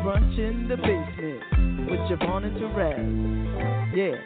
Brunch 0.00 0.38
in 0.38 0.66
the 0.68 0.76
basement 0.76 1.90
with 1.90 2.00
JaVonne 2.08 2.44
and 2.44 2.56
Terez. 2.58 3.32
Yeah. 3.94 4.16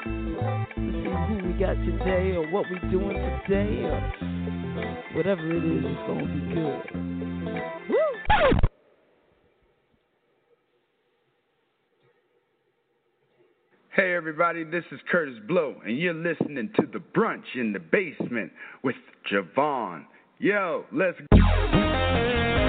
Let's 0.76 0.96
see 1.02 1.10
who 1.26 1.48
we 1.48 1.52
got 1.58 1.74
today 1.74 2.36
or 2.36 2.48
what 2.50 2.64
we 2.70 2.78
doing 2.88 3.16
today 3.46 3.82
or 3.82 4.00
whatever 5.14 5.50
it 5.50 5.64
is, 5.64 5.84
it's 5.84 6.06
gonna 6.06 6.26
be 6.26 6.54
good. 6.54 6.82
Woo! 7.88 7.96
Hey 13.94 14.14
everybody, 14.14 14.62
this 14.62 14.84
is 14.92 15.00
Kurtis 15.10 15.38
Blow, 15.48 15.74
and 15.84 15.98
you're 15.98 16.14
listening 16.14 16.70
to 16.76 16.86
the 16.92 16.98
brunch 16.98 17.44
in 17.54 17.72
the 17.72 17.80
basement 17.80 18.52
with 18.84 18.96
JaVonne. 19.32 20.04
Yo, 20.38 20.84
let's 20.92 21.18
go. 21.32 22.65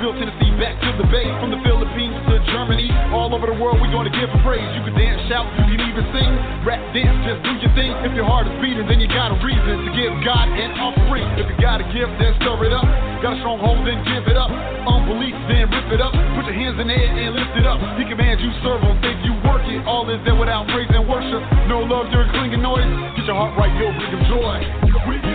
LA, 0.00 0.08
Cashville, 0.08 0.16
Tennessee, 0.16 0.50
back 0.56 0.80
to 0.80 0.90
the 0.96 1.08
Bay. 1.12 1.28
From 1.40 1.50
the 1.52 1.60
Philippines 1.60 2.16
to 2.28 2.40
Germany, 2.52 2.88
all 3.12 3.34
over 3.34 3.46
the 3.46 3.56
world, 3.60 3.80
we're 3.80 3.92
gonna 3.92 4.10
give 4.10 4.28
praise. 4.40 4.64
You 4.72 4.82
can 4.84 4.96
dance, 4.96 5.20
shout, 5.28 5.44
you 5.68 5.76
can 5.76 5.80
even 5.80 6.04
sing, 6.12 6.32
rap, 6.64 6.80
dance, 6.96 7.16
just 7.28 7.40
do 7.44 7.52
your 7.60 7.72
thing. 7.76 7.92
If 8.04 8.16
your 8.16 8.24
heart 8.24 8.48
is 8.48 8.56
beating, 8.64 8.88
then 8.88 9.00
you 9.00 9.08
got 9.08 9.32
a 9.32 9.38
reason 9.44 9.84
to 9.84 9.90
give 9.92 10.12
God 10.24 10.48
an 10.48 10.72
offering. 10.80 11.28
If 11.36 11.52
you 11.52 11.56
got 11.60 11.84
a 11.84 11.86
gift, 11.92 12.12
then 12.16 12.32
stir 12.40 12.64
it 12.64 12.72
up. 12.72 12.86
Got 13.20 13.36
a 13.36 13.38
stronghold, 13.44 13.84
then 13.84 14.00
give 14.08 14.24
it 14.24 14.36
up. 14.36 14.48
Unbelief, 14.50 15.36
then 15.52 15.68
rip 15.68 15.92
it 15.92 16.00
up. 16.00 16.16
Put 16.36 16.48
your 16.48 16.56
hands 16.56 16.80
in 16.80 16.88
the 16.88 16.96
air 16.96 17.12
and 17.12 17.36
lift 17.36 17.54
it 17.60 17.66
up. 17.68 17.76
He 18.00 18.08
commands 18.08 18.40
you 18.40 18.50
serve 18.64 18.80
him, 18.80 18.96
think 19.04 19.20
you 19.20 19.36
work 19.44 19.64
it. 19.68 19.84
All 19.84 20.08
is 20.08 20.20
there 20.24 20.36
without 20.36 20.64
praise 20.72 20.88
and 20.88 21.04
worship. 21.04 21.44
No 21.68 21.84
love 21.84 22.08
during 22.08 22.32
clinging 22.32 22.64
noise. 22.64 22.88
Get 23.20 23.28
your 23.28 23.36
heart 23.36 23.52
right, 23.60 23.72
you'll 23.76 23.92
bring 23.92 24.12
him 24.16 24.24
joy. 24.32 25.29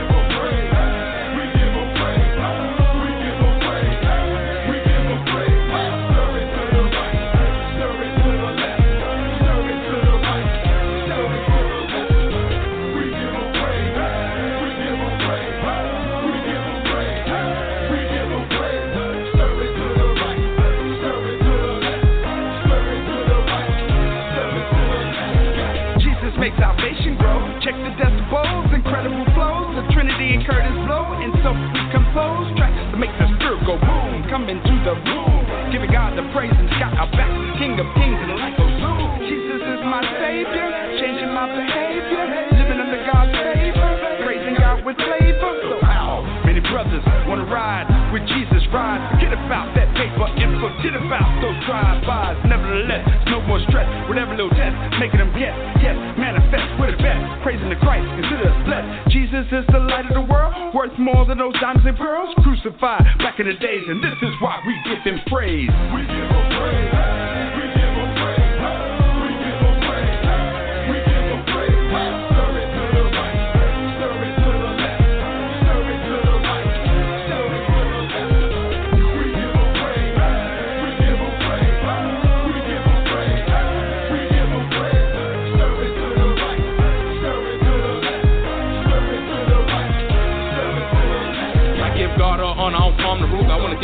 Come 34.35 34.50
into 34.50 34.68
the 34.84 34.91
room, 34.91 35.72
giving 35.72 35.88
God 35.96 36.12
the 36.19 36.28
praise 36.35 36.51
and 36.51 36.68
got 36.75 36.91
our 37.00 37.07
back. 37.16 37.31
King 37.56 37.79
of 37.79 37.88
kings 37.96 38.19
and 38.19 38.35
light 38.35 38.51
goes 38.59 38.68
zoom. 38.84 39.00
Jesus 39.31 39.63
is 39.63 39.79
my 39.88 40.03
savior, 40.19 40.68
changing 41.00 41.31
my 41.31 41.47
behavior, 41.47 42.28
living 42.59 42.84
under 42.84 43.00
God's 43.07 43.31
favor, 43.31 43.90
praising 44.28 44.59
God 44.59 44.84
with 44.84 44.97
flavor. 45.00 45.51
So 45.63 45.79
how 45.88 46.19
many 46.44 46.59
brothers 46.59 47.00
wanna 47.31 47.47
ride 47.47 47.94
with 48.16 48.24
Jesus? 48.31 48.64
Ride, 48.72 49.03
forget 49.12 49.36
about 49.36 49.76
that 49.76 49.92
paper 49.92 50.24
and 50.24 50.56
forget 50.64 50.96
about 50.96 51.28
those 51.44 51.59
drive-bys. 51.68 52.48
Nevertheless, 52.48 53.03
no 53.28 53.44
more 53.44 53.59
stress 53.68 53.84
with 54.08 54.16
every 54.16 54.40
little 54.40 54.56
test, 54.56 54.72
making 55.03 55.20
them 55.20 55.36
guess, 55.36 55.52
yes, 55.84 56.00
manifest 56.16 56.80
with 56.80 56.96
the 56.96 57.00
best. 57.03 57.44
Praising 57.44 57.68
the 57.68 57.76
Christ, 57.84 58.08
consider 58.16 58.48
us 58.48 58.59
blessed. 58.64 59.12
Jesus 59.12 59.44
is 59.52 59.68
the 59.68 59.84
light 59.84 60.08
of 60.08 60.16
the 60.16 60.24
world, 60.31 60.56
worth 60.72 60.96
more 60.96 61.28
than 61.28 61.44
those 61.44 61.59
diamonds 61.59 61.84
and 61.84 62.00
pearls. 62.00 62.31
Crucified 62.40 63.03
back 63.20 63.44
in 63.44 63.52
the 63.52 63.59
days, 63.59 63.84
and 63.84 64.00
this 64.00 64.16
is 64.24 64.32
why. 64.40 64.64
We 64.64 64.80
give 64.88 65.03
him 65.03 65.20
praise. 65.28 65.68
We 65.92 66.08
give 66.08 66.32
him 66.32 66.47
praise. 66.56 67.65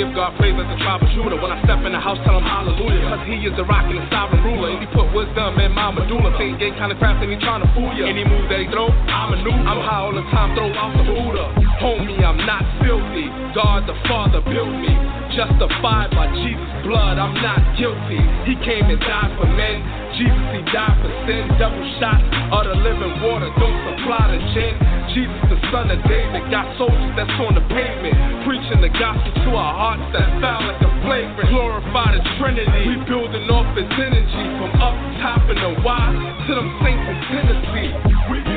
Give 0.01 0.17
God 0.17 0.33
praise 0.41 0.57
as 0.57 0.65
a 0.65 0.77
tribal 0.81 1.05
shooter. 1.13 1.37
When 1.37 1.53
I 1.53 1.61
step 1.61 1.85
in 1.85 1.93
the 1.93 2.01
house, 2.01 2.17
tell 2.25 2.33
him 2.33 2.47
hallelujah. 2.47 3.05
Cause 3.05 3.21
he 3.29 3.37
is 3.45 3.53
the 3.53 3.65
rock 3.69 3.85
and 3.85 4.01
the 4.01 4.05
sovereign 4.09 4.41
ruler. 4.41 4.73
And 4.73 4.81
he 4.81 4.89
put 4.89 5.05
wisdom 5.13 5.61
in 5.61 5.77
my 5.77 5.93
medulla. 5.93 6.33
Think 6.41 6.57
game 6.57 6.73
kinda 6.73 6.97
fast 6.97 7.21
and 7.21 7.29
he 7.29 7.37
tryna 7.37 7.69
fool 7.77 7.93
ya. 7.93 8.09
Any 8.09 8.25
move 8.25 8.49
that 8.49 8.65
he 8.65 8.67
throw, 8.73 8.89
I'm 8.89 9.33
a 9.33 9.37
new. 9.45 9.53
I'm 9.53 9.77
high 9.85 10.01
all 10.01 10.15
the 10.17 10.25
time, 10.33 10.57
throw 10.57 10.73
off 10.73 10.97
the 10.97 11.05
Buddha. 11.05 11.53
Homie, 11.85 12.17
I'm 12.17 12.41
not 12.49 12.65
filthy. 12.81 13.29
God 13.53 13.85
the 13.85 13.93
Father 14.09 14.41
built 14.41 14.73
me. 14.73 15.20
Justified 15.31 16.11
by 16.11 16.27
Jesus' 16.43 16.83
blood, 16.83 17.15
I'm 17.15 17.31
not 17.39 17.63
guilty. 17.79 18.19
He 18.43 18.59
came 18.67 18.91
and 18.91 18.99
died 18.99 19.31
for 19.39 19.47
men. 19.47 19.79
Jesus, 20.19 20.47
he 20.51 20.61
died 20.75 20.99
for 20.99 21.07
sin. 21.23 21.47
Double 21.55 21.79
shot 22.03 22.19
of 22.51 22.67
the 22.67 22.75
living 22.83 23.15
water, 23.23 23.47
don't 23.55 23.79
supply 23.87 24.27
the 24.27 24.39
gin. 24.51 24.75
Jesus, 25.15 25.39
the 25.47 25.59
son 25.71 25.87
of 25.87 26.03
David, 26.03 26.43
got 26.51 26.67
soldiers 26.75 27.15
that's 27.15 27.31
on 27.47 27.55
the 27.55 27.63
pavement. 27.71 28.43
Preaching 28.43 28.83
the 28.83 28.91
gospel 28.91 29.31
to 29.47 29.49
our 29.55 29.71
hearts 29.71 30.03
that 30.11 30.27
sound 30.43 30.67
like 30.67 30.83
a 30.83 30.91
flagrant. 31.07 31.47
Glorify 31.47 32.11
the 32.11 32.23
Trinity. 32.35 32.91
We 32.91 32.99
building 33.07 33.47
off 33.47 33.71
his 33.71 33.87
energy 33.87 34.45
from 34.59 34.71
up 34.83 34.95
top 35.23 35.47
in 35.47 35.55
the 35.55 35.79
Y 35.79 36.05
to 36.43 36.51
them 36.59 36.69
saints 36.83 37.07
in 37.07 37.17
Tennessee. 37.31 38.50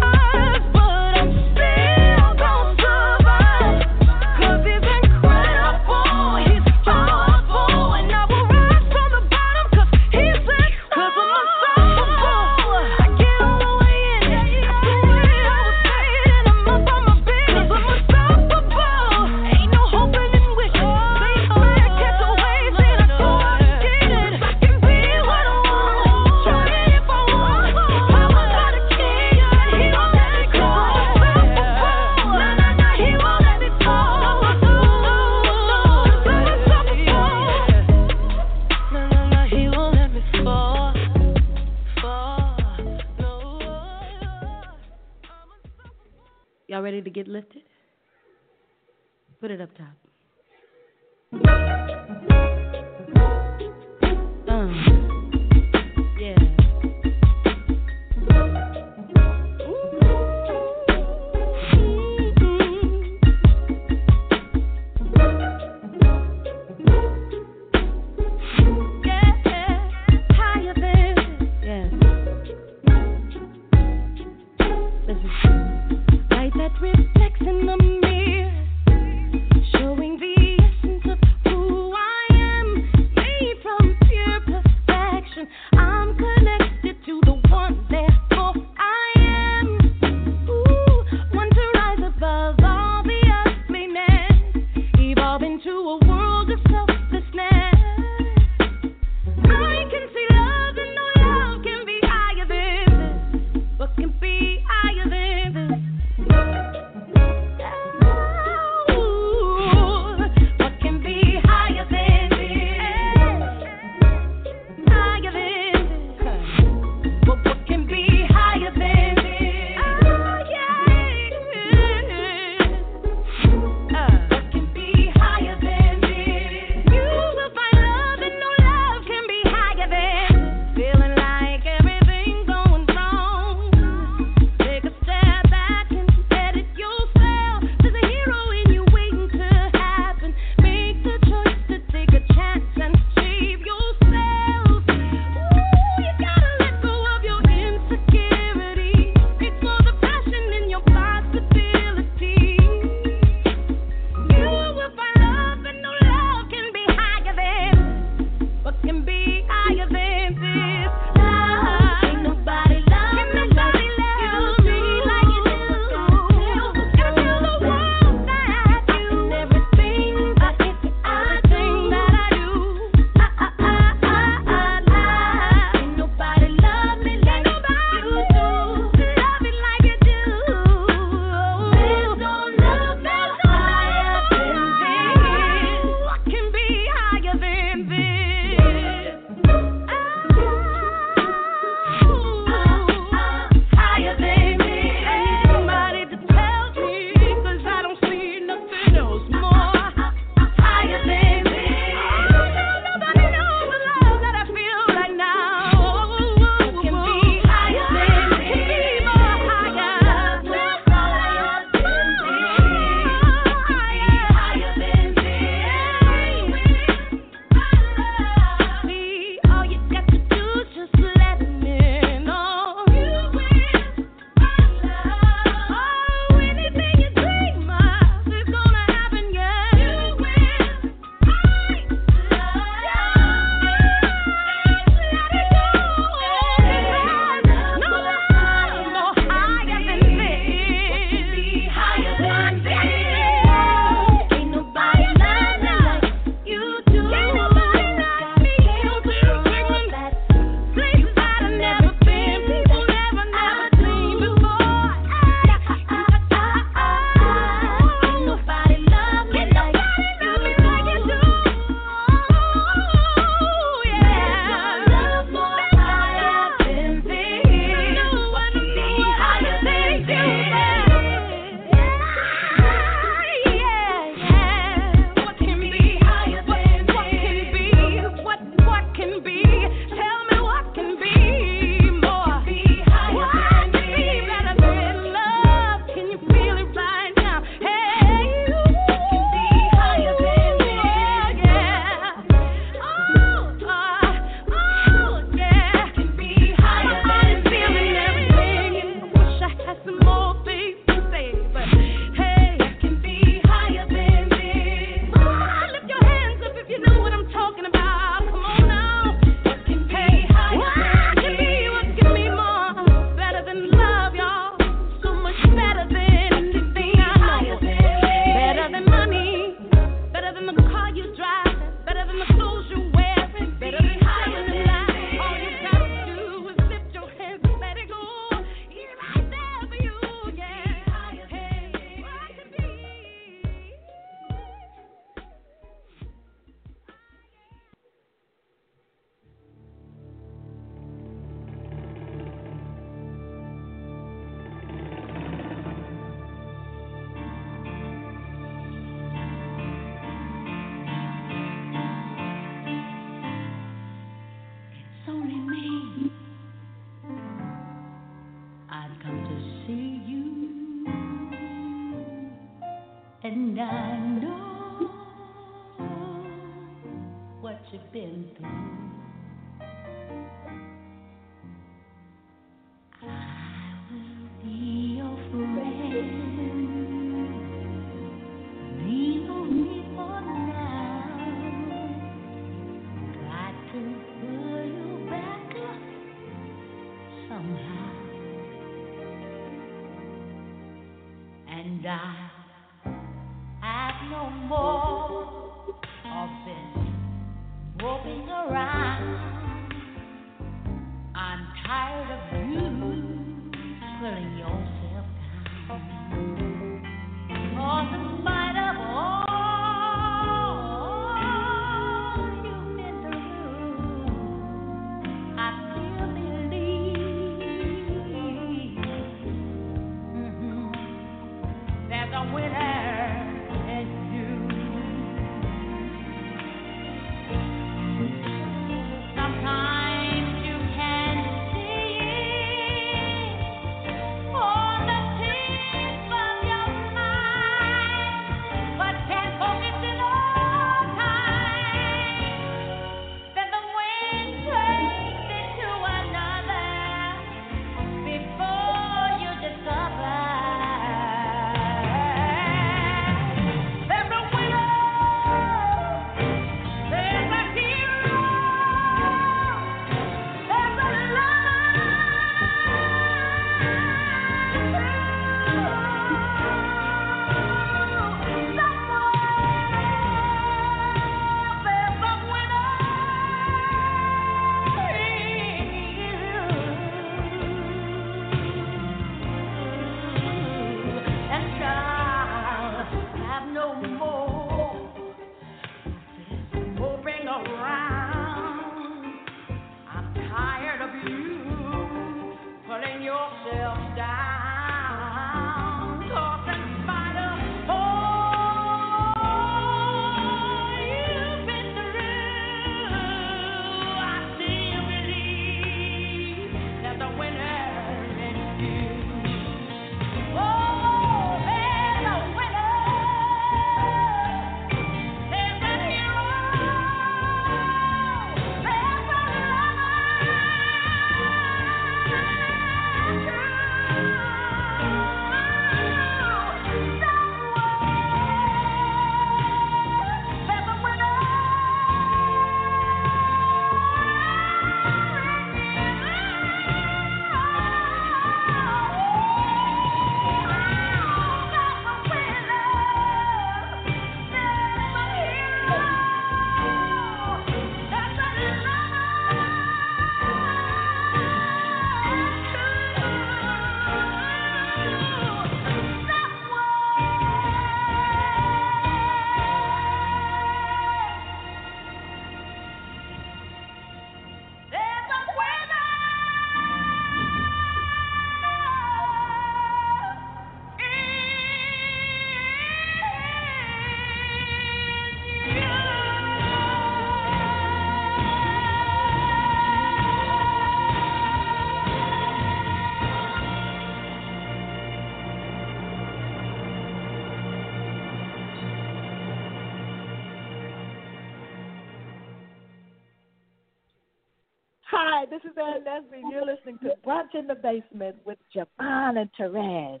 Fan 595.54 595.84
Nesby. 595.84 596.22
You're 596.30 596.44
listening 596.44 596.78
to 596.82 596.94
Brunch 597.06 597.34
in 597.38 597.46
the 597.46 597.54
Basement 597.54 598.16
with 598.24 598.38
JaVonne 598.54 599.18
and 599.18 599.30
Terez. 599.38 600.00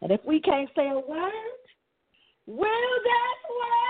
And 0.00 0.10
if 0.10 0.20
we 0.26 0.40
can't 0.40 0.68
say 0.74 0.88
a 0.88 0.94
word, 0.94 1.32
we'll 2.46 2.66
that 2.66 3.38
way. 3.50 3.82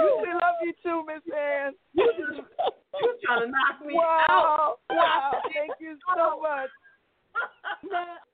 You 0.00 0.18
we 0.22 0.32
love 0.32 0.56
you 0.62 0.72
too, 0.82 1.04
Miss 1.06 1.22
Ann. 1.34 1.72
You 1.94 2.04
trying 3.24 3.40
to 3.40 3.46
knock 3.46 3.86
me 3.86 3.94
wow, 3.94 4.24
out? 4.28 4.78
Wow! 4.90 5.40
Thank 5.44 5.72
you 5.80 5.96
so 6.16 6.40
much. 6.40 6.70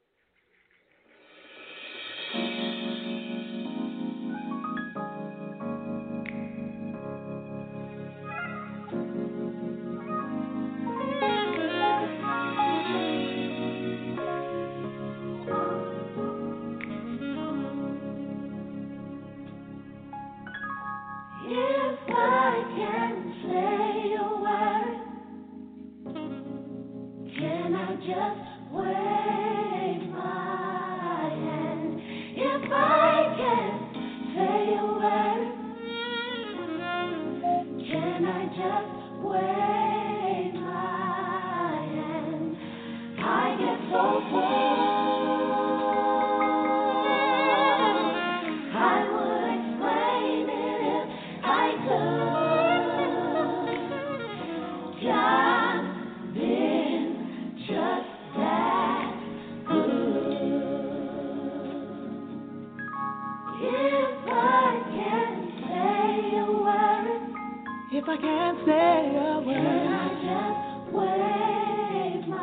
Can 68.65 69.17
I 69.17 70.09
just 70.21 70.93
wave 70.93 72.29
my 72.29 72.37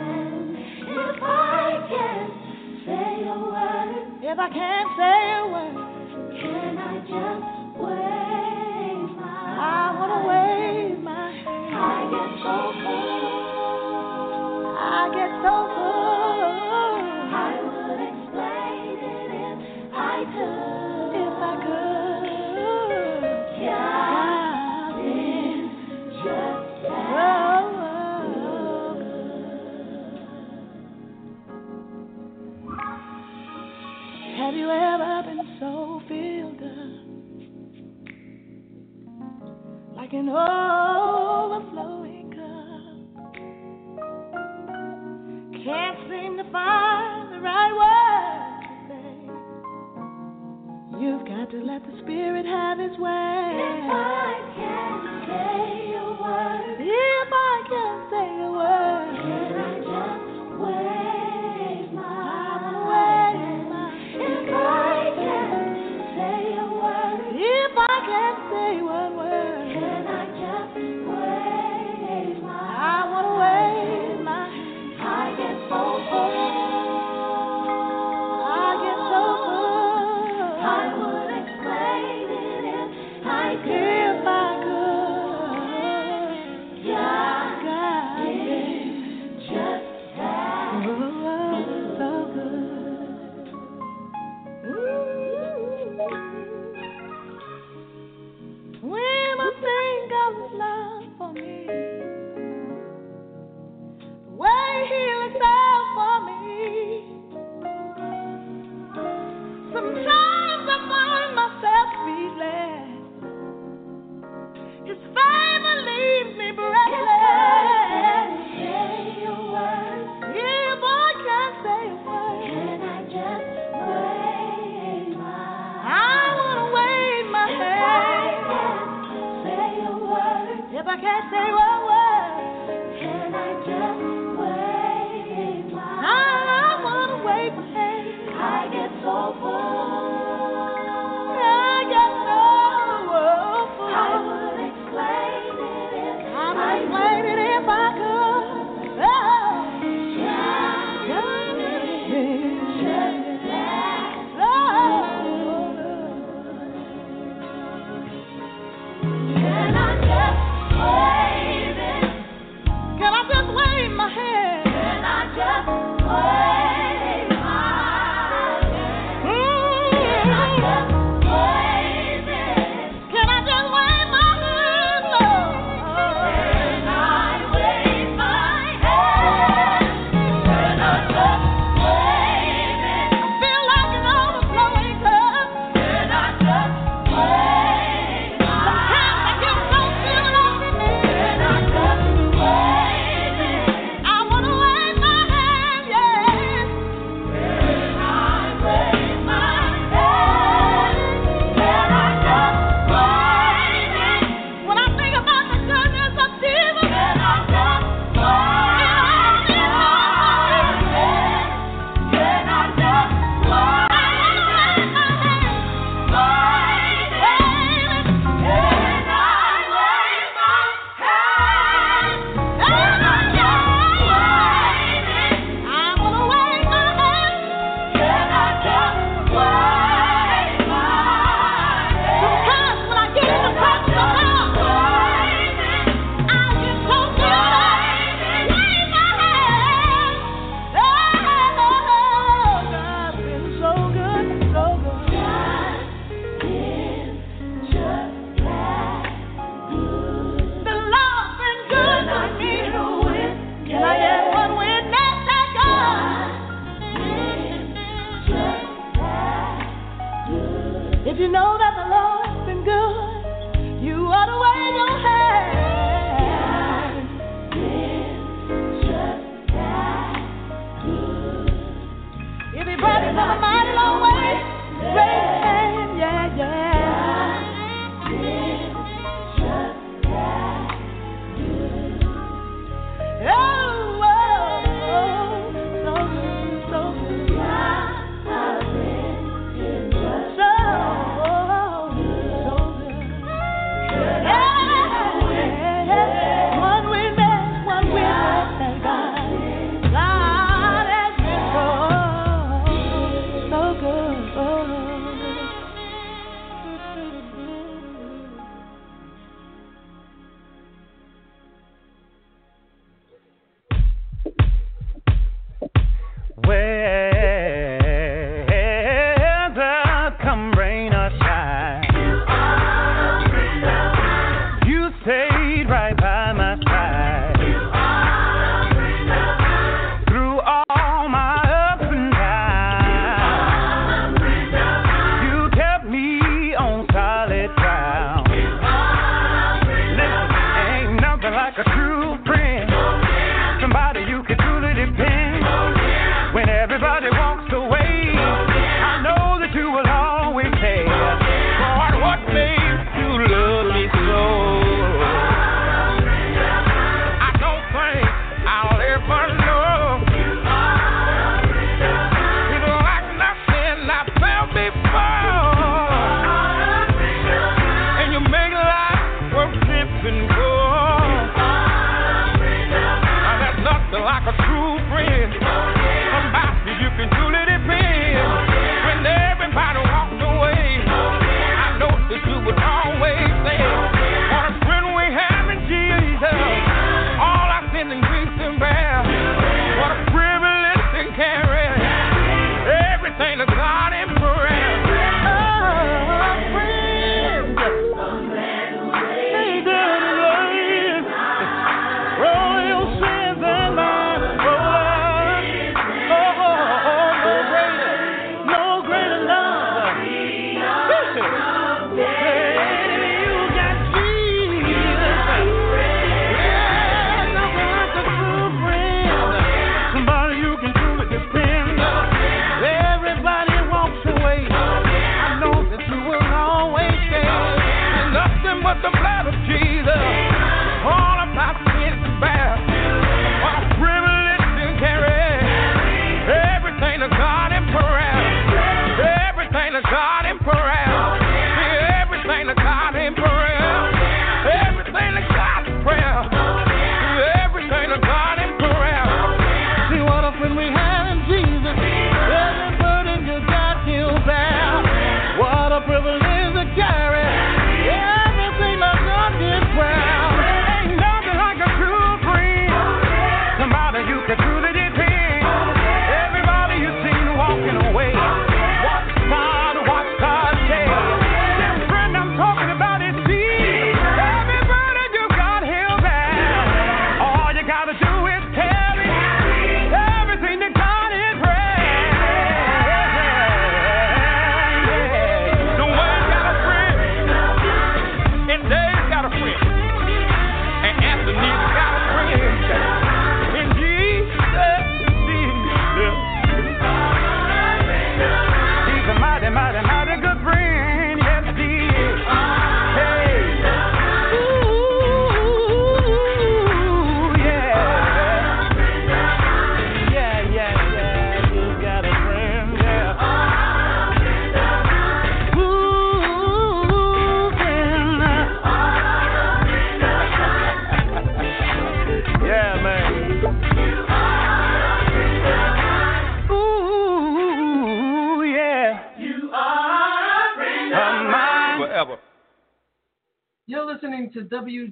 hand? 0.00 0.56
If 0.82 1.22
I 1.22 1.86
can 1.88 2.30
say 2.84 3.24
a 3.26 3.38
word. 3.38 4.22
If 4.22 4.38
I 4.38 4.48
can't 4.50 4.90
say 4.98 5.32
a 5.38 5.42
word. 5.52 5.71
spirit 52.04 52.46
has 52.46 52.71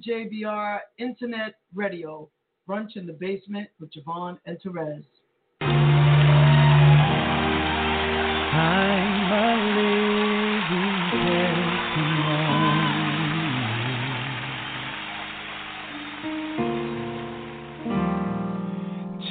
WJBR 0.01 0.79
Internet 0.97 1.55
Radio, 1.73 2.29
Brunch 2.67 2.95
in 2.95 3.05
the 3.05 3.13
Basement 3.13 3.69
with 3.79 3.91
JaVonne 3.93 4.37
and 4.45 4.57
Terez. 4.61 5.03
I'm 8.53 9.31
a 9.31 9.55
living 9.75 10.97
testimony 11.11 12.01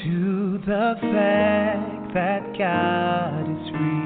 to 0.02 0.58
the 0.66 0.94
fact 1.00 2.14
that 2.14 2.42
God 2.58 3.44
is 3.50 3.72
real. 3.72 3.99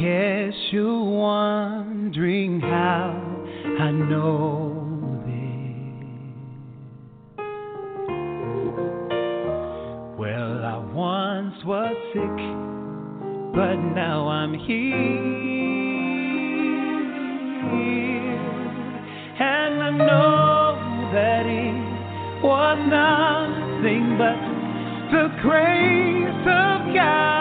guess 0.00 0.54
you're 0.70 1.04
wondering 1.04 2.58
how 2.58 3.20
I 3.80 3.90
know 3.90 5.20
this. 5.26 5.44
Well, 10.18 10.64
I 10.64 10.78
once 10.94 11.62
was 11.66 11.94
sick, 12.14 12.38
but 13.54 13.76
now 13.94 14.26
I'm 14.28 14.54
here. 14.54 15.50
And 19.38 19.82
I 19.82 19.90
know 19.90 21.10
that 21.12 21.44
it 21.44 22.42
was 22.42 22.78
nothing 22.88 24.16
but 24.16 24.40
the 25.12 25.28
grace 25.42 26.46
of 26.46 26.94
God. 26.94 27.39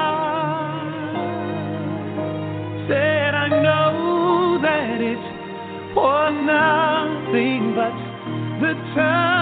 nothing 6.49 7.75
but 7.75 7.95
the 8.61 8.73
time. 8.95 9.38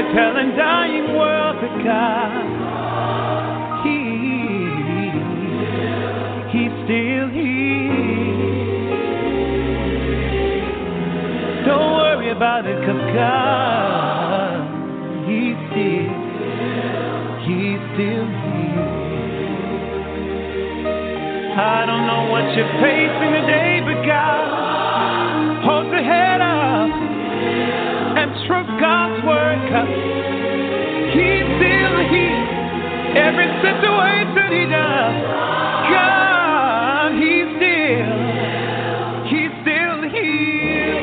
To 0.00 0.14
tell 0.14 0.34
a 0.34 0.56
dying 0.56 1.14
world 1.14 1.56
that 1.60 1.84
God, 1.84 2.32
He, 3.84 3.98
He's 6.56 6.72
still 6.84 7.28
here. 7.28 8.40
Don't 11.66 11.92
worry 12.00 12.30
about 12.30 12.64
it, 12.64 12.78
cause 12.86 13.04
God, 13.12 14.64
He's 15.28 15.58
still, 15.68 16.08
He's 17.44 17.80
still 17.92 18.28
here. 18.40 19.00
I 21.60 21.84
don't 21.84 22.06
know 22.06 22.24
what 22.30 22.56
you're 22.56 22.72
facing 22.80 23.32
today, 23.36 23.79
God, 35.90 37.12
He's 37.18 37.48
still, 37.56 38.14
He's 39.30 39.52
still 39.62 39.98
here. 40.10 41.00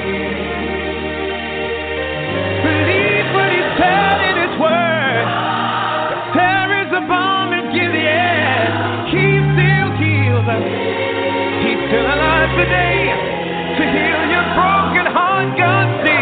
Believe 2.63 3.27
what 3.35 3.51
said 3.77 4.19
His 4.37 4.53
word. 4.59 5.27
Bomb. 7.07 7.37
He 9.07 9.39
still 9.55 9.89
heals. 10.01 10.47
He's 11.63 11.81
still 11.87 12.05
alive 12.05 12.51
today 12.59 13.07
to 13.77 13.83
heal 13.87 14.21
your 14.33 14.45
broken 14.53 15.07
heart. 15.13 15.57
God 15.57 16.03
still. 16.03 16.16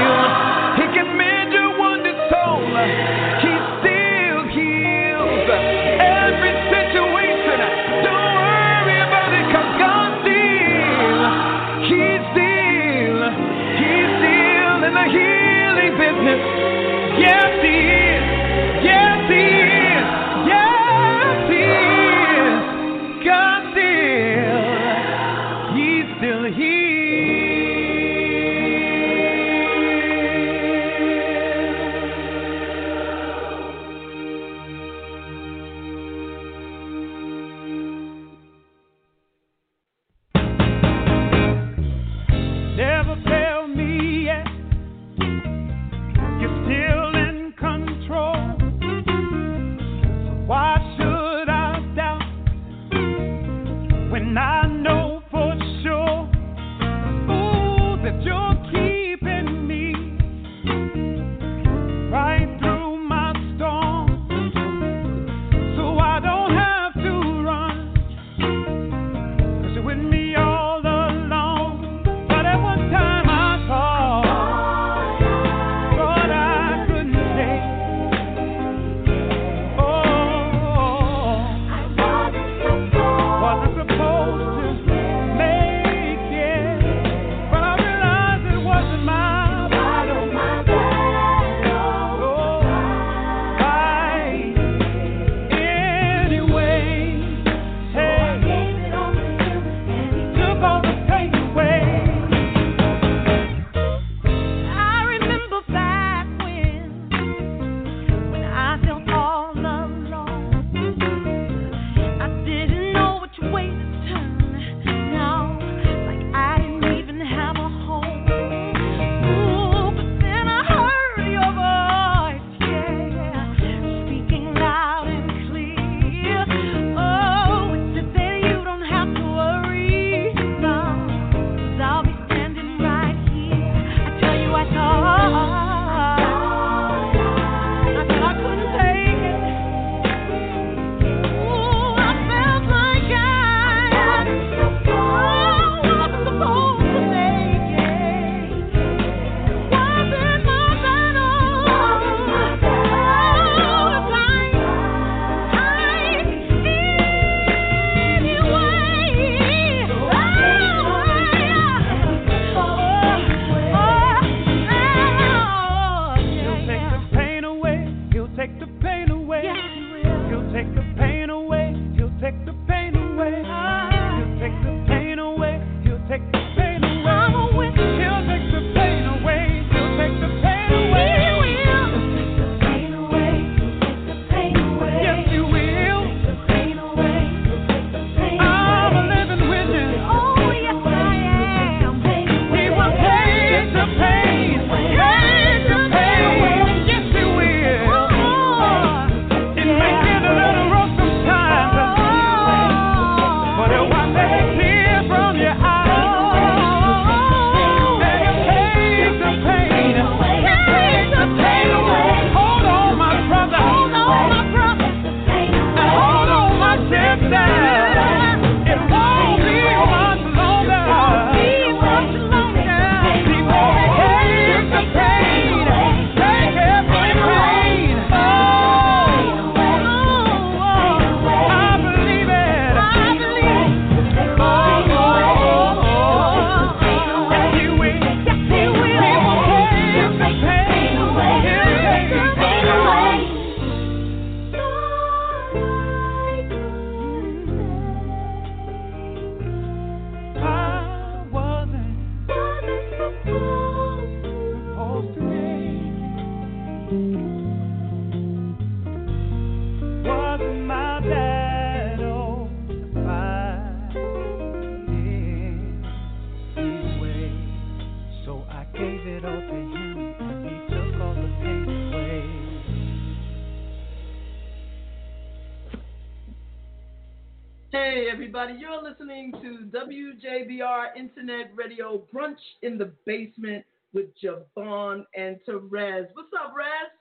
Brunch 282.14 282.40
in 282.62 282.78
the 282.78 282.92
Basement 283.06 283.66
with 283.94 284.08
JaVonne 284.22 285.06
and 285.16 285.40
Terez. 285.48 286.08
What's 286.14 286.34
up, 286.38 286.54
Rez? 286.56 286.92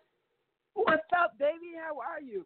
What's 0.74 1.02
up, 1.18 1.38
baby? 1.38 1.74
How 1.78 1.98
are 1.98 2.20
you? 2.20 2.44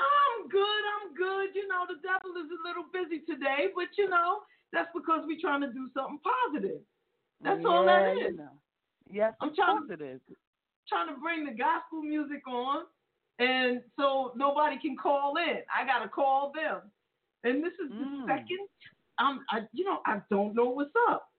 I'm 0.00 0.48
good. 0.48 0.82
I'm 0.96 1.14
good. 1.14 1.54
You 1.54 1.68
know, 1.68 1.84
the 1.86 2.00
devil 2.00 2.32
is 2.40 2.48
a 2.50 2.60
little 2.66 2.86
busy 2.92 3.22
today, 3.26 3.68
but 3.74 3.88
you 3.98 4.08
know, 4.08 4.40
that's 4.72 4.88
because 4.94 5.22
we're 5.26 5.40
trying 5.40 5.60
to 5.62 5.72
do 5.72 5.90
something 5.94 6.18
positive. 6.24 6.80
That's 7.42 7.64
all 7.66 7.84
that 7.84 8.12
is. 8.12 8.32
You 8.32 8.36
know. 8.36 8.56
Yes, 9.10 9.34
I'm 9.40 9.54
trying 9.54 9.84
is. 9.90 10.20
trying 10.88 11.08
to 11.08 11.20
bring 11.20 11.44
the 11.44 11.52
gospel 11.52 12.02
music 12.02 12.46
on, 12.46 12.84
and 13.38 13.82
so 13.98 14.32
nobody 14.36 14.78
can 14.78 14.96
call 14.96 15.36
in. 15.36 15.62
I 15.68 15.84
gotta 15.84 16.08
call 16.08 16.52
them, 16.54 16.82
and 17.44 17.62
this 17.62 17.72
is 17.74 17.90
the 17.90 18.04
Mm. 18.04 18.26
second. 18.26 18.68
Um, 19.18 19.44
I 19.50 19.66
you 19.72 19.84
know 19.84 20.00
I 20.06 20.22
don't 20.30 20.54
know 20.54 20.70
what's 20.70 20.94
up. 21.08 21.29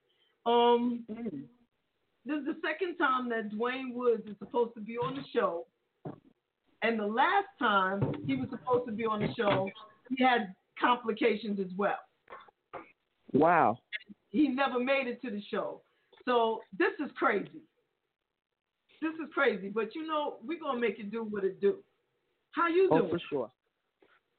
Um, 0.45 1.05
Mm. 1.09 1.47
this 2.25 2.39
is 2.39 2.45
the 2.45 2.57
second 2.61 2.97
time 2.97 3.29
that 3.29 3.51
DeWayne 3.51 3.93
Woods 3.93 4.25
is 4.27 4.37
supposed 4.39 4.73
to 4.75 4.81
be 4.81 4.97
on 4.97 5.15
the 5.15 5.23
show, 5.33 5.67
and 6.81 6.99
the 6.99 7.05
last 7.05 7.47
time 7.59 8.01
he 8.25 8.35
was 8.35 8.49
supposed 8.49 8.85
to 8.87 8.91
be 8.91 9.05
on 9.05 9.19
the 9.19 9.33
show, 9.35 9.69
he 10.09 10.23
had 10.23 10.53
complications 10.79 11.59
as 11.59 11.71
well. 11.77 11.99
Wow. 13.33 13.77
He 14.29 14.47
never 14.47 14.79
made 14.79 15.07
it 15.07 15.21
to 15.21 15.29
the 15.31 15.41
show. 15.41 15.83
So 16.25 16.61
this 16.77 16.93
is 17.03 17.11
crazy. 17.15 17.61
This 19.01 19.13
is 19.15 19.31
crazy. 19.33 19.69
But 19.69 19.93
you 19.95 20.05
know, 20.05 20.37
we're 20.43 20.59
gonna 20.59 20.79
make 20.79 20.99
it 20.99 21.11
do 21.11 21.23
what 21.23 21.43
it 21.43 21.59
do. 21.61 21.83
How 22.51 22.67
you 22.67 22.89
doing? 22.89 22.91
Oh, 22.91 22.99
doing? 22.99 23.11
for 23.11 23.19
sure. 23.29 23.51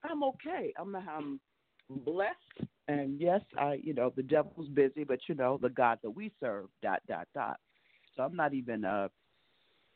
I'm 0.04 0.22
okay. 0.24 0.72
I'm 0.78 0.94
I'm 0.94 1.40
blessed, 1.90 2.68
and 2.88 3.20
yes, 3.20 3.40
I 3.58 3.80
you 3.82 3.94
know 3.94 4.12
the 4.14 4.22
devil's 4.22 4.68
busy, 4.68 5.04
but 5.04 5.20
you 5.28 5.34
know 5.34 5.58
the 5.60 5.68
God 5.68 5.98
that 6.02 6.10
we 6.10 6.32
serve. 6.40 6.66
Dot 6.82 7.00
dot 7.08 7.28
dot. 7.34 7.58
So 8.16 8.22
I'm 8.22 8.36
not 8.36 8.54
even 8.54 8.84
uh 8.84 9.08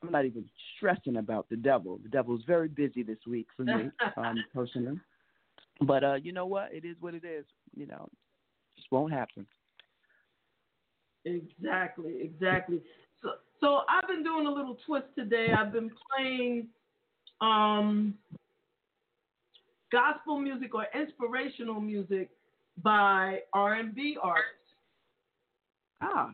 I'm 0.03 0.13
not 0.13 0.25
even 0.25 0.45
stressing 0.77 1.17
about 1.17 1.49
the 1.49 1.57
devil. 1.57 1.99
The 2.03 2.09
devil's 2.09 2.43
very 2.47 2.69
busy 2.69 3.03
this 3.03 3.19
week 3.27 3.49
for 3.57 3.65
me, 3.65 3.91
um, 4.17 4.45
personally. 4.55 5.01
But 5.81 6.05
uh, 6.05 6.15
you 6.15 6.33
know 6.33 6.47
what? 6.47 6.73
It 6.73 6.85
is 6.85 6.97
what 7.01 7.15
it 7.15 7.25
is. 7.25 7.45
You 7.75 7.87
know, 7.87 8.09
just 8.77 8.91
won't 8.91 9.13
happen. 9.13 9.47
Exactly, 11.25 12.19
exactly. 12.21 12.81
So 13.23 13.31
so 13.61 13.81
I've 13.89 14.09
been 14.09 14.23
doing 14.23 14.47
a 14.47 14.51
little 14.51 14.79
twist 14.87 15.07
today. 15.17 15.49
I've 15.57 15.73
been 15.73 15.91
playing 16.15 16.69
um 17.41 18.15
gospel 19.93 20.39
music 20.39 20.75
or 20.75 20.87
inspirational 20.99 21.81
music 21.81 22.31
by 22.83 23.41
R 23.53 23.75
and 23.75 23.95
B 23.95 24.17
artists. 24.23 24.53
Ah. 26.01 26.31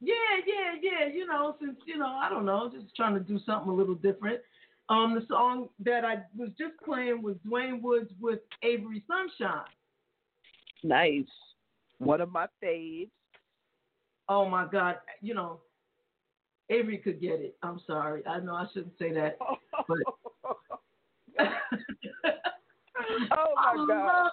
Yeah, 0.00 0.14
yeah, 0.46 0.74
yeah. 0.80 1.12
You 1.12 1.26
know, 1.26 1.56
since 1.60 1.76
you 1.86 1.96
know, 1.98 2.06
I 2.06 2.28
don't 2.28 2.44
know, 2.44 2.70
just 2.72 2.94
trying 2.94 3.14
to 3.14 3.20
do 3.20 3.38
something 3.46 3.70
a 3.70 3.74
little 3.74 3.94
different. 3.94 4.40
Um, 4.88 5.14
the 5.14 5.26
song 5.26 5.68
that 5.84 6.04
I 6.04 6.22
was 6.36 6.50
just 6.56 6.74
playing 6.84 7.22
was 7.22 7.34
DeWayne 7.46 7.82
Woods 7.82 8.10
with 8.20 8.40
Avery 8.62 9.02
Sunshine. 9.08 9.64
Nice. 10.84 11.24
One 11.98 12.20
of 12.20 12.30
my 12.30 12.46
faves. 12.62 13.10
Oh 14.28 14.48
my 14.48 14.66
God, 14.70 14.96
you 15.22 15.34
know, 15.34 15.60
Avery 16.68 16.98
could 16.98 17.20
get 17.20 17.40
it. 17.40 17.56
I'm 17.62 17.80
sorry. 17.86 18.24
I 18.26 18.40
know 18.40 18.54
I 18.54 18.66
shouldn't 18.72 18.98
say 18.98 19.12
that, 19.12 19.38
but 19.88 19.98
Oh 23.32 23.54
I 23.58 23.74
my 23.74 23.86
God. 23.88 24.06
love 24.06 24.32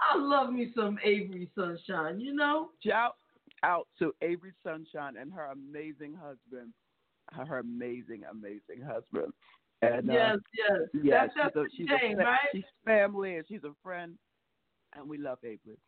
I 0.00 0.18
love 0.18 0.52
me 0.52 0.72
some 0.74 0.98
Avery 1.04 1.50
Sunshine. 1.54 2.20
You 2.20 2.34
know. 2.34 2.70
Shout 2.84 3.14
out 3.62 3.86
to 3.98 4.14
Avery 4.22 4.52
Sunshine 4.62 5.16
and 5.20 5.32
her 5.32 5.46
amazing 5.52 6.14
husband. 6.14 6.72
Her 7.32 7.58
amazing, 7.58 8.22
amazing 8.30 8.84
husband. 8.84 9.32
And 9.82 10.10
uh, 10.10 10.12
yes, 10.12 10.36
yes. 11.02 11.30
that's 11.36 11.52
that's 11.54 11.72
she's 11.74 11.86
a, 11.86 11.92
she's 11.92 12.00
Jane, 12.00 12.20
a 12.20 12.24
right? 12.24 12.38
she's 12.52 12.64
family 12.84 13.36
and 13.36 13.44
she's 13.48 13.64
a 13.64 13.72
friend, 13.82 14.14
and 14.94 15.08
we 15.08 15.16
love 15.16 15.38
Avery. 15.42 15.78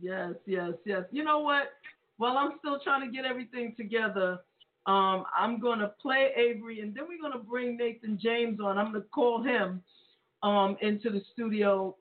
Yes, 0.00 0.32
yes, 0.46 0.72
yes. 0.84 1.02
You 1.10 1.24
know 1.24 1.38
what? 1.38 1.72
While 2.16 2.36
I'm 2.36 2.52
still 2.58 2.80
trying 2.82 3.06
to 3.06 3.14
get 3.14 3.24
everything 3.24 3.74
together, 3.76 4.40
um, 4.86 5.24
I'm 5.36 5.60
going 5.60 5.78
to 5.80 5.92
play 6.00 6.30
Avery, 6.36 6.80
and 6.80 6.94
then 6.94 7.04
we're 7.08 7.20
going 7.20 7.32
to 7.32 7.44
bring 7.44 7.76
Nathan 7.76 8.18
James 8.20 8.58
on. 8.60 8.78
I'm 8.78 8.92
going 8.92 9.02
to 9.02 9.08
call 9.08 9.42
him 9.42 9.82
um, 10.42 10.76
into 10.80 11.10
the 11.10 11.22
studio 11.32 11.96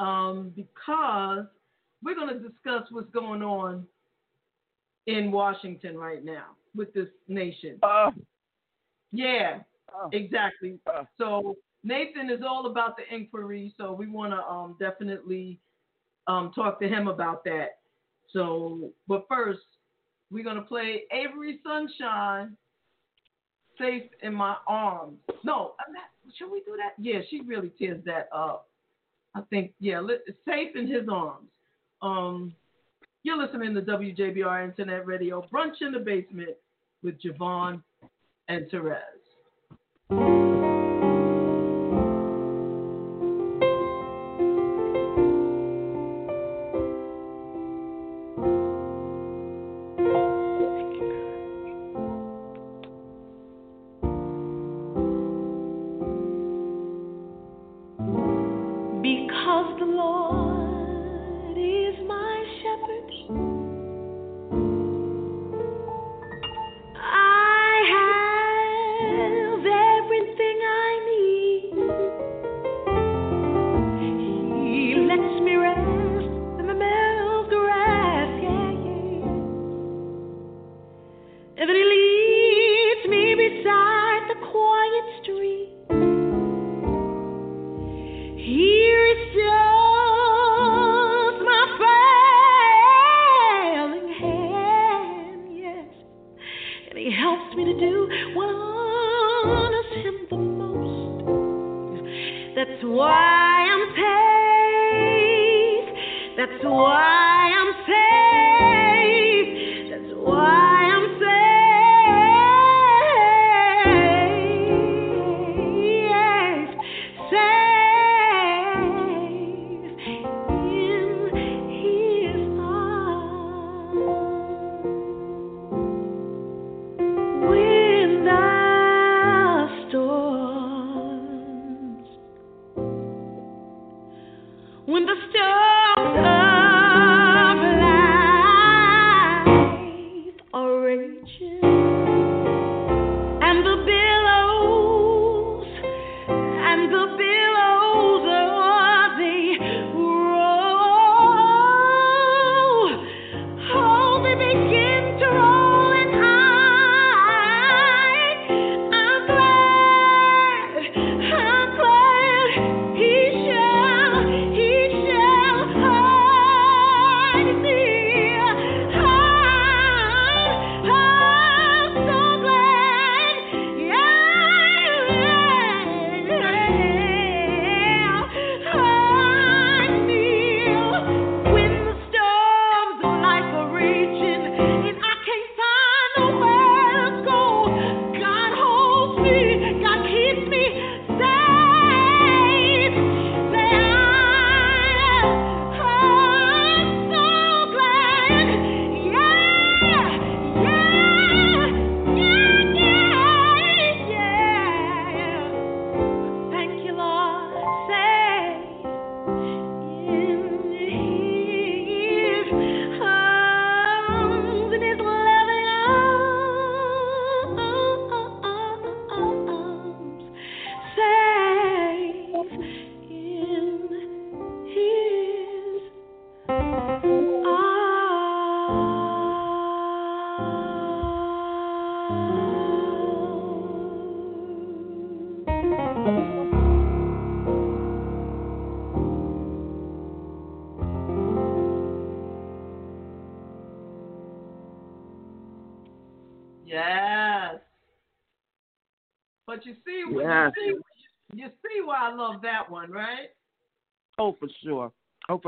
um, 0.00 0.52
because 0.56 1.44
we're 2.02 2.14
going 2.14 2.34
to 2.34 2.40
discuss 2.40 2.84
what's 2.90 3.10
going 3.10 3.42
on 3.42 3.86
in 5.06 5.30
Washington 5.30 5.96
right 5.96 6.24
now 6.24 6.46
with 6.74 6.92
this 6.94 7.08
nation. 7.28 7.78
Uh, 7.82 8.10
yeah, 9.12 9.58
uh, 9.94 10.08
exactly. 10.12 10.78
uh. 10.86 11.04
So 11.18 11.56
Nathan 11.84 12.30
is 12.30 12.40
all 12.46 12.66
about 12.66 12.96
the 12.96 13.14
inquiry, 13.14 13.74
so 13.76 13.92
we 13.92 14.06
want 14.06 14.32
to 14.32 14.42
um, 14.42 14.76
definitely 14.80 15.60
um, 16.26 16.52
talk 16.54 16.80
to 16.80 16.88
him 16.88 17.08
about 17.08 17.44
that. 17.44 17.78
So, 18.32 18.92
but 19.08 19.26
first, 19.28 19.60
we're 20.30 20.44
gonna 20.44 20.62
play 20.62 21.02
Avery 21.12 21.58
Sunshine, 21.64 22.56
"Safe 23.78 24.04
in 24.22 24.32
My 24.32 24.54
Arms." 24.68 25.18
No, 25.42 25.74
I'm 25.84 25.92
not, 25.92 26.04
should 26.38 26.52
we 26.52 26.60
do 26.60 26.76
that? 26.76 26.92
Yeah, 27.02 27.20
she 27.28 27.40
really 27.40 27.70
tears 27.76 28.00
that 28.04 28.28
up. 28.32 28.69
I 29.34 29.42
think, 29.50 29.72
yeah, 29.78 30.04
"Safe 30.44 30.74
in 30.74 30.86
His 30.86 31.08
Arms." 31.08 31.50
Um, 32.02 32.54
you're 33.22 33.36
listening 33.36 33.74
to 33.74 33.82
WJBR 33.82 34.64
Internet 34.64 35.06
Radio, 35.06 35.46
brunch 35.52 35.82
in 35.82 35.92
the 35.92 35.98
basement 35.98 36.56
with 37.02 37.20
JaVonne 37.20 37.82
and 38.48 38.70
Terez. 38.70 39.19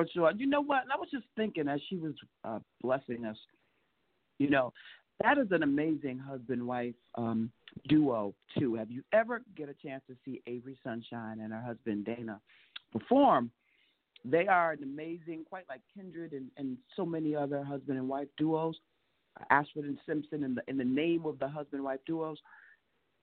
For 0.03 0.11
sure. 0.13 0.33
You 0.37 0.47
know 0.47 0.63
what? 0.63 0.85
I 0.93 0.99
was 0.99 1.09
just 1.11 1.27
thinking 1.37 1.69
as 1.69 1.81
she 1.89 1.97
was 1.97 2.13
uh, 2.45 2.59
blessing 2.83 3.25
us. 3.25 3.37
You 4.39 4.51
know, 4.51 4.73
that 5.23 5.39
is 5.39 5.49
an 5.51 5.63
amazing 5.63 6.19
husband-wife 6.19 6.95
um, 7.15 7.51
duo 7.89 8.35
too. 8.59 8.75
Have 8.75 8.91
you 8.91 9.03
ever 9.13 9.43
get 9.57 9.69
a 9.69 9.75
chance 9.75 10.03
to 10.09 10.17
see 10.25 10.43
Avery 10.47 10.77
Sunshine 10.83 11.41
and 11.41 11.53
her 11.53 11.61
husband 11.61 12.05
Dana 12.05 12.41
perform? 12.93 13.51
They 14.25 14.47
are 14.47 14.73
an 14.73 14.83
amazing, 14.83 15.45
quite 15.49 15.65
like 15.69 15.81
Kindred 15.95 16.33
and, 16.33 16.47
and 16.57 16.77
so 16.97 17.05
many 17.05 17.35
other 17.35 17.63
husband 17.63 17.99
and 17.99 18.09
wife 18.09 18.29
duos. 18.37 18.77
Ashford 19.51 19.85
and 19.85 19.99
Simpson, 20.07 20.45
in 20.45 20.55
the 20.55 20.63
in 20.69 20.77
the 20.77 20.85
name 20.85 21.25
of 21.25 21.39
the 21.39 21.49
husband-wife 21.49 22.01
duos, 22.07 22.39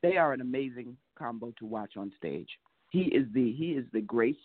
they 0.01 0.17
are 0.17 0.33
an 0.33 0.41
amazing 0.41 0.97
combo 1.17 1.53
to 1.59 1.65
watch 1.65 1.97
on 1.97 2.11
stage. 2.17 2.49
He 2.89 3.03
is 3.03 3.27
the 3.33 3.51
he 3.53 3.71
is 3.71 3.85
the 3.93 4.01
grace 4.01 4.35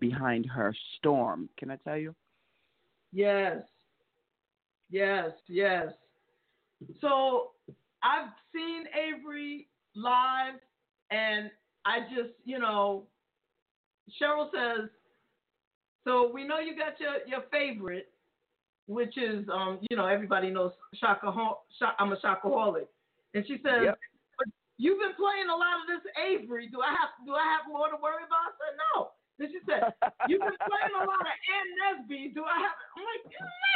behind 0.00 0.46
her 0.46 0.74
storm. 0.98 1.48
Can 1.58 1.70
I 1.70 1.76
tell 1.76 1.96
you? 1.96 2.14
Yes. 3.12 3.58
Yes, 4.90 5.30
yes. 5.48 5.88
So 7.00 7.50
I've 8.02 8.30
seen 8.52 8.84
Avery 8.94 9.68
live, 9.94 10.54
and 11.10 11.50
I 11.84 12.00
just, 12.14 12.34
you 12.44 12.58
know, 12.58 13.04
Cheryl 14.20 14.50
says, 14.50 14.88
so 16.04 16.30
we 16.32 16.46
know 16.46 16.58
you 16.58 16.76
got 16.76 16.98
your, 16.98 17.18
your 17.26 17.42
favorite, 17.52 18.08
which 18.86 19.16
is, 19.16 19.46
um, 19.52 19.78
you 19.90 19.96
know, 19.96 20.06
everybody 20.06 20.50
knows 20.50 20.72
Shaka, 20.94 21.32
I'm 21.98 22.12
a 22.12 22.16
Shakaholic. 22.16 22.88
And 23.34 23.44
she 23.46 23.58
says, 23.62 23.84
Yep. 23.84 23.98
you've 24.78 24.98
been 24.98 25.14
playing 25.14 25.48
a 25.52 25.54
lot 25.54 25.78
of 25.78 25.86
this 25.86 26.10
Avery. 26.18 26.68
Do 26.68 26.80
I 26.80 26.90
have 26.90 27.10
do 27.24 27.32
I 27.34 27.44
have 27.44 27.70
more 27.70 27.88
to 27.88 27.96
worry 28.02 28.24
about? 28.26 28.50
I 28.50 28.52
said, 28.58 28.74
no. 28.96 29.10
Then 29.40 29.48
she 29.48 29.58
said, 29.64 29.88
You've 30.28 30.44
been 30.44 30.60
playing 30.68 30.94
a 31.00 31.04
lot 31.08 31.24
of 31.24 31.32
Ann 31.32 31.68
Nesby. 31.80 32.34
Do 32.34 32.44
I 32.44 32.60
have 32.60 32.76
it? 32.76 32.88
I'm 32.92 33.04
like, 33.08 33.24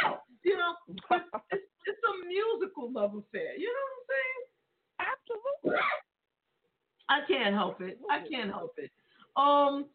no. 0.05 0.17
You 0.45 0.57
know, 0.57 0.73
but 1.09 1.25
it's, 1.51 1.65
it's 1.89 2.03
a 2.05 2.13
musical 2.27 2.93
love 2.93 3.17
affair. 3.17 3.57
You 3.57 3.65
know 3.73 3.81
what 3.81 3.97
I'm 3.97 4.05
saying? 4.13 4.41
Absolutely. 5.65 5.81
I 7.09 7.19
can't 7.27 7.55
help 7.55 7.81
it. 7.81 7.99
I 8.11 8.19
can't 8.29 8.51
help 8.51 8.75
it. 8.77 8.91
Um, 9.35 9.85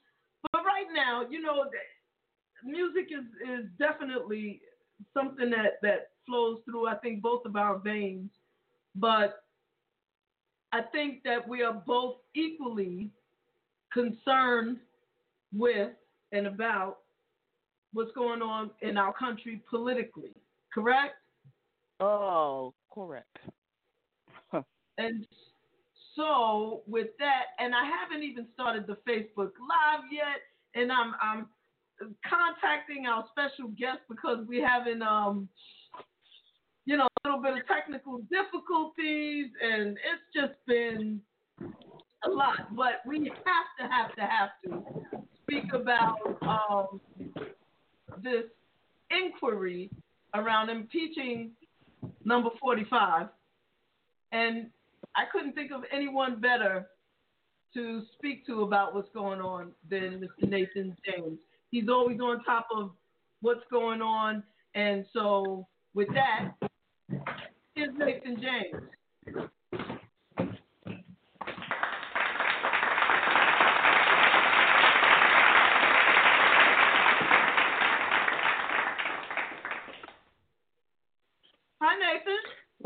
but 0.51 0.63
right 0.65 0.91
now, 0.93 1.23
you 1.31 1.41
know, 1.41 1.65
music 2.65 3.09
is 3.13 3.25
is 3.49 3.67
definitely 3.79 4.61
something 5.15 5.51
that 5.51 5.79
that 5.83 6.11
flows 6.27 6.59
through. 6.65 6.89
I 6.89 6.97
think 6.97 7.23
both 7.23 7.47
of 7.47 7.55
our 7.55 7.79
veins, 7.79 8.31
but 8.97 9.45
I 10.73 10.83
think 10.83 11.23
that 11.25 11.49
we 11.49 11.63
are 11.63 11.83
both 11.87 12.17
equally 12.35 13.11
concerned 13.93 14.79
with 15.53 15.91
and 16.33 16.47
about 16.47 16.99
what's 17.93 18.13
going 18.13 18.43
on 18.43 18.71
in 18.83 18.97
our 18.97 19.13
country 19.13 19.63
politically. 19.69 20.33
Correct? 20.73 21.15
Oh, 22.01 22.75
correct. 22.93 23.39
And 24.99 25.27
so 26.15 26.83
with 26.87 27.09
that, 27.19 27.45
and 27.59 27.75
I 27.75 27.85
haven't 27.85 28.23
even 28.23 28.47
started 28.53 28.87
the 28.87 28.99
Facebook 29.09 29.53
Live 29.57 30.05
yet, 30.13 30.43
and 30.75 30.93
I'm 30.93 31.15
I'm 31.23 31.47
contacting 32.29 33.07
our 33.07 33.25
special 33.31 33.71
guest 33.79 34.01
because 34.11 34.47
we 34.47 34.61
having 34.61 35.01
um 35.01 35.49
you 36.85 36.99
know 36.99 37.07
a 37.07 37.29
little 37.29 37.43
bit 37.43 37.53
of 37.53 37.67
technical 37.67 38.19
difficulties, 38.31 39.47
and 39.63 39.97
it's 39.97 40.27
just 40.35 40.55
been 40.67 41.21
a 42.25 42.29
lot. 42.29 42.77
But 42.77 43.01
we 43.07 43.19
have 43.25 43.71
to 43.79 43.89
have 43.89 44.15
to 44.17 44.23
have 44.23 44.51
to 44.65 45.21
speak 45.51 45.73
about 45.73 46.17
um 46.43 47.01
this 48.23 48.45
inquiry 49.11 49.91
around 50.35 50.71
impeaching 50.71 51.51
number 52.25 52.51
45 52.61 53.29
and 54.33 54.71
I 55.17 55.23
couldn't 55.33 55.55
think 55.55 55.73
of 55.73 55.83
anyone 55.93 56.41
better 56.41 56.87
to 57.75 58.03
speak 58.15 58.47
to 58.47 58.63
about 58.63 58.95
what's 58.95 59.09
going 59.13 59.41
on 59.41 59.73
than 59.89 60.21
Mr. 60.21 60.49
Nathan 60.49 60.97
James. 61.05 61.39
He's 61.71 61.89
always 61.89 62.21
on 62.21 62.43
top 62.45 62.69
of 62.75 62.91
what's 63.41 63.65
going 63.71 64.03
on, 64.03 64.43
and 64.75 65.05
so 65.13 65.67
with 65.95 66.09
that, 66.15 66.53
here's 67.75 67.95
Nathan 67.97 68.41
James. 68.41 69.49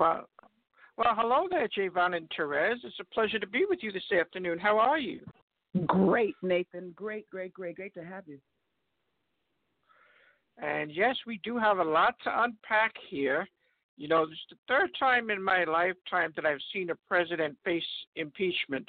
Well, 0.05 0.29
well, 0.99 1.15
hello 1.17 1.47
there, 1.51 1.67
JaVonne 1.67 2.15
and 2.15 2.31
Terez. 2.39 2.75
It's 2.85 3.01
a 3.01 3.15
pleasure 3.15 3.39
to 3.39 3.47
be 3.47 3.65
with 3.67 3.79
you 3.83 3.91
this 3.91 4.13
afternoon. 4.13 4.59
How 4.59 4.79
are 4.79 4.99
you? 4.99 5.21
Great, 5.87 6.35
Nathan. 6.43 6.93
Great, 6.95 7.27
great, 7.31 7.55
great, 7.55 7.77
great 7.77 7.95
to 7.95 8.05
have 8.05 8.25
you. 8.27 8.39
And 10.59 10.91
yes, 10.93 11.17
we 11.27 11.41
do 11.43 11.57
have 11.57 11.79
a 11.79 11.85
lot 11.85 12.17
to 12.25 12.43
unpack 12.43 12.93
here. 13.09 13.49
You 13.97 14.09
know, 14.09 14.27
this 14.27 14.35
is 14.35 14.59
the 14.59 14.75
third 14.75 14.91
time 15.01 15.31
in 15.31 15.43
my 15.43 15.65
lifetime 15.65 16.35
that 16.37 16.45
I've 16.45 16.59
seen 16.75 16.91
a 16.91 16.97
president 17.09 17.57
face 17.65 17.83
impeachment 18.17 18.87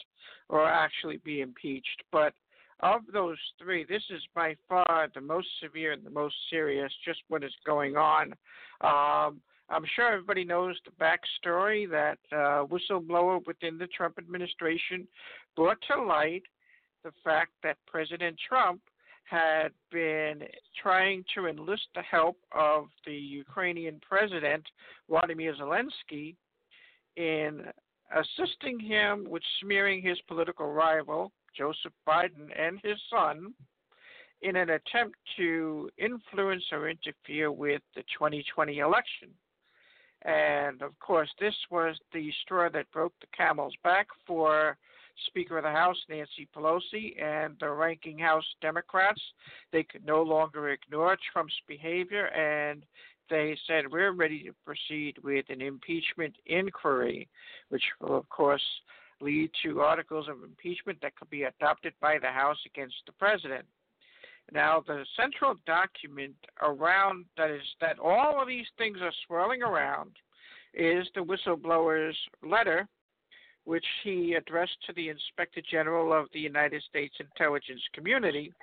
or 0.49 0.67
actually 0.67 1.21
be 1.23 1.39
impeached. 1.39 2.03
But 2.11 2.33
of 2.81 3.03
those 3.13 3.37
three, 3.57 3.85
this 3.87 4.03
is 4.09 4.21
by 4.35 4.57
far 4.67 5.07
the 5.15 5.21
most 5.21 5.47
severe 5.63 5.93
and 5.93 6.05
the 6.05 6.09
most 6.09 6.35
serious, 6.49 6.91
just 7.05 7.21
what 7.29 7.41
is 7.41 7.53
going 7.65 7.95
on. 7.95 8.33
Um, 8.81 9.39
I'm 9.69 9.85
sure 9.95 10.11
everybody 10.11 10.45
knows 10.45 10.77
the 10.85 10.91
backstory 11.03 11.89
that 11.89 12.19
uh, 12.31 12.65
whistleblower 12.65 13.45
within 13.45 13.77
the 13.77 13.87
Trump 13.87 14.15
administration 14.19 15.07
brought 15.55 15.77
to 15.91 16.03
light 16.03 16.43
the 17.03 17.11
fact 17.23 17.51
that 17.63 17.77
President 17.87 18.35
Trump 18.47 18.81
had 19.23 19.69
been 19.91 20.43
trying 20.81 21.23
to 21.33 21.47
enlist 21.47 21.87
the 21.95 22.01
help 22.03 22.37
of 22.51 22.85
the 23.05 23.13
Ukrainian 23.13 23.99
president, 24.07 24.63
Vladimir 25.09 25.55
Zelensky, 25.55 26.35
in 27.15 27.65
assisting 28.15 28.79
him 28.79 29.25
with 29.27 29.41
smearing 29.61 30.01
his 30.01 30.19
political 30.27 30.71
rival, 30.71 31.31
Joseph 31.57 31.93
Biden, 32.07 32.49
and 32.55 32.79
his 32.83 32.97
son 33.09 33.53
in 34.41 34.55
an 34.55 34.69
attempt 34.69 35.17
to 35.37 35.89
influence 35.97 36.63
or 36.71 36.87
interfere 36.87 37.51
with 37.51 37.81
the 37.95 38.01
2020 38.01 38.77
election. 38.77 39.29
And 40.25 40.81
of 40.81 40.97
course, 40.99 41.29
this 41.39 41.55
was 41.69 41.95
the 42.13 42.31
straw 42.43 42.69
that 42.69 42.91
broke 42.91 43.13
the 43.21 43.27
camel's 43.35 43.75
back 43.83 44.07
for 44.25 44.77
Speaker 45.27 45.57
of 45.57 45.63
the 45.63 45.69
House 45.69 45.97
Nancy 46.09 46.47
Pelosi 46.55 47.21
and 47.21 47.55
the 47.59 47.69
ranking 47.69 48.17
House 48.17 48.45
Democrats. 48.61 49.21
They 49.71 49.83
could 49.83 50.05
no 50.05 50.21
longer 50.21 50.69
ignore 50.69 51.17
Trump's 51.31 51.53
behavior, 51.67 52.27
and 52.27 52.83
they 53.29 53.57
said, 53.67 53.91
We're 53.91 54.11
ready 54.11 54.43
to 54.43 54.53
proceed 54.65 55.17
with 55.23 55.45
an 55.49 55.61
impeachment 55.61 56.35
inquiry, 56.47 57.27
which 57.69 57.83
will, 58.01 58.17
of 58.17 58.27
course, 58.29 58.63
lead 59.21 59.51
to 59.63 59.81
articles 59.81 60.27
of 60.27 60.43
impeachment 60.43 60.99
that 61.01 61.15
could 61.15 61.29
be 61.29 61.43
adopted 61.43 61.93
by 62.01 62.17
the 62.19 62.27
House 62.27 62.59
against 62.65 62.95
the 63.05 63.13
president. 63.13 63.65
Now, 64.51 64.83
the 64.85 65.05
central 65.19 65.55
document 65.65 66.35
around 66.61 67.25
that 67.37 67.49
is 67.49 67.61
that 67.81 67.99
all 67.99 68.41
of 68.41 68.47
these 68.47 68.67
things 68.77 68.99
are 69.01 69.11
swirling 69.25 69.63
around 69.63 70.11
is 70.73 71.07
the 71.15 71.21
whistleblower's 71.21 72.17
letter, 72.43 72.87
which 73.63 73.85
he 74.03 74.33
addressed 74.33 74.77
to 74.85 74.93
the 74.93 75.09
Inspector 75.09 75.61
General 75.69 76.13
of 76.13 76.27
the 76.33 76.39
United 76.39 76.83
States 76.83 77.15
intelligence 77.19 77.81
community. 77.93 78.53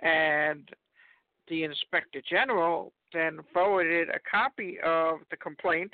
And 0.00 0.68
the 1.48 1.64
Inspector 1.64 2.20
General 2.28 2.92
then 3.12 3.40
forwarded 3.52 4.08
a 4.08 4.18
copy 4.30 4.78
of 4.84 5.18
the 5.30 5.36
complaint 5.36 5.92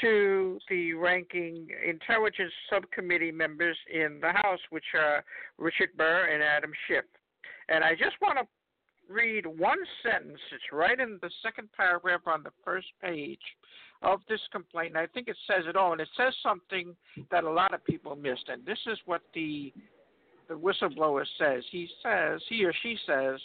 to 0.00 0.58
the 0.68 0.94
ranking 0.94 1.68
intelligence 1.86 2.52
subcommittee 2.70 3.32
members 3.32 3.76
in 3.92 4.18
the 4.20 4.32
House, 4.32 4.60
which 4.70 4.84
are 4.94 5.24
Richard 5.58 5.90
Burr 5.96 6.28
and 6.32 6.42
Adam 6.42 6.72
Schiff. 6.86 7.04
And 7.68 7.84
I 7.84 7.92
just 7.92 8.20
want 8.20 8.38
to 8.38 8.46
read 9.10 9.46
one 9.46 9.78
sentence. 10.02 10.38
It's 10.52 10.72
right 10.72 10.98
in 10.98 11.18
the 11.20 11.30
second 11.42 11.68
paragraph 11.76 12.20
on 12.26 12.42
the 12.42 12.52
first 12.64 12.86
page 13.02 13.38
of 14.02 14.20
this 14.28 14.40
complaint. 14.52 14.90
And 14.90 14.98
I 14.98 15.06
think 15.06 15.28
it 15.28 15.36
says 15.46 15.64
it 15.68 15.76
all, 15.76 15.92
and 15.92 16.00
it 16.00 16.08
says 16.16 16.32
something 16.42 16.94
that 17.30 17.44
a 17.44 17.50
lot 17.50 17.74
of 17.74 17.84
people 17.84 18.16
missed. 18.16 18.48
And 18.48 18.64
this 18.64 18.78
is 18.86 18.98
what 19.06 19.22
the 19.34 19.72
the 20.48 20.56
whistleblower 20.56 21.24
says. 21.38 21.62
He 21.70 21.88
says, 22.02 22.40
he 22.48 22.64
or 22.64 22.74
she 22.82 22.96
says, 23.06 23.38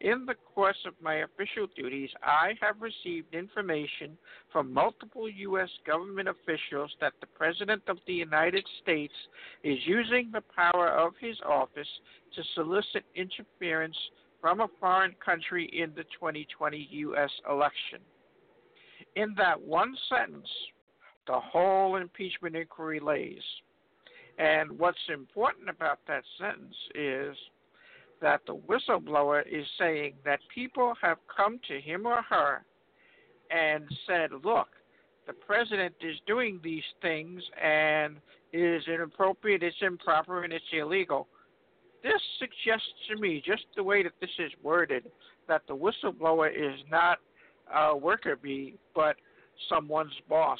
In 0.00 0.26
the 0.26 0.34
course 0.52 0.76
of 0.84 0.94
my 1.00 1.22
official 1.22 1.68
duties, 1.76 2.10
I 2.24 2.54
have 2.60 2.82
received 2.82 3.34
information 3.34 4.18
from 4.52 4.74
multiple 4.74 5.28
U.S. 5.28 5.68
government 5.86 6.28
officials 6.28 6.90
that 7.00 7.12
the 7.20 7.28
President 7.28 7.82
of 7.86 7.98
the 8.08 8.14
United 8.14 8.66
States 8.82 9.14
is 9.62 9.78
using 9.86 10.30
the 10.32 10.42
power 10.56 10.88
of 10.88 11.12
his 11.20 11.36
office 11.46 11.86
to 12.34 12.42
solicit 12.56 13.04
interference 13.14 13.96
from 14.40 14.60
a 14.60 14.68
foreign 14.78 15.14
country 15.24 15.70
in 15.72 15.90
the 15.90 16.04
2020 16.18 16.88
U.S. 16.90 17.30
election. 17.48 18.00
In 19.16 19.34
that 19.36 19.60
one 19.60 19.94
sentence, 20.08 20.48
the 21.26 21.38
whole 21.38 21.96
impeachment 21.96 22.56
inquiry 22.56 23.00
lays. 23.00 23.42
And 24.38 24.78
what's 24.78 24.98
important 25.12 25.68
about 25.68 25.98
that 26.08 26.22
sentence 26.38 26.74
is 26.94 27.36
that 28.22 28.40
the 28.46 28.56
whistleblower 28.56 29.42
is 29.46 29.66
saying 29.78 30.14
that 30.24 30.40
people 30.54 30.94
have 31.00 31.18
come 31.34 31.58
to 31.68 31.80
him 31.80 32.06
or 32.06 32.22
her 32.22 32.64
and 33.50 33.84
said, 34.06 34.30
look, 34.44 34.68
the 35.26 35.32
president 35.32 35.94
is 36.00 36.16
doing 36.26 36.60
these 36.62 36.82
things 37.02 37.42
and 37.62 38.16
it 38.52 38.58
is 38.60 38.82
inappropriate, 38.88 39.62
it's 39.62 39.76
improper, 39.80 40.44
and 40.44 40.52
it's 40.52 40.64
illegal. 40.72 41.28
This 42.02 42.20
suggests 42.38 42.88
to 43.10 43.20
me, 43.20 43.42
just 43.44 43.64
the 43.76 43.82
way 43.82 44.02
that 44.02 44.12
this 44.20 44.30
is 44.38 44.50
worded, 44.62 45.10
that 45.48 45.62
the 45.68 45.76
whistleblower 45.76 46.50
is 46.50 46.78
not 46.90 47.18
a 47.74 47.96
worker 47.96 48.36
bee, 48.36 48.76
but 48.94 49.16
someone's 49.68 50.14
boss. 50.28 50.58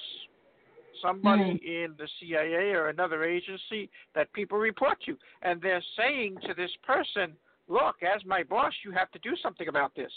Somebody 1.03 1.43
mm. 1.43 1.63
in 1.65 1.95
the 1.97 2.07
CIA 2.21 2.73
or 2.73 2.89
another 2.89 3.25
agency 3.25 3.89
that 4.15 4.31
people 4.35 4.59
report 4.59 4.99
to. 5.07 5.17
And 5.43 5.61
they're 5.63 5.83
saying 5.97 6.37
to 6.47 6.53
this 6.55 6.71
person, 6.87 7.33
look, 7.69 7.97
as 8.03 8.23
my 8.27 8.43
boss, 8.43 8.73
you 8.85 8.91
have 8.93 9.11
to 9.13 9.19
do 9.21 9.31
something 9.43 9.69
about 9.69 9.95
this. 9.95 10.13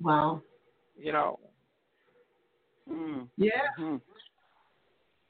Wow. 0.00 0.40
You 0.98 1.12
know. 1.12 1.38
Mm. 2.90 3.28
Yeah. 3.36 3.50
Mm-hmm. 3.78 3.96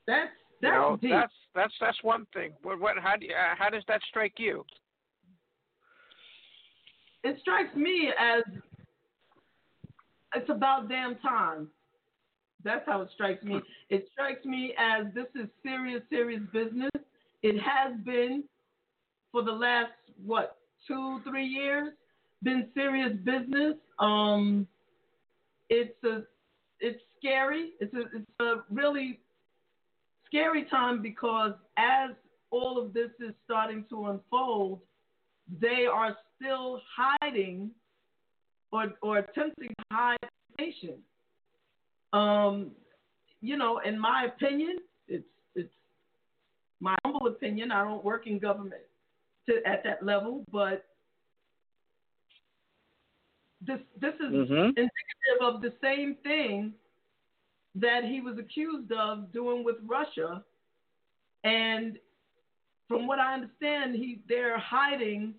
That's 0.06 0.30
that's 0.60 0.72
you 0.72 0.78
know, 0.78 0.98
deep. 1.00 1.10
That's 1.10 1.32
that's 1.54 1.74
that's 1.80 2.02
one 2.02 2.26
thing. 2.32 2.52
What 2.62 2.80
what 2.80 2.96
how 3.00 3.16
do 3.16 3.26
you, 3.26 3.32
uh, 3.32 3.54
how 3.58 3.70
does 3.70 3.82
that 3.88 4.00
strike 4.08 4.34
you? 4.38 4.64
It 7.22 7.38
strikes 7.40 7.74
me 7.76 8.10
as 8.18 8.42
it's 10.34 10.48
about 10.50 10.88
damn 10.88 11.16
time. 11.16 11.68
That's 12.62 12.84
how 12.86 13.02
it 13.02 13.08
strikes 13.14 13.42
me. 13.42 13.60
It 13.88 14.06
strikes 14.12 14.44
me 14.44 14.74
as 14.78 15.06
this 15.14 15.26
is 15.34 15.48
serious, 15.62 16.02
serious 16.10 16.42
business. 16.52 16.90
It 17.42 17.56
has 17.60 17.98
been 18.04 18.44
for 19.32 19.42
the 19.42 19.52
last 19.52 19.92
what 20.24 20.58
two, 20.86 21.20
three 21.28 21.46
years. 21.46 21.92
Been 22.42 22.68
serious 22.74 23.12
business. 23.24 23.74
Um, 23.98 24.66
it's 25.68 26.02
a, 26.04 26.22
it's 26.80 27.00
scary. 27.18 27.72
It's 27.80 27.92
a, 27.94 28.00
it's 28.00 28.30
a 28.40 28.54
really 28.70 29.20
scary 30.30 30.64
time 30.64 31.02
because 31.02 31.52
as 31.76 32.10
all 32.50 32.80
of 32.80 32.92
this 32.92 33.10
is 33.20 33.34
starting 33.44 33.84
to 33.90 34.06
unfold, 34.06 34.80
they 35.60 35.86
are 35.92 36.16
still 36.36 36.80
hiding 36.96 37.70
or, 38.72 38.92
or 39.02 39.18
attempting 39.18 39.68
to 39.68 39.84
hide 39.92 40.18
information. 40.58 40.98
Um, 42.12 42.72
you 43.40 43.56
know, 43.56 43.78
in 43.78 43.98
my 43.98 44.24
opinion, 44.24 44.78
it's 45.08 45.24
it's 45.54 45.72
my 46.80 46.94
humble 47.04 47.26
opinion. 47.26 47.72
I 47.72 47.84
don't 47.84 48.04
work 48.04 48.26
in 48.26 48.38
government 48.38 48.82
to 49.48 49.60
at 49.66 49.82
that 49.84 50.04
level, 50.04 50.44
but 50.52 50.84
this 53.60 53.78
this 54.00 54.14
is 54.14 54.32
mm-hmm. 54.32 54.68
indicative 54.68 55.40
of 55.42 55.62
the 55.62 55.72
same 55.82 56.16
thing 56.22 56.74
that 57.74 58.04
he 58.04 58.20
was 58.20 58.38
accused 58.38 58.92
of 58.92 59.32
doing 59.32 59.64
with 59.64 59.76
Russia. 59.86 60.44
And 61.44 61.98
from 62.88 63.06
what 63.06 63.18
I 63.18 63.34
understand, 63.34 63.94
he 63.94 64.20
they're 64.28 64.58
hiding 64.58 65.34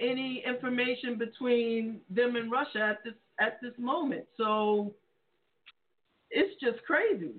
any 0.00 0.42
information 0.46 1.18
between 1.18 2.00
them 2.08 2.36
and 2.36 2.50
Russia 2.50 2.80
at 2.80 3.04
this 3.04 3.14
at 3.40 3.60
this 3.60 3.72
moment. 3.78 4.24
So 4.36 4.94
it's 6.30 6.58
just 6.60 6.84
crazy. 6.84 7.34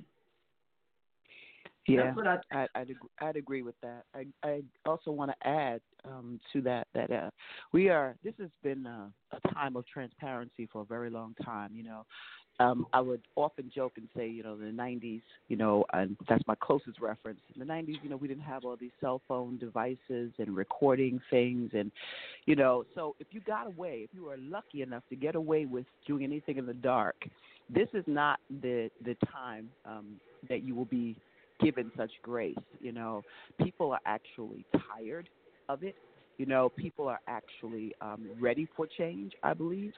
Yeah, 1.88 2.12
I 2.12 2.16
would 2.16 2.28
I'd, 2.28 2.96
I'd 3.20 3.36
agree 3.36 3.64
with 3.64 3.76
that. 3.82 4.04
I 4.14 4.28
I 4.44 4.62
also 4.86 5.12
want 5.12 5.32
to 5.32 5.48
add 5.48 5.82
um, 6.06 6.40
to 6.54 6.62
that 6.62 6.88
that 6.94 7.12
uh, 7.12 7.30
we 7.72 7.90
are. 7.90 8.16
This 8.24 8.34
has 8.40 8.50
been 8.64 8.86
a, 8.86 9.12
a 9.32 9.54
time 9.54 9.76
of 9.76 9.86
transparency 9.88 10.68
for 10.72 10.82
a 10.82 10.86
very 10.86 11.10
long 11.10 11.36
time. 11.44 11.72
You 11.74 11.84
know, 11.84 12.06
um, 12.60 12.86
I 12.92 13.00
would 13.00 13.22
often 13.36 13.72
joke 13.74 13.94
and 13.98 14.08
say, 14.16 14.28
you 14.28 14.44
know, 14.44 14.58
the 14.58 14.66
90s, 14.66 15.22
you 15.48 15.56
know, 15.56 15.86
and 15.94 16.18
that's 16.28 16.44
my 16.46 16.56
closest 16.56 17.00
reference. 17.00 17.40
In 17.56 17.66
the 17.66 17.74
90s, 17.74 17.96
you 18.04 18.10
know, 18.10 18.18
we 18.18 18.28
didn't 18.28 18.44
have 18.44 18.66
all 18.66 18.76
these 18.76 18.92
cell 19.00 19.22
phone 19.28 19.58
devices 19.58 20.32
and 20.38 20.56
recording 20.56 21.22
things. 21.30 21.72
And, 21.74 21.90
you 22.46 22.56
know, 22.56 22.84
so 22.96 23.16
if 23.20 23.28
you 23.32 23.40
got 23.42 23.68
away, 23.68 24.02
if 24.04 24.10
you 24.14 24.26
were 24.26 24.38
lucky 24.38 24.82
enough 24.82 25.04
to 25.10 25.16
get 25.16 25.36
away 25.36 25.66
with 25.66 25.86
doing 26.06 26.24
anything 26.24 26.58
in 26.58 26.66
the 26.66 26.74
dark, 26.74 27.16
this 27.74 27.88
is 27.94 28.04
not 28.08 28.40
the, 28.62 28.90
the 29.06 29.16
time 29.32 29.70
um, 29.86 30.20
that 30.50 30.64
you 30.64 30.76
will 30.76 30.86
be 30.86 31.16
given 31.62 31.92
such 31.96 32.12
grace. 32.22 32.56
You 32.82 32.92
know, 32.92 33.24
people 33.62 33.92
are 33.92 34.02
actually 34.06 34.66
tired 34.94 35.30
of 35.70 35.84
it. 35.84 35.96
You 36.38 36.46
know, 36.46 36.70
people 36.70 37.08
are 37.08 37.20
actually 37.28 37.94
um, 38.02 38.30
ready 38.40 38.68
for 38.76 38.88
change, 38.88 39.34
I 39.44 39.54
believe. 39.54 39.92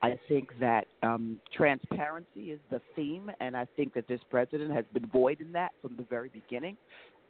I 0.00 0.18
think 0.28 0.48
that 0.60 0.86
um, 1.02 1.40
transparency 1.52 2.52
is 2.52 2.60
the 2.70 2.80
theme, 2.94 3.30
and 3.40 3.56
I 3.56 3.66
think 3.76 3.94
that 3.94 4.06
this 4.06 4.20
president 4.30 4.72
has 4.72 4.84
been 4.92 5.06
void 5.06 5.40
in 5.40 5.50
that 5.52 5.72
from 5.82 5.96
the 5.96 6.04
very 6.08 6.28
beginning. 6.28 6.76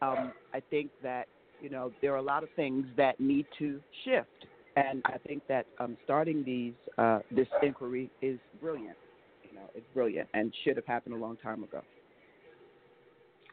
Um, 0.03 0.33
I 0.53 0.61
think 0.71 0.91
that, 1.03 1.29
you 1.61 1.71
know, 1.71 1.93
there 2.03 2.13
are 2.13 2.19
a 2.19 2.23
lot 2.23 2.43
of 2.43 2.51
things 2.57 2.87
that 2.97 3.19
need 3.19 3.47
to 3.59 3.81
shift. 4.05 4.47
And 4.77 5.03
I 5.07 5.19
think 5.27 5.43
that 5.49 5.67
um, 5.79 5.97
starting 6.05 6.45
these 6.45 6.75
uh, 6.99 7.19
this 7.33 7.49
inquiry 7.63 8.11
is 8.23 8.39
brilliant. 8.61 8.97
You 9.43 9.57
know, 9.57 9.71
it's 9.75 9.87
brilliant 9.93 10.29
and 10.35 10.55
should 10.63 10.77
have 10.77 10.87
happened 10.87 11.15
a 11.15 11.19
long 11.19 11.37
time 11.39 11.65
ago. 11.65 11.83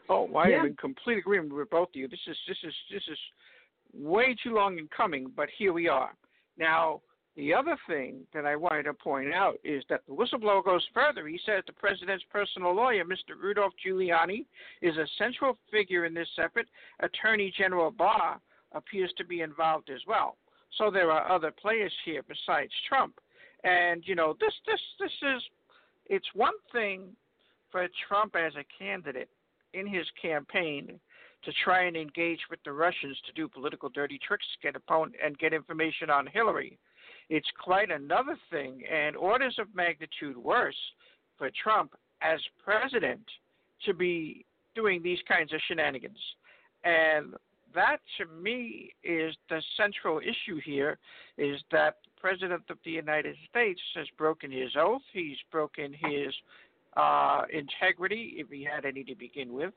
Oh, 0.07 0.31
I 0.35 0.49
Yeah. 0.49 0.59
am 0.59 0.65
in 0.67 0.75
complete 0.75 1.17
agreement 1.17 1.53
with 1.53 1.69
both 1.71 1.89
of 1.89 1.95
you. 1.95 2.07
This 2.07 2.19
is 2.27 2.37
this 2.47 2.57
is 2.63 2.75
this 2.91 3.07
is 3.07 3.17
way 3.97 4.35
too 4.43 4.53
long 4.53 4.77
in 4.77 4.87
coming, 4.95 5.31
but 5.35 5.49
here 5.57 5.73
we 5.73 5.87
are. 5.87 6.13
Now, 6.57 7.01
the 7.35 7.53
other 7.53 7.77
thing 7.87 8.21
that 8.33 8.45
I 8.45 8.55
wanted 8.55 8.83
to 8.83 8.93
point 8.93 9.33
out 9.33 9.57
is 9.63 9.83
that 9.89 10.01
the 10.07 10.13
whistleblower 10.13 10.63
goes 10.63 10.85
further. 10.93 11.27
He 11.27 11.39
says 11.45 11.63
the 11.67 11.73
president's 11.73 12.23
personal 12.31 12.73
lawyer, 12.73 13.03
Mr. 13.03 13.35
Rudolph 13.41 13.73
Giuliani, 13.85 14.45
is 14.81 14.95
a 14.95 15.07
central 15.17 15.57
figure 15.69 16.05
in 16.05 16.13
this 16.13 16.29
effort. 16.41 16.67
Attorney 17.01 17.53
General 17.57 17.91
Barr 17.91 18.39
appears 18.73 19.11
to 19.17 19.25
be 19.25 19.41
involved 19.41 19.89
as 19.89 20.01
well. 20.07 20.37
So 20.77 20.89
there 20.89 21.11
are 21.11 21.29
other 21.29 21.51
players 21.51 21.93
here 22.05 22.23
besides 22.23 22.71
Trump. 22.87 23.19
And 23.63 24.03
you 24.05 24.15
know, 24.15 24.35
this 24.39 24.53
this 24.65 24.79
this 24.99 25.11
is 25.35 25.41
it's 26.07 26.27
one 26.33 26.53
thing 26.71 27.07
for 27.71 27.87
Trump 28.07 28.35
as 28.35 28.53
a 28.55 28.83
candidate 28.83 29.29
in 29.73 29.87
his 29.87 30.05
campaign 30.21 30.99
to 31.45 31.51
try 31.63 31.83
and 31.83 31.95
engage 31.95 32.39
with 32.49 32.59
the 32.65 32.71
Russians 32.71 33.17
to 33.25 33.33
do 33.33 33.47
political 33.47 33.89
dirty 33.89 34.19
tricks, 34.25 34.45
get 34.61 34.75
opponent 34.75 35.15
and 35.23 35.37
get 35.37 35.53
information 35.53 36.09
on 36.09 36.27
Hillary. 36.27 36.77
It's 37.29 37.49
quite 37.63 37.91
another 37.91 38.37
thing, 38.51 38.83
and 38.91 39.15
orders 39.15 39.55
of 39.59 39.67
magnitude 39.73 40.37
worse 40.37 40.75
for 41.37 41.49
Trump 41.63 41.93
as 42.21 42.39
president 42.63 43.21
to 43.85 43.93
be 43.93 44.45
doing 44.75 45.01
these 45.01 45.19
kinds 45.27 45.53
of 45.53 45.59
shenanigans. 45.67 46.19
And 46.83 47.33
that 47.73 47.97
to 48.17 48.25
me 48.41 48.91
is 49.03 49.35
the 49.49 49.61
central 49.77 50.19
issue 50.19 50.59
here 50.63 50.97
is 51.37 51.59
that 51.71 51.97
the 52.03 52.21
president 52.21 52.63
of 52.69 52.77
the 52.85 52.91
United 52.91 53.35
States 53.49 53.81
has 53.95 54.07
broken 54.17 54.51
his 54.51 54.71
oath, 54.77 55.01
he's 55.13 55.37
broken 55.51 55.93
his 55.93 56.33
uh, 56.95 57.41
integrity, 57.51 58.35
if 58.37 58.49
he 58.49 58.63
had 58.63 58.85
any 58.85 59.03
to 59.03 59.15
begin 59.15 59.53
with, 59.53 59.73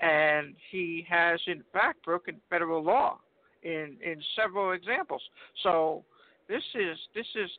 and 0.00 0.54
he 0.70 1.06
has 1.08 1.40
in 1.46 1.62
fact 1.72 2.04
broken 2.04 2.36
federal 2.48 2.82
law 2.82 3.18
in 3.62 3.96
in 4.04 4.16
several 4.36 4.72
examples. 4.72 5.22
So 5.62 6.04
this 6.48 6.62
is 6.74 6.98
this 7.14 7.26
is 7.34 7.50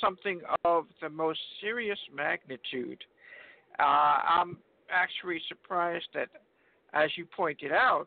something 0.00 0.40
of 0.64 0.84
the 1.00 1.08
most 1.08 1.40
serious 1.60 1.98
magnitude. 2.14 3.02
Uh, 3.78 3.82
I'm 3.82 4.58
actually 4.90 5.40
surprised 5.48 6.06
that, 6.14 6.28
as 6.92 7.10
you 7.16 7.24
pointed 7.24 7.72
out, 7.72 8.06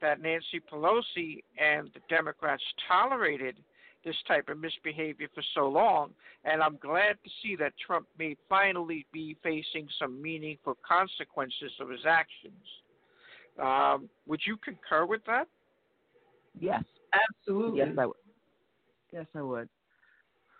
that 0.00 0.20
Nancy 0.20 0.60
Pelosi 0.72 1.42
and 1.58 1.90
the 1.94 2.00
Democrats 2.08 2.62
tolerated 2.88 3.56
this 4.04 4.16
type 4.28 4.48
of 4.48 4.58
misbehavior 4.58 5.28
for 5.34 5.42
so 5.54 5.68
long, 5.68 6.10
and 6.44 6.62
I'm 6.62 6.78
glad 6.80 7.16
to 7.24 7.30
see 7.42 7.56
that 7.56 7.72
Trump 7.84 8.06
may 8.18 8.36
finally 8.48 9.04
be 9.12 9.36
facing 9.42 9.88
some 9.98 10.22
meaningful 10.22 10.76
consequences 10.86 11.72
of 11.80 11.90
his 11.90 12.06
actions. 12.06 12.54
Um, 13.60 14.08
would 14.26 14.40
you 14.44 14.56
concur 14.62 15.06
with 15.06 15.22
that? 15.26 15.46
Yes. 16.58 16.82
Absolutely. 17.30 17.78
Yes, 17.80 17.88
I 17.98 18.06
would. 18.06 18.16
Yes, 19.12 19.26
I 19.34 19.42
would. 19.42 19.68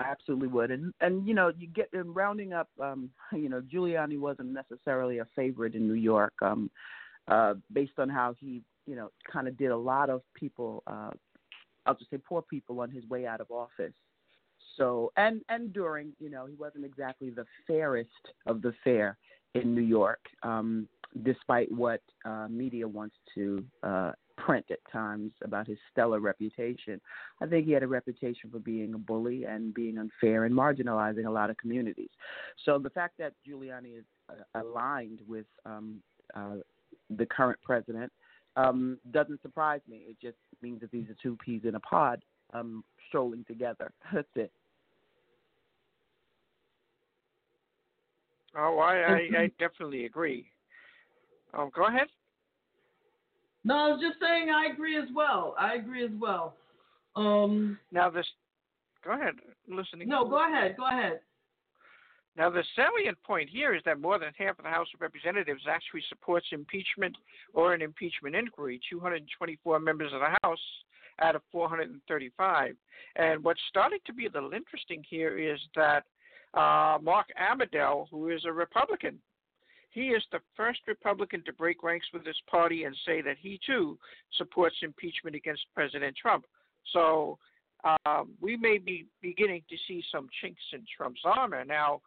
I 0.01 0.05
absolutely 0.05 0.49
would. 0.49 0.70
And 0.70 0.92
and 1.01 1.26
you 1.26 1.34
know, 1.34 1.53
you 1.57 1.66
get 1.68 1.88
in 1.92 2.12
rounding 2.12 2.53
up. 2.53 2.68
Um, 2.80 3.11
you 3.32 3.49
know, 3.49 3.62
Giuliani 3.62 4.18
wasn't 4.18 4.53
necessarily 4.53 5.18
a 5.18 5.26
favorite 5.34 5.74
in 5.74 5.86
New 5.86 5.94
York. 5.94 6.34
Um, 6.42 6.70
uh, 7.28 7.55
based 7.72 7.99
on 7.99 8.09
how 8.09 8.36
he, 8.38 8.62
you 8.86 8.94
know, 8.94 9.11
kind 9.30 9.49
of 9.49 9.59
did 9.59 9.72
a 9.72 9.76
lot 9.76 10.11
of 10.11 10.22
people. 10.34 10.82
Uh, 10.86 11.11
I'll 11.84 11.97
just 11.97 12.11
say 12.11 12.18
poor 12.18 12.42
people 12.42 12.80
on 12.80 12.90
his 12.90 13.05
way 13.09 13.26
out 13.26 13.40
of 13.40 13.51
office. 13.51 13.94
So 14.76 15.12
and 15.16 15.40
and 15.49 15.72
during, 15.72 16.12
you 16.20 16.30
know, 16.30 16.47
he 16.47 16.55
wasn't 16.55 16.84
exactly 16.84 17.30
the 17.30 17.44
fairest 17.66 18.11
of 18.47 18.62
the 18.62 18.74
fair 18.84 19.16
in 19.62 19.74
New 19.74 19.82
York, 19.82 20.20
um, 20.42 20.88
despite 21.22 21.70
what 21.70 22.00
uh, 22.24 22.46
media 22.48 22.86
wants 22.86 23.16
to 23.34 23.64
uh, 23.82 24.12
print 24.36 24.66
at 24.70 24.78
times 24.92 25.32
about 25.42 25.66
his 25.66 25.78
stellar 25.90 26.20
reputation. 26.20 27.00
I 27.40 27.46
think 27.46 27.66
he 27.66 27.72
had 27.72 27.82
a 27.82 27.88
reputation 27.88 28.50
for 28.50 28.59
being 28.59 28.94
a 28.94 28.98
bully 28.98 29.44
and 29.44 29.72
being 29.72 29.98
unfair 29.98 30.44
and 30.44 30.54
marginalizing 30.54 31.26
a 31.26 31.30
lot 31.30 31.50
of 31.50 31.57
communities. 31.57 32.11
So 32.64 32.78
the 32.78 32.90
fact 32.90 33.14
that 33.18 33.32
Giuliani 33.48 33.98
is 33.98 34.04
uh, 34.28 34.61
aligned 34.61 35.20
with 35.26 35.46
um, 35.64 36.02
uh, 36.34 36.57
the 37.11 37.26
current 37.26 37.59
president 37.62 38.12
um, 38.57 38.98
doesn't 39.11 39.42
surprise 39.42 39.80
me. 39.88 40.02
It 40.09 40.16
just 40.20 40.38
means 40.62 40.80
that 40.80 40.90
these 40.90 41.09
are 41.09 41.16
two 41.22 41.36
peas 41.44 41.62
in 41.64 41.74
a 41.74 41.80
pod 41.80 42.22
um, 42.52 42.84
strolling 43.09 43.44
together. 43.44 43.92
That's 44.12 44.28
it. 44.34 44.52
Oh, 48.57 48.78
I, 48.78 48.94
I, 48.94 49.42
I 49.42 49.50
definitely 49.59 50.07
agree. 50.07 50.46
Um, 51.52 51.70
go 51.74 51.86
ahead. 51.86 52.09
No, 53.64 53.74
I 53.74 53.88
was 53.88 54.00
just 54.00 54.20
saying 54.20 54.48
I 54.50 54.72
agree 54.72 54.96
as 54.96 55.09
well. 55.14 55.54
I 55.59 55.74
agree 55.74 56.04
as 56.04 56.11
well. 56.20 56.54
Um, 57.16 57.78
now 57.92 58.09
this, 58.11 58.26
go 59.04 59.12
ahead. 59.12 59.34
Listening. 59.68 60.09
No, 60.09 60.24
go 60.24 60.46
ahead. 60.46 60.76
Go 60.76 60.86
ahead. 60.86 61.20
Now 62.36 62.50
the 62.50 62.62
salient 62.76 63.16
point 63.24 63.48
here 63.48 63.74
is 63.74 63.82
that 63.86 63.98
more 64.00 64.18
than 64.18 64.28
half 64.38 64.59
of 64.59 64.64
the 64.64 64.70
House 64.70 64.88
of 64.94 65.00
Representatives 65.00 65.62
actually 65.68 66.02
supports 66.09 66.46
impeachment 66.52 67.16
or 67.54 67.72
an 67.72 67.82
impeachment 67.82 68.36
inquiry. 68.36 68.78
224 68.90 69.80
members 69.80 70.12
of 70.12 70.20
the 70.20 70.36
House 70.42 70.59
out 71.20 71.34
of 71.34 71.42
435. 71.50 72.76
And 73.16 73.42
what's 73.42 73.61
starting 73.68 73.98
to 74.07 74.12
be 74.12 74.26
a 74.26 74.30
little 74.30 74.52
interesting 74.52 75.02
here 75.09 75.38
is 75.38 75.59
that 75.74 76.04
uh, 76.57 76.98
Mark 77.02 77.26
Amodei, 77.40 78.07
who 78.11 78.30
is 78.30 78.44
a 78.44 78.52
Republican. 78.52 79.18
He 79.90 80.09
is 80.09 80.22
the 80.30 80.40
first 80.57 80.80
Republican 80.86 81.42
to 81.44 81.52
break 81.52 81.82
ranks 81.82 82.07
with 82.12 82.26
his 82.26 82.36
party 82.50 82.84
and 82.84 82.94
say 83.07 83.22
that 83.22 83.36
he 83.40 83.59
too 83.64 83.98
supports 84.36 84.76
impeachment 84.82 85.36
against 85.36 85.62
President 85.74 86.16
Trump. 86.20 86.44
So 86.92 87.38
um, 88.04 88.32
we 88.40 88.57
may 88.57 88.78
be 88.78 89.07
beginning 89.22 89.62
to 89.70 89.76
see 89.86 90.02
some 90.12 90.28
chinks 90.40 90.61
in 90.72 90.84
Trump's 90.96 91.22
armor. 91.24 91.64
Now, 91.64 92.00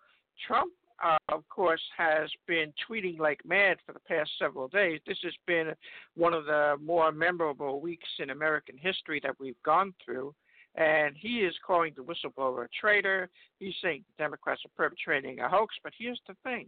Trump, 0.45 0.73
uh, 1.03 1.17
of 1.29 1.47
course, 1.49 1.81
has 1.97 2.29
been 2.47 2.73
tweeting 2.89 3.19
like 3.19 3.39
mad 3.45 3.77
for 3.85 3.93
the 3.93 3.99
past 3.99 4.29
several 4.37 4.67
days. 4.67 4.99
This 5.07 5.17
has 5.23 5.33
been 5.47 5.73
one 6.15 6.33
of 6.33 6.45
the 6.45 6.75
more 6.83 7.11
memorable 7.11 7.79
weeks 7.79 8.09
in 8.19 8.31
American 8.31 8.77
history 8.77 9.19
that 9.23 9.39
we've 9.39 9.61
gone 9.63 9.93
through 10.03 10.33
and 10.75 11.15
he 11.17 11.39
is 11.39 11.55
calling 11.65 11.93
the 11.95 12.03
whistleblower 12.03 12.65
a 12.65 12.69
traitor. 12.79 13.29
He's 13.59 13.75
saying 13.81 14.03
the 14.07 14.23
Democrats 14.23 14.61
are 14.65 14.71
perpetrating 14.75 15.39
a 15.39 15.49
hoax. 15.49 15.75
But 15.83 15.93
here's 15.97 16.21
the 16.27 16.35
thing 16.43 16.67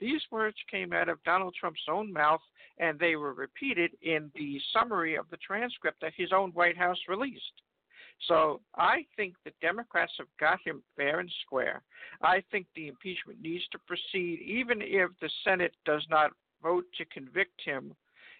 these 0.00 0.22
words 0.30 0.56
came 0.70 0.92
out 0.92 1.08
of 1.08 1.22
Donald 1.24 1.54
Trump's 1.58 1.80
own 1.88 2.12
mouth, 2.12 2.40
and 2.78 2.98
they 2.98 3.16
were 3.16 3.34
repeated 3.34 3.92
in 4.02 4.30
the 4.34 4.58
summary 4.72 5.14
of 5.14 5.26
the 5.30 5.36
transcript 5.36 6.00
that 6.00 6.14
his 6.16 6.32
own 6.32 6.50
White 6.52 6.76
House 6.76 6.98
released. 7.08 7.62
So 8.28 8.60
I 8.76 9.06
think 9.16 9.34
the 9.44 9.52
Democrats 9.62 10.12
have 10.18 10.26
got 10.38 10.58
him 10.64 10.82
fair 10.96 11.20
and 11.20 11.30
square. 11.42 11.82
I 12.22 12.42
think 12.50 12.66
the 12.74 12.88
impeachment 12.88 13.40
needs 13.40 13.64
to 13.72 13.78
proceed, 13.86 14.40
even 14.40 14.82
if 14.82 15.10
the 15.20 15.30
Senate 15.44 15.74
does 15.86 16.04
not 16.10 16.32
vote 16.62 16.84
to 16.98 17.04
convict 17.06 17.60
him, 17.64 17.94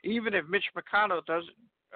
even 0.04 0.34
if 0.34 0.46
Mitch 0.48 0.66
McConnell 0.76 1.24
does 1.26 1.44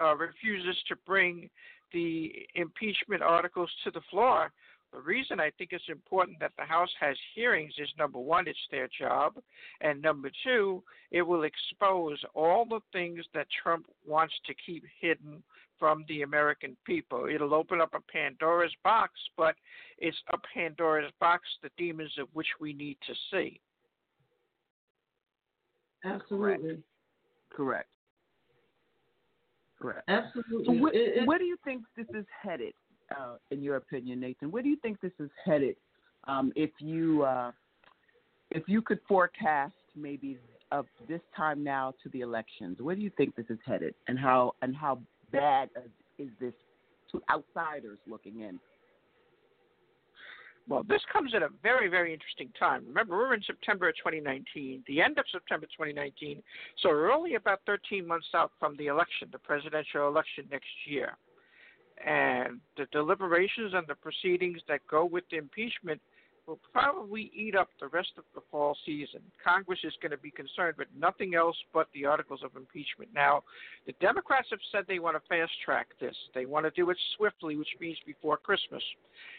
uh, 0.02 0.16
refuses 0.16 0.76
to 0.88 0.96
bring 1.06 1.48
the 1.94 2.30
impeachment 2.54 3.22
articles 3.22 3.70
to 3.84 3.90
the 3.90 4.02
floor. 4.10 4.52
The 4.92 5.00
reason 5.00 5.40
I 5.40 5.50
think 5.58 5.70
it's 5.72 5.88
important 5.88 6.38
that 6.40 6.52
the 6.56 6.64
House 6.64 6.90
has 7.00 7.16
hearings 7.34 7.72
is 7.78 7.88
number 7.98 8.18
one, 8.18 8.46
it's 8.46 8.58
their 8.70 8.88
job, 9.00 9.34
and 9.80 10.00
number 10.00 10.30
two, 10.44 10.84
it 11.10 11.22
will 11.22 11.44
expose 11.44 12.22
all 12.34 12.64
the 12.64 12.80
things 12.92 13.24
that 13.34 13.46
Trump 13.62 13.86
wants 14.06 14.34
to 14.46 14.54
keep 14.66 14.84
hidden 15.00 15.42
from 15.80 16.04
the 16.08 16.22
American 16.22 16.76
people. 16.86 17.26
It'll 17.32 17.54
open 17.54 17.80
up 17.80 17.94
a 17.94 18.12
Pandora's 18.12 18.74
box, 18.84 19.12
but 19.36 19.56
it's 19.98 20.16
a 20.32 20.38
Pandora's 20.54 21.10
box, 21.18 21.42
the 21.62 21.70
demons 21.76 22.12
of 22.18 22.28
which 22.32 22.46
we 22.60 22.72
need 22.72 22.96
to 23.06 23.14
see. 23.32 23.60
Absolutely. 26.04 26.58
Correct. 26.68 26.82
Correct. 27.50 27.93
Absolutely. 30.08 30.80
Where, 30.80 30.92
It- 30.92 31.18
it- 31.18 31.26
where 31.26 31.38
do 31.38 31.44
you 31.44 31.56
think 31.64 31.84
this 31.96 32.06
is 32.14 32.26
headed, 32.42 32.74
uh, 33.16 33.36
in 33.50 33.62
your 33.62 33.76
opinion, 33.76 34.20
Nathan? 34.20 34.50
Where 34.50 34.62
do 34.62 34.68
you 34.68 34.76
think 34.76 35.00
this 35.00 35.12
is 35.18 35.30
headed? 35.44 35.76
Um, 36.24 36.52
if 36.56 36.70
you 36.80 37.22
uh, 37.24 37.52
if 38.50 38.68
you 38.68 38.80
could 38.80 39.00
forecast 39.08 39.74
maybe 39.96 40.38
of 40.70 40.86
this 41.08 41.20
time 41.36 41.62
now 41.62 41.92
to 42.02 42.08
the 42.10 42.20
elections, 42.20 42.80
where 42.80 42.94
do 42.94 43.02
you 43.02 43.10
think 43.10 43.34
this 43.34 43.46
is 43.50 43.58
headed, 43.66 43.94
and 44.08 44.18
how 44.18 44.54
and 44.62 44.74
how 44.74 45.00
bad 45.30 45.68
is 46.18 46.30
this 46.40 46.54
to 47.12 47.22
outsiders 47.30 47.98
looking 48.06 48.40
in? 48.40 48.58
Well, 50.66 50.82
this 50.88 51.02
comes 51.12 51.34
at 51.34 51.42
a 51.42 51.50
very, 51.62 51.88
very 51.88 52.14
interesting 52.14 52.50
time. 52.58 52.84
Remember, 52.88 53.16
we're 53.16 53.34
in 53.34 53.42
September 53.42 53.90
of 53.90 53.96
2019, 53.96 54.82
the 54.86 55.02
end 55.02 55.18
of 55.18 55.26
September 55.30 55.66
2019, 55.66 56.42
so 56.82 56.88
we're 56.88 57.12
only 57.12 57.34
about 57.34 57.60
13 57.66 58.06
months 58.06 58.28
out 58.34 58.50
from 58.58 58.74
the 58.78 58.86
election, 58.86 59.28
the 59.30 59.38
presidential 59.38 60.08
election 60.08 60.46
next 60.50 60.70
year. 60.86 61.18
And 62.04 62.60
the 62.78 62.86
deliberations 62.92 63.72
and 63.74 63.86
the 63.86 63.94
proceedings 63.94 64.60
that 64.68 64.80
go 64.90 65.04
with 65.04 65.24
the 65.30 65.36
impeachment 65.36 66.00
will 66.46 66.58
probably 66.72 67.30
eat 67.34 67.54
up 67.56 67.68
the 67.80 67.88
rest 67.88 68.10
of 68.18 68.24
the 68.34 68.40
fall 68.50 68.76
season. 68.84 69.20
Congress 69.42 69.78
is 69.84 69.92
going 70.02 70.10
to 70.10 70.18
be 70.18 70.30
concerned 70.30 70.76
with 70.78 70.88
nothing 70.98 71.34
else 71.34 71.56
but 71.72 71.88
the 71.94 72.04
articles 72.04 72.40
of 72.44 72.56
impeachment. 72.56 73.10
Now, 73.14 73.42
the 73.86 73.94
Democrats 74.00 74.48
have 74.50 74.58
said 74.70 74.84
they 74.86 74.98
want 74.98 75.16
to 75.16 75.28
fast 75.28 75.52
track 75.64 75.88
this. 76.00 76.16
They 76.34 76.46
want 76.46 76.66
to 76.66 76.70
do 76.70 76.90
it 76.90 76.98
swiftly, 77.16 77.56
which 77.56 77.68
means 77.80 77.98
before 78.06 78.36
Christmas. 78.36 78.82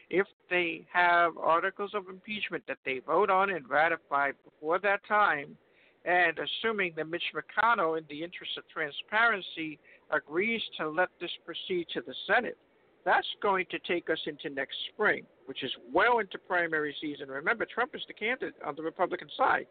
If 0.09 0.27
they 0.49 0.85
have 0.91 1.37
articles 1.37 1.91
of 1.93 2.09
impeachment 2.09 2.63
that 2.67 2.77
they 2.85 2.99
vote 3.05 3.29
on 3.29 3.51
and 3.51 3.69
ratify 3.69 4.31
before 4.43 4.79
that 4.79 5.01
time, 5.07 5.57
and 6.05 6.37
assuming 6.37 6.93
that 6.95 7.09
Mitch 7.09 7.23
McConnell, 7.33 7.97
in 7.97 8.05
the 8.09 8.23
interest 8.23 8.51
of 8.57 8.63
transparency, 8.71 9.79
agrees 10.11 10.61
to 10.77 10.87
let 10.87 11.09
this 11.19 11.31
proceed 11.45 11.87
to 11.93 12.01
the 12.01 12.13
Senate, 12.27 12.57
that's 13.05 13.27
going 13.41 13.65
to 13.69 13.79
take 13.87 14.09
us 14.09 14.19
into 14.25 14.53
next 14.53 14.75
spring, 14.91 15.23
which 15.45 15.63
is 15.63 15.71
well 15.93 16.19
into 16.19 16.37
primary 16.39 16.95
season. 16.99 17.29
Remember, 17.29 17.65
Trump 17.65 17.91
is 17.93 18.01
the 18.07 18.13
candidate 18.13 18.55
on 18.65 18.75
the 18.75 18.81
Republican 18.81 19.27
side. 19.37 19.67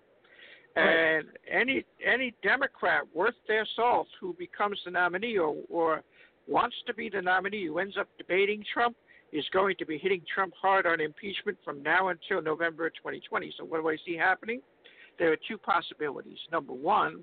And 0.76 1.26
any 1.48 1.84
any 2.04 2.34
Democrat 2.42 3.02
worth 3.14 3.34
their 3.46 3.66
salt 3.76 4.08
who 4.20 4.34
becomes 4.34 4.78
the 4.84 4.90
nominee 4.90 5.38
or, 5.38 5.54
or 5.70 6.02
wants 6.48 6.74
to 6.86 6.94
be 6.94 7.08
the 7.08 7.22
nominee 7.22 7.66
who 7.66 7.78
ends 7.78 7.96
up 7.98 8.08
debating 8.18 8.64
Trump 8.72 8.96
is 9.32 9.44
going 9.52 9.76
to 9.78 9.86
be 9.86 9.98
hitting 9.98 10.22
Trump 10.32 10.52
hard 10.60 10.86
on 10.86 11.00
impeachment 11.00 11.58
from 11.64 11.82
now 11.82 12.08
until 12.08 12.42
November 12.42 12.88
2020. 12.90 13.52
So 13.56 13.64
what 13.64 13.82
do 13.82 13.88
I 13.88 13.96
see 14.04 14.16
happening? 14.16 14.60
There 15.18 15.32
are 15.32 15.38
two 15.48 15.58
possibilities. 15.58 16.38
Number 16.50 16.72
one, 16.72 17.22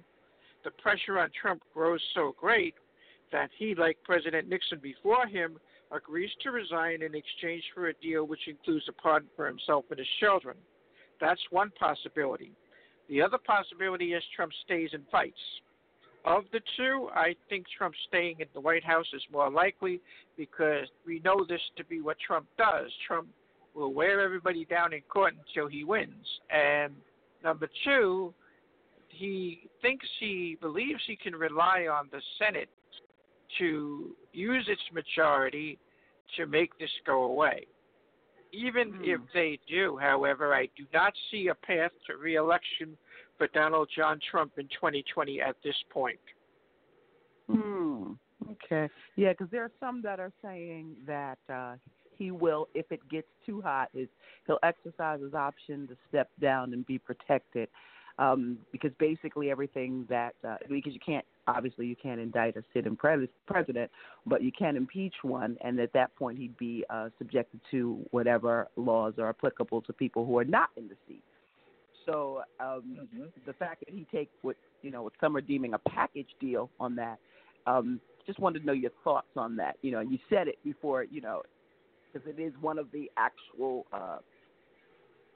the 0.64 0.72
pressure 0.72 1.20
on 1.20 1.30
Trump 1.40 1.62
grows 1.74 2.02
so 2.16 2.34
great 2.40 2.76
that 3.32 3.50
he, 3.58 3.76
like 3.76 3.98
President 4.04 4.48
Nixon 4.48 4.80
before 4.82 5.26
him, 5.28 5.58
agrees 5.92 6.30
to 6.42 6.52
resign 6.52 7.02
in 7.02 7.16
exchange 7.16 7.64
for 7.74 7.88
a 7.88 7.94
deal 7.96 8.26
which 8.26 8.48
includes 8.48 8.86
a 8.90 8.94
pardon 8.94 9.30
for 9.36 9.48
himself 9.48 9.86
and 9.90 10.00
his 10.00 10.08
children. 10.20 10.56
That's 11.20 11.42
one 11.50 11.72
possibility. 11.80 12.52
The 13.10 13.22
other 13.22 13.38
possibility 13.38 14.14
is 14.14 14.24
Trump 14.36 14.52
stays 14.64 14.90
and 14.94 15.04
fights. 15.12 15.40
Of 16.24 16.44
the 16.52 16.62
two, 16.78 17.10
I 17.14 17.36
think 17.50 17.66
Trump 17.78 17.96
staying 18.08 18.38
in 18.40 18.48
the 18.54 18.62
White 18.62 18.84
House 18.84 19.08
is 19.14 19.24
more 19.32 19.50
likely 19.50 20.02
because 20.38 20.88
we 21.06 21.20
know 21.20 21.46
this 21.48 21.62
to 21.78 21.86
be 21.86 22.00
what 22.02 22.18
Trump 22.26 22.46
does. 22.58 22.92
Trump 23.08 23.28
will 23.74 23.94
wear 23.94 24.22
everybody 24.22 24.66
down 24.66 24.94
in 24.94 25.02
court 25.02 25.34
until 25.48 25.68
he 25.68 25.84
wins. 25.84 26.26
And 26.50 26.94
number 27.44 27.68
two, 27.84 28.34
he 29.10 29.70
thinks 29.82 30.06
he 30.20 30.58
believes 30.62 31.02
he 31.08 31.16
can 31.16 31.36
rely 31.36 31.88
on 31.92 32.08
the 32.12 32.22
Senate 32.38 32.70
to 33.60 34.16
use 34.34 34.66
its 34.68 34.82
majority 34.94 35.78
to 36.38 36.46
make 36.46 36.78
this 36.80 36.90
go 37.06 37.24
away. 37.24 37.66
Even 38.54 39.00
if 39.02 39.22
they 39.34 39.58
do, 39.70 39.98
however, 40.02 40.54
I 40.54 40.66
do 40.78 40.84
not 40.94 41.14
see 41.30 41.48
a 41.48 41.56
path 41.56 41.92
to 42.08 42.18
reelection 42.18 42.98
for 43.38 43.48
Donald 43.54 43.90
John 43.96 44.20
Trump 44.30 44.54
in 44.58 44.66
2020 44.66 45.42
at 45.42 45.56
this 45.64 45.76
point. 45.90 46.20
Hmm. 47.50 48.14
Okay. 48.52 48.90
Yeah, 49.16 49.32
because 49.32 49.48
there 49.52 49.64
are 49.64 49.72
some 49.80 50.02
that 50.02 50.20
are 50.20 50.34
saying 50.44 50.96
that 51.08 51.38
uh, 51.52 51.76
he 52.18 52.32
will, 52.32 52.68
if 52.74 52.92
it 52.92 53.00
gets 53.10 53.28
too 53.46 53.62
hot, 53.62 53.90
is 53.94 54.08
he'll 54.48 54.60
exercise 54.64 55.22
his 55.22 55.34
option 55.34 55.88
to 55.88 55.96
step 56.10 56.30
down 56.42 56.74
and 56.74 56.86
be 56.86 56.98
protected. 56.98 57.70
Um, 58.20 58.58
because 58.72 58.92
basically 59.00 59.50
everything 59.50 60.06
that 60.10 60.36
uh, 60.48 60.58
because 60.70 60.94
you 60.94 61.00
can't 61.04 61.26
obviously 61.48 61.86
you 61.86 61.96
can't 61.96 62.20
indict 62.20 62.56
a 62.56 62.64
sitting 62.74 62.96
pre- 62.96 63.30
president, 63.48 63.92
but 64.26 64.42
you 64.42 64.52
can 64.52 64.76
impeach 64.76 65.16
one, 65.22 65.58
and 65.64 65.80
at 65.80 65.94
that 65.94 66.16
point 66.16 66.38
he'd 66.38 66.58
be 66.58 66.84
uh, 66.90 67.10
subjected 67.18 67.60
to 67.72 68.04
whatever 68.12 68.68
laws 68.76 69.14
are 69.18 69.30
applicable 69.30 69.82
to 69.82 69.94
people 69.94 70.26
who 70.26 70.38
are 70.38 70.46
not 70.46 70.70
in 70.78 70.88
the 70.88 70.96
seat. 71.08 71.24
So 72.06 72.42
um, 72.60 72.98
mm-hmm. 73.00 73.24
the 73.46 73.54
fact 73.54 73.84
that 73.86 73.94
he 73.94 74.08
takes 74.12 74.32
what 74.42 74.56
you 74.82 74.92
know 74.92 75.04
what 75.04 75.14
some 75.22 75.36
are 75.38 75.42
deeming 75.42 75.74
a 75.74 75.80
package 75.80 76.30
deal 76.40 76.70
on 76.80 76.96
that, 76.96 77.20
um, 77.68 78.00
just 78.26 78.40
wanted 78.40 78.60
to 78.60 78.66
know 78.66 78.74
your 78.74 78.92
thoughts 79.04 79.28
on 79.36 79.56
that. 79.58 79.78
You 79.82 79.92
know, 79.92 80.00
you 80.00 80.18
said 80.30 80.48
it 80.48 80.58
before, 80.64 81.04
you 81.04 81.22
know, 81.22 81.44
because 82.12 82.28
it 82.28 82.42
is 82.42 82.54
one 82.60 82.80
of 82.80 82.88
the 82.92 83.10
actual 83.18 83.86
uh, 83.94 84.18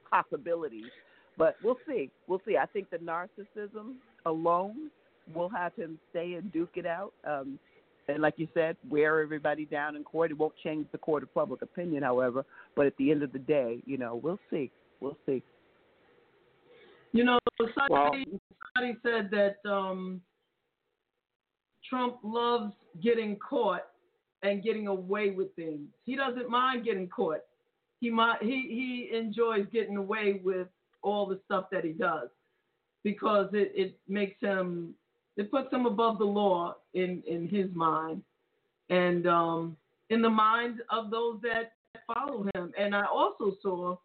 possibilities. 0.10 0.92
But 1.38 1.56
we'll 1.64 1.78
see. 1.88 2.10
We'll 2.28 2.42
see. 2.48 2.58
I 2.58 2.66
think 2.66 2.90
the 2.90 2.98
narcissism 2.98 3.96
alone 4.26 4.90
will 5.34 5.50
have 5.50 5.76
him 5.76 6.00
stay 6.10 6.34
and 6.34 6.52
duke 6.52 6.74
it 6.76 6.86
out. 6.86 7.14
Um, 7.26 7.60
and 8.08 8.22
like 8.22 8.36
you 8.38 8.48
said, 8.54 8.78
wear 8.88 9.22
everybody 9.22 9.66
down 9.66 9.96
in 9.96 10.04
court. 10.04 10.32
It 10.32 10.38
won't 10.38 10.54
change 10.64 10.86
the 10.92 10.98
court 10.98 11.24
of 11.24 11.34
public 11.34 11.62
opinion, 11.62 12.04
however. 12.04 12.46
But 12.76 12.86
at 12.86 12.96
the 12.98 13.12
end 13.12 13.24
of 13.24 13.34
the 13.34 13.40
day, 13.40 13.82
you 13.86 13.98
know, 13.98 14.20
we'll 14.22 14.40
see. 14.52 14.72
We'll 15.00 15.18
see. 15.26 15.42
You 17.14 17.24
know, 17.24 17.40
somebody, 17.58 18.26
somebody 18.76 18.98
said 19.02 19.32
that 19.32 19.70
um, 19.70 20.22
Trump 21.90 22.18
loves 22.24 22.74
getting 23.02 23.38
caught 23.38 23.86
and 24.44 24.64
getting 24.64 24.88
away 24.88 25.32
with 25.32 25.56
things. 25.56 25.88
He 26.04 26.16
doesn't 26.16 26.50
mind 26.50 26.86
getting 26.86 27.08
caught. 27.08 27.40
He 28.02 28.10
might, 28.10 28.42
he 28.42 29.08
he 29.10 29.18
enjoys 29.18 29.66
getting 29.72 29.96
away 29.98 30.42
with 30.44 30.68
all 31.02 31.26
the 31.26 31.40
stuff 31.46 31.66
that 31.72 31.84
he 31.84 31.92
does 31.92 32.30
because 33.04 33.48
it, 33.54 33.72
it 33.76 33.98
makes 34.08 34.40
him 34.42 34.94
it 35.38 35.52
puts 35.52 35.72
him 35.72 35.86
above 35.86 36.18
the 36.18 36.26
law 36.26 36.76
in 36.94 37.22
in 37.28 37.48
his 37.48 37.74
mind 37.74 38.22
and 38.90 39.28
um, 39.28 39.78
in 40.10 40.22
the 40.22 40.30
minds 40.30 40.80
of 40.90 41.10
those 41.10 41.40
that 41.42 41.74
follow 42.08 42.46
him. 42.54 42.72
And 42.78 42.96
I 42.96 43.06
also 43.06 43.56
saw 43.62 43.98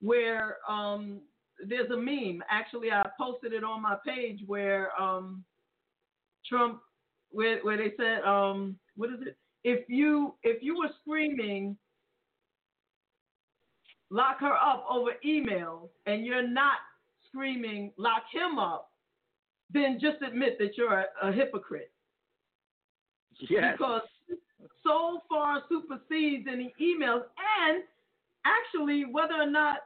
where 0.00 0.58
um, 0.68 1.20
there's 1.66 1.90
a 1.90 1.96
meme. 1.96 2.42
Actually, 2.50 2.90
I 2.90 3.02
posted 3.18 3.52
it 3.52 3.64
on 3.64 3.82
my 3.82 3.96
page 4.06 4.40
where 4.46 4.90
um, 5.00 5.44
Trump, 6.48 6.80
where 7.30 7.60
where 7.60 7.76
they 7.76 7.92
said, 7.96 8.22
um, 8.22 8.76
what 8.96 9.10
is 9.10 9.20
it? 9.26 9.36
If 9.62 9.88
you 9.88 10.34
if 10.42 10.62
you 10.62 10.78
were 10.78 10.90
screaming, 11.02 11.76
lock 14.10 14.40
her 14.40 14.54
up 14.54 14.86
over 14.90 15.12
email, 15.24 15.90
and 16.06 16.24
you're 16.24 16.46
not 16.46 16.78
screaming, 17.28 17.92
lock 17.96 18.22
him 18.32 18.58
up, 18.58 18.89
then 19.72 19.98
just 20.00 20.22
admit 20.22 20.58
that 20.58 20.76
you're 20.76 20.92
a, 20.92 21.06
a 21.22 21.32
hypocrite. 21.32 21.92
Yes. 23.48 23.74
Because 23.76 24.02
so 24.82 25.20
far 25.28 25.62
supersedes 25.68 26.46
any 26.50 26.74
emails, 26.80 27.22
and 27.62 27.82
actually, 28.44 29.04
whether 29.10 29.34
or 29.34 29.50
not 29.50 29.78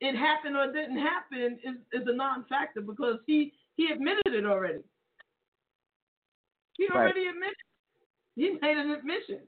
it 0.00 0.16
happened 0.16 0.56
or 0.56 0.72
didn't 0.72 0.98
happen 0.98 1.58
is, 1.64 1.76
is 1.92 2.06
a 2.06 2.14
non-factor 2.14 2.80
because 2.80 3.18
he 3.26 3.52
he 3.76 3.88
admitted 3.92 4.26
it 4.26 4.44
already. 4.44 4.82
He 6.76 6.88
already 6.92 7.26
right. 7.26 7.28
admitted. 7.30 7.56
He 8.36 8.50
made 8.60 8.76
an 8.76 8.90
admission. 8.90 9.40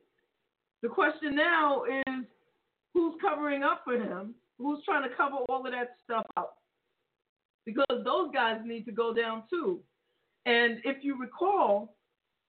The 0.83 0.89
question 0.89 1.35
now 1.35 1.85
is 1.85 2.25
who's 2.95 3.15
covering 3.21 3.63
up 3.63 3.83
for 3.85 3.95
him? 3.95 4.35
Who's 4.59 4.85
trying 4.85 5.09
to 5.09 5.15
cover 5.17 5.37
all 5.49 5.65
of 5.65 5.73
that 5.73 5.91
stuff 6.05 6.27
up? 6.37 6.60
Because 7.65 8.05
those 8.05 8.31
guys 8.33 8.61
need 8.65 8.85
to 8.87 8.93
go 8.93 9.13
down 9.13 9.45
too. 9.51 9.81
And 10.47 10.79
if 10.85 11.03
you 11.03 11.19
recall, 11.21 11.95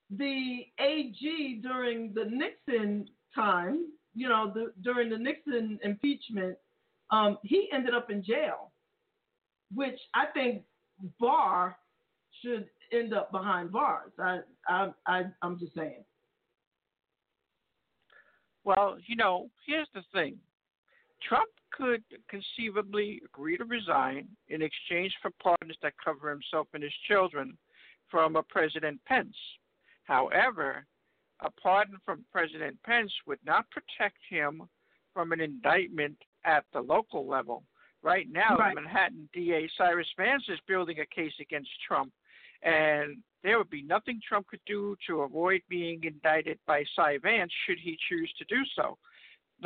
the 0.10 0.66
AG 0.80 1.60
during 1.62 2.14
the 2.14 2.26
Nixon 2.26 3.08
time, 3.34 3.88
you 4.14 4.28
know, 4.28 4.52
the, 4.54 4.74
during 4.84 5.10
the 5.10 5.18
Nixon 5.18 5.80
impeachment, 5.84 6.58
um, 7.12 7.38
he 7.44 7.70
ended 7.74 7.94
up 7.94 8.10
in 8.10 8.24
jail, 8.24 8.72
which 9.74 10.00
I 10.14 10.26
think 10.28 10.64
Barr 11.20 11.78
should 12.42 12.68
end 12.92 13.14
up 13.14 13.32
behind 13.32 13.72
bars. 13.72 14.12
I, 14.20 14.40
I, 14.68 14.90
I, 15.08 15.24
I'm 15.42 15.60
just 15.60 15.76
saying. 15.76 16.04
Well, 18.64 18.98
you 19.08 19.16
know, 19.16 19.50
here's 19.66 19.88
the 19.94 20.04
thing. 20.14 20.38
Trump 21.28 21.50
could 21.72 22.04
conceivably 22.30 23.22
agree 23.26 23.58
to 23.58 23.66
resign 23.66 24.28
in 24.50 24.62
exchange 24.62 25.14
for 25.22 25.32
pardons 25.42 25.78
that 25.82 25.94
cover 26.04 26.30
himself 26.30 26.68
and 26.74 26.84
his 26.84 26.94
children 27.08 27.58
from 28.10 28.36
a 28.36 28.44
President 28.44 29.00
Pence. 29.06 29.36
However, 30.04 30.86
a 31.40 31.50
pardon 31.52 31.98
from 32.06 32.26
President 32.32 32.78
Pence 32.84 33.12
would 33.26 33.40
not 33.46 33.66
protect 33.72 34.18
him 34.30 34.64
from 35.14 35.32
an 35.32 35.42
indictment 35.42 36.18
at 36.46 36.66
the 36.74 36.82
local 36.82 37.28
level. 37.28 37.64
Right 38.04 38.28
now, 38.32 38.58
right. 38.58 38.76
Manhattan 38.76 39.30
DA 39.34 39.70
Cyrus 39.78 40.08
Vance 40.18 40.44
is 40.50 40.60
building 40.68 41.00
a 41.00 41.16
case 41.16 41.34
against 41.40 41.70
Trump, 41.88 42.12
and 42.64 43.18
there 43.44 43.58
would 43.58 43.70
be 43.70 43.84
nothing 43.84 44.20
Trump 44.28 44.48
could 44.48 44.62
do 44.66 44.96
to 45.08 45.22
avoid 45.22 45.62
being 45.70 46.04
indicted 46.04 46.60
by 46.66 46.84
Cy 46.96 47.18
Vance 47.20 47.52
should 47.66 47.78
he 47.80 47.98
choose 48.10 48.32
to 48.38 48.46
do 48.46 48.62
so. 48.76 48.98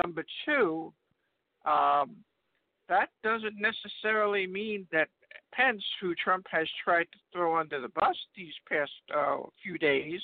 Number 0.03 0.25
two, 0.45 0.93
um, 1.65 2.15
that 2.89 3.09
doesn't 3.23 3.55
necessarily 3.59 4.47
mean 4.47 4.87
that 4.91 5.09
Pence, 5.53 5.83
who 6.01 6.13
Trump 6.15 6.45
has 6.51 6.67
tried 6.83 7.05
to 7.11 7.19
throw 7.33 7.57
under 7.57 7.81
the 7.81 7.89
bus 7.89 8.15
these 8.35 8.53
past 8.69 8.91
uh, 9.15 9.37
few 9.63 9.77
days, 9.77 10.21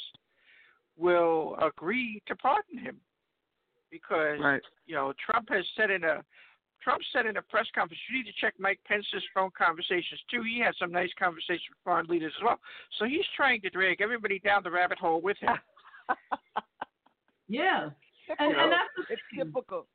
will 0.97 1.57
agree 1.61 2.21
to 2.27 2.35
pardon 2.35 2.77
him 2.77 2.97
because 3.89 4.39
right. 4.41 4.61
you 4.85 4.95
know 4.95 5.13
Trump 5.25 5.49
has 5.49 5.65
said 5.75 5.89
in 5.89 6.03
a 6.03 6.23
Trump 6.83 7.01
said 7.13 7.25
in 7.27 7.37
a 7.37 7.41
press 7.43 7.67
conference, 7.75 7.99
you 8.09 8.17
need 8.17 8.25
to 8.25 8.33
check 8.41 8.55
Mike 8.57 8.79
Pence's 8.87 9.23
phone 9.35 9.51
conversations 9.55 10.19
too. 10.31 10.41
He 10.41 10.59
had 10.59 10.73
some 10.79 10.91
nice 10.91 11.11
conversations 11.17 11.69
with 11.69 11.77
foreign 11.83 12.07
leaders 12.07 12.33
as 12.37 12.43
well. 12.43 12.59
So 12.97 13.05
he's 13.05 13.25
trying 13.35 13.61
to 13.61 13.69
drag 13.69 14.01
everybody 14.01 14.39
down 14.39 14.63
the 14.63 14.71
rabbit 14.71 14.97
hole 14.97 15.21
with 15.21 15.37
him. 15.37 15.55
yeah, 17.47 17.89
and, 18.39 18.55
and 18.55 18.71
that's 18.71 18.89
the 18.97 19.13
it's 19.13 19.21
typical. 19.37 19.87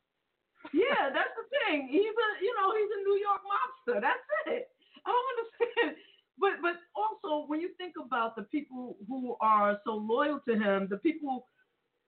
Yeah, 0.72 1.10
that's 1.12 1.34
the 1.36 1.46
thing. 1.66 1.88
He's 1.90 2.00
a 2.02 2.28
you 2.42 2.52
know 2.56 2.68
he's 2.74 2.92
a 2.94 3.00
New 3.04 3.18
York 3.20 3.42
mobster. 3.44 4.00
That's 4.00 4.26
it. 4.46 4.68
I 5.04 5.10
don't 5.10 5.30
understand. 5.36 5.96
But 6.38 6.60
but 6.60 6.74
also 6.94 7.46
when 7.46 7.62
you 7.62 7.70
think 7.78 7.94
about 7.96 8.36
the 8.36 8.42
people 8.42 8.98
who 9.08 9.36
are 9.40 9.80
so 9.84 9.92
loyal 9.94 10.38
to 10.46 10.54
him, 10.54 10.86
the 10.90 10.98
people 10.98 11.46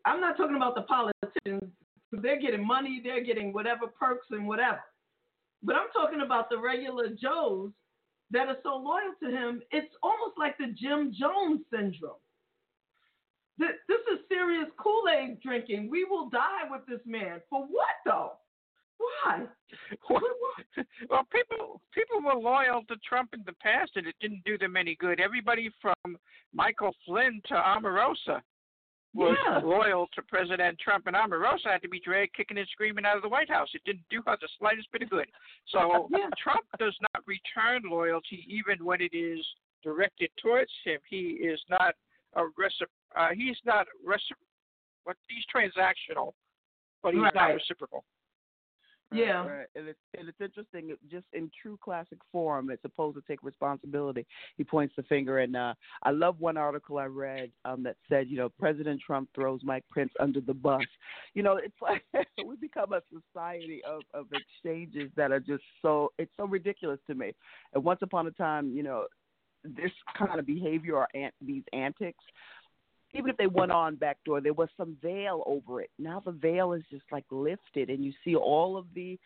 I'm 0.05 0.21
not 0.21 0.37
talking 0.37 0.57
about 0.57 0.75
the 0.75 0.83
politicians 0.83 1.73
they're 2.13 2.41
getting 2.41 2.67
money, 2.67 3.01
they're 3.03 3.25
getting 3.25 3.53
whatever 3.53 3.87
perks 3.87 4.27
and 4.31 4.47
whatever. 4.47 4.81
But 5.63 5.77
I'm 5.77 5.89
talking 5.95 6.21
about 6.21 6.51
the 6.51 6.59
regular 6.59 7.09
Joes 7.09 7.73
that 8.31 8.49
are 8.49 8.57
so 8.63 8.77
loyal 8.77 9.15
to 9.23 9.31
him. 9.31 9.63
It's 9.71 9.95
almost 10.03 10.39
like 10.39 10.57
the 10.59 10.75
Jim 10.77 11.13
Jones 11.19 11.61
syndrome. 11.71 12.21
This 13.59 13.71
is 14.13 14.21
serious 14.29 14.69
Kool 14.79 15.05
Aid 15.11 15.41
drinking. 15.43 15.91
We 15.91 16.05
will 16.05 16.29
die 16.29 16.71
with 16.71 16.83
this 16.87 17.01
man. 17.05 17.41
For 17.51 17.63
what, 17.63 17.97
though? 18.05 18.33
Why? 18.99 19.45
well, 20.11 21.27
people 21.31 21.81
people 21.93 22.21
were 22.23 22.35
loyal 22.35 22.83
to 22.89 22.97
Trump 23.09 23.31
in 23.33 23.43
the 23.47 23.53
past, 23.55 23.93
and 23.97 24.07
it 24.07 24.17
didn't 24.21 24.43
do 24.45 24.59
them 24.59 24.77
any 24.77 24.97
good. 24.97 25.21
Everybody 25.21 25.71
from 25.81 26.17
Michael 26.53 26.95
Flynn 27.07 27.41
to 27.47 27.55
Omarosa 27.55 28.41
was 29.15 29.37
yeah. 29.47 29.61
loyal 29.65 30.07
to 30.15 30.23
President 30.23 30.79
Trump, 30.79 31.07
and 31.07 31.17
Omarosa 31.17 31.73
had 31.73 31.83
to 31.83 31.89
be 31.89 32.01
dragged 32.01 32.37
kicking 32.37 32.59
and 32.59 32.69
screaming 32.69 33.05
out 33.05 33.17
of 33.17 33.23
the 33.23 33.29
White 33.29 33.49
House. 33.49 33.69
It 33.75 33.83
didn't 33.85 34.05
do 34.11 34.23
her 34.27 34.37
the 34.41 34.49
slightest 34.59 34.89
bit 34.93 35.03
of 35.03 35.11
good. 35.11 35.27
So 35.69 36.09
yeah. 36.13 36.29
Trump 36.43 36.67
does 36.79 36.97
not 37.15 37.23
return 37.27 37.83
loyalty 37.91 38.47
even 38.49 38.85
when 38.85 39.01
it 39.01 39.15
is 39.15 39.45
directed 39.83 40.31
towards 40.43 40.71
him. 40.85 41.01
He 41.09 41.39
is 41.41 41.61
not 41.71 41.95
a 42.35 42.43
recip- 42.43 42.93
uh, 43.17 43.31
he's 43.35 43.57
not 43.65 43.87
recip- 44.07 44.43
what 45.05 45.17
he's 45.29 45.45
transactional, 45.55 46.33
but 47.03 47.15
he's 47.15 47.23
right. 47.23 47.35
not 47.35 47.55
reciprocal. 47.55 48.05
Yeah. 49.11 49.47
Right. 49.47 49.67
And, 49.75 49.89
it's, 49.89 49.99
and 50.19 50.29
it's 50.29 50.41
interesting, 50.41 50.95
just 51.11 51.25
in 51.33 51.51
true 51.63 51.79
classic 51.83 52.19
form, 52.31 52.71
it's 52.71 52.83
supposed 52.83 53.17
to 53.17 53.23
take 53.27 53.43
responsibility. 53.43 54.27
He 54.57 54.65
points 54.65 54.95
the 54.97 55.03
finger, 55.05 55.39
and 55.39 55.57
uh, 55.57 55.75
I 56.03 56.11
love 56.11 56.41
one 56.41 56.57
article 56.57 56.99
I 56.99 57.07
read 57.07 57.51
um, 57.65 57.83
that 57.85 57.97
said, 58.09 58.29
you 58.29 58.37
know, 58.37 58.51
President 58.59 59.01
Trump 59.05 59.31
throws 59.35 59.61
Mike 59.65 59.85
Pence 59.95 60.13
under 60.21 60.41
the 60.41 60.55
bus. 60.55 60.83
You 61.35 61.43
know, 61.45 61.57
it's 61.57 61.77
like 61.81 62.03
we 62.45 62.57
become 62.57 62.93
a 62.93 63.01
society 63.13 63.81
of, 63.87 64.01
of 64.13 64.27
exchanges 64.33 65.11
that 65.17 65.31
are 65.31 65.39
just 65.39 65.63
so, 65.83 66.13
it's 66.19 66.33
so 66.37 66.47
ridiculous 66.47 66.99
to 67.07 67.15
me. 67.15 67.33
And 67.75 67.85
once 67.85 68.01
upon 68.03 68.27
a 68.27 68.33
time, 68.33 68.73
you 68.75 68.83
know, 68.83 69.05
this 69.65 69.93
kind 70.17 70.39
of 70.39 70.47
behavior 70.47 70.97
or 70.97 71.09
these 71.41 71.63
antics 71.73 72.25
even 73.15 73.31
if 73.31 73.37
they 73.37 73.47
went 73.47 73.73
on 73.73 73.97
backdoor, 73.97 74.41
there 74.41 74.53
was 74.53 74.69
some 74.77 74.97
veil 75.03 75.43
over 75.47 75.81
it. 75.81 75.91
Now 75.99 76.21
the 76.25 76.33
veil 76.33 76.73
is 76.73 76.83
just 76.91 77.05
like 77.11 77.25
lifted, 77.31 77.91
and 77.91 78.05
you 78.05 78.13
see 78.25 78.35
all 78.35 78.77
of 78.77 78.87
the 78.95 79.19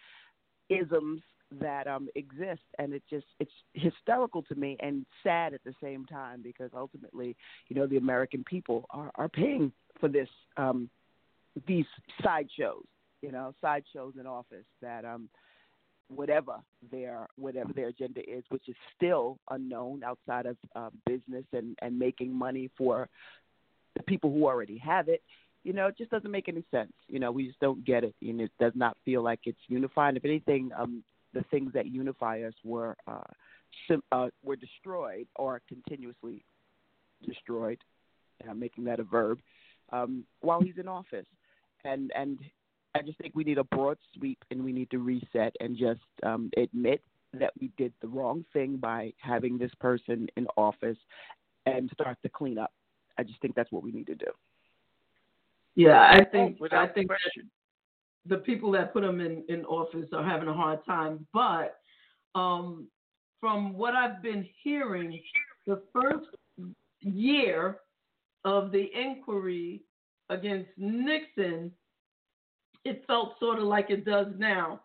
isms 0.69 1.23
that 1.61 1.87
um 1.87 2.09
exist, 2.15 2.63
and 2.79 2.95
it 2.95 3.03
just 3.11 3.27
it's 3.39 3.53
hysterical 3.75 4.43
to 4.45 4.55
me 4.55 4.77
and 4.81 5.05
sad 5.23 5.53
at 5.53 5.63
the 5.65 5.75
same 5.83 6.07
time 6.07 6.41
because 6.43 6.71
ultimately, 6.75 7.37
you 7.69 7.77
know, 7.77 7.87
the 7.87 7.97
American 7.99 8.45
people 8.45 8.87
are 8.91 9.11
are 9.17 9.29
paying 9.29 9.73
for 10.01 10.09
this 10.09 10.29
um 10.57 10.89
these 11.67 11.87
sideshows, 12.23 12.85
you 13.21 13.33
know, 13.33 13.55
sideshows 13.61 14.15
in 14.19 14.27
office 14.27 14.65
that 14.81 15.05
um 15.05 15.29
whatever 16.09 16.57
their 16.91 17.27
whatever 17.37 17.73
their 17.73 17.89
agenda 17.89 18.21
is, 18.29 18.45
which 18.49 18.69
is 18.69 18.77
still 18.97 19.39
unknown 19.51 20.03
outside 20.05 20.47
of 20.47 20.57
uh, 20.77 20.91
business 21.07 21.45
and 21.53 21.77
and 21.83 21.99
making 21.99 22.33
money 22.33 22.71
for 22.77 23.09
the 23.97 24.03
people 24.03 24.31
who 24.33 24.47
already 24.47 24.79
have 24.79 25.09
it. 25.09 25.23
You 25.65 25.73
know, 25.73 25.87
it 25.87 25.97
just 25.97 26.11
doesn't 26.11 26.31
make 26.31 26.49
any 26.49 26.65
sense. 26.71 26.93
You 27.09 27.21
know, 27.21 27.31
we 27.31 27.47
just 27.47 27.61
don't 27.61 27.85
get 27.85 28.03
it, 28.03 28.15
and 28.21 28.41
it 28.41 28.51
does 28.59 28.73
not 28.75 28.97
feel 29.05 29.23
like 29.23 29.41
it's 29.45 29.61
unified. 29.69 30.17
If 30.17 30.25
anything, 30.25 30.71
um, 30.77 31.05
the 31.35 31.45
things 31.51 31.73
that 31.75 31.87
unify 31.87 32.43
us 32.43 32.55
were 32.65 32.97
uh, 33.07 33.23
sim- 33.89 34.03
uh, 34.11 34.29
were 34.43 34.57
destroyed 34.57 35.27
or 35.37 35.63
continuously 35.69 36.45
destroyed. 37.25 37.79
I'm 38.49 38.59
making 38.59 38.85
that 38.85 38.99
a 38.99 39.05
verb 39.05 39.39
um, 39.93 40.25
while 40.41 40.61
he's 40.61 40.79
in 40.79 40.89
office, 40.89 41.27
and 41.85 42.11
and 42.17 42.41
I 42.95 43.03
just 43.03 43.19
think 43.19 43.35
we 43.35 43.45
need 43.45 43.59
a 43.59 43.65
broad 43.65 43.99
sweep 44.17 44.39
and 44.51 44.63
we 44.65 44.73
need 44.73 44.91
to 44.91 44.99
reset 44.99 45.55
and 45.61 45.77
just 45.77 46.01
um, 46.23 46.51
admit 46.57 47.03
that 47.35 47.53
we 47.61 47.71
did 47.79 47.93
the 48.03 48.09
wrong 48.09 48.45
thing 48.53 48.77
by 48.77 49.13
having 49.19 49.57
this 49.57 49.71
person 49.81 50.29
in 50.37 50.47
office 50.57 50.99
and 51.65 51.91
start 51.95 52.19
to 52.23 52.29
clean 52.29 52.59
up. 52.59 52.73
I 53.19 53.23
just 53.23 53.41
think 53.41 53.55
that's 53.55 53.71
what 53.73 53.83
we 53.83 53.93
need 53.93 54.07
to 54.07 54.15
do. 54.15 54.27
Yeah, 55.75 56.01
I 56.03 56.25
think 56.25 56.59
Oh, 56.61 56.67
I 56.77 56.87
think 56.87 57.09
question. 57.09 57.51
the 58.27 58.39
people 58.39 58.71
that 58.73 58.93
put 58.93 59.03
them 59.03 59.21
in 59.21 59.45
in 59.49 59.65
office 59.65 60.09
are 60.13 60.25
having 60.25 60.49
a 60.49 60.53
hard 60.53 60.85
time. 60.85 61.27
But 61.33 61.79
um, 62.35 62.89
from 63.41 63.73
what 63.75 63.95
I've 63.95 64.23
been 64.23 64.47
hearing, 64.63 65.21
the 65.67 65.83
first 65.93 66.27
year 67.01 67.79
of 68.45 68.71
the 68.71 68.89
inquiry 68.99 69.83
against 70.29 70.71
Nixon, 70.77 71.73
it 72.85 73.05
felt 73.07 73.39
sort 73.39 73.59
of 73.59 73.65
like 73.65 73.91
it 73.91 74.05
does 74.05 74.29
now. 74.39 74.81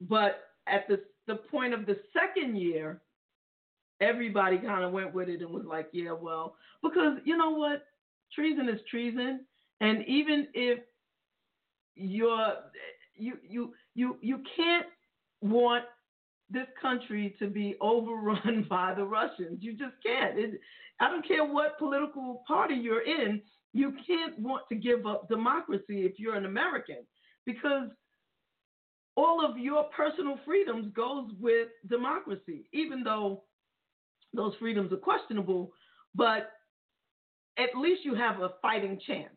But 0.00 0.44
at 0.66 0.88
the 0.88 1.00
the 1.26 1.36
point 1.36 1.74
of 1.74 1.86
the 1.86 1.98
second 2.12 2.56
year, 2.56 3.00
everybody 4.00 4.58
kind 4.58 4.84
of 4.84 4.92
went 4.92 5.14
with 5.14 5.28
it 5.28 5.40
and 5.40 5.50
was 5.50 5.64
like, 5.66 5.88
yeah, 5.92 6.12
well, 6.12 6.56
because 6.82 7.18
you 7.24 7.36
know 7.36 7.50
what, 7.50 7.84
treason 8.34 8.68
is 8.68 8.80
treason, 8.90 9.40
and 9.80 10.04
even 10.06 10.48
if 10.54 10.80
you're 11.96 12.54
you 13.14 13.34
you 13.46 13.74
you 13.94 14.16
you 14.20 14.42
can't 14.56 14.86
want 15.42 15.84
this 16.48 16.66
country 16.80 17.34
to 17.38 17.46
be 17.46 17.76
overrun 17.80 18.66
by 18.68 18.94
the 18.94 19.04
Russians. 19.04 19.58
You 19.60 19.72
just 19.72 19.94
can't. 20.04 20.38
It, 20.38 20.60
I 21.00 21.08
don't 21.08 21.26
care 21.26 21.44
what 21.44 21.78
political 21.78 22.42
party 22.46 22.74
you're 22.74 23.02
in. 23.02 23.40
You 23.72 23.94
can't 24.06 24.38
want 24.38 24.64
to 24.68 24.74
give 24.74 25.06
up 25.06 25.28
democracy 25.28 26.04
if 26.04 26.18
you're 26.18 26.34
an 26.34 26.44
American 26.44 27.06
because 27.46 27.88
all 29.16 29.44
of 29.44 29.58
your 29.58 29.84
personal 29.96 30.38
freedoms 30.44 30.92
goes 30.94 31.30
with 31.38 31.68
democracy, 31.88 32.68
even 32.72 33.02
though 33.02 33.44
those 34.34 34.54
freedoms 34.58 34.92
are 34.92 34.96
questionable, 34.96 35.72
but 36.14 36.50
at 37.58 37.76
least 37.76 38.04
you 38.04 38.14
have 38.14 38.40
a 38.40 38.50
fighting 38.62 38.98
chance 39.06 39.30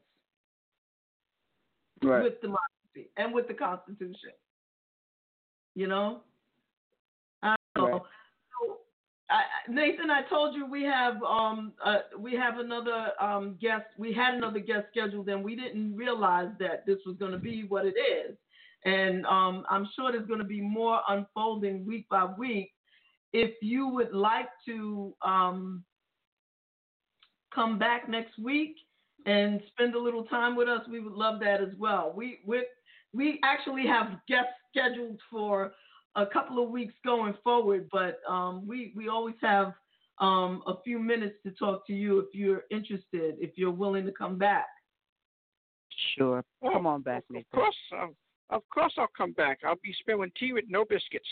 with 2.23 2.41
democracy 2.41 3.09
and 3.17 3.33
with 3.33 3.47
the 3.47 3.53
Constitution. 3.53 4.31
You 5.75 5.87
know? 5.87 6.21
I 7.41 7.55
know. 7.75 7.87
Right. 7.87 8.01
So, 8.65 8.77
I- 9.29 9.71
Nathan, 9.71 10.11
I 10.11 10.21
told 10.29 10.55
you 10.55 10.65
we 10.65 10.83
have 10.83 11.21
um 11.23 11.73
uh, 11.83 11.99
we 12.19 12.35
have 12.35 12.59
another 12.59 13.11
um 13.19 13.57
guest. 13.59 13.85
We 13.97 14.13
had 14.13 14.35
another 14.35 14.59
guest 14.59 14.87
scheduled, 14.91 15.29
and 15.29 15.43
we 15.43 15.55
didn't 15.55 15.95
realize 15.95 16.49
that 16.59 16.85
this 16.85 16.99
was 17.05 17.15
going 17.17 17.31
to 17.31 17.39
be 17.39 17.63
what 17.67 17.85
it 17.85 17.95
is. 17.97 18.37
And 18.85 19.25
um, 19.25 19.65
I'm 19.69 19.87
sure 19.95 20.11
there's 20.11 20.27
going 20.27 20.39
to 20.39 20.45
be 20.45 20.59
more 20.59 20.99
unfolding 21.07 21.85
week 21.85 22.07
by 22.09 22.25
week. 22.37 22.73
If 23.33 23.55
you 23.61 23.87
would 23.87 24.13
like 24.13 24.49
to 24.67 25.13
um, 25.25 25.83
come 27.53 27.79
back 27.79 28.07
next 28.07 28.37
week 28.37 28.75
and 29.25 29.61
spend 29.67 29.95
a 29.95 29.99
little 29.99 30.25
time 30.25 30.55
with 30.55 30.67
us, 30.67 30.81
we 30.89 30.99
would 30.99 31.13
love 31.13 31.39
that 31.39 31.61
as 31.61 31.73
well. 31.77 32.13
We 32.15 32.39
we 32.45 32.65
we 33.13 33.39
actually 33.43 33.85
have 33.87 34.19
guests 34.27 34.53
scheduled 34.69 35.19
for 35.29 35.73
a 36.15 36.25
couple 36.25 36.63
of 36.63 36.69
weeks 36.69 36.93
going 37.03 37.33
forward, 37.43 37.89
but 37.91 38.19
um, 38.29 38.67
we 38.67 38.93
we 38.95 39.09
always 39.09 39.35
have 39.41 39.73
um, 40.19 40.61
a 40.67 40.75
few 40.83 40.99
minutes 40.99 41.35
to 41.43 41.51
talk 41.51 41.87
to 41.87 41.93
you 41.93 42.19
if 42.19 42.27
you're 42.33 42.63
interested, 42.69 43.35
if 43.39 43.51
you're 43.55 43.71
willing 43.71 44.05
to 44.05 44.11
come 44.11 44.37
back. 44.37 44.67
Sure. 46.17 46.43
Come 46.61 46.87
on 46.87 47.01
back, 47.01 47.23
Of 47.29 47.43
course, 47.53 47.75
I'll, 47.93 48.15
of 48.49 48.63
course 48.73 48.93
I'll 48.97 49.09
come 49.15 49.31
back. 49.33 49.59
I'll 49.65 49.79
be 49.83 49.95
spilling 49.99 50.31
tea 50.39 50.53
with 50.53 50.65
no 50.67 50.85
biscuits. 50.85 51.27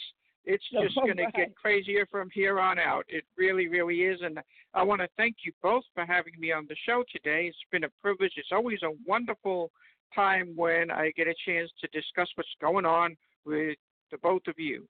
It's 0.45 0.63
just 0.71 0.97
All 0.97 1.05
going 1.05 1.17
to 1.17 1.31
get 1.35 1.55
crazier 1.55 2.05
from 2.09 2.29
here 2.33 2.59
on 2.59 2.79
out. 2.79 3.05
It 3.07 3.23
really, 3.37 3.67
really 3.67 4.01
is. 4.01 4.19
And 4.23 4.39
I 4.73 4.83
want 4.83 5.01
to 5.01 5.07
thank 5.17 5.37
you 5.45 5.51
both 5.61 5.83
for 5.93 6.05
having 6.05 6.33
me 6.39 6.51
on 6.51 6.65
the 6.67 6.75
show 6.85 7.03
today. 7.11 7.45
It's 7.47 7.57
been 7.71 7.83
a 7.83 7.89
privilege. 8.01 8.33
It's 8.37 8.49
always 8.51 8.79
a 8.83 8.91
wonderful 9.05 9.71
time 10.13 10.53
when 10.55 10.91
I 10.91 11.11
get 11.15 11.27
a 11.27 11.35
chance 11.45 11.69
to 11.81 11.87
discuss 11.87 12.29
what's 12.35 12.49
going 12.59 12.85
on 12.85 13.15
with 13.45 13.77
the 14.11 14.17
both 14.17 14.41
of 14.47 14.55
you. 14.57 14.87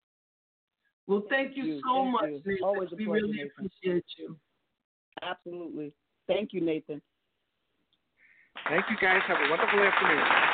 Well, 1.08 1.24
thank 1.30 1.58
you, 1.58 1.64
you, 1.64 1.82
so 1.82 2.04
thank 2.04 2.12
much, 2.12 2.30
you. 2.30 2.42
Nathan. 2.46 2.64
Always 2.64 2.90
a 2.92 2.96
we 2.96 3.06
pleasure, 3.06 3.26
really 3.26 3.38
Nathan. 3.38 3.52
appreciate 3.58 4.06
you. 4.18 4.36
Absolutely. 5.22 5.92
Thank 6.28 6.54
you, 6.54 6.62
Nathan. 6.62 7.02
Thank 8.70 8.86
you 8.90 8.96
guys. 9.02 9.22
Have 9.28 9.38
a 9.38 9.50
wonderful 9.50 9.80
afternoon. 9.80 10.51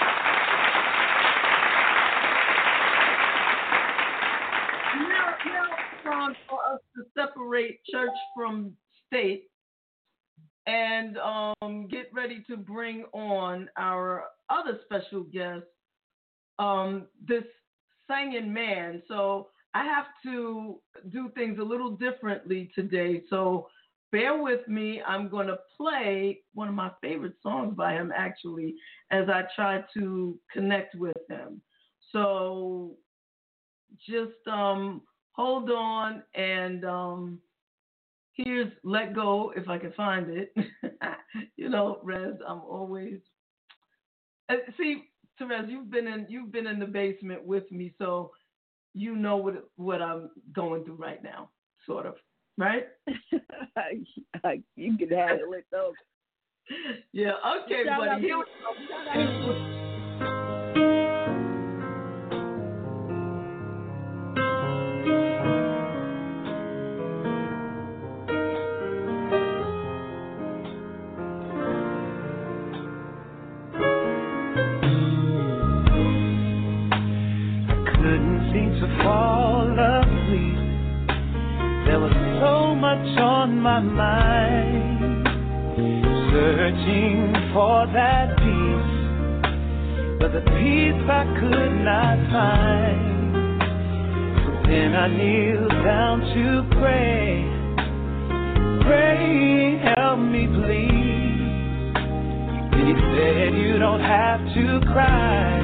Time 6.04 6.36
for 6.50 6.60
us 6.74 6.80
to 6.96 7.04
separate 7.16 7.80
church 7.86 8.10
from 8.36 8.74
state 9.08 9.50
and 10.66 11.18
um, 11.18 11.88
get 11.90 12.10
ready 12.14 12.44
to 12.50 12.58
bring 12.58 13.06
on 13.14 13.70
our 13.78 14.26
other 14.50 14.80
special 14.86 15.24
guest, 15.24 15.64
um, 16.60 17.08
this 17.26 17.44
singing 18.10 18.54
man. 18.54 19.02
So 19.08 19.48
I 19.74 19.86
have 19.86 20.08
to 20.24 20.80
do 21.10 21.30
things 21.36 21.60
a 21.60 21.64
little 21.64 21.92
differently 21.92 22.72
today. 22.76 23.24
So 23.30 23.68
bear 24.12 24.42
with 24.42 24.68
me. 24.68 25.02
I'm 25.08 25.30
going 25.30 25.48
to 25.48 25.60
play 25.78 26.42
one 26.54 26.68
of 26.68 26.74
my 26.74 26.92
favorite 27.02 27.36
songs 27.42 27.76
by 27.76 27.94
him, 27.94 28.12
actually, 28.16 28.76
as 29.12 29.30
I 29.30 29.44
try 29.56 29.84
to 29.94 30.38
connect 30.52 30.96
with 30.96 31.18
him. 31.30 31.62
So 32.12 32.96
just 34.06 34.48
um, 34.52 35.02
hold 35.38 35.70
on 35.70 36.24
and 36.36 36.84
um, 36.84 37.40
here's 38.34 38.72
let 38.84 39.16
go 39.16 39.54
if 39.56 39.70
I 39.70 39.78
can 39.78 39.94
find 39.94 40.30
it. 40.30 40.56
you 41.56 41.70
know, 41.70 42.00
Rez, 42.04 42.36
I'm 42.48 42.62
always 42.62 43.20
uh, 44.50 44.56
see, 44.78 45.04
Terez, 45.40 45.70
you've 45.70 45.92
been 45.92 46.08
in 46.08 46.26
you've 46.30 46.52
been 46.52 46.68
in 46.68 46.80
the 46.80 46.86
basement 46.86 47.44
with 47.46 47.70
me, 47.72 47.94
so 47.98 48.32
you 48.94 49.16
know 49.16 49.38
what 49.38 49.70
what 49.76 50.02
I'm 50.02 50.30
going 50.54 50.84
through 50.86 50.96
right 50.96 51.22
now, 51.22 51.50
sort 51.86 52.06
of, 52.06 52.16
right? 52.58 52.88
you 54.76 54.98
can 54.98 55.10
handle 55.10 55.54
it 55.54 55.66
though. 55.72 55.94
Yeah, 57.14 57.32
okay, 57.64 57.86
Shout 57.86 57.98
buddy. 57.98 58.22
Here 58.24 58.38
we 58.38 58.44
out 58.44 59.46
go. 59.46 59.77
I 91.10 91.24
could 91.40 91.74
not 91.88 92.18
find. 92.32 93.16
Then 94.68 94.94
I 94.96 95.08
kneeled 95.08 95.72
down 95.86 96.20
to 96.20 96.68
pray, 96.78 97.48
pray, 98.84 99.80
help 99.96 100.20
me 100.20 100.48
please. 100.48 101.08
He 102.76 102.92
said 103.16 103.56
you 103.56 103.80
don't 103.80 104.02
have 104.02 104.42
to 104.54 104.82
cry. 104.92 105.64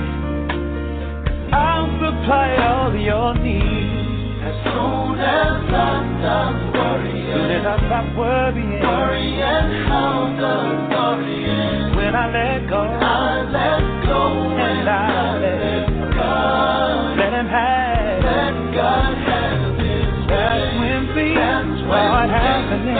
I'll 1.51 1.91
supply 1.99 2.55
all 2.63 2.95
your 2.95 3.35
needs. 3.35 3.99
As 4.47 4.55
soon 4.63 5.19
as 5.19 5.67
I 5.67 6.17
stop 6.19 6.55
worrying, 6.73 7.27
soon 7.33 7.51
as 7.51 7.65
I 7.65 7.77
stop 7.87 8.07
worrying, 8.17 8.79
worrying 8.79 9.69
how 9.91 10.31
the 10.39 10.53
story 10.87 11.45
ends. 11.45 11.95
When 11.97 12.15
I 12.15 12.25
let 12.31 12.69
go, 12.69 12.79
I 12.81 13.43
let 13.51 13.83
go, 14.07 14.21
and 14.57 14.87
I 14.89 15.02
start 22.27 22.41
happening. 22.41 22.95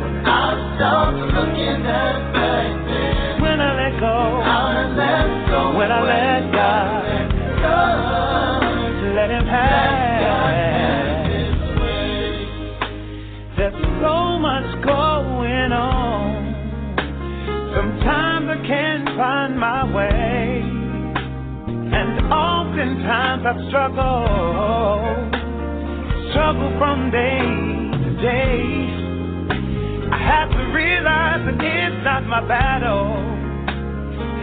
When 0.00 0.26
I 0.26 0.76
stop 0.76 1.14
looking 1.14 1.82
back 1.82 2.34
then. 2.34 3.42
When 3.42 3.60
I 3.60 3.62
let 3.76 4.00
go, 4.00 4.06
I 4.06 4.86
let 4.96 5.48
go. 5.48 5.76
When 5.76 5.92
I 5.92 6.00
let 6.02 6.52
God, 6.52 7.04
let 9.14 9.30
him 9.30 9.46
have. 9.46 9.78
There's 13.56 13.74
so 14.02 14.38
much 14.38 14.84
going 14.84 15.72
on. 15.72 16.54
Sometimes 17.74 18.48
I 18.48 18.66
can't 18.66 19.08
find 19.16 19.58
my 19.58 19.84
way. 19.94 20.62
And 21.92 22.32
oftentimes 22.32 23.46
I 23.46 23.68
struggle. 23.68 25.27
Struggle 26.38 26.70
from 26.78 27.10
day 27.10 27.42
to 27.98 28.10
day. 28.22 28.62
I 30.12 30.18
have 30.22 30.50
to 30.50 30.64
realize 30.72 31.42
that 31.46 31.58
it's 31.58 32.04
not 32.04 32.22
my 32.30 32.46
battle. 32.46 33.10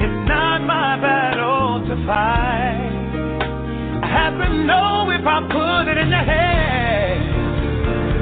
It's 0.04 0.28
not 0.28 0.60
my 0.68 1.00
battle 1.00 1.88
to 1.88 1.96
fight. 2.06 3.00
I 4.04 4.08
have 4.12 4.34
to 4.44 4.50
know 4.68 5.10
if 5.10 5.26
I 5.26 5.40
put 5.48 5.88
it 5.90 5.98
in 5.98 6.10
the 6.10 6.24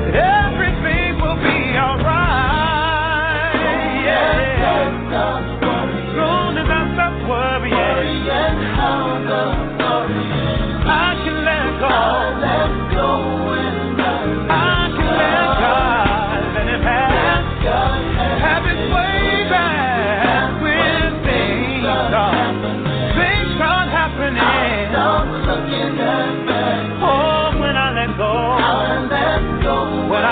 that 0.06 0.18
everything 0.54 1.03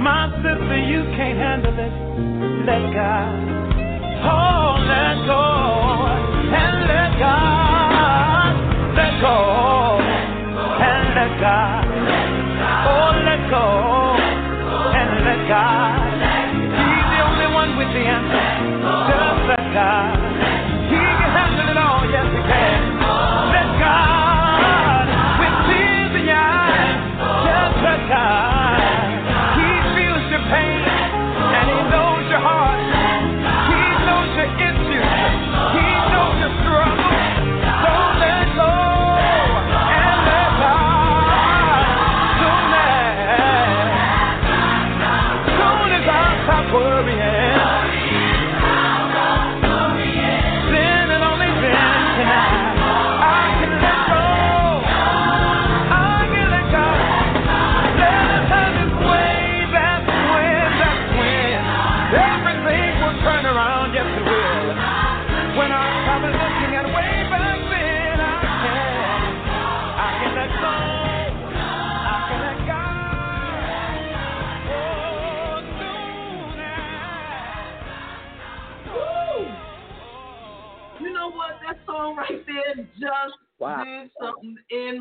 My 0.00 0.32
sister, 0.36 0.78
you 0.78 1.04
can't 1.14 1.36
handle 1.36 1.74
it. 1.76 1.92
Let 2.64 2.92
God. 2.94 3.36
Oh, 4.24 4.80
let 4.88 5.26
go 5.28 5.44
and 6.56 6.88
let 6.88 7.18
God. 7.20 8.52
Let 8.96 9.20
go 9.20 10.00
and 10.80 11.14
let 11.14 11.40
God. 11.40 11.89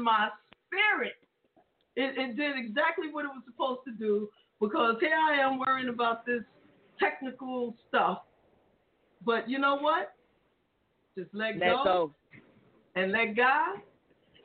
My 0.10 0.30
spirit. 0.65 1.14
It, 1.95 2.18
it 2.18 2.36
did 2.36 2.57
exactly 2.57 3.11
what 3.11 3.26
it 3.26 3.27
was 3.27 3.44
supposed 3.45 3.81
to 3.86 3.91
do 3.91 4.27
because 4.60 4.95
here 4.99 5.14
I 5.14 5.36
am 5.40 5.60
worrying 5.60 5.90
about 5.90 6.26
this 6.26 6.41
technical 6.99 7.76
stuff. 7.88 8.22
But 9.23 9.48
you 9.48 9.60
know 9.60 9.77
what? 9.77 10.14
Just 11.15 11.30
let, 11.31 11.60
Let 11.60 11.84
go. 11.84 12.15
and 12.95 13.11
let 13.11 13.36
God. 13.36 13.77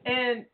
And 0.05 0.45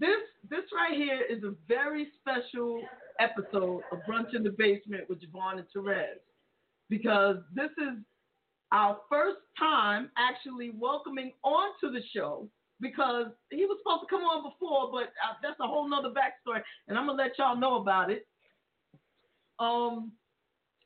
this 0.00 0.22
this 0.50 0.64
right 0.74 0.96
here 0.96 1.20
is 1.30 1.44
a 1.44 1.54
very 1.68 2.08
special 2.20 2.80
episode 3.20 3.82
of 3.92 3.98
Brunch 4.08 4.34
in 4.34 4.42
the 4.42 4.50
Basement 4.50 5.08
with 5.08 5.20
JaVonne 5.20 5.58
and 5.58 5.66
Terez 5.74 6.18
because 6.90 7.36
this 7.54 7.70
is 7.78 7.98
our 8.72 8.98
first 9.08 9.38
time 9.56 10.10
actually 10.18 10.72
welcoming 10.76 11.32
onto 11.44 11.92
the 11.92 12.00
show 12.12 12.48
because 12.84 13.28
he 13.50 13.64
was 13.64 13.78
supposed 13.82 14.02
to 14.02 14.14
come 14.14 14.24
on 14.24 14.44
before, 14.44 14.92
but 14.92 15.08
uh, 15.24 15.34
that's 15.42 15.58
a 15.58 15.66
whole 15.66 15.88
nother 15.88 16.10
backstory, 16.10 16.60
and 16.86 16.98
I'm 16.98 17.06
gonna 17.06 17.20
let 17.20 17.38
y'all 17.38 17.56
know 17.56 17.76
about 17.76 18.10
it. 18.10 18.26
Um, 19.58 20.12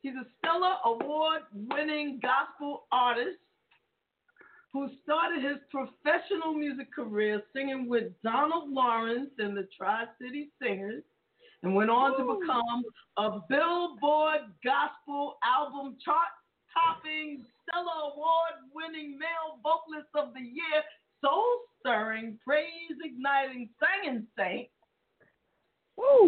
he's 0.01 0.13
a 0.15 0.25
Stellar 0.37 0.77
Award-winning 0.85 2.21
gospel 2.21 2.87
artist 2.91 3.37
who 4.71 4.87
started 5.03 5.43
his 5.43 5.57
professional 5.69 6.53
music 6.53 6.93
career 6.93 7.41
singing 7.53 7.89
with 7.89 8.13
Donald 8.23 8.71
Lawrence 8.71 9.31
and 9.37 9.57
the 9.57 9.67
Tri 9.75 10.05
City 10.21 10.49
Singers, 10.61 11.03
and 11.63 11.75
went 11.75 11.89
on 11.89 12.17
to 12.17 12.39
become 12.39 12.83
a 13.17 13.41
Billboard 13.49 14.55
Gospel 14.63 15.37
Album 15.43 15.97
chart 16.05 16.31
topping 16.71 17.43
Stellar 17.67 18.13
Award 18.13 18.55
winning 18.73 19.17
male 19.17 19.59
vocalist 19.61 20.07
of 20.15 20.33
the 20.33 20.39
year, 20.39 20.79
soul 21.21 21.59
stirring, 21.79 22.37
praise 22.45 22.97
igniting 23.03 23.69
singing 23.79 24.25
saint. 24.37 24.67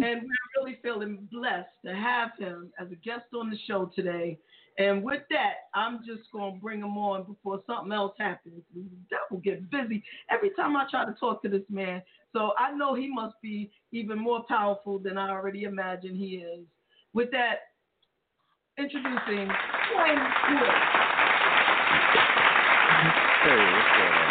And 0.03 0.21
we're 0.23 0.63
really 0.63 0.79
feeling 0.81 1.27
blessed 1.31 1.69
to 1.85 1.95
have 1.95 2.31
him 2.37 2.71
as 2.79 2.91
a 2.91 2.95
guest 2.95 3.25
on 3.33 3.49
the 3.49 3.57
show 3.67 3.89
today. 3.95 4.37
And 4.77 5.03
with 5.03 5.21
that, 5.29 5.53
I'm 5.73 5.99
just 6.05 6.31
going 6.31 6.55
to 6.55 6.61
bring 6.61 6.79
him 6.79 6.97
on 6.97 7.23
before 7.23 7.61
something 7.67 7.91
else 7.91 8.13
happens. 8.17 8.61
The 8.73 8.83
devil 9.09 9.41
gets 9.41 9.61
busy 9.71 10.03
every 10.29 10.49
time 10.51 10.75
I 10.75 10.85
try 10.89 11.05
to 11.05 11.13
talk 11.13 11.41
to 11.43 11.49
this 11.49 11.63
man. 11.69 12.01
So 12.33 12.51
I 12.57 12.71
know 12.75 12.95
he 12.95 13.07
must 13.13 13.35
be 13.41 13.71
even 13.91 14.17
more 14.17 14.43
powerful 14.47 14.99
than 14.99 15.17
I 15.17 15.29
already 15.29 15.63
imagine 15.63 16.15
he 16.15 16.37
is. 16.37 16.65
With 17.13 17.31
that, 17.31 17.59
introducing 18.77 19.47
DeWayne 19.47 20.23
Wood. 20.49 20.69
Hey, 23.43 23.57
what's 23.57 23.91
going 23.97 24.13
on, 24.13 24.30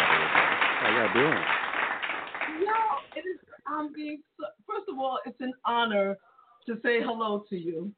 How 0.81 0.89
y'all 0.89 1.13
doing? 1.13 2.65
Yo, 2.65 2.73
it 3.15 3.19
is. 3.19 3.39
I'm 3.67 3.93
being. 3.93 4.19
First 4.65 4.89
of 4.89 4.97
all, 4.97 5.19
it's 5.27 5.39
an 5.39 5.53
honor 5.63 6.17
to 6.65 6.73
say 6.81 7.03
hello 7.03 7.45
to 7.51 7.55
you. 7.55 7.93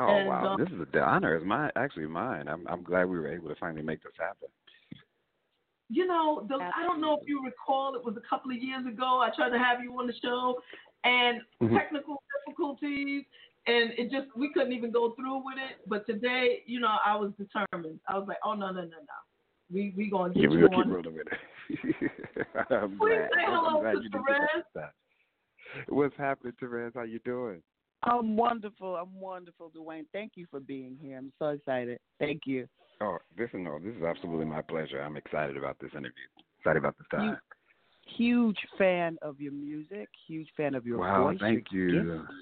Oh 0.00 0.08
And, 0.08 0.26
wow, 0.26 0.54
um, 0.54 0.60
this 0.60 0.68
is 0.70 0.84
the 0.92 1.00
honor 1.00 1.36
is 1.36 1.44
mine. 1.44 1.70
Actually, 1.76 2.08
mine. 2.08 2.48
I'm 2.48 2.66
I'm 2.66 2.82
glad 2.82 3.04
we 3.04 3.20
were 3.20 3.32
able 3.32 3.50
to 3.50 3.54
finally 3.54 3.82
make 3.82 4.02
this 4.02 4.14
happen. 4.18 4.48
You 5.88 6.08
know, 6.08 6.44
the, 6.48 6.56
I 6.56 6.82
don't 6.82 7.00
know 7.00 7.18
if 7.22 7.28
you 7.28 7.40
recall, 7.44 7.94
it 7.94 8.04
was 8.04 8.16
a 8.16 8.28
couple 8.28 8.50
of 8.50 8.56
years 8.56 8.84
ago. 8.84 9.20
I 9.20 9.30
tried 9.36 9.50
to 9.50 9.58
have 9.58 9.80
you 9.80 9.92
on 9.92 10.08
the 10.08 10.14
show, 10.20 10.60
and 11.04 11.40
Mhm. 11.62 11.78
technical 11.78 12.20
difficulties, 12.44 13.22
and 13.68 13.92
it 13.96 14.10
just 14.10 14.26
we 14.36 14.52
couldn't 14.52 14.72
even 14.72 14.90
go 14.90 15.12
through 15.12 15.36
with 15.44 15.58
it. 15.58 15.86
But 15.86 16.04
today, 16.04 16.64
you 16.66 16.80
know, 16.80 16.96
I 17.04 17.14
was 17.14 17.30
determined. 17.34 18.00
I 18.08 18.18
was 18.18 18.26
like, 18.26 18.38
oh 18.42 18.54
no, 18.54 18.72
no, 18.72 18.82
no, 18.82 18.88
no, 18.88 19.18
we 19.72 19.92
we 19.96 20.10
gonna 20.10 20.34
get 20.34 20.42
Yeah, 20.44 20.48
we 20.48 20.56
you 20.56 20.68
gonna 20.68 20.84
keep 20.84 20.92
rolling 20.92 21.14
with 21.14 21.26
it. 21.26 22.10
I'm 22.70 22.98
Please 22.98 22.98
glad. 22.98 23.28
say 23.34 23.44
hello 23.46 23.76
I'm 23.76 23.82
glad 23.82 23.92
to 23.92 24.02
you 24.02 24.10
Terez. 24.10 24.90
What's 25.88 26.16
happening, 26.16 26.52
Terez? 26.62 26.92
How 26.94 27.02
you 27.02 27.18
doing? 27.24 27.62
I'm 28.02 28.36
wonderful. 28.36 28.96
I'm 28.96 29.18
wonderful, 29.18 29.72
DeWayne. 29.76 30.06
Thank 30.12 30.32
you 30.36 30.46
for 30.50 30.60
being 30.60 30.96
here. 31.00 31.18
I'm 31.18 31.32
so 31.38 31.48
excited. 31.48 31.98
Thank 32.20 32.42
you. 32.46 32.68
Oh, 33.00 33.18
this 33.36 33.48
is 33.52 33.60
no, 33.60 33.78
this 33.78 33.94
is 33.96 34.02
absolutely 34.02 34.46
my 34.46 34.62
pleasure. 34.62 35.00
I'm 35.00 35.16
excited 35.16 35.56
about 35.56 35.76
this 35.80 35.90
interview. 35.92 36.12
Excited 36.60 36.78
about 36.78 36.96
this 36.98 37.06
time. 37.10 37.36
Huge 38.16 38.58
fan 38.78 39.18
of 39.22 39.40
your 39.40 39.52
music. 39.52 40.08
Huge 40.28 40.48
fan 40.56 40.74
of 40.74 40.86
your 40.86 40.98
wow, 40.98 41.24
voice. 41.24 41.38
Wow, 41.40 41.48
thank 41.48 41.64
you. 41.72 42.16
gifts. 42.16 42.32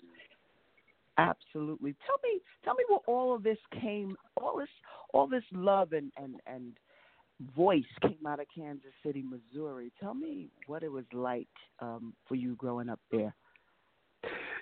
Absolutely. 1.16 1.94
Tell 2.06 2.16
me, 2.22 2.40
tell 2.64 2.74
me 2.74 2.84
where 2.88 3.00
all 3.06 3.34
of 3.34 3.42
this 3.42 3.58
came, 3.80 4.16
all 4.36 4.58
this, 4.58 4.68
all 5.12 5.26
this 5.26 5.44
love 5.52 5.92
and 5.92 6.12
and 6.16 6.40
and 6.46 6.74
voice 7.56 7.84
came 8.02 8.26
out 8.26 8.40
of 8.40 8.46
Kansas 8.54 8.92
City, 9.04 9.22
Missouri. 9.22 9.92
Tell 10.00 10.14
me 10.14 10.48
what 10.66 10.82
it 10.82 10.90
was 10.90 11.04
like 11.12 11.48
um, 11.80 12.14
for 12.26 12.34
you 12.34 12.54
growing 12.56 12.88
up 12.88 13.00
there. 13.10 13.34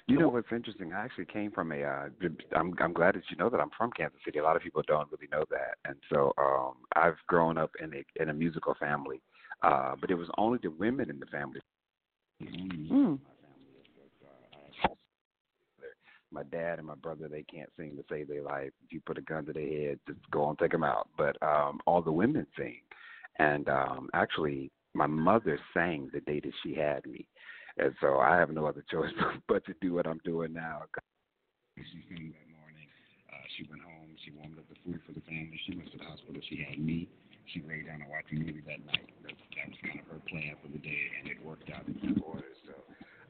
You 0.09 0.19
know 0.19 0.29
what's 0.29 0.49
interesting? 0.51 0.93
I 0.93 1.05
actually 1.05 1.27
came 1.27 1.53
from 1.53 1.71
a. 1.71 1.83
Uh, 1.83 2.09
I'm 2.57 2.75
I'm 2.81 2.93
glad 2.93 3.15
that 3.15 3.23
you 3.31 3.37
know 3.37 3.49
that 3.49 3.61
I'm 3.61 3.71
from 3.79 3.93
Kansas 3.93 4.19
City. 4.25 4.41
A 4.41 4.43
lot 4.43 4.57
of 4.57 4.63
people 4.63 4.83
don't 4.87 5.09
really 5.13 5.29
know 5.31 5.45
that, 5.51 5.79
and 5.85 5.97
so 6.13 6.33
um, 6.39 6.75
I've 6.97 7.17
grown 7.29 7.57
up 7.57 7.71
in 7.81 7.95
a 7.95 8.05
in 8.21 8.29
a 8.29 8.35
musical 8.35 8.75
family, 8.81 9.23
uh, 9.63 9.95
but 10.01 10.11
it 10.11 10.17
was 10.17 10.29
only 10.39 10.59
the 10.61 10.71
women 10.71 11.09
in 11.09 11.21
the 11.21 11.27
family. 11.27 11.61
Mm. 12.43 13.21
My 16.33 16.43
dad 16.45 16.79
and 16.79 16.87
my 16.87 16.95
brother 16.95 17.29
they 17.29 17.43
can't 17.43 17.71
sing 17.77 17.97
to 17.97 18.05
save 18.11 18.29
their 18.29 18.43
life. 18.43 18.71
If 18.85 18.93
you 18.93 19.01
put 19.05 19.19
a 19.19 19.23
gun 19.23 19.45
to 19.47 19.53
their 19.53 19.69
head, 19.69 19.99
just 20.07 20.21
go 20.31 20.49
and 20.49 20.59
take 20.59 20.73
them 20.73 20.85
out. 20.85 21.09
But 21.17 21.37
um, 21.43 21.81
all 21.87 22.03
the 22.03 22.13
women 22.13 22.47
sing, 22.57 22.81
and 23.39 23.69
um, 23.69 24.09
actually, 24.15 24.71
my 24.95 25.07
mother 25.07 25.59
sang 25.75 26.11
the 26.13 26.21
day 26.21 26.41
that 26.41 26.53
she 26.63 26.75
had 26.75 27.07
me, 27.07 27.27
and 27.79 27.93
so 28.01 28.19
I 28.19 28.37
have 28.37 28.51
no 28.51 28.67
other 28.67 28.85
choice 28.91 29.13
but 29.49 29.65
to 29.67 29.75
do 29.81 29.95
what 29.95 30.07
I'm 30.07 30.21
doing 30.25 30.53
now. 30.53 30.83
She 31.77 31.83
sang 32.09 32.33
that 32.33 32.49
morning. 32.53 32.89
Uh, 33.33 33.37
she 33.57 33.65
went 33.69 33.83
home. 33.83 34.15
She 34.25 34.31
warmed 34.33 34.59
up 34.59 34.69
the 34.69 34.77
food 34.85 35.01
for 35.07 35.13
the 35.13 35.25
family. 35.25 35.59
She 35.67 35.77
went 35.77 35.91
to 35.93 35.99
the 35.99 36.05
hospital. 36.05 36.41
She 36.49 36.65
had 36.69 36.79
me. 36.79 37.09
She 37.53 37.63
lay 37.69 37.83
down 37.83 38.03
and 38.03 38.11
watched 38.11 38.31
a 38.33 38.37
movie 38.37 38.63
that 38.67 38.85
night. 38.87 39.09
That, 39.25 39.35
that 39.53 39.69
was 39.69 39.81
kind 39.83 40.01
of 40.01 40.07
her 40.13 40.21
plan 40.29 40.55
for 40.63 40.69
the 40.69 40.79
day, 40.79 41.05
and 41.19 41.29
it 41.29 41.45
worked 41.45 41.71
out 41.71 41.85
in 41.89 41.97
that 42.01 42.23
order. 42.23 42.53
So, 42.65 42.75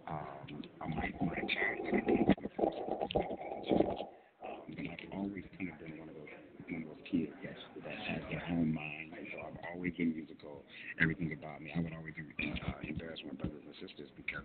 um, 0.07 0.63
my 0.91 1.11
my 1.23 2.42
childhood 2.57 3.09
came 3.13 3.29
from 3.29 3.33
a 3.33 3.67
first 3.67 4.03
um, 4.43 4.61
but 4.77 4.87
I've 4.87 5.13
always 5.17 5.45
kind 5.57 5.69
of 5.71 5.79
been 5.79 5.99
one 5.99 6.09
of 6.09 6.15
those 6.15 6.33
one 6.71 6.83
of 6.83 6.89
those 6.89 7.05
kids 7.11 7.33
that 7.43 7.57
that 7.85 7.99
has 8.09 8.23
their 8.31 8.43
own 8.51 8.73
mind. 8.73 9.13
So 9.33 9.39
I've 9.47 9.59
always 9.75 9.93
been 9.95 10.15
musical. 10.15 10.63
Everything 11.01 11.33
about 11.33 11.61
me, 11.61 11.73
I 11.75 11.81
would 11.81 11.93
always 11.93 12.15
uh, 12.17 12.73
embarrass 12.83 13.21
my 13.27 13.35
brothers 13.35 13.63
and 13.65 13.75
sisters 13.81 14.09
because 14.17 14.45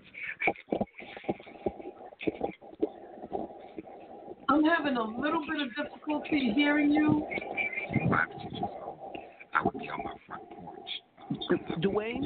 I'm 4.50 4.64
having 4.64 4.98
a 4.98 5.04
little 5.04 5.46
bit 5.46 5.62
of 5.62 5.76
difficulty 5.76 6.52
hearing 6.56 6.92
you. 6.92 7.26
five 8.10 8.28
or 8.30 8.40
six 8.42 8.54
years 8.54 8.64
old, 8.84 9.16
I 9.54 9.62
would 9.64 9.78
be 9.78 9.90
on 9.90 10.04
my 10.04 10.14
front 10.26 10.50
porch. 10.52 10.92
DeWayne, 11.82 12.24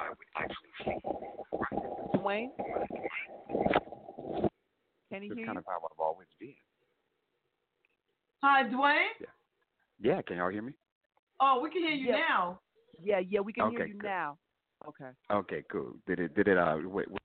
I 0.00 0.08
would 0.08 0.30
actually 0.36 0.72
sing. 0.84 1.00
DeWayne, 2.14 2.50
can 5.10 5.22
he 5.22 5.28
That's 5.28 5.38
hear 5.38 5.46
kind 5.46 5.58
of 5.58 5.64
how 5.66 5.76
I've 5.76 5.98
always 5.98 6.28
been. 6.38 6.54
Hi, 8.42 8.64
DeWayne. 8.64 8.96
Yeah, 9.20 9.26
yeah, 10.00 10.22
can 10.22 10.36
y'all 10.36 10.50
hear 10.50 10.62
me? 10.62 10.72
Oh, 11.40 11.60
we 11.62 11.70
can 11.70 11.82
hear 11.82 11.92
you 11.92 12.08
Yeah. 12.08 12.16
now. 12.28 12.60
Yeah, 13.02 13.18
yeah, 13.18 13.40
we 13.40 13.52
can 13.52 13.70
hear 13.70 13.86
you 13.86 13.94
good. 13.94 14.06
now. 14.06 14.38
Okay. 14.86 15.10
Okay, 15.30 15.64
cool. 15.70 15.94
Did 16.06 16.20
it? 16.20 16.34
Did 16.34 16.48
it? 16.48 16.58
Uh, 16.58 16.76
wait, 16.84 17.10
wait. 17.10 17.18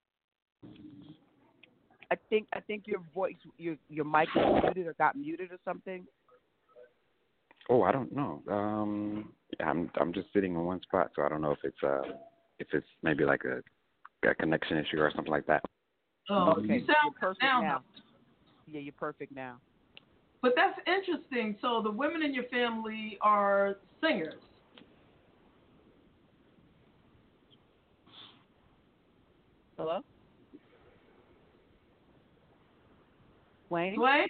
I 2.11 2.15
think 2.30 2.47
I 2.53 2.60
think 2.61 2.84
your 2.88 3.01
voice, 3.14 3.35
your 3.57 3.76
your 3.89 4.06
mic 4.06 4.30
is 4.35 4.64
muted 4.64 4.88
or 4.88 4.93
got 4.93 5.15
muted 5.15 5.51
or 5.51 5.57
something. 5.65 6.06
Oh, 7.69 7.84
I 7.84 7.91
don't 7.91 8.11
know. 8.15 8.41
Um, 8.49 9.34
I'm 9.60 9.91
I'm 9.99 10.14
just 10.14 10.27
sitting 10.34 10.53
in 10.53 10.65
one 10.65 10.81
spot, 10.81 11.11
so 11.15 11.22
I 11.22 11.30
don't 11.30 11.41
know 11.41 11.51
if 11.51 11.60
it's 11.64 11.84
uh 11.84 12.01
if 12.60 12.68
it's 12.73 12.88
maybe 13.03 13.26
like 13.26 13.43
a, 13.45 13.61
a 14.27 14.35
connection 14.35 14.77
issue 14.77 14.99
or 14.99 15.11
something 15.15 15.31
like 15.31 15.45
that. 15.45 15.64
Oh, 16.30 16.53
okay, 16.57 16.61
you 16.61 16.80
sound 16.80 16.88
you're 17.06 17.14
perfect 17.19 17.43
now. 17.43 17.61
now. 17.61 17.84
Yeah, 18.68 18.81
you're 18.81 18.93
perfect 18.93 19.35
now. 19.35 19.57
But 20.41 20.53
that's 20.56 20.80
interesting. 20.88 21.57
So 21.61 21.81
the 21.84 21.91
women 21.91 22.23
in 22.23 22.34
your 22.34 22.45
family 22.45 23.18
are 23.22 23.77
singers. 24.01 24.35
Hello, 29.77 30.01
Wayne. 33.69 33.97
DeWayne? 33.97 34.26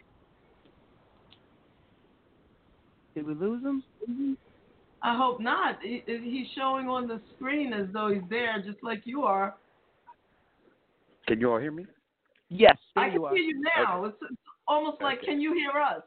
Did 3.16 3.26
we 3.26 3.34
lose 3.34 3.64
him? 3.64 4.38
I 5.02 5.18
hope 5.18 5.40
not. 5.40 5.80
He, 5.82 6.04
he's 6.06 6.48
showing 6.56 6.88
on 6.88 7.08
the 7.08 7.20
screen 7.36 7.74
as 7.74 7.88
though 7.94 8.12
he's 8.14 8.22
there, 8.30 8.62
just 8.64 8.78
like 8.84 9.02
you 9.06 9.24
are. 9.24 9.56
Can 11.30 11.40
you 11.40 11.52
all 11.52 11.60
hear 11.60 11.72
me? 11.72 11.86
Yes, 12.50 12.76
I 12.96 13.10
can 13.10 13.14
you 13.14 13.28
hear 13.28 13.38
you 13.38 13.64
now. 13.78 14.04
It's, 14.06 14.18
it's 14.24 14.42
almost 14.68 15.00
like, 15.00 15.22
can 15.22 15.40
you 15.40 15.54
hear 15.54 15.80
us? 15.80 16.02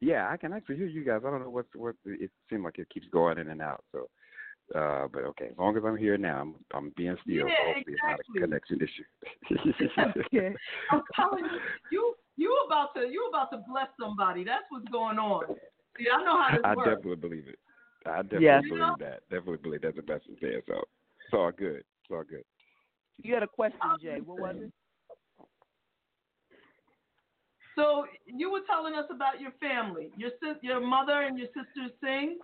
Yeah, 0.00 0.28
I 0.30 0.36
can 0.36 0.52
actually 0.52 0.76
hear 0.76 0.86
you 0.86 1.04
guys. 1.04 1.22
I 1.26 1.30
don't 1.30 1.42
know 1.42 1.50
what's 1.50 1.68
what. 1.74 1.96
It 2.04 2.30
seems 2.48 2.62
like 2.62 2.78
it 2.78 2.88
keeps 2.90 3.08
going 3.10 3.38
in 3.38 3.48
and 3.48 3.60
out. 3.60 3.82
So, 3.90 4.08
uh, 4.72 5.08
but 5.12 5.24
okay, 5.24 5.46
as 5.46 5.58
long 5.58 5.76
as 5.76 5.82
I'm 5.84 5.96
here 5.96 6.16
now, 6.16 6.40
I'm 6.42 6.54
I'm 6.72 6.92
being 6.96 7.16
still. 7.24 7.48
Yeah, 7.48 7.54
so 7.58 7.74
hopefully 7.74 7.94
exactly. 7.94 8.20
it's 8.20 8.28
not 8.30 8.36
a 8.36 8.46
connection 8.46 8.78
issue. 8.80 10.16
okay. 10.32 10.54
I'm 10.92 11.02
telling 11.16 11.44
you, 11.46 11.60
you 11.90 12.14
you 12.36 12.64
about 12.68 12.94
to 12.94 13.00
you 13.00 13.26
about 13.28 13.50
to 13.50 13.64
bless 13.68 13.88
somebody. 13.98 14.44
That's 14.44 14.64
what's 14.68 14.88
going 14.90 15.18
on. 15.18 15.56
See, 15.98 16.06
I 16.12 16.22
know 16.22 16.40
how 16.40 16.52
this 16.52 16.60
I 16.62 16.76
works. 16.76 16.88
definitely 16.88 17.16
believe 17.16 17.48
it. 17.48 17.58
I 18.06 18.22
definitely 18.22 18.44
Yes. 18.44 18.62
believe 18.68 18.70
You 18.70 18.78
know? 18.78 18.96
that. 19.00 19.20
Definitely 19.28 19.56
believe 19.56 19.82
that's 19.82 19.96
the 19.96 20.02
best 20.02 20.24
is 20.30 20.38
there. 20.40 20.62
So 20.68 20.74
it's 20.74 21.32
all 21.32 21.50
good. 21.50 21.78
It's 21.78 22.10
all 22.12 22.22
good. 22.22 22.44
You 23.22 23.34
had 23.34 23.42
a 23.42 23.48
question, 23.48 23.80
Jay. 24.02 24.20
What 24.24 24.38
was 24.38 24.56
it? 24.58 24.72
So 27.76 28.06
you 28.26 28.50
were 28.50 28.60
telling 28.68 28.94
us 28.94 29.06
about 29.10 29.40
your 29.40 29.52
family. 29.60 30.10
Your 30.16 30.30
sis, 30.40 30.56
your 30.62 30.80
mother 30.80 31.22
and 31.22 31.38
your 31.38 31.48
sisters 31.48 31.90
sing. 32.02 32.38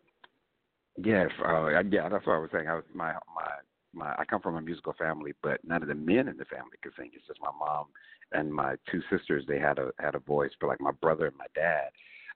Yes, 0.97 1.31
uh, 1.47 1.69
yeah, 1.69 2.09
that's 2.09 2.27
what 2.27 2.35
I 2.35 2.39
was 2.39 2.51
saying. 2.53 2.69
I 2.69 2.75
was 2.75 2.85
my 2.95 3.13
my 3.35 3.51
my. 3.95 4.15
I 4.19 4.25
come 4.25 4.41
from 4.41 4.57
a 4.57 4.61
musical 4.61 4.95
family, 4.99 5.33
but 5.43 5.61
none 5.65 5.83
of 5.83 5.89
the 5.89 5.95
men 5.95 6.29
in 6.29 6.37
the 6.37 6.45
family 6.47 6.77
could 6.83 6.93
sing. 6.99 7.11
It's 7.15 7.27
just 7.27 7.41
my 7.41 7.53
mom 7.59 7.87
and 8.33 8.53
my 8.53 8.75
two 8.91 9.01
sisters. 9.11 9.45
They 9.47 9.59
had 9.59 9.79
a 9.79 9.93
had 9.99 10.15
a 10.15 10.19
voice, 10.19 10.51
but 10.61 10.67
like 10.67 10.81
my 10.81 10.93
brother 11.01 11.27
and 11.27 11.37
my 11.37 11.47
dad, 11.55 11.91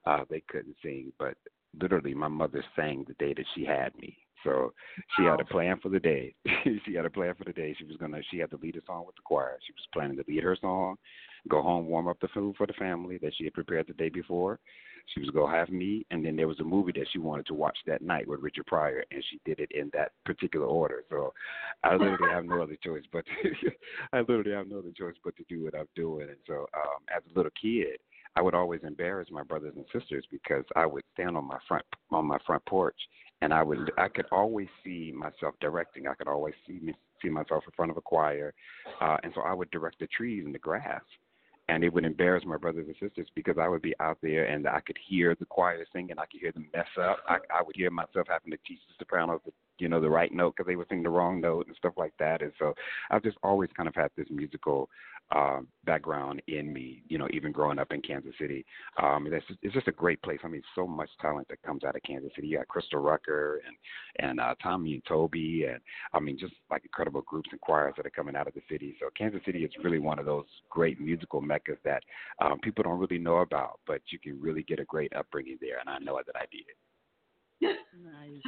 uh, 0.06 0.24
they 0.30 0.42
couldn't 0.48 0.76
sing. 0.82 1.12
But 1.18 1.36
literally, 1.80 2.14
my 2.14 2.28
mother 2.28 2.64
sang 2.76 3.04
the 3.06 3.14
day 3.14 3.34
that 3.34 3.46
she 3.54 3.64
had 3.64 3.94
me. 3.96 4.16
So 4.44 4.72
she 5.16 5.24
had 5.24 5.40
a 5.40 5.44
plan 5.44 5.78
for 5.82 5.88
the 5.88 5.98
day. 5.98 6.34
she 6.86 6.94
had 6.94 7.06
a 7.06 7.10
plan 7.10 7.34
for 7.34 7.44
the 7.44 7.52
day. 7.52 7.74
She 7.78 7.84
was 7.84 7.96
gonna. 7.96 8.20
She 8.30 8.38
had 8.38 8.50
to 8.50 8.58
lead 8.58 8.76
a 8.76 8.84
song 8.86 9.04
with 9.06 9.16
the 9.16 9.22
choir. 9.24 9.58
She 9.66 9.72
was 9.72 9.86
planning 9.92 10.16
to 10.18 10.24
lead 10.28 10.44
her 10.44 10.56
song, 10.60 10.96
go 11.48 11.62
home, 11.62 11.86
warm 11.86 12.08
up 12.08 12.20
the 12.20 12.28
food 12.28 12.54
for 12.56 12.66
the 12.66 12.72
family 12.74 13.18
that 13.18 13.32
she 13.36 13.44
had 13.44 13.54
prepared 13.54 13.86
the 13.86 13.94
day 13.94 14.10
before. 14.10 14.60
She 15.12 15.20
was 15.20 15.30
gonna 15.30 15.54
have 15.54 15.68
me, 15.68 16.06
and 16.10 16.24
then 16.24 16.36
there 16.36 16.48
was 16.48 16.60
a 16.60 16.64
movie 16.64 16.92
that 16.92 17.06
she 17.12 17.18
wanted 17.18 17.46
to 17.46 17.54
watch 17.54 17.76
that 17.86 18.02
night 18.02 18.26
with 18.26 18.40
Richard 18.40 18.66
Pryor, 18.66 19.04
and 19.10 19.22
she 19.30 19.40
did 19.44 19.60
it 19.60 19.70
in 19.72 19.90
that 19.92 20.12
particular 20.24 20.66
order. 20.66 21.04
So 21.10 21.32
I 21.82 21.92
literally 21.96 22.32
have 22.32 22.44
no 22.44 22.62
other 22.62 22.76
choice 22.82 23.04
but 23.12 23.24
to, 23.26 23.70
I 24.12 24.20
literally 24.20 24.52
have 24.52 24.68
no 24.68 24.78
other 24.78 24.92
choice 24.96 25.16
but 25.22 25.36
to 25.36 25.44
do 25.48 25.64
what 25.64 25.74
I'm 25.74 25.88
doing. 25.94 26.28
And 26.28 26.38
so 26.46 26.66
um, 26.74 27.02
as 27.14 27.22
a 27.30 27.36
little 27.36 27.52
kid, 27.60 27.98
I 28.36 28.42
would 28.42 28.54
always 28.54 28.80
embarrass 28.82 29.28
my 29.30 29.42
brothers 29.42 29.74
and 29.76 29.84
sisters 29.92 30.24
because 30.30 30.64
I 30.74 30.86
would 30.86 31.04
stand 31.12 31.36
on 31.36 31.46
my 31.46 31.58
front 31.68 31.84
on 32.10 32.26
my 32.26 32.38
front 32.46 32.64
porch, 32.66 32.98
and 33.42 33.52
I 33.52 33.62
would 33.62 33.90
I 33.98 34.08
could 34.08 34.26
always 34.32 34.68
see 34.82 35.12
myself 35.14 35.54
directing. 35.60 36.06
I 36.06 36.14
could 36.14 36.28
always 36.28 36.54
see 36.66 36.78
me 36.80 36.94
see 37.22 37.28
myself 37.28 37.64
in 37.66 37.72
front 37.74 37.90
of 37.90 37.96
a 37.96 38.02
choir, 38.02 38.52
uh, 39.00 39.16
and 39.22 39.32
so 39.34 39.42
I 39.42 39.52
would 39.54 39.70
direct 39.70 39.98
the 39.98 40.06
trees 40.08 40.44
and 40.44 40.54
the 40.54 40.58
grass 40.58 41.02
and 41.68 41.82
it 41.82 41.92
would 41.92 42.04
embarrass 42.04 42.44
my 42.44 42.56
brothers 42.56 42.86
and 42.86 42.96
sisters 43.00 43.28
because 43.34 43.56
I 43.58 43.68
would 43.68 43.82
be 43.82 43.94
out 44.00 44.18
there 44.22 44.44
and 44.44 44.68
I 44.68 44.80
could 44.80 44.98
hear 45.08 45.34
the 45.34 45.46
choir 45.46 45.84
singing, 45.92 46.18
I 46.18 46.26
could 46.26 46.40
hear 46.40 46.52
them 46.52 46.68
mess 46.74 46.86
up. 47.00 47.18
I, 47.28 47.36
I 47.50 47.62
would 47.62 47.76
hear 47.76 47.90
myself 47.90 48.26
having 48.28 48.50
to 48.50 48.58
teach 48.66 48.80
the 48.86 48.94
sopranos 48.98 49.40
the 49.44 49.52
you 49.78 49.88
know 49.88 50.00
the 50.00 50.10
right 50.10 50.32
note 50.32 50.54
because 50.56 50.68
they 50.68 50.76
were 50.76 50.86
singing 50.88 51.02
the 51.02 51.10
wrong 51.10 51.40
note 51.40 51.66
and 51.66 51.76
stuff 51.76 51.94
like 51.96 52.12
that. 52.18 52.42
And 52.42 52.52
so 52.58 52.74
I've 53.10 53.22
just 53.22 53.38
always 53.42 53.70
kind 53.76 53.88
of 53.88 53.94
had 53.94 54.10
this 54.16 54.28
musical 54.30 54.88
uh, 55.30 55.60
background 55.84 56.42
in 56.48 56.72
me, 56.72 57.02
you 57.08 57.18
know, 57.18 57.28
even 57.32 57.52
growing 57.52 57.78
up 57.78 57.92
in 57.92 58.00
Kansas 58.02 58.34
City. 58.38 58.64
Um, 59.02 59.26
it's, 59.26 59.46
just, 59.46 59.58
it's 59.62 59.74
just 59.74 59.88
a 59.88 59.92
great 59.92 60.22
place. 60.22 60.38
I 60.44 60.48
mean, 60.48 60.62
so 60.74 60.86
much 60.86 61.08
talent 61.20 61.48
that 61.48 61.62
comes 61.62 61.84
out 61.84 61.96
of 61.96 62.02
Kansas 62.02 62.30
City. 62.34 62.48
You 62.48 62.58
got 62.58 62.68
Crystal 62.68 63.00
Rucker 63.00 63.60
and 63.66 63.76
and 64.18 64.38
uh, 64.38 64.54
Tommy 64.62 64.94
and 64.94 65.02
Toby, 65.06 65.66
and 65.68 65.80
I 66.12 66.20
mean, 66.20 66.38
just 66.38 66.54
like 66.70 66.84
incredible 66.84 67.22
groups 67.22 67.48
and 67.52 67.60
choirs 67.60 67.94
that 67.96 68.06
are 68.06 68.10
coming 68.10 68.36
out 68.36 68.46
of 68.46 68.54
the 68.54 68.62
city. 68.70 68.96
So 69.00 69.08
Kansas 69.16 69.40
City 69.44 69.64
is 69.64 69.72
really 69.82 69.98
one 69.98 70.18
of 70.18 70.26
those 70.26 70.44
great 70.70 71.00
musical 71.00 71.40
meccas 71.40 71.78
that 71.84 72.02
um, 72.40 72.60
people 72.60 72.84
don't 72.84 72.98
really 72.98 73.18
know 73.18 73.38
about, 73.38 73.80
but 73.86 74.00
you 74.10 74.18
can 74.18 74.40
really 74.40 74.62
get 74.62 74.78
a 74.78 74.84
great 74.84 75.12
upbringing 75.16 75.58
there, 75.60 75.78
and 75.80 75.88
I 75.88 75.98
know 75.98 76.20
that 76.24 76.36
I 76.36 76.44
did. 76.50 76.64
It. 76.68 76.76
Nice. 78.04 78.42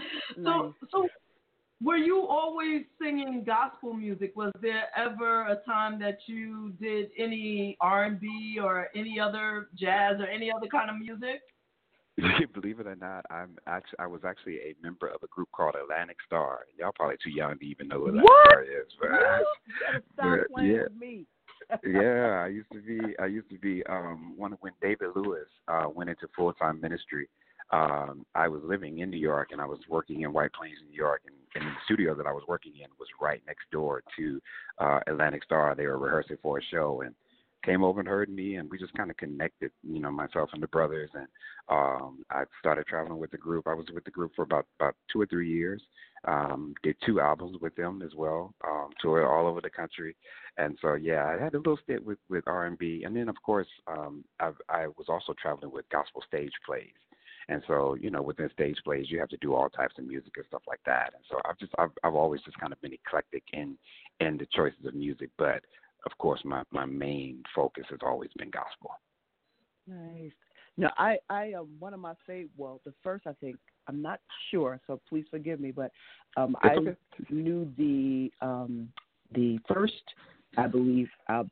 So, 0.44 0.74
so 0.90 1.08
were 1.82 1.96
you 1.96 2.26
always 2.26 2.82
singing 3.00 3.44
gospel 3.44 3.92
music? 3.92 4.34
Was 4.34 4.52
there 4.62 4.88
ever 4.96 5.42
a 5.48 5.56
time 5.66 5.98
that 6.00 6.18
you 6.26 6.72
did 6.80 7.10
any 7.18 7.76
R 7.80 8.04
and 8.04 8.18
B 8.18 8.58
or 8.62 8.88
any 8.94 9.20
other 9.20 9.68
jazz 9.78 10.16
or 10.18 10.26
any 10.26 10.50
other 10.50 10.66
kind 10.68 10.90
of 10.90 10.96
music? 10.96 11.42
Believe 12.54 12.80
it 12.80 12.86
or 12.86 12.96
not, 12.96 13.26
I'm 13.30 13.58
actually 13.66 13.98
I 13.98 14.06
was 14.06 14.22
actually 14.26 14.56
a 14.56 14.74
member 14.82 15.08
of 15.08 15.22
a 15.22 15.26
group 15.26 15.48
called 15.52 15.74
Atlantic 15.74 16.16
Starr. 16.26 16.60
Y'all 16.78 16.92
probably 16.94 17.16
too 17.22 17.30
young 17.30 17.58
to 17.58 17.66
even 17.66 17.88
know 17.88 18.00
what 18.00 18.08
Atlantic 18.08 18.30
Starr 18.46 18.62
is, 18.62 20.00
but, 20.16 20.40
but 20.54 20.62
yeah. 20.62 20.82
me. 20.98 21.26
yeah, 21.84 22.42
I 22.44 22.48
used 22.48 22.70
to 22.72 22.80
be. 22.80 23.00
I 23.20 23.26
used 23.26 23.50
to 23.50 23.58
be. 23.58 23.84
Um, 23.86 24.34
one 24.36 24.56
when 24.60 24.72
David 24.80 25.08
Lewis 25.14 25.48
uh, 25.68 25.86
went 25.92 26.08
into 26.08 26.26
full 26.34 26.52
time 26.54 26.80
ministry. 26.80 27.28
Um, 27.72 28.24
I 28.34 28.46
was 28.48 28.62
living 28.64 29.00
in 29.00 29.10
New 29.10 29.18
York 29.18 29.48
and 29.50 29.60
I 29.60 29.66
was 29.66 29.80
working 29.88 30.20
in 30.22 30.32
White 30.32 30.52
Plains, 30.52 30.78
New 30.88 30.96
York, 30.96 31.22
and, 31.26 31.34
and 31.56 31.64
the 31.64 31.74
studio 31.84 32.14
that 32.14 32.26
I 32.26 32.32
was 32.32 32.44
working 32.46 32.72
in 32.76 32.88
was 32.98 33.08
right 33.20 33.42
next 33.46 33.70
door 33.72 34.02
to 34.18 34.40
uh, 34.78 35.00
Atlantic 35.06 35.44
Starr. 35.44 35.74
They 35.74 35.86
were 35.86 35.98
rehearsing 35.98 36.38
for 36.42 36.58
a 36.58 36.62
show 36.62 37.02
and 37.04 37.14
came 37.64 37.82
over 37.82 37.98
and 37.98 38.08
heard 38.08 38.28
me, 38.28 38.56
and 38.56 38.70
we 38.70 38.78
just 38.78 38.94
kind 38.94 39.10
of 39.10 39.16
connected. 39.16 39.72
You 39.82 40.00
know, 40.00 40.10
myself 40.10 40.50
and 40.52 40.62
the 40.62 40.68
brothers, 40.68 41.10
and 41.14 41.26
um, 41.68 42.24
I 42.30 42.44
started 42.60 42.86
traveling 42.86 43.18
with 43.18 43.32
the 43.32 43.38
group. 43.38 43.66
I 43.66 43.74
was 43.74 43.86
with 43.92 44.04
the 44.04 44.10
group 44.10 44.32
for 44.36 44.42
about 44.42 44.66
about 44.78 44.94
two 45.12 45.20
or 45.20 45.26
three 45.26 45.50
years. 45.50 45.82
Um, 46.26 46.74
did 46.82 46.96
two 47.04 47.20
albums 47.20 47.58
with 47.60 47.74
them 47.76 48.02
as 48.02 48.14
well. 48.16 48.54
Um, 48.66 48.90
toured 49.00 49.24
all 49.24 49.46
over 49.46 49.60
the 49.60 49.70
country, 49.70 50.16
and 50.58 50.78
so 50.80 50.94
yeah, 50.94 51.26
I 51.26 51.42
had 51.42 51.54
a 51.54 51.58
little 51.58 51.78
stint 51.82 52.04
with 52.04 52.18
with 52.28 52.44
R 52.46 52.66
and 52.66 52.78
B, 52.78 53.02
and 53.04 53.16
then 53.16 53.28
of 53.28 53.36
course 53.44 53.68
um, 53.86 54.24
I, 54.40 54.52
I 54.68 54.86
was 54.86 55.06
also 55.08 55.34
traveling 55.40 55.72
with 55.72 55.88
gospel 55.90 56.22
stage 56.26 56.52
plays. 56.64 56.88
And 57.48 57.62
so, 57.68 57.94
you 57.94 58.10
know, 58.10 58.22
within 58.22 58.50
stage 58.50 58.76
plays, 58.84 59.06
you 59.08 59.20
have 59.20 59.28
to 59.28 59.36
do 59.36 59.54
all 59.54 59.68
types 59.68 59.94
of 59.98 60.04
music 60.06 60.32
and 60.36 60.46
stuff 60.46 60.62
like 60.66 60.80
that. 60.84 61.12
And 61.14 61.22
so, 61.30 61.40
I've 61.48 61.58
just, 61.58 61.72
I've, 61.78 61.90
I've 62.02 62.14
always 62.14 62.40
just 62.42 62.58
kind 62.58 62.72
of 62.72 62.80
been 62.80 62.92
eclectic 62.92 63.44
in, 63.52 63.76
in 64.20 64.36
the 64.36 64.46
choices 64.52 64.84
of 64.84 64.94
music. 64.94 65.30
But 65.38 65.62
of 66.04 66.16
course, 66.18 66.40
my, 66.44 66.62
my 66.72 66.84
main 66.84 67.42
focus 67.54 67.84
has 67.90 68.00
always 68.04 68.30
been 68.36 68.50
gospel. 68.50 68.90
Nice. 69.86 70.32
No, 70.76 70.90
I, 70.98 71.18
I, 71.30 71.52
um, 71.52 71.68
one 71.78 71.94
of 71.94 72.00
my 72.00 72.14
favorite. 72.26 72.50
Well, 72.56 72.80
the 72.84 72.92
first, 73.02 73.26
I 73.26 73.32
think, 73.40 73.56
I'm 73.88 74.02
not 74.02 74.20
sure, 74.50 74.80
so 74.86 75.00
please 75.08 75.24
forgive 75.30 75.60
me, 75.60 75.70
but 75.70 75.92
um, 76.36 76.56
I 76.62 76.74
okay. 76.74 76.96
knew 77.30 77.72
the, 77.78 78.30
um, 78.44 78.88
the 79.32 79.58
first, 79.72 79.94
I 80.56 80.66
believe, 80.66 81.08
uh, 81.28 81.44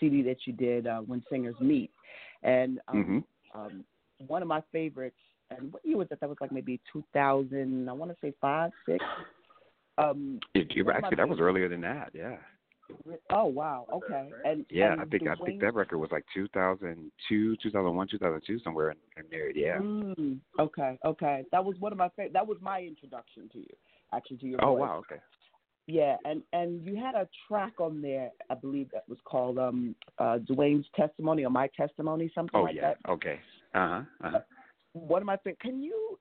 CD 0.00 0.22
that 0.22 0.38
you 0.46 0.54
did 0.54 0.86
uh, 0.86 1.00
when 1.00 1.22
singers 1.30 1.54
meet, 1.60 1.90
and 2.42 2.80
um, 2.88 2.96
Mhm. 2.96 3.24
um, 3.54 3.84
one 4.26 4.42
of 4.42 4.48
my 4.48 4.62
favorites. 4.72 5.16
And 5.58 5.72
what 5.72 5.84
year 5.84 5.96
was 5.96 6.08
that? 6.10 6.20
That 6.20 6.28
was 6.28 6.38
like 6.40 6.52
maybe 6.52 6.80
2000. 6.92 7.88
I 7.88 7.92
want 7.92 8.10
to 8.10 8.16
say 8.20 8.32
five, 8.40 8.70
six. 8.86 9.04
Um, 9.98 10.40
you 10.54 10.90
actually, 10.90 11.16
that 11.16 11.28
was 11.28 11.40
earlier 11.40 11.68
than 11.68 11.80
that. 11.82 12.10
Yeah. 12.14 12.36
Oh 13.30 13.46
wow. 13.46 13.86
Okay. 13.92 14.30
And 14.44 14.64
Yeah, 14.68 14.92
and 14.92 15.00
I 15.00 15.04
think 15.04 15.26
I 15.26 15.34
think 15.36 15.60
that 15.60 15.74
record 15.74 15.98
was 15.98 16.10
like 16.10 16.24
2002, 16.34 17.56
2001, 17.62 18.08
2002, 18.08 18.58
somewhere 18.60 18.90
in, 18.90 18.96
in 19.16 19.24
there. 19.30 19.50
Yeah. 19.50 19.78
Mm, 19.78 20.38
okay, 20.58 20.98
okay. 21.04 21.44
That 21.52 21.64
was 21.64 21.76
one 21.78 21.92
of 21.92 21.98
my 21.98 22.08
favorite. 22.10 22.32
That 22.32 22.46
was 22.46 22.58
my 22.60 22.80
introduction 22.80 23.48
to 23.52 23.58
you, 23.58 23.74
actually, 24.12 24.38
to 24.38 24.46
your 24.46 24.62
Oh 24.62 24.72
voice. 24.72 24.80
wow. 24.80 24.96
Okay. 24.98 25.20
Yeah, 25.86 26.16
and 26.24 26.42
and 26.52 26.84
you 26.84 26.96
had 26.96 27.14
a 27.14 27.28
track 27.48 27.74
on 27.80 28.00
there, 28.02 28.30
I 28.50 28.54
believe 28.54 28.88
that 28.92 29.08
was 29.08 29.18
called 29.24 29.58
um 29.58 29.94
uh 30.18 30.38
DeWayne's 30.48 30.86
testimony 30.94 31.44
or 31.44 31.50
my 31.50 31.68
testimony, 31.76 32.30
something 32.34 32.60
Oh 32.60 32.64
like 32.64 32.76
yeah. 32.76 32.92
that. 32.92 33.10
Okay. 33.10 33.40
Uh 33.74 33.88
huh. 33.88 34.02
Uh-huh. 34.28 34.38
One 34.92 35.22
of 35.22 35.26
my 35.26 35.36
favorite. 35.38 35.60
Can 35.60 35.82
you 35.82 36.18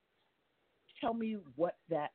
tell 0.99 1.13
me 1.13 1.37
what 1.55 1.75
that 1.89 2.11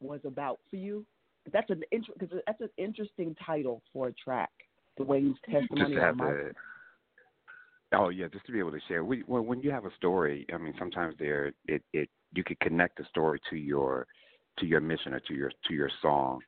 was 0.00 0.20
about 0.24 0.60
for 0.70 0.76
you? 0.76 1.04
That's 1.52 1.70
an 1.70 1.82
cause 1.92 2.28
that's 2.46 2.60
an 2.60 2.70
interesting 2.76 3.36
title 3.44 3.82
for 3.92 4.08
a 4.08 4.12
track. 4.12 4.50
DeWayne's 4.98 5.38
Just 5.46 5.68
testimony 5.68 5.94
to 5.94 6.00
or 6.00 6.04
have 6.04 6.16
my 6.16 6.26
the. 6.26 6.52
Oh 7.94 8.08
yeah, 8.08 8.26
just 8.32 8.46
to 8.46 8.52
be 8.52 8.58
able 8.58 8.70
to 8.70 8.80
share. 8.88 9.04
We, 9.04 9.20
when 9.26 9.46
when 9.46 9.60
you 9.60 9.70
have 9.70 9.84
a 9.84 9.94
story, 9.96 10.46
I 10.52 10.58
mean, 10.58 10.74
sometimes 10.78 11.14
there 11.18 11.52
it 11.66 11.82
it 11.92 12.08
you 12.34 12.44
could 12.44 12.60
connect 12.60 12.98
the 12.98 13.04
story 13.10 13.40
to 13.50 13.56
your 13.56 14.06
to 14.58 14.66
your 14.66 14.80
mission 14.80 15.14
or 15.14 15.20
to 15.20 15.34
your 15.34 15.50
to 15.68 15.74
your 15.74 15.90
song, 16.00 16.40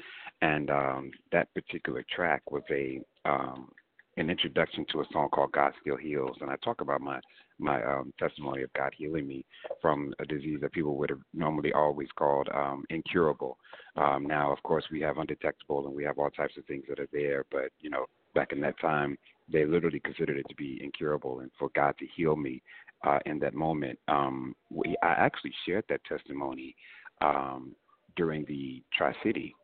and 0.43 0.71
um, 0.71 1.11
that 1.33 1.53
particular 1.55 2.05
track 2.15 2.43
was 2.51 2.63
a 2.71 3.01
um, 3.25 3.69
an 4.17 4.31
introduction 4.31 4.87
to 4.93 5.01
a 5.01 5.05
song 5.13 5.29
called 5.31 5.53
God 5.53 5.73
Still 5.81 5.97
Heals, 5.97 6.37
and 6.41 6.51
I 6.51 6.57
talk 6.65 6.81
about 6.81 7.01
my 7.01 7.21
my 7.59 7.83
um, 7.85 8.13
testimony 8.19 8.63
of 8.63 8.73
God 8.73 8.93
healing 8.97 9.27
me 9.27 9.45
from 9.81 10.13
a 10.19 10.25
disease 10.25 10.59
that 10.63 10.73
people 10.73 10.97
would 10.97 11.11
have 11.11 11.21
normally 11.33 11.73
always 11.73 12.09
called 12.17 12.49
um, 12.55 12.85
incurable. 12.91 13.59
Um, 13.97 14.27
now, 14.27 14.53
of 14.53 14.63
course, 14.63 14.85
we 14.91 15.01
have 15.03 15.19
undetectable 15.19 15.87
and 15.87 15.95
we 15.95 16.05
have 16.05 16.19
all 16.19 16.31
types 16.31 16.57
of 16.57 16.65
things 16.67 16.85
that 16.89 16.99
are 16.99 17.09
there, 17.13 17.45
but 17.51 17.71
you 17.81 17.91
know, 17.91 18.07
back 18.35 18.53
in 18.53 18.61
that 18.61 18.79
time, 18.81 19.17
they 19.53 19.65
literally 19.65 20.01
considered 20.01 20.39
it 20.39 20.47
to 20.49 20.55
be 20.57 20.81
incurable, 20.83 21.41
and 21.41 21.51
for 21.59 21.69
God 21.75 21.95
to 21.99 22.07
heal 22.17 22.35
me 22.35 22.63
uh, 23.07 23.19
in 23.27 23.39
that 23.41 23.55
moment, 23.55 23.99
um, 24.09 24.57
we, 24.71 24.97
I 25.03 25.13
actually 25.13 25.53
shared 25.67 25.85
that 25.89 26.05
testimony 26.05 26.75
um, 27.21 27.75
during 28.17 28.45
the 28.47 28.83
Tri 28.97 29.15
City 29.23 29.55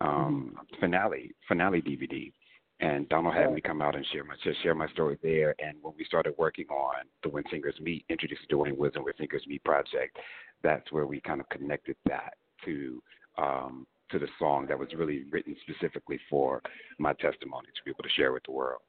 um, 0.00 0.54
finale 0.80 1.32
finale 1.46 1.82
DVD. 1.82 2.32
And 2.80 3.08
Donald 3.10 3.34
had 3.34 3.52
me 3.52 3.60
come 3.60 3.82
out 3.82 3.94
and 3.94 4.06
share 4.06 4.24
my 4.24 4.34
share 4.62 4.74
my 4.74 4.88
story 4.88 5.18
there. 5.22 5.54
And 5.58 5.76
when 5.82 5.92
we 5.98 6.04
started 6.04 6.34
working 6.38 6.66
on 6.70 7.04
the 7.22 7.28
When 7.28 7.44
Singers 7.50 7.74
Meet, 7.80 8.06
introduced 8.08 8.42
the 8.48 8.56
DeWayne 8.56 8.76
Woods 8.76 8.96
and 8.96 9.04
When 9.04 9.12
Singers 9.18 9.44
Meet 9.46 9.62
project, 9.64 10.16
that's 10.62 10.90
where 10.90 11.06
we 11.06 11.20
kind 11.20 11.40
of 11.40 11.48
connected 11.50 11.96
that 12.06 12.34
to 12.64 13.02
um, 13.36 13.86
to 14.10 14.18
the 14.18 14.28
song 14.38 14.66
that 14.66 14.78
was 14.78 14.88
really 14.96 15.24
written 15.30 15.54
specifically 15.62 16.18
for 16.28 16.62
my 16.98 17.12
testimony 17.14 17.68
to 17.76 17.82
be 17.84 17.90
able 17.90 18.02
to 18.02 18.08
share 18.16 18.32
with 18.32 18.42
the 18.44 18.52
world. 18.52 18.80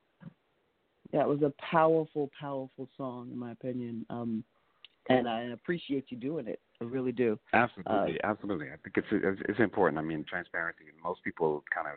Yeah, 1.13 1.21
it 1.21 1.27
was 1.27 1.41
a 1.41 1.53
powerful, 1.61 2.29
powerful 2.39 2.87
song 2.97 3.29
in 3.31 3.37
my 3.37 3.51
opinion. 3.51 4.05
Um 4.09 4.43
and 5.09 5.27
I 5.27 5.41
appreciate 5.45 6.05
you 6.09 6.17
doing 6.17 6.47
it. 6.47 6.59
I 6.79 6.85
really 6.85 7.11
do. 7.11 7.37
Absolutely, 7.53 8.19
absolutely. 8.23 8.67
I 8.67 8.77
think 8.83 8.97
it's 8.97 9.07
it's, 9.11 9.41
it's 9.49 9.59
important. 9.59 9.99
I 9.99 10.03
mean, 10.03 10.23
transparency. 10.27 10.85
Most 11.03 11.23
people 11.23 11.63
kind 11.73 11.87
of 11.87 11.95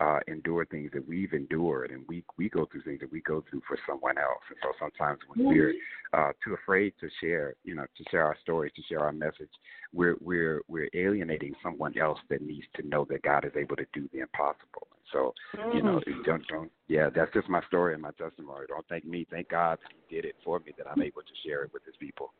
uh, 0.00 0.20
endure 0.28 0.64
things 0.64 0.90
that 0.94 1.06
we've 1.08 1.32
endured, 1.32 1.90
and 1.90 2.04
we 2.08 2.22
we 2.36 2.48
go 2.48 2.66
through 2.70 2.82
things 2.82 3.00
that 3.00 3.10
we 3.10 3.20
go 3.22 3.44
through 3.50 3.62
for 3.66 3.76
someone 3.86 4.16
else. 4.16 4.42
And 4.48 4.58
so 4.62 4.68
sometimes 4.78 5.18
when 5.26 5.46
we're 5.46 5.74
uh, 6.12 6.32
too 6.44 6.54
afraid 6.54 6.92
to 7.00 7.08
share, 7.20 7.54
you 7.64 7.74
know, 7.74 7.84
to 7.96 8.04
share 8.10 8.24
our 8.24 8.36
stories, 8.40 8.72
to 8.76 8.82
share 8.82 9.00
our 9.00 9.12
message, 9.12 9.50
we're 9.92 10.16
we're 10.20 10.62
we're 10.68 10.88
alienating 10.94 11.54
someone 11.62 11.98
else 11.98 12.18
that 12.30 12.42
needs 12.42 12.66
to 12.76 12.86
know 12.86 13.06
that 13.10 13.22
God 13.22 13.44
is 13.44 13.52
able 13.56 13.76
to 13.76 13.86
do 13.92 14.08
the 14.12 14.20
impossible. 14.20 14.86
And 14.92 15.04
so, 15.12 15.34
you 15.74 15.82
know, 15.82 16.00
don't 16.24 16.46
don't. 16.46 16.70
Yeah, 16.86 17.10
that's 17.14 17.32
just 17.34 17.48
my 17.48 17.62
story 17.66 17.94
and 17.94 18.02
my 18.02 18.12
testimony. 18.12 18.66
Don't 18.68 18.86
thank 18.88 19.04
me. 19.04 19.26
Thank 19.30 19.48
God 19.48 19.78
that 19.82 19.90
He 19.90 20.14
did 20.14 20.24
it 20.24 20.36
for 20.44 20.60
me. 20.60 20.72
That 20.78 20.86
I'm 20.88 21.02
able 21.02 21.22
to 21.22 21.48
share 21.48 21.64
it 21.64 21.72
with 21.72 21.84
His 21.84 21.96
people. 21.98 22.32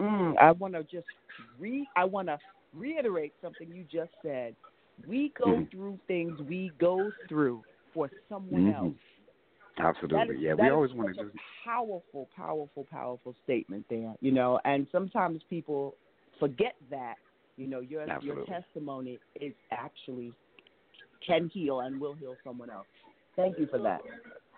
Mm, 0.00 0.34
I 0.40 0.52
want 0.52 0.74
to 0.74 0.82
just 0.84 1.06
re 1.58 1.86
I 1.96 2.04
want 2.04 2.28
to 2.28 2.38
reiterate 2.72 3.34
something 3.42 3.68
you 3.70 3.84
just 3.84 4.10
said. 4.22 4.56
We 5.06 5.30
go 5.30 5.46
Mhm. 5.46 5.70
through 5.70 5.98
things 6.06 6.40
we 6.42 6.72
go 6.78 7.10
through 7.28 7.64
for 7.92 8.10
someone 8.28 8.66
Mhm. 8.66 8.74
else. 8.74 8.98
Absolutely. 9.76 10.36
Is- 10.36 10.40
yeah, 10.40 10.54
we 10.54 10.68
always 10.68 10.92
want 10.92 11.14
to 11.16 11.24
just 11.24 11.36
powerful, 11.64 12.28
powerful, 12.34 12.84
powerful 12.84 13.34
statement 13.42 13.86
there. 13.88 14.14
You 14.20 14.32
know, 14.32 14.60
and 14.64 14.88
sometimes 14.90 15.42
people 15.44 15.96
forget 16.38 16.76
that. 16.90 17.18
You 17.56 17.68
know, 17.68 17.80
your 17.80 18.06
your 18.20 18.44
testimony 18.46 19.18
is 19.40 19.54
actually 19.70 20.32
can 21.20 21.48
heal 21.48 21.80
and 21.80 22.00
will 22.00 22.14
heal 22.14 22.36
someone 22.44 22.70
else. 22.70 22.86
Thank 23.36 23.58
you 23.58 23.66
for 23.66 23.78
that. 23.78 24.02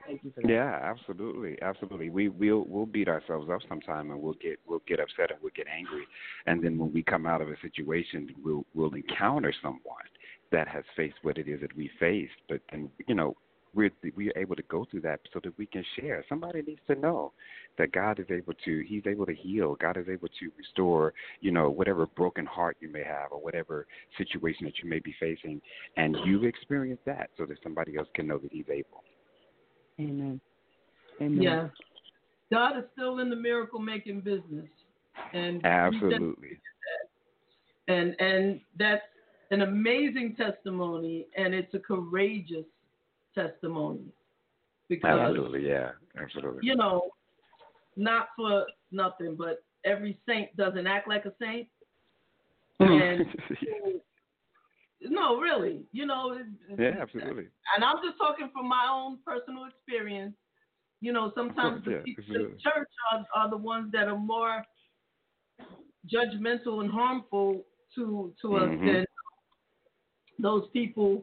Thank 0.07 0.23
you 0.23 0.31
for 0.31 0.41
that. 0.43 0.49
Yeah, 0.49 0.79
absolutely, 0.83 1.61
absolutely. 1.63 2.11
We 2.11 2.29
we'll 2.29 2.65
we'll 2.69 2.87
beat 2.87 3.09
ourselves 3.09 3.51
up 3.51 3.61
sometime, 3.69 4.11
and 4.11 4.21
we'll 4.21 4.35
get 4.35 4.59
we'll 4.67 4.83
get 4.87 5.01
upset 5.01 5.31
and 5.31 5.41
we'll 5.43 5.53
get 5.55 5.67
angry, 5.67 6.07
and 6.47 6.63
then 6.63 6.79
when 6.79 6.93
we 6.93 7.03
come 7.03 7.27
out 7.27 7.41
of 7.41 7.49
a 7.49 7.57
situation, 7.61 8.35
we'll 8.43 8.65
we'll 8.75 8.95
encounter 8.95 9.53
someone 9.63 10.05
that 10.53 10.69
has 10.69 10.85
faced 10.97 11.17
what 11.23 11.39
it 11.39 11.49
is 11.49 11.61
that 11.61 11.77
we 11.77 11.91
faced. 11.99 12.33
But 12.49 12.61
then 12.71 12.91
you 13.07 13.15
know, 13.15 13.37
we're 13.75 13.91
we're 14.17 14.33
able 14.37 14.57
to 14.57 14.63
go 14.63 14.87
through 14.91 15.03
that 15.03 15.21
so 15.33 15.41
that 15.45 15.57
we 15.59 15.67
can 15.67 15.85
share. 16.01 16.25
Somebody 16.29 16.63
needs 16.63 16.81
to 16.89 16.95
know 16.95 17.33
that 17.79 17.93
God 17.93 18.19
is 18.19 18.27
able 18.31 18.55
to 18.65 18.85
He's 18.87 19.03
able 19.07 19.27
to 19.27 19.35
heal. 19.35 19.77
God 19.77 19.97
is 19.97 20.07
able 20.09 20.29
to 20.29 20.51
restore, 20.57 21.13
you 21.41 21.51
know, 21.51 21.71
whatever 21.71 22.07
broken 22.07 22.47
heart 22.47 22.77
you 22.81 22.91
may 22.91 23.05
have 23.05 23.31
or 23.31 23.41
whatever 23.41 23.87
situation 24.17 24.65
that 24.65 24.79
you 24.83 24.89
may 24.89 24.99
be 24.99 25.15
facing, 25.21 25.61
and 25.97 26.17
you've 26.25 26.45
experienced 26.45 27.05
that, 27.05 27.31
so 27.37 27.45
that 27.47 27.59
somebody 27.63 27.97
else 27.97 28.09
can 28.15 28.27
know 28.27 28.39
that 28.39 28.53
He's 28.53 28.69
able. 28.71 29.05
Amen. 30.01 30.41
Amen. 31.21 31.43
Yeah. 31.43 31.69
God 32.51 32.79
is 32.79 32.85
still 32.93 33.19
in 33.19 33.31
the 33.31 33.37
miracle 33.37 33.81
making 33.81 34.21
business. 34.21 34.67
And 35.33 35.65
Absolutely. 35.65 36.59
and 37.89 38.15
and 38.21 38.61
that's 38.79 39.03
an 39.51 39.63
amazing 39.63 40.35
testimony 40.37 41.27
and 41.37 41.55
it's 41.55 41.73
a 41.75 41.79
courageous 41.79 42.65
testimony. 43.35 44.13
Because 44.89 45.19
Absolutely, 45.19 45.67
yeah. 45.67 45.91
Absolutely. 46.21 46.61
you 46.63 46.77
know, 46.77 47.03
not 47.97 48.29
for 48.37 48.67
nothing, 48.93 49.37
but 49.37 49.65
every 49.85 50.19
saint 50.27 50.57
doesn't 50.57 50.87
act 50.87 51.09
like 51.09 51.25
a 51.27 51.33
saint. 51.41 51.69
And 52.79 53.27
no, 55.01 55.39
really, 55.39 55.81
you 55.93 56.07
know. 56.07 56.39
yeah, 56.79 56.91
absolutely. 57.01 57.47
And 57.75 57.85
I'm 57.85 57.97
just 58.05 58.19
talking 58.19 58.51
from 58.53 58.69
my 58.69 58.87
own 58.91 59.19
personal 59.25 59.65
experience. 59.67 60.35
You 61.01 61.13
know, 61.13 61.33
sometimes 61.35 61.85
the 61.85 61.91
yeah, 62.07 62.15
absolutely. 62.19 62.59
church 62.59 62.89
are, 63.13 63.25
are 63.35 63.51
the 63.51 63.57
ones 63.57 63.93
that 63.93 64.09
are 64.09 64.19
more 64.19 64.63
judgmental 66.13 66.81
and 66.81 66.91
harmful 66.91 67.65
to 67.95 68.33
to 68.43 68.57
us 68.57 68.69
Mhm. 68.71 68.85
than 68.85 69.06
those 70.39 70.69
people 70.73 71.23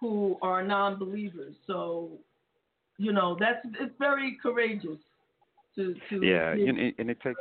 who 0.00 0.36
are 0.42 0.62
non-believers. 0.62 1.54
So, 1.66 2.10
you 2.98 3.12
know, 3.12 3.36
that's 3.38 3.64
it's 3.80 3.94
very 3.98 4.38
courageous 4.42 4.98
to 5.76 5.94
to 6.10 6.24
yeah, 6.24 6.54
give- 6.54 6.68
and, 6.68 6.78
it- 6.78 6.94
and 6.98 7.10
it 7.10 7.20
takes 7.20 7.40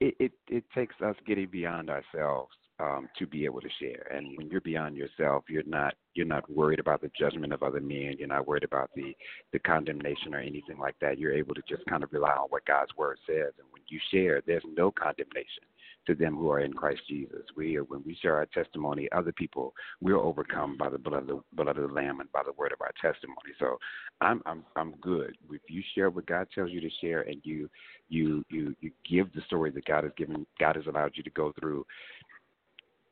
it, 0.00 0.16
it 0.20 0.32
it 0.48 0.64
takes 0.74 0.94
us 1.04 1.16
getting 1.26 1.48
beyond 1.48 1.90
ourselves 1.90 2.52
um, 2.80 3.08
to 3.18 3.26
be 3.26 3.44
able 3.44 3.60
to 3.60 3.68
share. 3.80 4.06
And 4.14 4.36
when 4.36 4.48
you're 4.48 4.60
beyond 4.60 4.96
yourself, 4.96 5.44
you're 5.48 5.64
not 5.64 5.94
you're 6.14 6.26
not 6.26 6.48
worried 6.50 6.78
about 6.78 7.00
the 7.00 7.10
judgment 7.18 7.52
of 7.52 7.62
other 7.62 7.80
men. 7.80 8.14
You're 8.18 8.28
not 8.28 8.46
worried 8.46 8.64
about 8.64 8.90
the 8.94 9.14
the 9.52 9.58
condemnation 9.58 10.34
or 10.34 10.38
anything 10.40 10.78
like 10.78 10.96
that. 11.00 11.18
You're 11.18 11.32
able 11.34 11.54
to 11.54 11.62
just 11.68 11.84
kind 11.86 12.02
of 12.04 12.12
rely 12.12 12.32
on 12.32 12.48
what 12.50 12.66
God's 12.66 12.94
word 12.96 13.18
says. 13.26 13.52
And 13.58 13.66
when 13.72 13.82
you 13.88 13.98
share, 14.12 14.42
there's 14.46 14.64
no 14.76 14.90
condemnation 14.90 15.64
to 16.08 16.14
them 16.14 16.34
who 16.34 16.50
are 16.50 16.60
in 16.60 16.72
Christ 16.72 17.02
Jesus. 17.06 17.42
We 17.54 17.76
are, 17.76 17.84
when 17.84 18.02
we 18.04 18.18
share 18.20 18.34
our 18.34 18.46
testimony, 18.46 19.08
other 19.12 19.30
people 19.30 19.74
we're 20.00 20.16
overcome 20.16 20.76
by 20.76 20.88
the 20.88 20.98
blood 20.98 21.22
of 21.22 21.26
the 21.28 21.40
blood 21.52 21.76
of 21.76 21.88
the 21.88 21.94
Lamb 21.94 22.20
and 22.20 22.32
by 22.32 22.42
the 22.44 22.52
word 22.52 22.72
of 22.72 22.80
our 22.80 22.92
testimony. 23.00 23.52
So 23.58 23.76
I'm 24.20 24.42
I'm 24.46 24.64
I'm 24.74 24.94
good. 25.00 25.36
If 25.52 25.60
you 25.68 25.82
share 25.94 26.10
what 26.10 26.26
God 26.26 26.48
tells 26.54 26.70
you 26.70 26.80
to 26.80 26.90
share 27.00 27.22
and 27.22 27.40
you 27.44 27.68
you 28.08 28.44
you 28.48 28.74
you 28.80 28.90
give 29.08 29.32
the 29.34 29.42
story 29.42 29.70
that 29.70 29.84
God 29.84 30.04
has 30.04 30.12
given 30.16 30.46
God 30.58 30.76
has 30.76 30.86
allowed 30.86 31.12
you 31.14 31.22
to 31.22 31.30
go 31.30 31.52
through, 31.60 31.84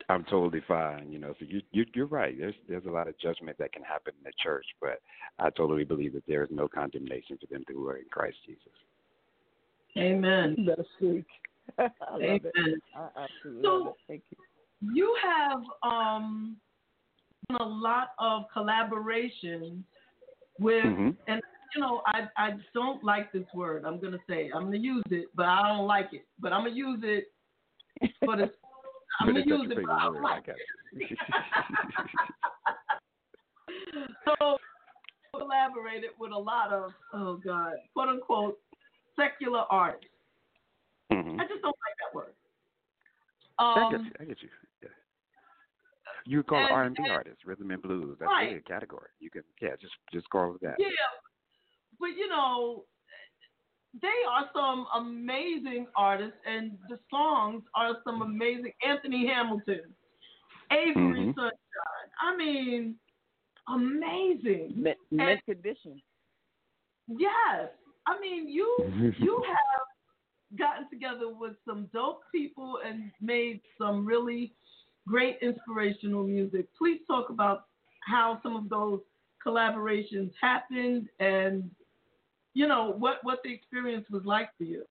I'm 0.09 0.25
totally 0.25 0.63
fine. 0.67 1.13
You 1.13 1.19
know, 1.19 1.35
so 1.39 1.45
you, 1.47 1.61
you 1.73 1.85
you're 1.95 2.07
right. 2.07 2.37
There's 2.37 2.55
there's 2.67 2.87
a 2.87 2.91
lot 2.91 3.09
of 3.09 3.19
judgment 3.19 3.59
that 3.59 3.73
can 3.73 3.83
happen 3.83 4.15
in 4.19 4.25
the 4.25 4.33
church, 4.43 4.67
but 4.81 5.01
I 5.39 5.51
totally 5.51 5.85
believe 5.85 6.15
that 6.15 6.27
there 6.27 6.43
is 6.43 6.51
no 6.51 6.67
condemnation 6.67 7.39
for 7.39 7.47
them 7.53 7.63
who 7.69 7.87
are 7.89 7.99
in 7.99 8.07
Christ 8.11 8.39
Jesus. 8.47 8.73
Amen. 9.99 10.57
That's 10.67 10.89
sweet. 10.99 11.25
I 11.79 11.83
love 12.13 12.21
it. 12.45 12.81
I 12.97 13.09
absolutely 13.25 13.63
So- 13.63 13.69
love 13.79 13.87
it. 13.89 13.95
Thank 14.09 14.23
you. 14.31 14.39
You 14.95 15.17
have 15.23 15.63
um 15.83 16.57
done 17.49 17.61
a 17.61 17.65
lot 17.65 18.09
of 18.19 18.45
collaborations 18.55 19.83
with 20.59 20.85
Mhm. 20.85 21.17
and 21.29 21.41
you 21.75 21.81
know, 21.81 22.03
I 22.07 22.29
I 22.37 22.53
don't 22.75 23.03
like 23.05 23.33
this 23.33 23.47
word. 23.55 23.85
I'm 23.85 23.99
gonna 24.01 24.19
say 24.29 24.51
I'm 24.55 24.65
gonna 24.65 24.77
use 24.79 25.03
it, 25.11 25.27
but 25.35 25.47
I 25.47 25.69
don't 25.69 25.87
like 25.87 26.13
it. 26.13 26.27
But 26.39 26.53
I'm 26.53 26.63
gonna 26.65 26.75
use 26.75 27.01
it 27.05 27.33
for 28.25 28.37
the 28.37 28.45
I'm 29.21 29.27
But 29.27 29.27
gonna 29.27 29.39
it's 29.41 29.49
use 29.49 29.63
it, 29.63 29.69
but 29.69 29.77
favorite 29.77 29.93
I 29.93 30.03
don't 30.05 30.15
word. 30.15 30.23
like 30.23 30.49
I 30.49 30.53
got 30.53 30.57
you. 30.93 31.17
so 34.39 34.59
collaborated 35.37 36.11
with 36.19 36.33
a 36.33 36.39
lot 36.39 36.73
of 36.73 36.93
oh 37.15 37.37
god, 37.45 37.75
quote 37.95 38.09
unquote 38.09 38.59
secular 39.17 39.65
artists. 39.71 40.07
Mhm. 41.11 41.41
I 41.41 41.47
just 41.47 41.63
don't 41.63 41.77
like 41.87 41.97
that 42.01 42.15
word. 42.15 42.35
I 43.59 43.91
get 43.91 44.01
Um, 44.01 44.07
you. 44.07 44.13
I 44.21 44.25
get 44.25 44.43
you. 44.43 44.51
Yeah. 44.83 44.89
You 46.25 46.43
call 46.43 46.59
and- 46.59 46.71
R 46.71 46.83
and 46.85 46.97
B 46.97 47.09
artists, 47.09 47.45
rhythm 47.47 47.71
and 47.71 47.81
blues. 47.83 48.19
That's 48.19 48.29
Right. 48.29 48.47
really 48.47 48.57
a 48.59 48.63
category. 48.63 49.11
You 49.21 49.31
can 49.31 49.45
yeah, 49.61 49.77
just 49.77 49.95
just 50.13 50.29
call 50.31 50.55
it 50.57 50.61
that. 50.63 50.77
Yeah, 50.79 50.91
but 52.01 52.09
you 52.17 52.29
know, 52.29 52.85
they 53.95 54.25
are 54.29 54.51
some 54.53 54.87
amazing 54.95 55.87
artists, 55.95 56.39
and 56.45 56.79
the 56.89 56.99
songs 57.11 57.65
are 57.75 57.97
some 58.05 58.23
amazing. 58.23 58.73
Anthony 58.83 59.27
Hamilton, 59.27 59.95
Avery 60.71 61.27
Mhm. 61.27 61.35
Sunshine. 61.35 62.11
I 62.21 62.37
mean, 62.37 62.99
amazing. 63.69 64.73
Mint, 64.83 64.99
mint 65.13 65.45
condition. 65.45 66.03
Yes, 67.07 67.71
I 68.07 68.19
mean 68.19 68.49
you 68.49 68.77
you 69.19 69.43
have 69.47 69.87
gotten 70.57 70.89
together 70.91 71.29
with 71.29 71.55
some 71.67 71.89
dope 71.93 72.23
people 72.33 72.79
and 72.87 73.11
made 73.21 73.61
some 73.79 74.05
really 74.05 74.55
great 75.07 75.39
inspirational 75.43 76.25
music. 76.25 76.67
Please 76.77 77.01
talk 77.07 77.31
about 77.31 77.67
how 78.07 78.41
some 78.43 78.57
of 78.57 78.69
those 78.69 79.01
collaborations 79.47 80.33
happened 80.41 81.09
and 81.21 81.71
you 82.55 82.67
know 82.67 82.95
what 82.99 83.19
what 83.23 83.41
the 83.45 83.53
experience 83.53 84.07
was 84.11 84.23
like 84.25 84.49
for 84.57 84.65
you. 84.65 84.83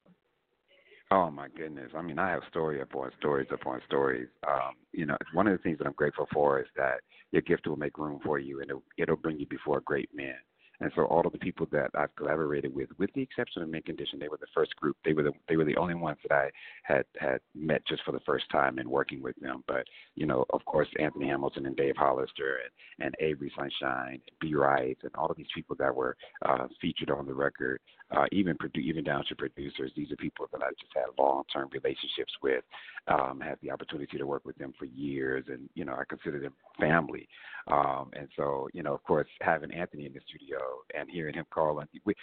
Oh 1.11 1.29
my 1.29 1.47
goodness! 1.49 1.91
I 1.95 2.01
mean, 2.01 2.17
I 2.17 2.31
have 2.31 2.41
story 2.49 2.81
upon 2.81 3.11
stories 3.19 3.47
upon 3.51 3.79
stories. 3.85 4.27
Um, 4.47 4.73
you 4.91 5.05
know, 5.05 5.17
one 5.33 5.47
of 5.47 5.55
the 5.55 5.61
things 5.61 5.77
that 5.77 5.87
I'm 5.87 5.93
grateful 5.93 6.27
for 6.33 6.59
is 6.59 6.67
that 6.77 7.01
your 7.31 7.43
gift 7.43 7.67
will 7.67 7.75
make 7.75 7.97
room 7.97 8.19
for 8.23 8.39
you, 8.39 8.61
and 8.61 8.69
it'll, 8.69 8.83
it'll 8.97 9.15
bring 9.15 9.39
you 9.39 9.45
before 9.47 9.81
great 9.81 10.09
men. 10.13 10.35
And 10.79 10.91
so, 10.95 11.03
all 11.03 11.25
of 11.25 11.31
the 11.31 11.39
people 11.39 11.67
that 11.71 11.91
I've 11.95 12.15
collaborated 12.15 12.73
with, 12.73 12.89
with 12.97 13.11
the 13.13 13.21
exception 13.21 13.61
of 13.61 13.69
Mint 13.69 13.85
Condition, 13.85 14.19
they 14.19 14.27
were 14.27 14.37
the 14.37 14.47
first 14.53 14.75
group. 14.75 14.97
They 15.05 15.13
were 15.13 15.23
the 15.23 15.31
they 15.47 15.55
were 15.55 15.65
the 15.65 15.77
only 15.77 15.95
ones 15.95 16.17
that 16.27 16.35
I 16.35 16.49
had 16.83 17.05
had 17.17 17.39
met 17.53 17.85
just 17.87 18.03
for 18.03 18.11
the 18.11 18.19
first 18.25 18.45
time 18.51 18.77
and 18.77 18.89
working 18.89 19.21
with 19.21 19.35
them. 19.37 19.63
But 19.67 19.85
you 20.15 20.25
know, 20.25 20.45
of 20.51 20.63
course, 20.65 20.87
Anthony 20.99 21.27
Hamilton 21.27 21.65
and 21.65 21.75
Dave 21.75 21.95
Hollister 21.97 22.59
and 22.63 23.05
and 23.05 23.15
Avery 23.19 23.51
Sunshine, 23.57 24.21
B. 24.39 24.55
Wright, 24.55 24.97
and 25.03 25.11
all 25.15 25.27
of 25.29 25.37
these 25.37 25.47
people 25.53 25.75
that 25.79 25.95
were 25.95 26.15
uh, 26.45 26.67
featured 26.81 27.09
on 27.09 27.25
the 27.25 27.33
record, 27.33 27.79
uh, 28.15 28.25
even 28.31 28.57
produ- 28.57 28.83
even 28.83 29.03
down 29.03 29.23
to 29.29 29.35
producers. 29.35 29.91
These 29.95 30.11
are 30.11 30.17
people 30.17 30.47
that 30.51 30.61
I 30.61 30.69
just 30.79 30.93
had 30.93 31.05
long 31.17 31.43
term 31.53 31.69
relationships 31.71 32.33
with. 32.41 32.63
Um, 33.07 33.39
had 33.39 33.57
the 33.61 33.69
opportunity 33.71 34.17
to 34.17 34.25
work 34.25 34.45
with 34.45 34.57
them 34.57 34.73
for 34.77 34.85
years, 34.85 35.45
and 35.47 35.69
you 35.75 35.85
know, 35.85 35.93
I 35.93 36.03
consider 36.09 36.39
them 36.39 36.53
family. 36.79 37.27
Um, 37.67 38.11
and 38.13 38.27
so, 38.35 38.67
you 38.73 38.83
know, 38.83 38.93
of 38.93 39.03
course, 39.03 39.27
having 39.41 39.71
Anthony 39.71 40.05
in 40.05 40.13
the 40.13 40.19
studio 40.27 40.57
and 40.97 41.09
hearing 41.09 41.35
him 41.35 41.45
call, 41.51 41.79
and 41.79 41.89
we, 42.05 42.13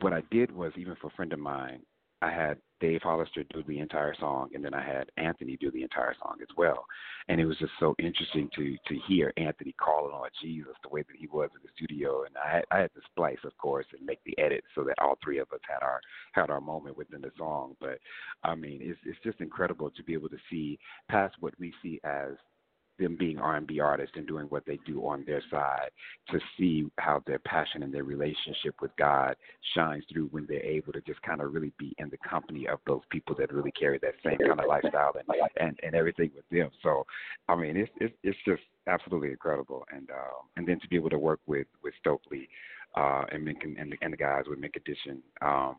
what 0.00 0.12
I 0.12 0.22
did 0.30 0.50
was 0.50 0.72
even 0.76 0.96
for 1.00 1.08
a 1.08 1.16
friend 1.16 1.32
of 1.32 1.38
mine, 1.38 1.80
I 2.22 2.30
had 2.30 2.58
Dave 2.80 3.00
Hollister 3.02 3.44
do 3.44 3.62
the 3.66 3.78
entire 3.78 4.14
song, 4.18 4.50
and 4.54 4.64
then 4.64 4.74
I 4.74 4.82
had 4.82 5.10
Anthony 5.16 5.56
do 5.56 5.70
the 5.70 5.82
entire 5.82 6.14
song 6.22 6.36
as 6.42 6.48
well. 6.56 6.84
And 7.28 7.40
it 7.40 7.46
was 7.46 7.56
just 7.58 7.72
so 7.80 7.94
interesting 7.98 8.50
to 8.56 8.76
to 8.88 9.00
hear 9.08 9.32
Anthony 9.36 9.74
calling 9.80 10.12
on 10.12 10.28
Jesus 10.42 10.74
the 10.82 10.90
way 10.90 11.02
that 11.02 11.16
he 11.18 11.28
was 11.28 11.48
in 11.54 11.60
the 11.62 11.70
studio. 11.74 12.24
And 12.24 12.36
I 12.36 12.56
had, 12.56 12.64
I 12.70 12.78
had 12.80 12.92
to 12.94 13.00
splice, 13.06 13.38
of 13.44 13.56
course, 13.56 13.86
and 13.96 14.04
make 14.04 14.20
the 14.24 14.38
edit 14.38 14.64
so 14.74 14.82
that 14.84 14.98
all 14.98 15.18
three 15.22 15.38
of 15.38 15.50
us 15.52 15.60
had 15.68 15.82
our 15.82 16.00
had 16.32 16.50
our 16.50 16.60
moment 16.60 16.96
within 16.96 17.22
the 17.22 17.32
song. 17.38 17.74
But 17.80 17.98
I 18.44 18.54
mean, 18.54 18.80
it's 18.82 19.00
it's 19.04 19.20
just 19.24 19.40
incredible 19.40 19.90
to 19.90 20.02
be 20.02 20.12
able 20.12 20.28
to 20.30 20.38
see 20.50 20.78
past 21.08 21.36
what 21.40 21.54
we 21.58 21.72
see 21.82 22.00
as 22.04 22.32
them 23.00 23.16
being 23.18 23.38
R&B 23.38 23.80
artists 23.80 24.14
and 24.16 24.26
doing 24.26 24.46
what 24.46 24.64
they 24.66 24.78
do 24.86 25.00
on 25.06 25.24
their 25.26 25.42
side 25.50 25.90
to 26.30 26.38
see 26.56 26.86
how 26.98 27.22
their 27.26 27.38
passion 27.40 27.82
and 27.82 27.92
their 27.92 28.04
relationship 28.04 28.74
with 28.80 28.94
God 28.96 29.34
shines 29.74 30.04
through 30.12 30.28
when 30.28 30.46
they're 30.48 30.62
able 30.62 30.92
to 30.92 31.00
just 31.00 31.20
kind 31.22 31.40
of 31.40 31.52
really 31.52 31.72
be 31.78 31.94
in 31.98 32.10
the 32.10 32.18
company 32.18 32.68
of 32.68 32.78
those 32.86 33.02
people 33.10 33.34
that 33.38 33.52
really 33.52 33.72
carry 33.72 33.98
that 33.98 34.14
same 34.24 34.38
kind 34.38 34.60
of 34.60 34.66
lifestyle 34.66 35.12
and 35.16 35.26
and, 35.60 35.78
and 35.82 35.94
everything 35.94 36.30
with 36.34 36.44
them. 36.50 36.70
So, 36.82 37.04
I 37.48 37.56
mean, 37.56 37.76
it's 37.76 37.90
it's 38.00 38.14
it's 38.22 38.38
just 38.46 38.62
absolutely 38.86 39.30
incredible. 39.30 39.84
And 39.92 40.10
um, 40.10 40.46
and 40.56 40.66
then 40.66 40.78
to 40.80 40.88
be 40.88 40.96
able 40.96 41.10
to 41.10 41.18
work 41.18 41.40
with 41.46 41.66
with 41.82 41.94
Stokley 42.04 42.48
uh, 42.96 43.24
and 43.32 43.44
Mink 43.44 43.62
and 43.64 43.92
the, 43.92 43.96
and 44.02 44.12
the 44.12 44.16
guys 44.16 44.44
with 44.48 44.58
Mint 44.58 44.72
Condition. 44.72 45.22
Um, 45.42 45.76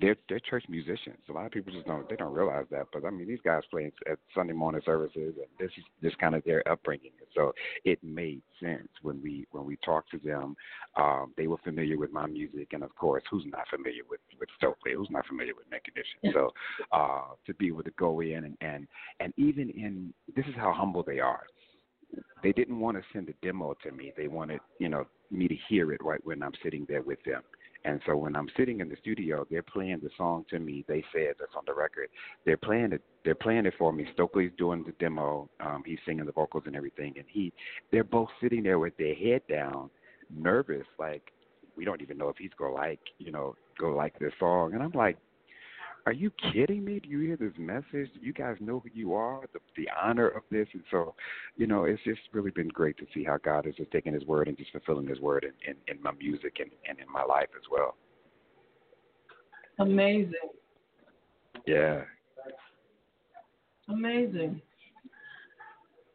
they're 0.00 0.16
they're 0.28 0.40
church 0.40 0.64
musicians. 0.68 1.18
A 1.28 1.32
lot 1.32 1.46
of 1.46 1.52
people 1.52 1.72
just 1.72 1.86
don't 1.86 2.08
they 2.08 2.16
don't 2.16 2.32
realize 2.32 2.66
that. 2.70 2.86
But 2.92 3.04
I 3.04 3.10
mean, 3.10 3.28
these 3.28 3.40
guys 3.44 3.62
play 3.70 3.92
at 4.10 4.18
Sunday 4.34 4.52
morning 4.52 4.82
services, 4.84 5.34
and 5.36 5.46
this 5.58 5.70
is 5.76 5.84
just 6.02 6.18
kind 6.18 6.34
of 6.34 6.44
their 6.44 6.66
upbringing. 6.68 7.12
And 7.18 7.28
so 7.34 7.52
it 7.84 7.98
made 8.02 8.42
sense 8.60 8.88
when 9.02 9.20
we 9.22 9.46
when 9.50 9.64
we 9.64 9.76
talked 9.84 10.10
to 10.12 10.18
them. 10.18 10.56
Um, 10.96 11.32
they 11.36 11.46
were 11.46 11.58
familiar 11.64 11.98
with 11.98 12.12
my 12.12 12.26
music, 12.26 12.68
and 12.72 12.82
of 12.82 12.94
course, 12.96 13.22
who's 13.30 13.44
not 13.46 13.68
familiar 13.68 14.02
with 14.08 14.20
with 14.38 14.48
Stokley? 14.56 14.94
Who's 14.94 15.10
not 15.10 15.26
familiar 15.26 15.54
with 15.54 15.66
Mint 15.70 15.84
Condition? 15.84 16.32
So 16.32 16.50
uh, 16.92 17.34
to 17.46 17.54
be 17.54 17.68
able 17.68 17.82
to 17.82 17.92
go 17.98 18.20
in 18.20 18.44
and 18.44 18.56
and 18.60 18.86
and 19.20 19.32
even 19.36 19.70
in 19.70 20.12
this 20.34 20.46
is 20.46 20.54
how 20.56 20.72
humble 20.72 21.02
they 21.02 21.20
are. 21.20 21.44
they 22.42 22.52
didn't 22.52 22.78
want 22.78 22.96
to 22.96 23.02
send 23.12 23.28
a 23.28 23.32
demo 23.46 23.74
to 23.82 23.90
me. 23.92 24.12
They 24.16 24.28
wanted, 24.28 24.60
you 24.78 24.88
know, 24.88 25.06
me 25.30 25.48
to 25.48 25.56
hear 25.68 25.92
it 25.92 26.00
right 26.04 26.20
when 26.24 26.42
I'm 26.42 26.52
sitting 26.62 26.86
there 26.88 27.02
with 27.02 27.18
them. 27.24 27.42
And 27.84 28.00
so 28.06 28.16
when 28.16 28.34
I'm 28.34 28.48
sitting 28.56 28.80
in 28.80 28.88
the 28.88 28.96
studio, 28.96 29.46
they're 29.50 29.62
playing 29.62 30.00
the 30.02 30.10
song 30.16 30.44
to 30.50 30.58
me. 30.58 30.84
They 30.88 31.04
said 31.12 31.34
that's 31.38 31.52
on 31.56 31.64
the 31.66 31.74
record. 31.74 32.08
They're 32.46 32.56
playing 32.56 32.92
it. 32.92 33.02
They're 33.24 33.34
playing 33.34 33.66
it 33.66 33.74
for 33.78 33.92
me. 33.92 34.06
Stokley's 34.12 34.52
doing 34.56 34.84
the 34.84 34.92
demo. 34.92 35.48
Um, 35.60 35.82
he's 35.84 35.98
singing 36.06 36.26
the 36.26 36.32
vocals 36.32 36.64
and 36.66 36.76
everything. 36.76 37.14
And 37.16 37.26
he, 37.28 37.52
they're 37.92 38.04
both 38.04 38.28
sitting 38.42 38.62
there 38.62 38.78
with 38.78 38.96
their 38.96 39.14
head 39.14 39.42
down, 39.48 39.90
nervous, 40.34 40.86
like 40.98 41.32
we 41.76 41.84
don't 41.84 42.02
even 42.02 42.18
know 42.18 42.28
if 42.28 42.36
he's 42.36 42.50
gonna 42.58 42.74
like, 42.74 43.00
you 43.18 43.32
know, 43.32 43.54
go 43.78 43.90
like 43.90 44.18
this 44.18 44.32
song. 44.38 44.74
And 44.74 44.82
I'm 44.82 44.92
like, 44.92 45.18
are 46.06 46.12
you 46.12 46.30
kidding 46.52 46.84
me? 46.84 47.00
Do 47.00 47.08
you 47.08 47.20
hear 47.20 47.36
this 47.36 47.52
message? 47.58 48.10
Do 48.12 48.20
you 48.20 48.34
guys 48.34 48.56
know 48.60 48.80
who 48.80 48.90
you 48.92 49.14
are? 49.14 49.40
The, 49.54 49.60
the 49.76 49.88
honor 50.02 50.28
of 50.28 50.42
this, 50.50 50.68
and 50.74 50.82
so, 50.90 51.14
you 51.56 51.66
know, 51.66 51.84
it's 51.84 52.02
just 52.04 52.20
really 52.32 52.50
been 52.50 52.68
great 52.68 52.98
to 52.98 53.06
see 53.14 53.24
how 53.24 53.38
God 53.38 53.66
is 53.66 53.74
just 53.76 53.90
taking 53.90 54.12
His 54.12 54.24
word 54.26 54.48
and 54.48 54.56
just 54.56 54.70
fulfilling 54.70 55.06
His 55.06 55.20
word 55.20 55.44
in, 55.44 55.52
in, 55.70 55.76
in 55.88 56.02
my 56.02 56.12
music 56.12 56.56
and, 56.60 56.70
and 56.86 56.98
in 56.98 57.10
my 57.10 57.24
life 57.24 57.48
as 57.56 57.62
well. 57.70 57.94
Amazing. 59.78 60.34
Yeah. 61.66 62.02
Amazing. 63.88 64.60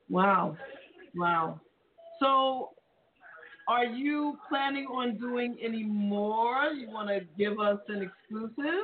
Wow. 0.10 0.56
Wow. 1.16 1.60
So, 2.20 2.72
are 3.68 3.86
you 3.86 4.38
planning 4.48 4.86
on 4.86 5.18
doing 5.18 5.58
any 5.62 5.84
more? 5.84 6.66
You 6.66 6.90
want 6.90 7.10
to 7.10 7.22
give 7.38 7.60
us 7.60 7.80
an 7.88 8.04
exclusive? 8.04 8.84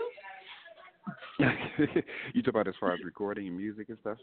You 2.34 2.42
talk 2.42 2.50
about 2.50 2.68
as 2.68 2.76
far 2.80 2.94
as 2.94 3.00
recording 3.04 3.48
and 3.48 3.58
music 3.58 3.90
and 3.90 3.98
stuff? 4.02 4.18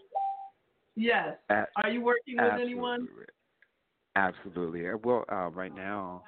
Yes. 0.96 1.36
Are 1.50 1.90
you 1.90 2.02
working 2.02 2.36
with 2.36 2.44
absolutely. 2.44 2.72
anyone? 2.72 3.08
Absolutely. 4.16 4.88
Uh, 4.88 4.96
Well, 5.02 5.24
uh, 5.30 5.48
right 5.50 5.74
now, 5.74 6.22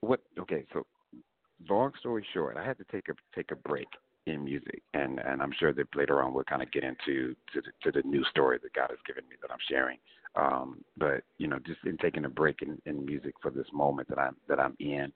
what? 0.00 0.20
Okay, 0.38 0.64
so 0.72 0.86
long 1.68 1.92
story 2.00 2.24
short, 2.32 2.56
I 2.56 2.64
had 2.64 2.78
to 2.78 2.84
take 2.90 3.08
a 3.08 3.14
take 3.34 3.50
a 3.50 3.56
break 3.56 3.88
in 4.26 4.44
music, 4.44 4.82
and 4.94 5.20
and 5.20 5.40
I'm 5.42 5.52
sure 5.58 5.72
that 5.72 5.86
later 5.94 6.22
on 6.22 6.34
we'll 6.34 6.44
kind 6.44 6.62
of 6.62 6.70
get 6.72 6.84
into 6.84 7.34
to 7.52 7.62
the, 7.62 7.90
to 7.90 7.92
the 7.92 8.08
new 8.08 8.24
story 8.24 8.58
that 8.62 8.72
God 8.74 8.88
has 8.90 8.98
given 9.06 9.24
me 9.28 9.36
that 9.40 9.50
I'm 9.50 9.58
sharing. 9.68 9.98
Um, 10.36 10.84
but 10.96 11.22
you 11.38 11.48
know, 11.48 11.58
just 11.66 11.80
in 11.84 11.96
taking 11.98 12.24
a 12.24 12.28
break 12.28 12.62
in, 12.62 12.80
in 12.86 13.04
music 13.04 13.34
for 13.40 13.50
this 13.50 13.66
moment 13.72 14.08
that 14.08 14.18
I'm 14.18 14.36
that 14.48 14.60
I'm 14.60 14.76
in, 14.80 15.12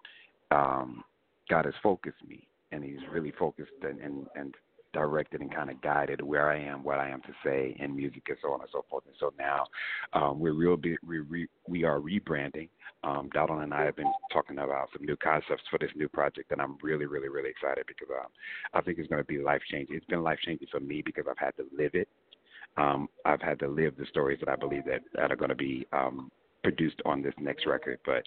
um, 0.50 1.04
God 1.48 1.64
has 1.64 1.74
focused 1.82 2.24
me, 2.26 2.46
and 2.70 2.84
He's 2.84 3.00
really 3.10 3.32
focused 3.38 3.72
and 3.82 4.00
and, 4.00 4.26
and 4.34 4.54
directed 4.92 5.40
and 5.40 5.54
kind 5.54 5.70
of 5.70 5.80
guided 5.80 6.20
where 6.20 6.50
I 6.50 6.58
am, 6.58 6.84
what 6.84 6.98
I 6.98 7.08
am 7.08 7.20
to 7.22 7.32
say 7.44 7.76
in 7.78 7.96
music, 7.96 8.22
and 8.28 8.36
so 8.42 8.52
on 8.52 8.60
and 8.60 8.68
so 8.72 8.84
forth. 8.88 9.04
And 9.06 9.14
so 9.18 9.32
now 9.38 9.66
um, 10.12 10.40
we're 10.40 10.54
real 10.54 10.76
big. 10.76 10.96
We 11.06 11.20
re, 11.20 11.46
we 11.68 11.84
are 11.84 12.00
rebranding. 12.00 12.68
Um, 13.04 13.30
Donald 13.34 13.62
and 13.62 13.74
I 13.74 13.84
have 13.84 13.96
been 13.96 14.12
talking 14.32 14.58
about 14.58 14.88
some 14.92 15.04
new 15.04 15.16
concepts 15.16 15.64
for 15.70 15.78
this 15.78 15.90
new 15.96 16.08
project, 16.08 16.52
and 16.52 16.60
I'm 16.60 16.78
really, 16.82 17.06
really, 17.06 17.28
really 17.28 17.50
excited 17.50 17.84
because 17.86 18.08
um, 18.16 18.28
I 18.74 18.80
think 18.80 18.98
it's 18.98 19.08
going 19.08 19.22
to 19.22 19.26
be 19.26 19.38
life 19.38 19.62
changing. 19.70 19.96
It's 19.96 20.06
been 20.06 20.22
life 20.22 20.38
changing 20.44 20.68
for 20.70 20.80
me 20.80 21.02
because 21.04 21.24
I've 21.28 21.38
had 21.38 21.56
to 21.56 21.64
live 21.76 21.94
it. 21.94 22.08
Um, 22.76 23.08
I've 23.24 23.42
had 23.42 23.58
to 23.60 23.68
live 23.68 23.96
the 23.96 24.06
stories 24.06 24.38
that 24.40 24.48
I 24.48 24.56
believe 24.56 24.84
that 24.86 25.02
that 25.14 25.30
are 25.30 25.36
going 25.36 25.50
to 25.50 25.54
be 25.54 25.86
um, 25.92 26.30
produced 26.62 27.02
on 27.04 27.22
this 27.22 27.34
next 27.38 27.66
record, 27.66 27.98
but 28.06 28.22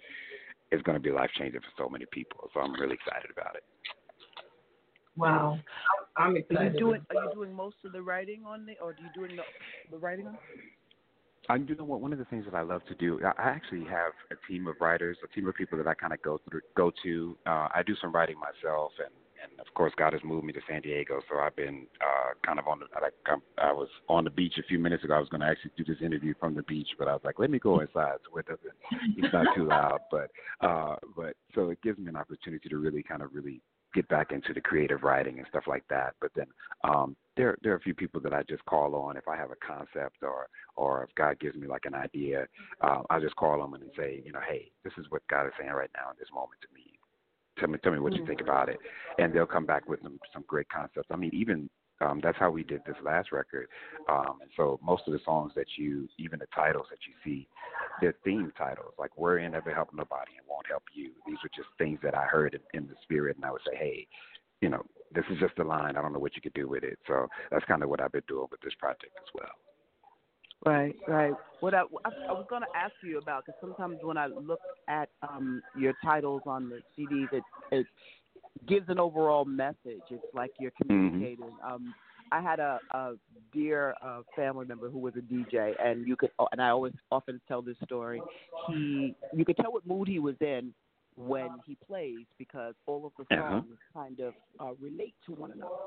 it's 0.71 0.83
going 0.83 0.95
to 0.95 1.01
be 1.01 1.11
life 1.11 1.31
changing 1.37 1.61
for 1.61 1.83
so 1.83 1.89
many 1.89 2.05
people. 2.11 2.49
So 2.53 2.59
I'm 2.59 2.73
really 2.73 2.95
excited 2.95 3.31
about 3.31 3.55
it. 3.55 3.63
Wow. 5.17 5.59
I'm 6.17 6.33
Are 6.33 6.37
excited. 6.37 6.73
you 6.73 6.79
doing 6.79 7.01
Are 7.09 7.23
you 7.23 7.31
doing 7.33 7.53
most 7.53 7.77
of 7.85 7.91
the 7.91 8.01
writing 8.01 8.43
on 8.45 8.65
the, 8.65 8.73
or 8.81 8.93
do 8.93 9.03
you 9.03 9.09
doing 9.13 9.35
the, 9.35 9.43
the 9.91 9.97
writing 9.97 10.27
on? 10.27 10.37
I 11.47 11.55
you 11.57 11.75
know 11.75 11.83
what 11.83 12.01
one 12.01 12.11
of 12.11 12.19
the 12.19 12.25
things 12.25 12.45
that 12.45 12.55
I 12.55 12.61
love 12.61 12.81
to 12.87 12.95
do. 12.95 13.19
I 13.23 13.41
I 13.41 13.49
actually 13.49 13.83
have 13.85 14.13
a 14.31 14.51
team 14.51 14.67
of 14.67 14.75
writers, 14.79 15.17
a 15.23 15.27
team 15.33 15.47
of 15.47 15.55
people 15.55 15.77
that 15.77 15.87
I 15.87 15.93
kind 15.93 16.13
of 16.13 16.21
go 16.21 16.39
through, 16.49 16.61
go 16.75 16.91
to. 17.03 17.37
Uh, 17.45 17.67
I 17.73 17.83
do 17.85 17.95
some 18.01 18.11
writing 18.11 18.37
myself, 18.39 18.91
and 18.97 19.13
and 19.43 19.59
of 19.59 19.71
course 19.75 19.93
God 19.97 20.13
has 20.13 20.23
moved 20.23 20.45
me 20.45 20.53
to 20.53 20.61
San 20.67 20.81
Diego, 20.81 21.21
so 21.29 21.39
I've 21.39 21.55
been 21.55 21.85
uh, 22.01 22.33
kind 22.45 22.57
of 22.57 22.67
on 22.67 22.79
the 22.79 22.85
like 22.99 23.13
I'm, 23.27 23.41
I 23.57 23.71
was 23.71 23.89
on 24.07 24.23
the 24.23 24.29
beach 24.29 24.55
a 24.57 24.63
few 24.63 24.79
minutes 24.79 25.03
ago. 25.03 25.13
I 25.13 25.19
was 25.19 25.29
going 25.29 25.41
to 25.41 25.47
actually 25.47 25.71
do 25.77 25.83
this 25.83 26.01
interview 26.01 26.33
from 26.39 26.55
the 26.55 26.63
beach, 26.63 26.89
but 26.97 27.07
I 27.07 27.13
was 27.13 27.21
like, 27.23 27.37
let 27.37 27.51
me 27.51 27.59
go 27.59 27.79
inside 27.79 28.17
so 28.29 28.37
it 28.39 28.47
doesn't 28.47 29.17
it's 29.17 29.33
not 29.33 29.45
too 29.55 29.67
loud. 29.67 29.99
But 30.09 30.31
uh, 30.61 30.95
but 31.15 31.35
so 31.53 31.69
it 31.69 31.81
gives 31.83 31.99
me 31.99 32.07
an 32.07 32.15
opportunity 32.15 32.69
to 32.69 32.77
really 32.77 33.03
kind 33.03 33.21
of 33.21 33.35
really 33.35 33.61
get 33.95 34.07
back 34.09 34.31
into 34.31 34.53
the 34.53 34.61
creative 34.61 35.01
writing 35.03 35.39
and 35.39 35.47
stuff 35.47 35.63
like 35.67 35.83
that. 35.89 36.13
But 36.21 36.31
then 36.35 36.45
um, 36.83 37.15
there 37.37 37.57
there 37.63 37.73
are 37.73 37.77
a 37.77 37.81
few 37.81 37.95
people 37.95 38.21
that 38.21 38.33
I 38.33 38.43
just 38.43 38.63
call 38.65 38.93
on 38.93 39.17
if 39.17 39.27
I 39.27 39.35
have 39.37 39.49
a 39.51 39.65
concept 39.65 40.17
or 40.21 40.47
or 40.75 41.03
if 41.03 41.15
God 41.15 41.39
gives 41.39 41.55
me 41.55 41.67
like 41.67 41.85
an 41.85 41.95
idea, 41.95 42.45
uh, 42.81 43.01
I 43.09 43.19
just 43.19 43.35
call 43.37 43.59
them 43.59 43.73
and 43.73 43.83
say, 43.97 44.21
you 44.23 44.31
know, 44.31 44.41
hey, 44.47 44.71
this 44.83 44.93
is 44.97 45.05
what 45.09 45.23
God 45.29 45.47
is 45.47 45.53
saying 45.57 45.71
right 45.71 45.89
now 45.95 46.11
in 46.11 46.17
this 46.19 46.29
moment 46.33 46.59
to 46.61 46.67
me. 46.75 46.99
Tell 47.57 47.69
me 47.69 47.79
tell 47.81 47.93
me 47.93 47.99
what 47.99 48.13
you 48.13 48.25
think 48.27 48.41
about 48.41 48.67
it, 48.67 48.77
and 49.17 49.33
they'll 49.33 49.45
come 49.45 49.65
back 49.65 49.87
with 49.87 50.01
some 50.03 50.19
some 50.33 50.43
great 50.45 50.67
concepts. 50.69 51.07
I 51.09 51.15
mean, 51.15 51.31
even 51.33 51.69
um, 52.01 52.19
that's 52.21 52.37
how 52.37 52.51
we 52.51 52.63
did 52.63 52.81
this 52.85 52.95
last 53.03 53.31
record. 53.31 53.67
Um, 54.09 54.39
and 54.41 54.49
so 54.57 54.79
most 54.83 55.03
of 55.07 55.13
the 55.13 55.19
songs 55.23 55.53
that 55.55 55.67
you, 55.77 56.07
even 56.17 56.39
the 56.39 56.47
titles 56.53 56.87
that 56.89 56.99
you 57.07 57.13
see, 57.23 57.47
they're 58.01 58.15
theme 58.23 58.51
titles. 58.57 58.93
Like 58.99 59.17
"We're 59.17 59.39
in 59.39 59.53
never 59.53 59.73
help 59.73 59.89
nobody 59.93 60.31
and 60.37 60.47
won't 60.47 60.67
help 60.67 60.83
you." 60.93 61.11
These 61.25 61.37
are 61.43 61.49
just 61.55 61.69
things 61.77 61.99
that 62.03 62.15
I 62.15 62.25
heard 62.25 62.53
in, 62.53 62.79
in 62.79 62.87
the 62.87 62.95
spirit, 63.03 63.37
and 63.37 63.45
I 63.45 63.51
would 63.51 63.61
say, 63.65 63.77
hey, 63.77 64.07
you 64.61 64.69
know, 64.69 64.83
this 65.13 65.25
is 65.31 65.39
just 65.39 65.57
a 65.59 65.63
line. 65.63 65.95
I 65.95 66.01
don't 66.01 66.13
know 66.13 66.19
what 66.19 66.35
you 66.35 66.41
could 66.41 66.53
do 66.53 66.67
with 66.67 66.83
it. 66.83 66.99
So 67.07 67.27
that's 67.51 67.65
kind 67.65 67.83
of 67.83 67.89
what 67.89 68.01
I've 68.01 68.11
been 68.11 68.23
doing 68.27 68.47
with 68.51 68.61
this 68.61 68.73
project 68.79 69.13
as 69.17 69.29
well. 69.33 69.51
Right, 70.65 70.95
right. 71.07 71.33
What 71.59 71.73
I, 71.73 71.81
I, 71.81 72.09
I 72.29 72.31
was 72.31 72.45
going 72.49 72.63
to 72.63 72.77
ask 72.77 72.93
you 73.03 73.19
about 73.19 73.45
because 73.45 73.59
sometimes 73.61 73.99
when 74.01 74.17
I 74.17 74.27
look 74.27 74.61
at 74.87 75.09
um, 75.21 75.61
your 75.77 75.93
titles 76.03 76.41
on 76.47 76.69
the 76.69 76.79
CDs, 76.97 77.31
it 77.31 77.43
it 77.71 77.85
gives 78.67 78.89
an 78.89 78.99
overall 78.99 79.45
message. 79.45 80.03
It's 80.09 80.23
like 80.33 80.51
you're 80.57 80.71
communicating. 80.81 81.55
Um, 81.65 81.93
I 82.31 82.41
had 82.41 82.59
a, 82.59 82.79
a 82.91 83.13
dear 83.53 83.95
uh, 84.03 84.21
family 84.35 84.65
member 84.65 84.89
who 84.89 84.99
was 84.99 85.13
a 85.15 85.21
DJ, 85.21 85.75
and 85.79 86.05
you 86.07 86.15
could, 86.15 86.31
and 86.51 86.61
I 86.61 86.69
always 86.69 86.93
often 87.11 87.39
tell 87.47 87.61
this 87.61 87.77
story. 87.83 88.23
He, 88.65 89.15
you 89.31 89.45
could 89.45 89.57
tell 89.57 89.71
what 89.71 89.85
mood 89.85 90.07
he 90.07 90.19
was 90.19 90.35
in 90.41 90.73
when 91.15 91.61
he 91.65 91.77
plays 91.85 92.25
because 92.37 92.75
all 92.87 93.05
of 93.05 93.11
the 93.17 93.25
Uh-huh. 93.31 93.61
songs 93.61 93.77
kind 93.93 94.19
of 94.19 94.33
uh, 94.59 94.73
relate 94.81 95.15
to 95.25 95.33
one 95.33 95.51
another. 95.51 95.79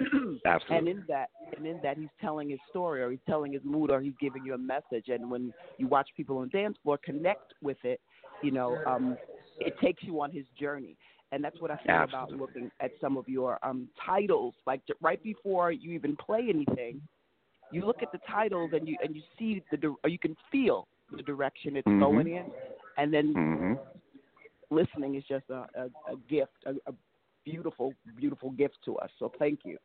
Absolutely. 0.44 0.76
And 0.76 0.88
in 0.88 1.04
that, 1.08 1.30
and 1.56 1.66
in 1.66 1.78
that, 1.82 1.96
he's 1.96 2.10
telling 2.20 2.50
his 2.50 2.60
story, 2.68 3.02
or 3.02 3.10
he's 3.10 3.20
telling 3.28 3.52
his 3.52 3.62
mood, 3.64 3.90
or 3.90 4.00
he's 4.00 4.14
giving 4.20 4.44
you 4.44 4.54
a 4.54 4.58
message. 4.58 5.08
And 5.08 5.30
when 5.30 5.52
you 5.78 5.86
watch 5.86 6.08
people 6.16 6.38
on 6.38 6.48
dance 6.50 6.76
floor 6.82 6.98
connect 7.02 7.54
with 7.62 7.78
it, 7.84 8.00
you 8.40 8.50
know, 8.50 8.80
um, 8.86 9.18
it 9.60 9.74
takes 9.82 10.02
you 10.02 10.20
on 10.20 10.30
his 10.30 10.44
journey. 10.58 10.96
And 11.34 11.42
that's 11.42 11.60
what 11.60 11.72
I 11.72 11.76
feel 11.84 12.04
about 12.04 12.32
looking 12.32 12.70
at 12.80 12.92
some 13.00 13.16
of 13.16 13.28
your 13.28 13.58
um, 13.66 13.88
titles. 14.06 14.54
Like 14.68 14.82
right 15.00 15.20
before 15.20 15.72
you 15.72 15.90
even 15.90 16.14
play 16.14 16.46
anything, 16.48 17.00
you 17.72 17.84
look 17.84 18.02
at 18.02 18.12
the 18.12 18.20
titles 18.30 18.70
and 18.72 18.86
you 18.86 18.96
and 19.02 19.16
you 19.16 19.22
see 19.36 19.60
the 19.72 19.96
or 20.04 20.08
you 20.08 20.18
can 20.18 20.36
feel 20.52 20.86
the 21.16 21.24
direction 21.24 21.74
it's 21.76 21.88
Mhm. 21.88 21.98
going 21.98 22.28
in, 22.28 22.44
and 22.98 23.12
then 23.12 23.34
hmm 23.34 23.74
listening 24.70 25.16
is 25.16 25.24
just 25.24 25.44
a, 25.50 25.66
a, 25.74 26.12
a 26.12 26.16
gift, 26.28 26.52
a, 26.66 26.74
a 26.86 26.94
beautiful, 27.44 27.94
beautiful 28.16 28.50
gift 28.52 28.76
to 28.84 28.96
us. 28.98 29.10
So 29.18 29.32
thank 29.38 29.64
you. 29.64 29.76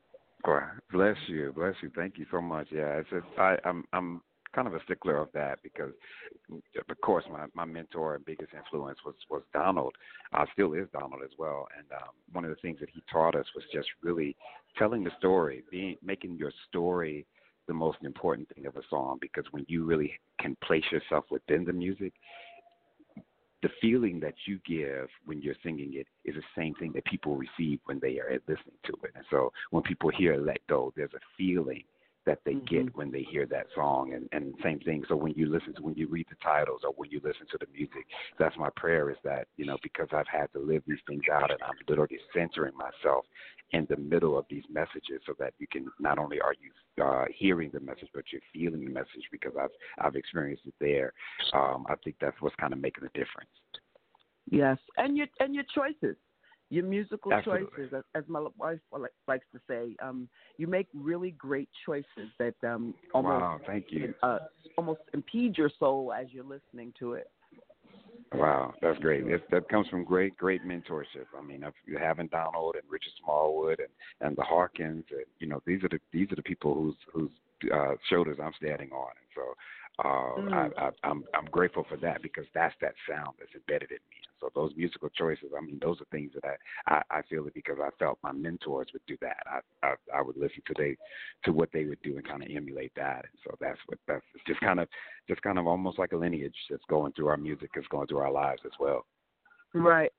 Bless 0.91 1.17
you, 1.27 1.51
bless 1.55 1.75
you. 1.81 1.89
Thank 1.95 2.17
you 2.17 2.25
so 2.31 2.41
much. 2.41 2.67
Yeah, 2.71 2.99
it's 2.99 3.09
just 3.09 3.25
I, 3.39 3.57
I'm 3.65 3.85
I'm 3.91 4.21
kind 4.53 4.67
of 4.67 4.73
a 4.73 4.83
stickler 4.83 5.17
of 5.17 5.29
that 5.33 5.59
because, 5.63 5.91
of 6.51 7.01
course, 7.01 7.25
my 7.31 7.45
my 7.53 7.65
mentor 7.65 8.15
and 8.15 8.25
biggest 8.25 8.51
influence 8.53 8.99
was 9.05 9.15
was 9.29 9.43
Donald. 9.53 9.93
Uh, 10.33 10.45
still 10.53 10.73
is 10.73 10.87
Donald 10.93 11.21
as 11.23 11.31
well. 11.37 11.67
And 11.77 11.87
um, 11.91 12.09
one 12.31 12.45
of 12.45 12.49
the 12.49 12.61
things 12.61 12.79
that 12.79 12.89
he 12.89 13.03
taught 13.11 13.35
us 13.35 13.45
was 13.55 13.63
just 13.73 13.87
really 14.03 14.35
telling 14.77 15.03
the 15.03 15.11
story, 15.17 15.63
being 15.69 15.97
making 16.03 16.37
your 16.37 16.51
story 16.67 17.25
the 17.67 17.73
most 17.73 17.99
important 18.03 18.49
thing 18.55 18.65
of 18.65 18.75
a 18.75 18.81
song 18.89 19.19
because 19.21 19.45
when 19.51 19.63
you 19.67 19.85
really 19.85 20.11
can 20.39 20.57
place 20.63 20.83
yourself 20.91 21.25
within 21.29 21.63
the 21.63 21.71
music, 21.71 22.13
the 23.61 23.69
feeling 23.79 24.19
that 24.19 24.33
you 24.47 24.59
give 24.65 25.07
when 25.25 25.41
you're 25.41 25.55
singing 25.63 25.93
it 25.93 26.07
is 26.25 26.35
the 26.35 26.61
same 26.61 26.73
thing 26.75 26.91
that 26.93 27.05
people 27.05 27.35
receive 27.35 27.79
when 27.85 27.99
they 27.99 28.17
are 28.19 28.31
listening 28.47 28.77
to 28.85 28.93
it. 29.03 29.11
And 29.15 29.25
so 29.29 29.51
when 29.69 29.83
people 29.83 30.09
hear 30.09 30.37
Let 30.37 30.65
Go, 30.67 30.91
there's 30.95 31.13
a 31.13 31.19
feeling 31.37 31.83
that 32.25 32.39
they 32.45 32.55
get 32.69 32.95
when 32.95 33.11
they 33.11 33.23
hear 33.23 33.45
that 33.47 33.67
song 33.73 34.13
and, 34.13 34.27
and 34.31 34.53
same 34.63 34.79
thing. 34.79 35.03
So 35.07 35.15
when 35.15 35.33
you 35.33 35.51
listen 35.51 35.73
to 35.75 35.81
when 35.81 35.95
you 35.95 36.07
read 36.07 36.27
the 36.29 36.35
titles 36.43 36.81
or 36.83 36.91
when 36.95 37.09
you 37.09 37.19
listen 37.23 37.47
to 37.51 37.57
the 37.59 37.65
music, 37.73 38.05
that's 38.37 38.55
my 38.57 38.69
prayer 38.75 39.09
is 39.09 39.17
that, 39.23 39.47
you 39.57 39.65
know, 39.65 39.77
because 39.81 40.07
I've 40.11 40.27
had 40.27 40.51
to 40.53 40.59
live 40.59 40.83
these 40.87 40.99
things 41.07 41.23
out 41.31 41.51
and 41.51 41.61
I'm 41.63 41.75
literally 41.87 42.19
centering 42.33 42.73
myself 42.75 43.25
in 43.71 43.85
the 43.89 43.97
middle 43.97 44.37
of 44.37 44.45
these 44.49 44.63
messages 44.71 45.21
so 45.25 45.33
that 45.39 45.53
you 45.59 45.67
can 45.71 45.87
not 45.99 46.17
only 46.17 46.41
are 46.41 46.55
you 46.59 47.03
uh, 47.03 47.25
hearing 47.33 47.69
the 47.73 47.79
message 47.79 48.09
but 48.13 48.23
you're 48.31 48.41
feeling 48.53 48.83
the 48.83 48.91
message 48.91 49.27
because 49.31 49.53
I've 49.59 49.69
I've 49.99 50.15
experienced 50.15 50.63
it 50.65 50.73
there. 50.79 51.13
Um, 51.53 51.85
I 51.89 51.95
think 52.03 52.17
that's 52.19 52.35
what's 52.41 52.55
kind 52.55 52.73
of 52.73 52.79
making 52.79 53.05
a 53.05 53.17
difference. 53.17 53.49
Yes, 54.49 54.77
and 54.97 55.15
your 55.15 55.27
and 55.39 55.53
your 55.53 55.65
choices. 55.75 56.17
Your 56.71 56.83
musical 56.83 57.31
Absolutely. 57.31 57.67
choices, 57.67 57.93
as, 57.93 58.03
as 58.13 58.23
my 58.27 58.45
wife 58.57 58.79
likes 59.27 59.45
to 59.53 59.59
say, 59.67 59.95
um, 60.03 60.29
you 60.57 60.67
make 60.67 60.87
really 60.93 61.31
great 61.31 61.69
choices 61.85 62.29
that 62.37 62.53
um, 62.63 62.93
almost 63.13 63.39
Wow, 63.41 63.59
thank 63.65 63.85
you. 63.89 64.13
uh, 64.21 64.39
almost 64.77 65.01
impede 65.13 65.57
your 65.57 65.71
soul 65.79 66.13
as 66.13 66.27
you're 66.31 66.43
listening 66.43 66.93
to 66.99 67.13
it. 67.13 67.31
Wow, 68.33 68.75
that's 68.81 68.99
great. 68.99 69.25
That, 69.27 69.41
that 69.49 69.69
comes 69.69 69.87
from 69.87 70.03
great, 70.03 70.37
great 70.37 70.63
mentorship. 70.63 71.25
I 71.35 71.41
mean, 71.41 71.63
if 71.63 71.73
you 71.87 71.97
having 71.97 72.27
Donald 72.27 72.75
and 72.75 72.83
Richard 72.87 73.13
Smallwood 73.23 73.79
and 73.79 73.89
and 74.21 74.37
the 74.37 74.43
Hawkins, 74.43 75.05
and 75.09 75.25
you 75.39 75.47
know, 75.47 75.63
these 75.65 75.83
are 75.83 75.89
the 75.89 75.99
these 76.13 76.31
are 76.31 76.35
the 76.35 76.43
people 76.43 76.75
whose 76.75 76.95
whose 77.11 77.31
uh, 77.73 77.95
shoulders 78.07 78.37
I'm 78.41 78.53
standing 78.57 78.91
on, 78.91 79.09
and 79.17 79.29
so 79.35 79.55
uh, 80.05 80.39
Mm. 80.39 80.53
I, 80.53 80.85
I, 80.85 80.89
I'm 81.03 81.23
I'm 81.33 81.45
grateful 81.45 81.85
for 81.89 81.97
that 81.97 82.21
because 82.21 82.45
that's 82.53 82.75
that 82.81 82.93
sound 83.09 83.35
that's 83.39 83.53
embedded 83.55 83.89
in 83.89 83.97
me. 84.11 84.28
So 84.39 84.49
those 84.55 84.71
musical 84.75 85.09
choices, 85.09 85.51
I 85.57 85.61
mean, 85.61 85.79
those 85.81 85.99
are 86.01 86.05
things 86.11 86.31
that 86.35 86.45
I 86.45 86.95
I, 86.95 87.19
I 87.19 87.21
feel 87.23 87.45
it 87.47 87.53
because 87.53 87.77
I 87.81 87.89
felt 87.97 88.19
my 88.23 88.31
mentors 88.31 88.87
would 88.93 89.01
do 89.07 89.17
that. 89.21 89.43
I 89.45 89.87
I, 89.87 89.95
I 90.15 90.21
would 90.21 90.37
listen 90.37 90.61
to 90.67 90.73
they 90.77 90.97
to 91.43 91.51
what 91.51 91.69
they 91.73 91.85
would 91.85 92.01
do 92.01 92.17
and 92.17 92.27
kind 92.27 92.43
of 92.43 92.49
emulate 92.49 92.93
that. 92.95 93.25
And 93.31 93.39
so 93.43 93.55
that's 93.59 93.79
what 93.87 93.99
that's 94.07 94.25
just 94.47 94.59
kind 94.61 94.79
of 94.79 94.87
just 95.27 95.41
kind 95.41 95.59
of 95.59 95.67
almost 95.67 95.99
like 95.99 96.11
a 96.11 96.17
lineage 96.17 96.55
that's 96.69 96.83
going 96.89 97.13
through 97.13 97.27
our 97.27 97.37
music, 97.37 97.71
is 97.75 97.85
going 97.89 98.07
through 98.07 98.19
our 98.19 98.31
lives 98.31 98.61
as 98.65 98.71
well. 98.79 99.05
Right, 99.73 100.11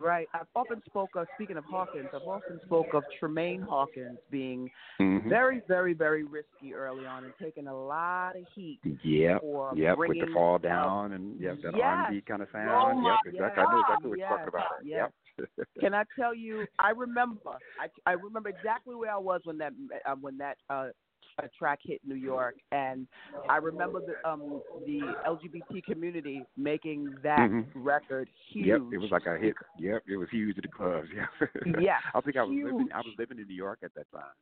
right. 0.00 0.28
I've 0.34 0.46
often 0.54 0.82
spoke 0.86 1.10
of 1.16 1.26
speaking 1.34 1.56
of 1.56 1.64
Hawkins. 1.64 2.10
I've 2.14 2.26
often 2.26 2.60
spoke 2.64 2.94
of 2.94 3.04
Tramaine 3.20 3.62
Hawkins 3.62 4.18
being 4.30 4.70
Mhm. 5.00 5.28
very, 5.28 5.60
very, 5.68 5.94
very 5.94 6.24
risky 6.24 6.74
early 6.74 7.06
on 7.06 7.24
and 7.24 7.32
taking 7.40 7.66
a 7.68 7.76
lot 7.76 8.36
of 8.36 8.42
heat. 8.54 8.80
Yep, 9.02 9.40
for 9.40 9.74
yep, 9.76 9.98
with 9.98 10.10
the 10.18 10.26
fall 10.32 10.58
down 10.58 11.12
and 11.12 11.40
yeah, 11.40 11.54
that 11.62 11.74
Yes. 11.74 11.84
R&B 11.84 12.22
kind 12.22 12.42
of 12.42 12.48
sound. 12.50 12.68
Oh 12.68 13.02
yep, 13.02 13.16
exactly. 13.26 13.62
I 13.62 13.72
know 13.72 13.80
exactly 13.80 14.10
what 14.10 14.18
yes, 14.18 14.28
you're 14.30 14.38
talking 14.38 14.48
about. 14.48 14.84
yes. 14.84 15.10
Yep. 15.38 15.48
Can 15.80 15.94
I 15.94 16.04
tell 16.18 16.34
you? 16.34 16.66
I 16.78 16.90
remember. 16.90 17.58
I 17.78 17.88
I 18.06 18.12
remember 18.12 18.48
exactly 18.48 18.94
where 18.94 19.12
I 19.12 19.18
was 19.18 19.40
when 19.44 19.58
that 19.58 19.72
uh, 20.06 20.14
when 20.20 20.36
that 20.38 20.56
uh, 20.70 20.88
uh, 21.38 21.46
track 21.58 21.80
hit 21.82 22.00
New 22.04 22.14
York, 22.14 22.56
and 22.72 23.06
I 23.48 23.56
remember 23.56 24.00
the 24.00 24.28
um 24.28 24.60
the 24.86 25.00
LGBT 25.26 25.84
community 25.84 26.44
making 26.56 27.14
that 27.22 27.38
Mhm. 27.50 27.66
record 27.74 28.28
huge. 28.50 28.66
Yep, 28.66 28.80
it 28.92 28.98
was 28.98 29.10
like 29.10 29.26
a 29.26 29.36
hit. 29.38 29.54
Yep, 29.78 30.02
it 30.08 30.16
was 30.16 30.28
huge 30.30 30.56
at 30.58 30.62
the 30.62 30.68
clubs. 30.68 31.08
Yeah. 31.14 31.80
Yes, 31.80 32.02
I 32.14 32.20
think 32.20 32.36
I 32.36 32.42
was 32.42 32.50
huge. 32.52 32.72
living. 32.72 32.88
I 32.92 32.98
was 32.98 33.14
living 33.18 33.38
in 33.38 33.46
New 33.46 33.54
York 33.54 33.80
at 33.82 33.94
that 33.94 34.10
time. 34.10 34.34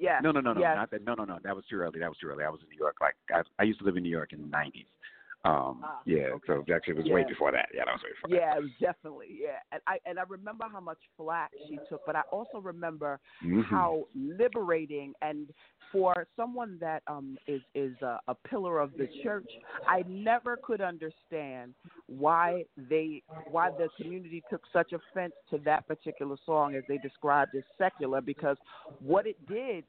Yes. 0.00 0.22
No, 0.22 0.32
no, 0.32 0.40
no, 0.40 0.52
no, 0.54 0.60
yes. 0.60 0.76
not 0.76 0.90
that. 0.90 1.04
No, 1.04 1.14
no, 1.14 1.24
no. 1.24 1.38
That 1.44 1.54
was 1.54 1.64
too 1.66 1.76
early. 1.76 2.00
That 2.00 2.08
was 2.08 2.18
too 2.18 2.28
early. 2.28 2.42
I 2.44 2.48
was 2.48 2.60
in 2.62 2.68
New 2.70 2.78
York. 2.78 2.96
Like 3.00 3.14
I, 3.32 3.42
I 3.58 3.64
used 3.64 3.78
to 3.80 3.84
live 3.84 3.96
in 3.96 4.02
New 4.02 4.08
York 4.10 4.32
in 4.32 4.40
the 4.40 4.48
'90s. 4.48 4.86
Um, 5.44 5.80
Ah, 5.84 5.98
yeah. 6.06 6.28
So 6.46 6.64
actually, 6.74 6.94
it 6.94 6.96
was 6.96 7.06
way 7.10 7.24
before 7.28 7.52
that. 7.52 7.68
Yeah, 7.74 7.84
that 7.84 7.92
was 7.92 8.02
way 8.02 8.10
before 8.10 8.34
Yeah, 8.36 8.56
it 8.56 8.62
was 8.62 8.70
definitely 8.80 9.38
yeah, 9.42 9.58
and 9.72 9.82
I 9.86 9.98
and 10.06 10.18
I 10.18 10.22
remember 10.28 10.64
how 10.72 10.80
much 10.80 10.98
flack 11.16 11.50
she 11.68 11.78
took, 11.88 12.00
but 12.06 12.16
I 12.16 12.22
also 12.30 12.58
remember 12.58 13.20
Mhm. 13.42 13.64
how 13.68 14.08
liberating 14.14 15.12
and 15.20 15.52
for 15.92 16.26
someone 16.34 16.78
that 16.80 17.02
um 17.06 17.38
is 17.46 17.60
is 17.74 18.00
a, 18.00 18.18
a 18.28 18.34
pillar 18.34 18.78
of 18.78 18.96
the 18.96 19.08
church, 19.22 19.50
I 19.86 20.04
never 20.08 20.56
could 20.62 20.80
understand 20.80 21.74
why 22.06 22.64
they 22.76 23.22
why 23.50 23.70
the 23.70 23.90
community 24.00 24.42
took 24.48 24.62
such 24.72 24.92
offense 24.92 25.34
to 25.50 25.58
that 25.58 25.86
particular 25.86 26.36
song 26.46 26.74
as 26.74 26.82
they 26.88 26.96
described 26.98 27.54
as 27.54 27.62
secular 27.76 28.22
because 28.22 28.56
what 29.00 29.26
it 29.26 29.36
did 29.46 29.84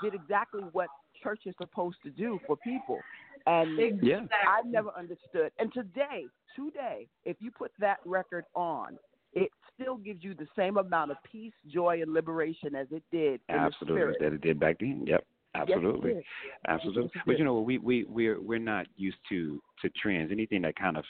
did 0.00 0.14
exactly 0.14 0.62
what 0.72 0.88
church 1.22 1.40
is 1.46 1.54
supposed 1.60 1.96
to 2.04 2.10
do 2.10 2.38
for 2.46 2.56
people. 2.56 3.00
And 3.46 4.02
Yeah. 4.02 4.26
I 4.46 4.62
never 4.64 4.90
understood. 4.96 5.52
And 5.58 5.72
today, 5.72 6.26
today, 6.56 7.08
if 7.24 7.36
you 7.40 7.50
put 7.50 7.72
that 7.78 7.98
record 8.04 8.44
on, 8.54 8.98
it 9.34 9.50
still 9.74 9.96
gives 9.96 10.22
you 10.22 10.34
the 10.34 10.48
same 10.56 10.76
amount 10.76 11.10
of 11.10 11.16
peace, 11.30 11.52
joy, 11.66 12.00
and 12.02 12.12
liberation 12.12 12.74
as 12.74 12.86
it 12.90 13.02
did 13.10 13.40
in 13.48 13.56
Absolutely, 13.56 14.14
that 14.20 14.32
it 14.32 14.40
did 14.40 14.60
back 14.60 14.78
then. 14.78 15.04
Yep, 15.06 15.26
absolutely, 15.54 16.14
did. 16.14 16.24
absolutely. 16.68 17.10
Yes, 17.14 17.24
But 17.26 17.38
you 17.38 17.44
know, 17.44 17.60
we 17.60 17.78
we 17.78 18.04
we're 18.04 18.40
we're 18.40 18.58
not 18.58 18.86
used 18.96 19.18
to 19.30 19.60
to 19.82 19.90
trends. 20.00 20.30
Anything 20.30 20.62
that 20.62 20.76
kind 20.76 20.96
of 20.96 21.04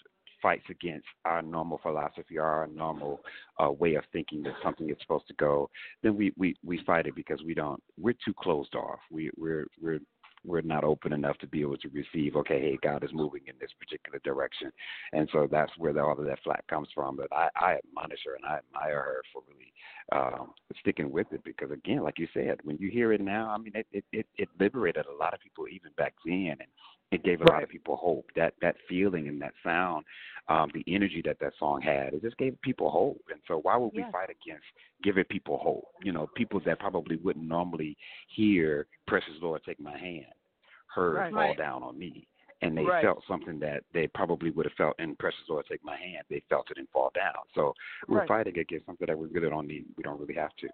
fights 0.44 0.65
against 0.69 1.06
our 1.24 1.40
normal 1.43 1.78
philosophy, 1.82 2.39
our 2.39 2.66
normal 2.66 3.20
uh, 3.62 3.70
way 3.70 3.94
of 3.94 4.05
thinking 4.12 4.43
that 4.43 4.55
something 4.62 4.90
is 4.90 4.97
supposed 5.01 5.27
to 5.28 5.35
go, 5.35 5.70
then 6.02 6.16
we 6.16 6.32
we 6.36 6.55
we 6.65 6.82
fight 6.85 7.06
it 7.06 7.15
because 7.15 7.43
we 7.44 7.55
don't. 7.55 7.82
We're 7.98 8.15
too 8.24 8.35
closed 8.39 8.74
off. 8.74 9.01
We 9.11 9.31
we're 9.36 9.66
we're 9.81 10.01
we're 10.44 10.60
not 10.60 10.84
open 10.84 11.12
enough 11.12 11.38
to 11.38 11.46
be 11.46 11.60
able 11.62 11.76
to 11.78 11.88
receive. 11.88 12.36
Okay, 12.36 12.60
hey, 12.60 12.78
God 12.82 13.02
is 13.04 13.10
moving 13.12 13.42
in 13.46 13.54
this 13.60 13.70
particular 13.78 14.20
direction, 14.24 14.70
and 15.12 15.28
so 15.32 15.48
that's 15.50 15.72
where 15.78 15.92
the, 15.92 16.02
all 16.02 16.18
of 16.18 16.24
that 16.24 16.42
flack 16.44 16.66
comes 16.66 16.88
from. 16.94 17.16
But 17.16 17.28
I, 17.32 17.48
I 17.56 17.76
admonish 17.76 18.20
her 18.26 18.34
and 18.34 18.44
I 18.44 18.58
admire 18.58 19.02
her 19.02 19.22
for 19.32 19.42
really 19.48 19.72
um, 20.12 20.52
sticking 20.80 21.10
with 21.10 21.26
it 21.32 21.42
because, 21.44 21.70
again, 21.70 22.02
like 22.02 22.18
you 22.18 22.28
said, 22.34 22.58
when 22.64 22.76
you 22.78 22.90
hear 22.90 23.12
it 23.12 23.20
now, 23.20 23.50
I 23.50 23.58
mean, 23.58 23.72
it 23.74 23.86
it, 23.92 24.04
it, 24.12 24.26
it 24.36 24.48
liberated 24.60 25.06
a 25.06 25.22
lot 25.22 25.34
of 25.34 25.40
people 25.40 25.66
even 25.68 25.90
back 25.96 26.14
then, 26.24 26.56
and 26.60 26.68
it 27.15 27.23
gave 27.23 27.41
a 27.41 27.45
lot 27.45 27.62
of 27.62 27.69
people 27.69 27.97
hope. 27.97 28.27
That 28.35 28.55
that 28.61 28.77
feeling 28.89 29.28
and 29.28 29.41
that 29.41 29.53
sound, 29.62 30.05
um, 30.49 30.70
the 30.74 30.85
energy 30.93 31.23
that 31.24 31.39
that 31.41 31.53
song 31.59 31.81
had, 31.81 32.12
it 32.12 32.23
just 32.23 32.36
gave 32.36 32.61
people 32.61 32.91
hope. 32.91 33.23
And 33.31 33.41
so, 33.47 33.59
why 33.59 33.77
would 33.77 33.93
we 33.95 34.05
fight 34.11 34.31
against 34.31 34.65
giving 35.03 35.24
people 35.24 35.59
hope? 35.59 35.85
You 36.03 36.12
know, 36.12 36.28
people 36.35 36.61
that 36.66 36.81
probably 36.81 37.16
wouldn't 37.16 37.47
normally 37.47 37.97
hear 38.28 38.86
"Precious 39.07 39.35
Lord, 39.41 39.62
Take 39.65 39.81
My 39.81 39.97
Hand," 39.97 40.35
heard 40.95 41.16
Right. 41.16 41.32
"Fall 41.32 41.49
Right. 41.49 41.57
Down 41.57 41.82
on 41.82 41.99
Me." 41.99 42.27
And 42.62 42.77
they 42.77 42.86
Right. 42.86 43.03
felt 43.03 43.24
something 43.27 43.59
that 43.61 43.85
they 43.93 44.07
probably 44.09 44.51
would 44.51 44.66
have 44.66 44.74
felt 44.74 44.99
in 44.99 45.16
"Precious 45.16 45.49
Lord, 45.49 45.66
Take 45.66 45.85
My 45.85 45.97
Hand." 45.97 46.24
They 46.28 46.41
felt 46.49 46.70
it 46.70 46.78
and 46.78 46.89
fall 46.91 47.11
down. 47.15 47.39
So 47.55 47.74
we're 48.09 48.19
Right. 48.19 48.28
fighting 48.28 48.59
against 48.59 48.86
something 48.86 49.07
that 49.07 49.19
we 49.19 49.28
really 49.28 49.51
don't 49.51 49.66
need. 49.66 49.86
We 49.97 50.03
don't 50.03 50.19
really 50.19 50.35
have 50.35 50.55
to. 50.57 50.69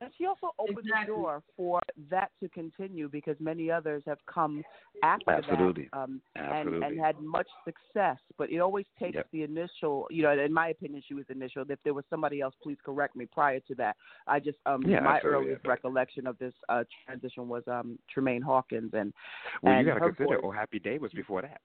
And 0.00 0.10
she 0.18 0.26
also 0.26 0.50
opened 0.58 0.78
the 0.84 1.06
door 1.06 1.42
for 1.56 1.80
that 2.10 2.30
to 2.42 2.48
continue 2.50 3.08
because 3.08 3.36
many 3.40 3.70
others 3.70 4.02
have 4.06 4.18
come 4.26 4.62
after 5.02 5.30
Absolutely. 5.30 5.88
that 5.90 5.98
um, 5.98 6.20
and, 6.34 6.46
Absolutely. 6.52 6.86
and 6.86 7.00
had 7.00 7.18
much 7.20 7.48
success. 7.64 8.18
But 8.36 8.50
it 8.50 8.58
always 8.58 8.84
takes 8.98 9.14
Yep. 9.16 9.28
the 9.32 9.42
initial, 9.42 10.06
you 10.10 10.22
know, 10.22 10.32
in 10.38 10.52
my 10.52 10.68
opinion, 10.68 11.02
she 11.06 11.14
was 11.14 11.24
initial. 11.30 11.64
If 11.68 11.78
there 11.82 11.94
was 11.94 12.04
somebody 12.10 12.42
else, 12.42 12.54
please 12.62 12.76
correct 12.84 13.16
me 13.16 13.24
prior 13.26 13.60
to 13.60 13.74
that. 13.76 13.96
I 14.26 14.38
just, 14.38 14.58
um, 14.66 14.82
Yeah, 14.82 15.00
my 15.00 15.16
absolutely, 15.16 15.44
earliest 15.46 15.66
recollection 15.66 16.26
of 16.26 16.36
this 16.38 16.52
uh, 16.68 16.84
transition 17.06 17.48
was 17.48 17.62
um, 17.66 17.98
Tramaine 18.14 18.42
Hawkins. 18.42 18.90
and 18.92 19.14
Well, 19.62 19.72
and 19.72 19.86
you 19.86 19.92
got 19.94 19.98
to 20.00 20.12
consider, 20.12 20.36
voice- 20.36 20.40
"Oh 20.44 20.50
Happy 20.50 20.78
Day" 20.78 20.98
was 20.98 21.12
before 21.12 21.40
that. 21.40 21.60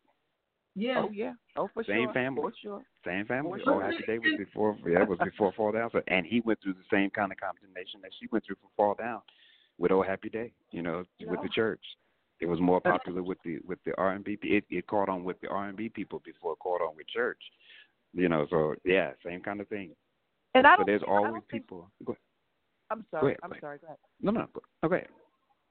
Yeah. 0.75 1.03
Oh, 1.05 1.09
yeah. 1.11 1.33
Oh, 1.57 1.69
for 1.73 1.83
Same 1.83 2.05
sure. 2.05 2.13
family. 2.13 2.41
For 2.41 2.53
sure. 2.61 2.81
Same 3.05 3.25
family. 3.25 3.61
For 3.63 3.73
Oh. 3.75 3.79
Happy 3.79 4.03
Day 4.07 4.19
was 4.19 4.35
before. 4.37 4.77
Yeah, 4.87 5.01
it 5.03 5.09
was 5.09 5.19
before 5.23 5.51
Fall 5.53 5.71
Down. 5.73 5.89
So, 5.91 6.01
and 6.07 6.25
he 6.25 6.39
went 6.41 6.59
through 6.63 6.73
the 6.73 6.85
same 6.91 7.09
kind 7.09 7.31
of 7.31 7.37
condemnation 7.39 7.99
that 8.03 8.11
she 8.19 8.27
went 8.31 8.45
through 8.45 8.55
for 8.61 8.69
Fall 8.77 8.95
Down, 8.95 9.21
with 9.77 9.91
Oh 9.91 10.01
Happy 10.01 10.29
Day. 10.29 10.53
You 10.71 10.81
know, 10.81 11.03
with 11.25 11.41
the 11.41 11.49
church. 11.49 11.81
It 12.39 12.47
was 12.47 12.59
more 12.59 12.81
popular 12.81 13.21
with 13.21 13.37
the 13.45 13.59
with 13.67 13.79
the 13.85 13.93
R 13.97 14.13
and 14.13 14.23
B. 14.23 14.37
It 14.41 14.63
it 14.69 14.87
caught 14.87 15.09
on 15.09 15.23
with 15.23 15.39
the 15.41 15.49
R 15.49 15.67
and 15.67 15.77
B 15.77 15.89
people 15.89 16.21
before 16.25 16.53
it 16.53 16.59
caught 16.59 16.81
on 16.81 16.95
with 16.95 17.07
church. 17.07 17.37
You 18.13 18.29
know, 18.29 18.47
so 18.49 18.75
yeah, 18.83 19.11
same 19.25 19.41
kind 19.41 19.61
of 19.61 19.67
thing. 19.67 19.91
And 20.55 20.65
I 20.65 20.75
don't 20.77 20.85
there's 20.85 21.01
think- 21.01 21.11
I 21.11 21.15
always 21.15 21.31
don't 21.33 21.49
think- 21.49 21.63
people. 21.63 21.91
Go, 22.03 22.15
I'm 22.89 23.05
Go 23.11 23.19
sorry. 23.19 23.31
ahead, 23.33 23.39
I'm 23.43 23.49
go 23.49 23.53
ahead. 23.53 23.61
sorry. 23.61 23.77
Go 23.79 23.87
ahead. 23.87 23.97
no, 24.21 24.31
no, 24.31 24.47
go, 24.53 24.61
oh, 24.83 24.87
go 24.89 24.95
ahead. 24.95 25.07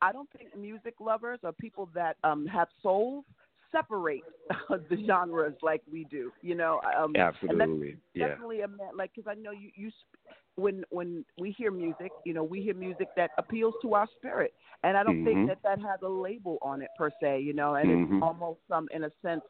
I 0.00 0.12
don't 0.12 0.28
think 0.38 0.56
music 0.56 0.94
lovers 1.00 1.38
or 1.42 1.52
people 1.52 1.88
that 1.94 2.16
um 2.24 2.46
have 2.46 2.68
souls 2.82 3.24
separate 3.72 4.22
the 4.68 5.04
genres 5.06 5.54
like 5.62 5.82
we 5.90 6.04
do. 6.04 6.32
You 6.42 6.54
know, 6.54 6.80
um, 6.98 7.14
Absolutely, 7.16 7.96
yeah. 8.14 8.28
definitely 8.28 8.60
a 8.62 8.68
man. 8.68 8.96
Like, 8.96 9.10
because 9.14 9.30
I 9.30 9.40
know 9.40 9.50
you, 9.52 9.70
you, 9.74 9.90
sp- 9.90 10.18
when 10.56 10.84
when 10.90 11.24
we 11.38 11.52
hear 11.52 11.70
music, 11.70 12.12
you 12.24 12.34
know, 12.34 12.44
we 12.44 12.60
hear 12.60 12.74
music 12.74 13.08
that 13.16 13.30
appeals 13.38 13.74
to 13.82 13.94
our 13.94 14.06
spirit, 14.18 14.52
and 14.84 14.96
I 14.96 15.02
don't 15.02 15.22
Mhm. 15.22 15.24
think 15.24 15.48
that 15.48 15.62
that 15.62 15.78
has 15.80 16.00
a 16.02 16.08
label 16.08 16.58
on 16.62 16.82
it 16.82 16.90
per 16.98 17.10
se. 17.20 17.40
You 17.40 17.52
know, 17.52 17.74
and 17.74 17.90
Mhm. 17.90 18.14
it's 18.14 18.22
almost 18.22 18.60
um 18.70 18.88
in 18.92 19.04
a 19.04 19.10
sense. 19.22 19.42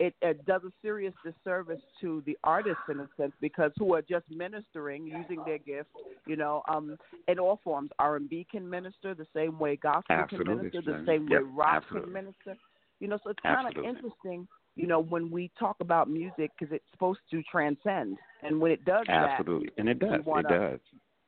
It, 0.00 0.12
it 0.22 0.44
does 0.44 0.62
a 0.64 0.72
serious 0.82 1.14
disservice 1.24 1.80
to 2.00 2.20
the 2.26 2.36
artists 2.42 2.82
in 2.88 2.98
a 2.98 3.08
sense 3.16 3.32
because 3.40 3.70
who 3.78 3.94
are 3.94 4.02
just 4.02 4.28
ministering 4.28 5.06
using 5.06 5.40
their 5.46 5.58
gift, 5.58 5.88
you 6.26 6.34
know, 6.34 6.62
um, 6.66 6.96
in 7.28 7.38
all 7.38 7.60
forms. 7.62 7.90
R 8.00 8.16
and 8.16 8.28
B 8.28 8.44
can 8.50 8.68
minister 8.68 9.14
the 9.14 9.26
same 9.32 9.56
way 9.56 9.76
gospel 9.76 10.16
Absolutely. 10.16 10.46
can 10.54 10.56
minister, 10.56 10.82
the 10.82 10.96
Same- 10.98 11.06
same 11.06 11.28
yep, 11.28 11.42
way 11.42 11.46
rock 11.54 11.76
absolutely. 11.76 12.06
can 12.06 12.12
minister. 12.12 12.56
You 13.04 13.10
know, 13.10 13.18
so 13.22 13.28
it's 13.28 13.40
kind 13.42 13.66
of 13.68 13.84
interesting, 13.84 14.48
you 14.76 14.86
know, 14.86 14.98
when 14.98 15.30
we 15.30 15.50
talk 15.58 15.76
about 15.80 16.08
music 16.08 16.50
because 16.58 16.74
it's 16.74 16.86
supposed 16.90 17.20
to 17.32 17.42
transcend, 17.42 18.16
and 18.42 18.58
when 18.58 18.70
it 18.72 18.82
does 18.86 19.06
Absolutely, 19.10 19.68
and 19.76 19.90
it 19.90 20.00
we 20.00 20.08
does. 20.08 20.24
wanna- 20.24 20.48
it 20.48 20.52
does. 20.58 20.80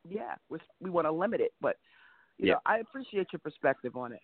yeah, 0.09 0.37
we, 0.49 0.59
we 0.81 0.89
want 0.89 1.07
to 1.07 1.13
limit 1.13 1.43
it. 1.43 1.53
But 1.61 1.77
you 2.39 2.47
Yeah. 2.47 2.53
know, 2.55 2.61
I 2.65 2.79
appreciate 2.79 3.27
your 3.31 3.41
perspective 3.41 3.95
on 3.95 4.13
it. 4.13 4.23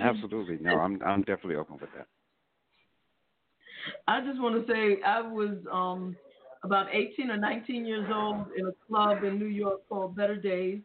Absolutely. 0.00 0.58
No, 0.60 0.80
I'm 0.80 1.00
I'm 1.06 1.20
definitely 1.20 1.54
open 1.54 1.78
with 1.80 1.92
that. 1.96 2.08
I 4.08 4.20
just 4.26 4.40
want 4.42 4.66
to 4.66 4.72
say 4.72 5.00
I 5.06 5.20
was 5.20 5.56
um, 5.70 6.16
about 6.64 6.88
18 6.92 7.30
or 7.30 7.36
19 7.36 7.86
years 7.86 8.10
old 8.12 8.46
in 8.56 8.66
a 8.66 8.72
club 8.88 9.22
in 9.22 9.38
New 9.38 9.46
York 9.46 9.88
called 9.88 10.16
Better 10.16 10.34
Days. 10.36 10.80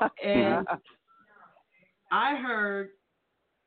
And 0.24 0.66
I 2.10 2.34
heard, 2.36 2.90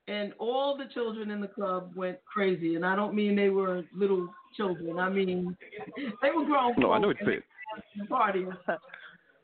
and 0.09 0.33
all 0.39 0.75
the 0.75 0.85
children 0.91 1.29
in 1.29 1.39
the 1.39 1.47
club 1.47 1.91
went 1.95 2.17
crazy. 2.25 2.75
And 2.75 2.83
I 2.85 2.95
don't 2.95 3.13
mean 3.13 3.35
they 3.35 3.49
were 3.49 3.83
little 3.95 4.27
children. 4.57 4.97
I 4.97 5.07
mean, 5.09 5.55
they 6.21 6.31
were 6.31 6.45
grown. 6.45 6.73
No, 6.77 6.91
I 6.91 6.99
know 6.99 7.11
it's 7.11 7.19
big. 7.19 7.27
you're 7.27 7.43
and 7.75 7.83
saying. 7.95 8.07
party. 8.07 8.45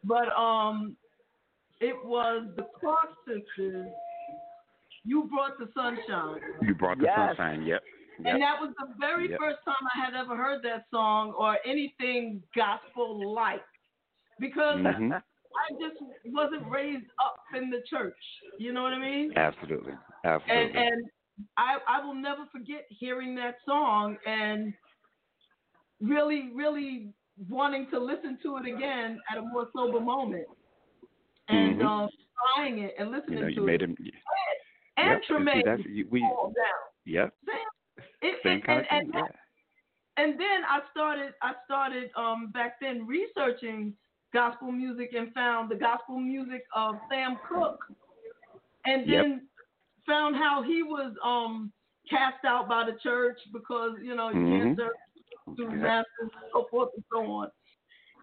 But 0.08 0.28
um, 0.38 0.96
it 1.82 1.96
was 2.06 2.48
the 2.56 2.68
Clark 2.80 3.10
sisters. 3.28 3.88
You 5.04 5.24
brought 5.24 5.58
the 5.58 5.68
sunshine. 5.76 6.42
You 6.62 6.76
brought 6.76 7.00
the 7.00 7.06
Yes. 7.06 7.36
sunshine. 7.38 7.64
Yep. 7.64 7.82
yep. 8.20 8.34
And 8.36 8.44
that 8.44 8.62
was 8.62 8.72
the 8.80 8.94
very 9.00 9.30
Yep. 9.30 9.40
first 9.40 9.58
time 9.66 9.76
I 9.96 10.06
had 10.06 10.14
ever 10.14 10.36
heard 10.38 10.62
that 10.64 10.86
song 10.92 11.34
or 11.34 11.58
anything 11.66 12.44
gospel 12.56 13.34
like. 13.34 13.66
Because 14.40 14.78
Mhm. 14.78 15.24
I 15.58 15.74
just 15.74 16.02
wasn't 16.26 16.68
raised 16.70 17.06
up 17.24 17.40
in 17.56 17.70
the 17.70 17.82
church. 17.90 18.18
You 18.60 18.74
know 18.74 18.84
what 18.84 18.94
I 18.94 19.00
mean? 19.00 19.34
Absolutely. 19.36 19.94
Absolutely. 20.24 20.56
and 20.56 20.76
and 20.78 21.06
I 21.58 21.78
I 21.88 22.06
will 22.06 22.16
never 22.16 22.46
forget 22.52 22.86
hearing 22.90 23.36
that 23.36 23.56
song 23.66 24.18
and 24.26 24.74
really, 26.02 26.52
really 26.54 27.14
wanting 27.50 27.88
to 27.92 28.00
listen 28.00 28.38
to 28.44 28.58
it 28.58 28.66
again 28.66 29.20
at 29.32 29.38
a 29.38 29.42
more 29.42 29.68
sober 29.76 30.00
moment. 30.00 30.46
And 31.48 31.80
Mhm. 31.80 31.86
um 31.86 32.10
trying 32.56 32.80
it 32.80 32.96
and 32.98 33.12
listening 33.12 33.38
you 33.38 33.44
know, 33.44 33.50
to 33.50 33.54
you 33.56 33.64
it. 33.64 33.66
made 33.66 33.82
him. 33.82 33.96
And 34.98 35.10
Yep, 35.10 35.24
Tramaine 35.24 35.64
that's- 35.66 35.86
you- 35.88 36.08
we- 36.10 36.22
down. 36.22 36.54
Yep. 37.06 37.34
It, 38.22 38.42
Same 38.44 38.58
it, 38.60 38.64
kind 38.66 38.88
and, 38.90 39.04
and, 39.06 39.14
yeah. 39.14 39.28
and 40.18 40.40
then 40.40 40.64
I 40.66 40.82
started 40.92 41.34
I 41.42 41.54
started 41.66 42.12
um 42.16 42.48
back 42.52 42.80
then 42.80 43.06
researching 43.06 43.96
gospel 44.36 44.72
music 44.74 45.14
and 45.18 45.34
found 45.34 45.72
the 45.72 45.76
gospel 45.78 46.20
music 46.20 46.64
of 46.76 47.02
Sam 47.12 47.40
Cooke 47.50 47.84
and 48.86 49.08
Yep. 49.08 49.26
then 49.26 49.50
found 50.08 50.36
how 50.36 50.64
he 50.64 50.84
was 50.84 51.14
um 51.24 51.74
cast 52.10 52.44
out 52.46 52.70
by 52.70 52.86
the 52.86 52.98
church 53.04 53.40
because, 53.54 53.94
you 54.04 54.16
know, 54.16 54.30
you 54.30 54.44
Mhm. 54.44 54.58
can't 54.58 54.78
serve 54.78 54.94
through 55.58 55.76
masters 55.82 56.32
and 56.32 56.32
so 56.54 56.68
forth 56.72 56.90
and 56.96 57.06
so 57.14 57.20
on. 57.26 57.50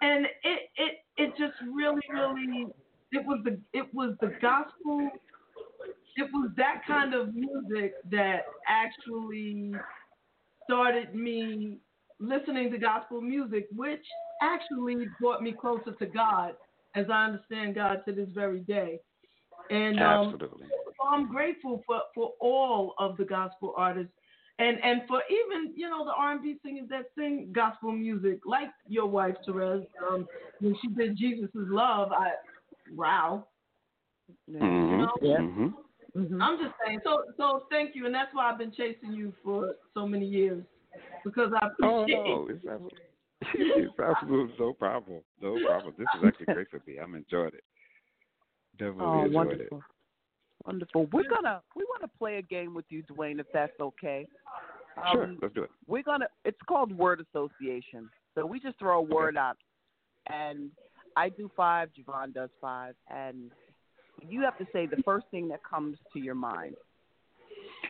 And 0.03 0.27
it 0.45 0.61
it 0.77 0.95
it 1.19 1.31
just 1.39 1.55
really, 1.75 2.03
really 2.13 2.67
it 3.13 3.27
was 3.27 3.41
the 3.45 3.61
it 3.73 3.93
was 3.95 4.17
the 4.21 4.33
gospel 4.41 5.11
it 6.17 6.29
was 6.33 6.51
that 6.57 6.83
kind 6.87 7.15
of 7.15 7.35
music 7.35 7.95
that 8.11 8.45
actually 8.69 9.85
started 10.65 11.15
me 11.15 11.81
listening 12.21 12.71
to 12.73 12.79
gospel 12.79 13.21
music, 13.21 13.67
which 13.75 14.05
actually 14.43 15.07
brought 15.21 15.43
me 15.43 15.53
closer 15.53 15.93
to 15.93 16.07
God, 16.07 16.55
as 16.95 17.07
I 17.11 17.25
understand 17.25 17.75
God 17.75 18.03
to 18.07 18.13
this 18.13 18.29
very 18.35 18.61
day. 18.61 19.01
And 19.71 20.03
um, 20.03 20.35
Absolutely. 20.35 20.67
so 20.69 21.09
I'm 21.09 21.31
grateful 21.31 21.83
for, 21.87 22.03
for 22.15 22.33
all 22.41 22.95
of 22.99 23.17
the 23.17 23.25
gospel 23.25 23.75
artists, 23.77 24.13
and 24.59 24.79
and 24.83 25.03
for 25.09 25.23
even 25.31 25.73
you 25.75 25.89
know 25.89 26.05
the 26.05 26.13
R&B 26.13 26.59
singers 26.65 26.89
that 26.91 27.07
sing 27.17 27.51
gospel 27.53 27.93
music, 27.93 28.41
like 28.45 28.71
your 28.87 29.07
wife 29.07 29.35
Terez, 29.49 29.85
um, 30.11 30.27
when 30.61 30.77
she 30.83 30.89
did 30.89 31.17
Jesus 31.17 31.49
Love. 31.55 32.13
I 32.13 32.33
wow. 32.95 33.47
Mhm. 34.51 35.09
Yeah. 35.23 35.39
Mhm. 36.17 36.43
I'm 36.43 36.59
just 36.59 36.75
saying. 36.85 37.01
So 37.05 37.25
so 37.39 37.67
thank 37.71 37.95
you, 37.95 38.05
and 38.07 38.15
that's 38.15 38.35
why 38.35 38.51
I've 38.51 38.59
been 38.59 38.73
chasing 38.73 39.13
you 39.13 39.33
for 39.43 39.75
so 39.95 40.07
many 40.07 40.27
years 40.27 40.63
because 41.25 41.53
I 41.55 41.67
Oh 41.83 42.03
appreciate. 42.03 42.25
no, 42.25 42.47
it's 42.51 42.67
absolutely, 42.67 42.99
it's 43.55 43.99
absolutely 44.03 44.55
no 44.59 44.73
problem. 44.73 45.21
No 45.41 45.59
problem. 45.67 45.95
This 45.99 46.07
is 46.17 46.25
actually 46.27 46.55
great 46.55 46.71
for 46.71 46.83
me. 46.87 46.99
I'm 46.99 47.15
enjoying 47.15 47.49
it. 47.49 47.65
Definitely 48.79 49.05
Oh, 49.05 49.25
enjoyed 49.25 49.35
wonderful. 49.35 49.79
it. 49.79 49.85
Wonderful. 50.67 51.07
We're 51.13 51.29
gonna 51.29 51.61
we 51.75 51.85
want 51.85 52.03
to 52.03 52.19
play 52.19 52.37
a 52.37 52.43
game 52.43 52.75
with 52.75 52.85
you, 52.89 53.03
DeWayne, 53.05 53.41
if 53.41 53.47
that's 53.53 53.79
okay. 53.81 54.27
Sure, 55.13 55.25
Um, 55.25 55.39
let's 55.43 55.55
do 55.55 55.65
it. 55.65 55.71
We're 55.87 56.03
gonna. 56.03 56.29
It's 56.45 56.61
called 56.69 56.97
word 56.97 57.25
association. 57.35 58.09
So 58.35 58.47
we 58.47 58.61
just 58.61 58.79
throw 58.79 58.99
a 58.99 59.03
word 59.03 59.37
out, 59.37 59.57
and 60.31 60.71
I 61.17 61.29
do 61.29 61.51
five. 61.57 61.91
JaVonne 61.99 62.33
does 62.33 62.51
five, 62.61 62.95
and 63.11 63.51
you 64.21 64.43
have 64.43 64.57
to 64.59 64.67
say 64.73 64.87
the 64.87 65.03
first 65.05 65.27
thing 65.31 65.49
that 65.49 65.61
comes 65.69 65.99
to 66.13 66.21
your 66.21 66.35
mind. 66.35 66.77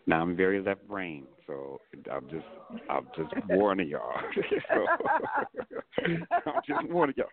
Now 0.06 0.20
I'm 0.20 0.36
very 0.36 0.60
left 0.60 0.86
brain, 0.88 1.26
so 1.46 1.80
I'm 2.10 2.28
just 2.28 2.44
I'm 2.90 3.06
just 3.16 3.32
warning 3.48 3.88
y'all. 3.88 4.12
so, 4.74 4.86
I'm 6.46 6.62
just 6.66 6.88
warning 6.90 7.14
y'all. 7.16 7.28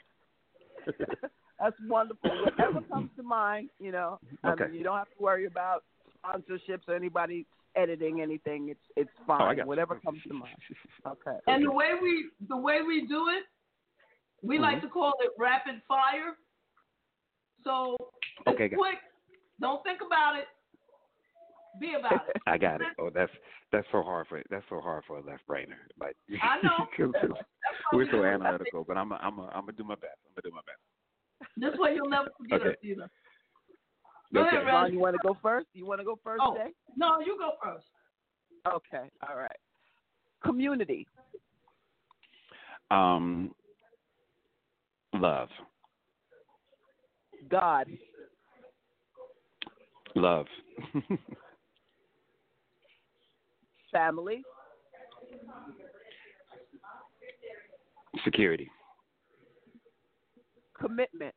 That's 1.60 1.76
wonderful. 1.88 2.30
Whatever 2.46 2.82
comes 2.82 3.10
to 3.18 3.24
mind, 3.24 3.70
you 3.80 3.92
know. 3.92 4.20
I 4.44 4.52
Okay. 4.52 4.66
mean, 4.66 4.76
you 4.76 4.84
don't 4.84 4.98
have 4.98 5.08
to 5.10 5.22
worry 5.24 5.46
about 5.46 5.84
sponsorships 6.24 6.88
or 6.88 6.96
anybody 6.96 7.46
editing 7.76 8.22
anything. 8.22 8.70
It's 8.70 8.80
it's 8.96 9.10
Oh, 9.28 9.34
I 9.34 9.38
fine. 9.40 9.58
you. 9.58 9.66
Whatever 9.66 9.96
comes 9.96 10.20
to 10.28 10.34
mind. 10.34 10.56
Okay. 11.06 11.38
And 11.48 11.66
the 11.66 11.72
way 11.72 11.92
we 12.02 12.30
the 12.48 12.58
way 12.58 12.82
we 12.86 13.08
do 13.08 13.28
it, 13.30 13.44
we 14.42 14.56
Mm-hmm. 14.56 14.64
like 14.64 14.82
to 14.82 14.88
call 14.90 15.14
it 15.22 15.32
rapid 15.38 15.82
fire. 15.88 16.36
So 17.64 17.96
it's 18.46 18.56
Okay, 18.56 18.70
got- 18.70 18.78
quick. 18.78 19.00
Don't 19.60 19.84
think 19.84 20.00
about 20.06 20.38
it. 20.38 20.46
Be 21.80 21.94
about 22.00 22.26
it. 22.28 22.42
I 22.48 22.58
got 22.58 22.82
it. 22.82 22.88
Oh, 23.00 23.10
that's 23.14 23.32
that's 23.72 23.88
so 23.92 24.02
hard 24.02 24.28
for 24.28 24.42
that's 24.50 24.66
so 24.70 24.80
hard 24.82 25.04
for 25.08 25.18
a 25.18 25.22
left 25.22 25.44
brainer. 25.50 25.78
Like 26.00 26.16
I 26.42 26.58
know. 26.64 26.88
'cause 26.98 27.14
That's 27.22 27.38
why 27.92 27.98
we're 27.98 28.12
so 28.12 28.24
analytical, 28.24 28.84
but 28.88 28.98
I'm 28.98 29.12
a, 29.12 29.16
I'm 29.16 29.40
a, 29.40 29.44
I'm 29.48 29.62
gonna 29.62 29.74
do 29.74 29.84
my 29.84 29.96
best. 29.96 30.18
I'm 30.28 30.34
gonna 30.36 30.50
do 30.50 30.56
my 30.56 30.62
best. 30.66 30.80
This 31.58 31.80
way 31.80 31.96
you'll 31.96 32.10
never 32.10 32.30
forget 32.38 32.62
Okay. 32.62 32.70
us 32.72 32.76
either. 32.84 33.10
Go 34.34 34.42
Okay. 34.42 34.58
ahead, 34.58 34.68
Ron, 34.68 34.92
you 34.94 35.00
want 35.00 35.16
to 35.16 35.20
go 35.20 35.38
first? 35.42 35.68
You 35.74 35.86
want 35.86 36.00
to 36.02 36.06
go 36.06 36.20
first, 36.24 36.44
Oh, 36.46 36.56
Jay? 36.56 36.72
no, 36.96 37.20
you 37.20 37.38
go 37.38 37.52
first. 37.64 37.86
Okay. 38.68 39.10
All 39.28 39.36
right. 39.38 39.50
Community. 40.44 41.08
Um, 42.92 43.54
love, 45.14 45.50
God. 47.50 47.88
love, 50.16 50.46
Family. 53.92 54.44
security, 58.24 58.70
Commitment. 60.80 61.34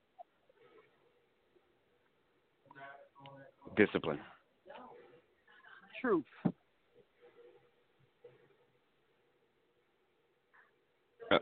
discipline, 3.76 4.18
Truth. 6.00 6.24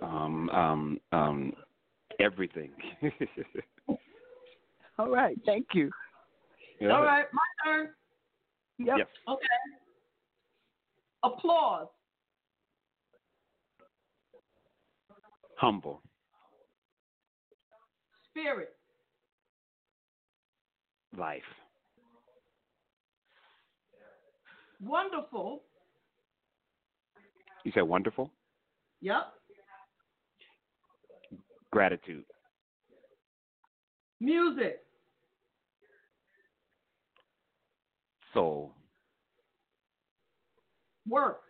um, 0.02 0.48
um, 0.50 1.00
um, 1.12 1.52
everything. 2.18 2.70
All 4.98 5.08
right. 5.08 5.36
Thank 5.46 5.68
you. 5.72 5.90
Yeah. 6.80 6.90
All 6.90 7.02
right, 7.02 7.26
my 7.32 7.40
turn. 7.64 7.88
Yep. 8.78 8.96
Yes. 8.98 9.06
Okay. 9.28 9.46
Applause. 11.22 11.88
Humble, 15.56 16.00
Spirit. 18.30 18.70
life, 21.18 21.42
Wonderful. 24.82 25.62
you 27.64 27.72
said 27.74 27.82
wonderful, 27.82 28.30
Yep. 29.02 29.34
gratitude, 31.70 32.24
Music. 34.20 34.80
soul, 38.32 38.72
Work. 41.10 41.40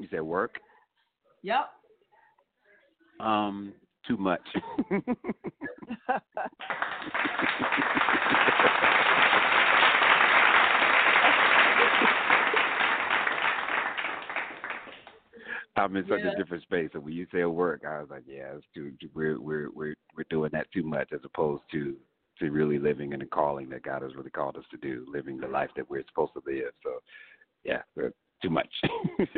you 0.00 0.08
said 0.10 0.22
work, 0.22 0.58
Yep. 1.42 1.70
um, 3.20 3.72
too 4.06 4.16
much. 4.16 4.40
I'm 15.76 15.96
in 15.96 16.04
such 16.08 16.20
Yeah. 16.20 16.32
a 16.32 16.36
different 16.36 16.62
space. 16.64 16.90
So 16.92 17.00
when 17.00 17.12
you 17.14 17.26
say 17.32 17.44
work, 17.44 17.84
I 17.84 18.00
was 18.00 18.10
like, 18.10 18.24
yeah, 18.26 18.54
it's 18.56 18.66
too. 18.74 18.92
We're 19.14 19.40
we're 19.40 19.70
we're 19.70 19.94
we're 20.16 20.24
doing 20.30 20.50
that 20.52 20.70
too 20.72 20.82
much, 20.82 21.12
as 21.12 21.20
opposed 21.24 21.62
to 21.72 21.96
to 22.42 22.50
really 22.50 22.78
living 22.78 23.12
in 23.12 23.20
the 23.20 23.26
calling 23.26 23.68
that 23.70 23.82
God 23.82 24.02
has 24.02 24.14
really 24.14 24.30
called 24.30 24.56
us 24.56 24.64
to 24.70 24.76
do, 24.76 25.06
living 25.08 25.38
the 25.38 25.48
life 25.48 25.70
that 25.76 25.88
we're 25.88 26.04
supposed 26.08 26.32
to 26.34 26.42
live. 26.46 26.72
So, 26.82 27.00
yeah, 27.64 27.82
too 28.42 28.50
much. 28.50 28.68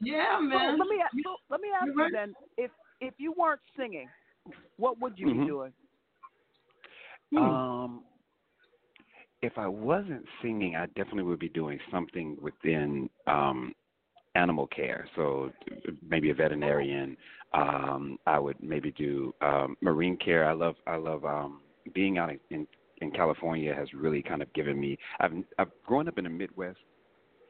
Yeah, 0.00 0.38
So 0.40 0.42
man. 0.42 0.78
let 0.78 0.88
me 0.88 0.96
a- 0.96 1.22
so 1.22 1.36
let 1.50 1.60
me 1.60 1.68
ask 1.74 1.86
You 1.86 1.94
you 1.96 2.08
then, 2.12 2.34
if 2.58 2.70
if 3.00 3.14
you 3.18 3.32
weren't 3.32 3.60
singing, 3.76 4.08
what 4.76 4.98
would 5.00 5.18
you 5.18 5.26
Mhm. 5.26 5.40
be 5.40 5.46
doing? 5.46 5.72
Um, 7.36 8.04
if 9.42 9.56
I 9.56 9.66
wasn't 9.66 10.26
singing, 10.42 10.76
I 10.76 10.86
definitely 10.86 11.24
would 11.24 11.38
be 11.38 11.48
doing 11.48 11.78
something 11.90 12.36
within 12.40 13.08
um, 13.26 13.74
animal 14.34 14.66
care. 14.66 15.08
So 15.16 15.52
maybe 16.06 16.30
a 16.30 16.34
veterinarian. 16.34 17.16
Um, 17.52 18.18
I 18.26 18.38
would 18.38 18.60
maybe 18.62 18.90
do 18.92 19.34
um, 19.40 19.76
marine 19.80 20.16
care. 20.16 20.44
I 20.48 20.52
love 20.52 20.76
I 20.86 20.96
love 20.96 21.24
um, 21.24 21.62
being 21.92 22.18
out 22.18 22.30
in, 22.50 22.66
in 22.98 23.10
California 23.10 23.74
has 23.74 23.92
really 23.92 24.22
kind 24.22 24.42
of 24.42 24.52
given 24.54 24.78
me. 24.78 24.96
I've 25.20 25.32
I've 25.58 25.70
grown 25.84 26.08
up 26.08 26.18
in 26.18 26.24
the 26.24 26.30
Midwest. 26.30 26.78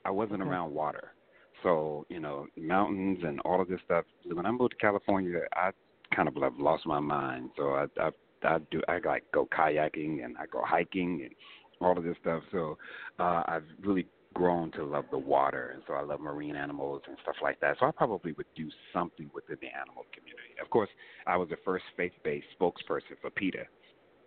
I 0.05 0.11
wasn't 0.11 0.43
Okay. 0.43 0.49
around 0.51 0.73
water, 0.73 1.15
so 1.63 2.07
you 2.09 2.21
know 2.21 2.47
mountains 2.57 3.21
and 3.25 3.41
all 3.41 3.61
of 3.61 3.69
this 3.69 3.81
stuff. 3.85 4.05
When 4.25 4.47
I 4.47 4.51
moved 4.51 4.73
to 4.73 4.77
California, 4.79 5.41
I 5.55 5.71
kind 6.15 6.29
of 6.29 6.35
have 6.43 6.59
lost 6.59 6.87
my 6.87 7.01
mind. 7.01 7.51
So 7.57 7.71
I 7.75 7.87
I 8.01 8.11
I 8.43 8.59
do 8.71 8.83
I 8.89 8.99
like 9.05 9.25
go 9.33 9.47
kayaking 9.47 10.25
and 10.25 10.37
I 10.39 10.47
go 10.53 10.63
hiking 10.65 11.23
and 11.25 11.35
all 11.81 11.97
of 11.97 12.05
this 12.05 12.17
stuff. 12.21 12.43
So 12.53 12.77
uh, 13.19 13.43
I've 13.47 13.65
really 13.81 14.07
grown 14.35 14.71
to 14.73 14.85
love 14.85 15.05
the 15.11 15.19
water, 15.19 15.71
and 15.75 15.83
so 15.87 15.95
I 15.95 16.03
love 16.03 16.21
marine 16.21 16.57
animals 16.57 17.03
and 17.07 17.17
stuff 17.23 17.37
like 17.43 17.61
that. 17.61 17.77
So 17.79 17.87
I 17.87 17.91
probably 17.93 18.33
would 18.33 18.47
do 18.57 18.69
something 18.93 19.31
within 19.35 19.57
the 19.61 19.69
animal 19.69 20.05
community. 20.13 20.55
Of 20.63 20.71
course, 20.71 20.91
I 21.27 21.37
was 21.37 21.49
the 21.49 21.57
first 21.65 21.85
faith-based 21.97 22.47
spokesperson 22.61 23.17
for 23.21 23.31
PETA, 23.31 23.65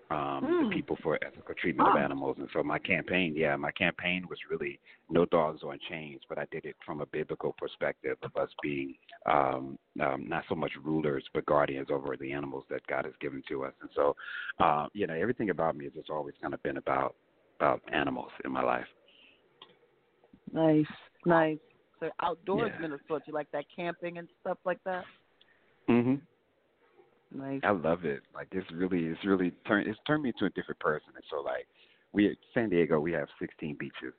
um, 0.09 0.45
Hmm. 0.45 0.63
the 0.63 0.75
People 0.75 0.97
for 1.03 1.19
Ethical 1.23 1.55
Treatment 1.55 1.89
of 1.89 1.97
Animals, 1.97 2.38
and 2.39 2.49
so 2.53 2.63
my 2.63 2.79
campaign, 2.79 3.34
yeah, 3.35 3.55
my 3.55 3.71
campaign 3.71 4.25
was 4.29 4.39
really 4.49 4.79
no 5.09 5.25
dogs 5.25 5.63
on 5.63 5.77
chains, 5.89 6.21
but 6.29 6.38
I 6.38 6.45
did 6.51 6.65
it 6.65 6.75
from 6.85 7.01
a 7.01 7.05
biblical 7.07 7.53
perspective 7.57 8.17
of 8.21 8.35
us 8.35 8.49
being 8.61 8.95
um, 9.25 9.77
um, 10.01 10.27
not 10.27 10.43
so 10.47 10.55
much 10.55 10.71
rulers 10.84 11.23
but 11.34 11.45
guardians 11.45 11.88
over 11.91 12.15
the 12.15 12.31
animals 12.31 12.63
that 12.69 12.85
God 12.88 13.05
has 13.05 13.13
given 13.19 13.43
to 13.49 13.65
us, 13.65 13.73
and 13.81 13.89
so 13.95 14.15
uh, 14.59 14.88
you 14.93 15.07
know 15.07 15.13
everything 15.13 15.49
about 15.49 15.75
me 15.75 15.85
has 15.85 15.93
just 15.93 16.09
always 16.09 16.35
kind 16.41 16.53
of 16.53 16.63
been 16.63 16.77
about 16.77 17.15
about 17.59 17.81
animals 17.91 18.31
in 18.45 18.51
my 18.51 18.63
life. 18.63 18.88
Nice, 20.53 20.85
nice. 21.25 21.57
So 21.99 22.09
outdoors 22.21 22.71
of 22.84 22.99
sorts. 23.07 23.25
You 23.27 23.34
like 23.34 23.49
that 23.51 23.65
camping 23.75 24.17
and 24.17 24.27
stuff 24.41 24.57
like 24.65 24.77
that? 24.85 25.03
Mhm. 25.89 26.21
Nice. 27.33 27.61
I 27.63 27.71
love 27.71 28.05
it. 28.05 28.21
Like 28.33 28.47
it's 28.51 28.69
really, 28.71 29.05
it's 29.05 29.25
really 29.25 29.51
turned, 29.67 29.87
it's 29.87 29.99
turned 30.07 30.23
me 30.23 30.29
into 30.29 30.45
a 30.45 30.49
different 30.49 30.79
person. 30.79 31.09
And 31.15 31.23
so 31.29 31.41
like, 31.41 31.67
we 32.13 32.29
at 32.29 32.37
San 32.53 32.69
Diego, 32.69 32.99
we 32.99 33.11
have 33.11 33.27
16 33.39 33.75
beaches, 33.77 34.13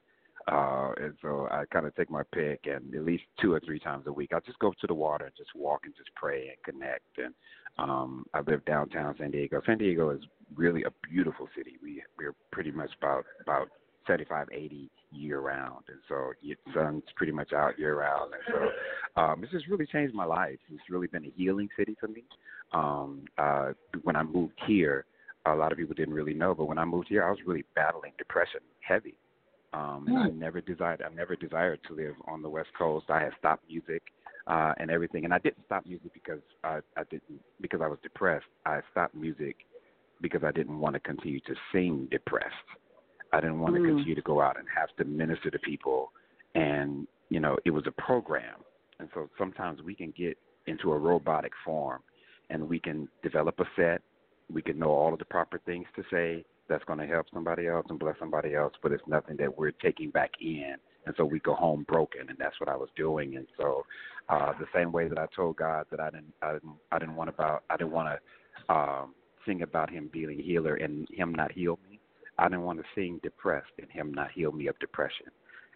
uh, 0.50 0.92
and 0.98 1.14
so 1.20 1.48
I 1.50 1.64
kind 1.72 1.86
of 1.86 1.94
take 1.96 2.10
my 2.10 2.22
pick, 2.32 2.60
and 2.64 2.94
at 2.94 3.04
least 3.04 3.24
two 3.40 3.52
or 3.52 3.60
three 3.60 3.78
times 3.78 4.04
a 4.06 4.12
week, 4.12 4.30
I 4.34 4.40
just 4.40 4.58
go 4.58 4.72
to 4.80 4.86
the 4.86 4.94
water 4.94 5.24
and 5.24 5.34
just 5.36 5.50
walk 5.54 5.80
and 5.84 5.94
just 5.96 6.10
pray 6.14 6.48
and 6.48 6.62
connect. 6.64 7.18
And 7.18 7.34
um, 7.78 8.24
I 8.34 8.40
live 8.40 8.64
downtown 8.64 9.14
San 9.18 9.30
Diego. 9.30 9.60
San 9.66 9.78
Diego 9.78 10.10
is 10.10 10.20
really 10.54 10.84
a 10.84 10.90
beautiful 11.10 11.48
city. 11.56 11.76
We 11.82 12.02
we're 12.18 12.34
pretty 12.50 12.70
much 12.70 12.90
about 13.00 13.24
about 13.42 13.68
75, 14.08 14.48
80 14.50 14.90
year 15.12 15.38
round, 15.38 15.84
and 15.88 15.98
so 16.08 16.32
the 16.42 16.56
sun's 16.74 17.04
pretty 17.14 17.32
much 17.32 17.52
out 17.52 17.78
year 17.78 18.00
round, 18.00 18.32
and 18.32 18.42
so 19.14 19.20
um, 19.20 19.44
it's 19.44 19.52
just 19.52 19.68
really 19.68 19.86
changed 19.86 20.14
my 20.14 20.24
life. 20.24 20.58
It's 20.72 20.90
really 20.90 21.06
been 21.06 21.24
a 21.24 21.32
healing 21.36 21.68
city 21.76 21.96
for 22.00 22.08
me. 22.08 22.24
Um, 22.72 23.26
uh, 23.38 23.72
when 24.02 24.16
I 24.16 24.24
moved 24.24 24.54
here, 24.66 25.04
a 25.46 25.54
lot 25.54 25.70
of 25.70 25.78
people 25.78 25.94
didn't 25.94 26.14
really 26.14 26.34
know, 26.34 26.54
but 26.54 26.64
when 26.64 26.78
I 26.78 26.84
moved 26.84 27.08
here, 27.08 27.24
I 27.24 27.30
was 27.30 27.38
really 27.46 27.64
battling 27.76 28.12
depression 28.18 28.60
heavy. 28.80 29.14
Um, 29.72 30.06
and 30.08 30.18
I 30.18 30.28
never 30.28 30.60
desired, 30.60 31.02
I 31.02 31.14
never 31.14 31.36
desired 31.36 31.80
to 31.88 31.94
live 31.94 32.14
on 32.26 32.42
the 32.42 32.48
West 32.48 32.70
Coast. 32.76 33.06
I 33.10 33.20
had 33.20 33.32
stopped 33.38 33.64
music 33.68 34.02
uh, 34.46 34.72
and 34.78 34.90
everything, 34.90 35.24
and 35.24 35.34
I 35.34 35.38
didn't 35.38 35.64
stop 35.66 35.84
music 35.86 36.12
because 36.14 36.40
I, 36.64 36.80
I 36.96 37.02
didn't 37.10 37.40
because 37.60 37.80
I 37.82 37.86
was 37.86 37.98
depressed. 38.02 38.46
I 38.64 38.80
stopped 38.90 39.14
music 39.14 39.56
because 40.22 40.42
I 40.42 40.52
didn't 40.52 40.80
want 40.80 40.94
to 40.94 41.00
continue 41.00 41.40
to 41.40 41.54
sing 41.70 42.08
depressed. 42.10 42.54
I 43.32 43.40
didn't 43.40 43.60
want 43.60 43.74
to 43.74 43.80
Mm. 43.80 43.86
continue 43.86 44.14
to 44.14 44.22
go 44.22 44.40
out 44.40 44.58
and 44.58 44.66
have 44.68 44.94
to 44.96 45.04
minister 45.04 45.50
to 45.50 45.58
people, 45.58 46.12
and 46.54 47.06
you 47.28 47.40
know, 47.40 47.58
it 47.64 47.70
was 47.70 47.86
a 47.86 47.92
program, 47.92 48.64
and 49.00 49.08
so 49.12 49.28
sometimes 49.36 49.82
we 49.82 49.94
can 49.94 50.10
get 50.12 50.38
into 50.66 50.92
a 50.92 50.98
robotic 50.98 51.52
form, 51.64 52.02
and 52.50 52.68
we 52.68 52.78
can 52.78 53.08
develop 53.22 53.60
a 53.60 53.66
set. 53.76 54.02
We 54.50 54.62
can 54.62 54.78
know 54.78 54.90
all 54.90 55.12
of 55.12 55.18
the 55.18 55.26
proper 55.26 55.58
things 55.58 55.86
to 55.96 56.04
say 56.10 56.44
that's 56.68 56.84
going 56.84 56.98
to 56.98 57.06
help 57.06 57.26
somebody 57.32 57.66
else 57.66 57.86
and 57.90 57.98
bless 57.98 58.18
somebody 58.18 58.54
else, 58.54 58.72
but 58.82 58.92
it's 58.92 59.06
nothing 59.06 59.36
that 59.38 59.58
we're 59.58 59.72
taking 59.72 60.10
back 60.10 60.30
in. 60.40 60.76
And 61.06 61.14
so 61.16 61.24
we 61.24 61.38
go 61.40 61.54
home 61.54 61.84
broken, 61.88 62.28
and 62.28 62.38
that's 62.38 62.58
what 62.60 62.68
I 62.68 62.76
was 62.76 62.90
doing. 62.96 63.36
And 63.36 63.46
so, 63.56 63.84
uh, 64.28 64.52
the 64.58 64.66
same 64.74 64.92
way 64.92 65.08
that 65.08 65.18
I 65.18 65.26
told 65.34 65.56
God 65.56 65.86
that 65.90 66.00
I 66.00 66.10
didn't, 66.10 66.34
I 66.42 66.52
didn't, 66.54 66.74
I 66.92 66.98
didn't 66.98 67.16
want 67.16 67.30
about, 67.30 67.64
I 67.70 67.76
didn't 67.78 67.92
want 67.92 68.08
to 68.10 68.74
um, 68.74 69.14
sing 69.46 69.62
about 69.62 69.88
Him 69.90 70.10
being 70.12 70.30
a 70.38 70.42
healer 70.42 70.74
and 70.74 71.08
Him 71.10 71.34
not 71.34 71.52
heal 71.52 71.78
me. 71.87 71.87
I 72.38 72.44
didn't 72.48 72.62
want 72.62 72.78
to 72.78 72.84
sing 72.94 73.20
depressed 73.22 73.72
and 73.78 73.90
Him 73.90 74.12
not 74.14 74.30
heal 74.32 74.52
me 74.52 74.66
of 74.68 74.78
depression. 74.78 75.26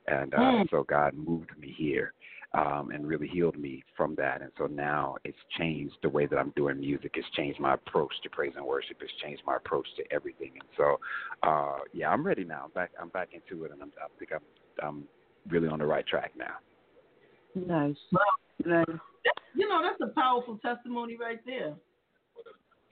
And 0.09 0.35
uh, 0.35 0.39
Mm. 0.39 0.71
so 0.71 0.83
God 0.83 1.15
moved 1.15 1.51
me 1.59 1.73
here 1.77 2.13
um, 2.55 2.91
and 2.91 3.07
really 3.07 3.29
healed 3.29 3.57
me 3.57 3.85
from 3.97 4.15
that. 4.17 4.43
And 4.43 4.51
so 4.59 4.67
now 4.67 5.17
it's 5.25 5.39
changed 5.59 5.95
the 6.03 6.09
way 6.09 6.27
that 6.27 6.37
I'm 6.39 6.51
doing 6.57 6.81
music. 6.81 7.13
It's 7.15 7.29
changed 7.37 7.61
my 7.61 7.75
approach 7.75 8.13
to 8.25 8.29
praise 8.31 8.53
and 8.57 8.67
worship. 8.67 8.97
It's 9.01 9.13
changed 9.23 9.43
my 9.47 9.57
approach 9.57 9.87
to 9.97 10.03
everything. 10.13 10.53
And 10.59 10.69
so, 10.77 10.99
uh, 11.49 11.79
yeah, 11.93 12.11
I'm 12.11 12.27
ready 12.27 12.45
now. 12.45 12.63
I'm 12.65 12.71
back. 12.73 12.91
I'm 13.01 13.09
back 13.11 13.29
into 13.33 13.65
it, 13.65 13.71
and 13.73 13.81
I'm, 13.81 13.93
I 14.03 14.07
think 14.19 14.33
I'm, 14.33 14.43
I'm 14.87 15.05
really 15.49 15.69
on 15.69 15.79
the 15.79 15.87
right 15.87 16.07
track 16.07 16.33
now. 16.37 16.57
Nice. 17.55 17.97
Nice. 18.65 18.87
You 19.55 19.69
know, 19.69 19.81
that's 19.83 20.01
a 20.01 20.13
powerful 20.19 20.59
testimony 20.59 21.17
right 21.17 21.41
there. 21.47 21.75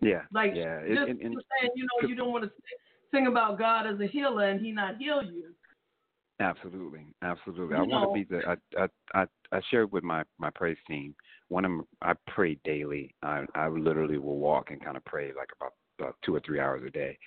Yeah. 0.01 0.22
Like 0.32 0.52
yeah. 0.55 0.80
Just 0.86 1.09
and- 1.10 1.20
and- 1.20 1.42
saying, 1.60 1.72
you 1.74 1.84
know, 1.84 2.09
you 2.09 2.14
don't 2.14 2.30
want 2.30 2.44
to 2.44 2.51
sing 3.12 3.26
about 3.26 3.58
God 3.58 3.86
as 3.86 4.00
a 4.00 4.06
healer 4.06 4.48
and 4.48 4.60
He 4.60 4.72
not 4.72 4.96
heal 4.98 5.22
you. 5.22 5.54
Absolutely, 6.40 7.04
absolutely. 7.22 7.76
You 7.76 7.82
I 7.82 7.86
want 7.86 8.08
to 8.08 8.14
be 8.14 8.24
the. 8.24 8.40
I 8.48 8.82
I 8.82 8.88
I, 9.14 9.26
I 9.52 9.60
shared 9.70 9.92
with 9.92 10.02
my 10.02 10.22
my 10.38 10.48
praise 10.50 10.78
team. 10.88 11.14
One 11.48 11.64
of 11.64 11.72
I 12.00 12.14
pray 12.28 12.58
daily. 12.64 13.14
I 13.22 13.44
I 13.54 13.68
literally 13.68 14.16
will 14.16 14.38
walk 14.38 14.70
and 14.70 14.82
kind 14.82 14.96
of 14.96 15.04
pray 15.04 15.32
like 15.36 15.50
about, 15.60 15.74
about 15.98 16.16
two 16.24 16.34
or 16.34 16.40
three 16.40 16.58
hours 16.58 16.82
a 16.86 16.90
day. 16.90 17.18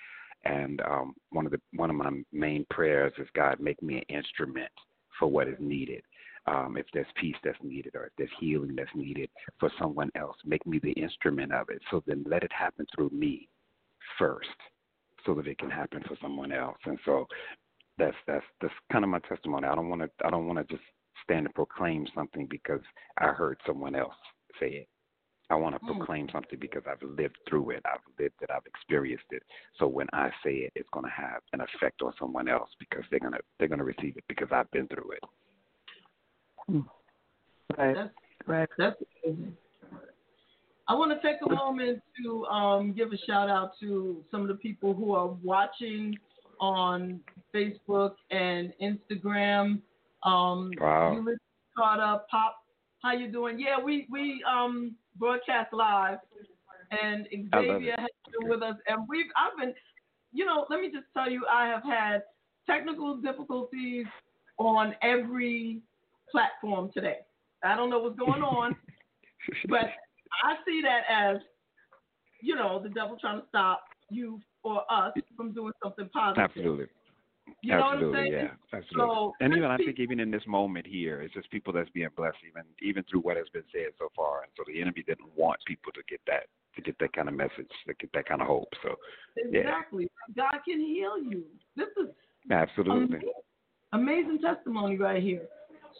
And 0.44 0.80
um, 0.82 1.14
one 1.30 1.46
of 1.46 1.52
the 1.52 1.60
one 1.76 1.90
of 1.90 1.96
my 1.96 2.10
main 2.32 2.66
prayers 2.70 3.12
is 3.18 3.28
God 3.34 3.60
make 3.60 3.80
me 3.82 3.98
an 3.98 4.16
instrument 4.16 4.70
for 5.18 5.28
what 5.28 5.48
is 5.48 5.56
needed. 5.60 6.02
Um, 6.46 6.76
if 6.76 6.84
there's 6.92 7.06
peace 7.18 7.36
that's 7.42 7.56
needed 7.62 7.94
or 7.94 8.06
if 8.06 8.12
there's 8.18 8.28
healing 8.38 8.74
that's 8.76 8.90
needed 8.94 9.30
for 9.58 9.70
someone 9.78 10.10
else, 10.14 10.36
make 10.44 10.66
me 10.66 10.78
the 10.78 10.92
instrument 10.92 11.52
of 11.52 11.70
it. 11.70 11.80
So 11.90 12.02
then 12.06 12.24
let 12.28 12.42
it 12.42 12.52
happen 12.52 12.84
through 12.94 13.10
me 13.10 13.48
first, 14.18 14.48
so 15.26 15.34
that 15.34 15.46
it 15.46 15.58
can 15.58 15.70
happen 15.70 16.02
for 16.06 16.16
someone 16.20 16.52
else. 16.52 16.78
And 16.84 16.98
so 17.04 17.26
that's 17.98 18.16
that's 18.26 18.44
that's 18.60 18.74
kind 18.92 19.04
of 19.04 19.10
my 19.10 19.20
testimony. 19.20 19.66
I 19.66 19.74
don't 19.74 19.88
want 19.88 20.02
to 20.02 20.10
I 20.24 20.30
don't 20.30 20.46
want 20.46 20.58
to 20.58 20.74
just 20.74 20.86
stand 21.22 21.46
and 21.46 21.54
proclaim 21.54 22.06
something 22.14 22.46
because 22.50 22.80
I 23.18 23.28
heard 23.28 23.58
someone 23.66 23.94
else 23.94 24.14
say 24.60 24.68
it. 24.68 24.88
I 25.50 25.56
want 25.56 25.74
to 25.74 25.80
Mm. 25.84 25.96
proclaim 25.96 26.28
something 26.30 26.58
because 26.58 26.82
I've 26.86 27.02
lived 27.02 27.36
through 27.48 27.70
it. 27.70 27.82
I've 27.84 28.00
lived 28.18 28.40
it. 28.40 28.50
I've 28.50 28.66
experienced 28.66 29.26
it. 29.30 29.42
So 29.78 29.86
when 29.86 30.08
I 30.12 30.30
say 30.42 30.54
it, 30.54 30.72
it's 30.74 30.88
going 30.90 31.04
to 31.04 31.10
have 31.10 31.42
an 31.52 31.60
effect 31.60 32.00
on 32.02 32.14
someone 32.18 32.48
else 32.48 32.70
because 32.78 33.04
they're 33.10 33.20
gonna 33.20 33.38
they're 33.58 33.68
gonna 33.68 33.84
receive 33.84 34.16
it 34.16 34.24
because 34.28 34.48
I've 34.50 34.70
been 34.70 34.88
through 34.88 35.12
it. 35.12 36.84
Right. 37.78 37.94
That's 37.94 38.14
right. 38.46 38.68
That's 38.78 38.96
amazing. 39.24 39.56
I 40.86 40.94
want 40.94 41.10
to 41.12 41.26
take 41.26 41.40
a 41.46 41.54
moment 41.54 42.02
to 42.22 42.44
um, 42.46 42.92
give 42.92 43.12
a 43.12 43.16
shout 43.26 43.48
out 43.48 43.72
to 43.80 44.22
some 44.30 44.42
of 44.42 44.48
the 44.48 44.54
people 44.54 44.92
who 44.92 45.14
are 45.14 45.28
watching 45.42 46.16
on 46.60 47.20
Facebook 47.54 48.12
and 48.30 48.72
Instagram. 48.82 49.80
Um, 50.24 50.70
Wow. 50.80 51.14
Ulysses 51.14 51.40
Carter, 51.76 52.22
Pop, 52.30 52.56
how 53.02 53.12
you 53.12 53.30
doing? 53.30 53.58
Yeah, 53.58 53.82
we 53.82 54.06
we 54.10 54.42
um, 54.48 54.94
broadcast 55.16 55.72
live, 55.72 56.18
and 56.90 57.26
Xavier 57.30 57.96
has 57.98 58.08
been 58.38 58.48
with 58.48 58.62
us, 58.62 58.76
and 58.86 59.06
we've 59.08 59.26
I've 59.36 59.58
been, 59.58 59.74
you 60.32 60.44
know, 60.44 60.66
let 60.70 60.80
me 60.80 60.90
just 60.90 61.06
tell 61.14 61.30
you, 61.30 61.44
I 61.50 61.66
have 61.66 61.82
had 61.82 62.22
technical 62.66 63.16
difficulties 63.16 64.06
on 64.58 64.94
every 65.02 65.80
platform 66.30 66.90
today. 66.94 67.18
I 67.62 67.74
don't 67.76 67.90
know 67.90 67.98
what's 67.98 68.18
going 68.18 68.42
on, 68.42 68.76
but 69.68 69.90
I 70.42 70.54
see 70.66 70.82
that 70.82 71.02
as, 71.10 71.40
you 72.42 72.56
know, 72.56 72.82
the 72.82 72.88
devil 72.88 73.16
trying 73.20 73.40
to 73.40 73.46
stop 73.48 73.84
you 74.10 74.40
or 74.62 74.82
us 74.90 75.12
from 75.36 75.52
doing 75.52 75.72
something 75.82 76.08
positive. 76.12 76.42
Absolutely. 76.42 76.86
You 77.62 77.72
know 77.72 77.76
what 77.76 77.84
I'm 77.84 77.94
absolutely, 77.94 78.20
saying? 78.20 78.32
yeah, 78.32 78.78
absolutely. 78.78 79.14
So, 79.14 79.32
and 79.40 79.52
even 79.54 79.70
I 79.70 79.76
think 79.76 79.98
even 79.98 80.18
in 80.20 80.30
this 80.30 80.42
moment 80.46 80.86
here, 80.86 81.20
it's 81.20 81.34
just 81.34 81.50
people 81.50 81.72
that's 81.72 81.90
being 81.90 82.08
blessed, 82.16 82.38
even 82.48 82.62
even 82.82 83.04
through 83.10 83.20
what 83.20 83.36
has 83.36 83.46
been 83.52 83.64
said 83.72 83.92
so 83.98 84.08
far. 84.16 84.42
And 84.42 84.50
so 84.56 84.64
the 84.66 84.80
enemy 84.80 85.04
didn't 85.06 85.28
want 85.36 85.60
people 85.66 85.92
to 85.92 86.00
get 86.08 86.20
that 86.26 86.44
to 86.76 86.82
get 86.82 86.98
that 87.00 87.12
kind 87.12 87.28
of 87.28 87.34
message, 87.34 87.70
to 87.86 87.94
get 88.00 88.10
that 88.14 88.26
kind 88.26 88.40
of 88.40 88.46
hope. 88.46 88.68
So 88.82 88.96
yeah, 89.50 89.60
Exactly. 89.60 90.08
God 90.36 90.56
can 90.66 90.80
heal 90.80 91.18
you. 91.18 91.44
This 91.76 91.88
is 92.00 92.08
absolutely. 92.50 93.18
amazing, 93.18 93.32
amazing 93.92 94.38
testimony 94.40 94.96
right 94.96 95.22
here. 95.22 95.46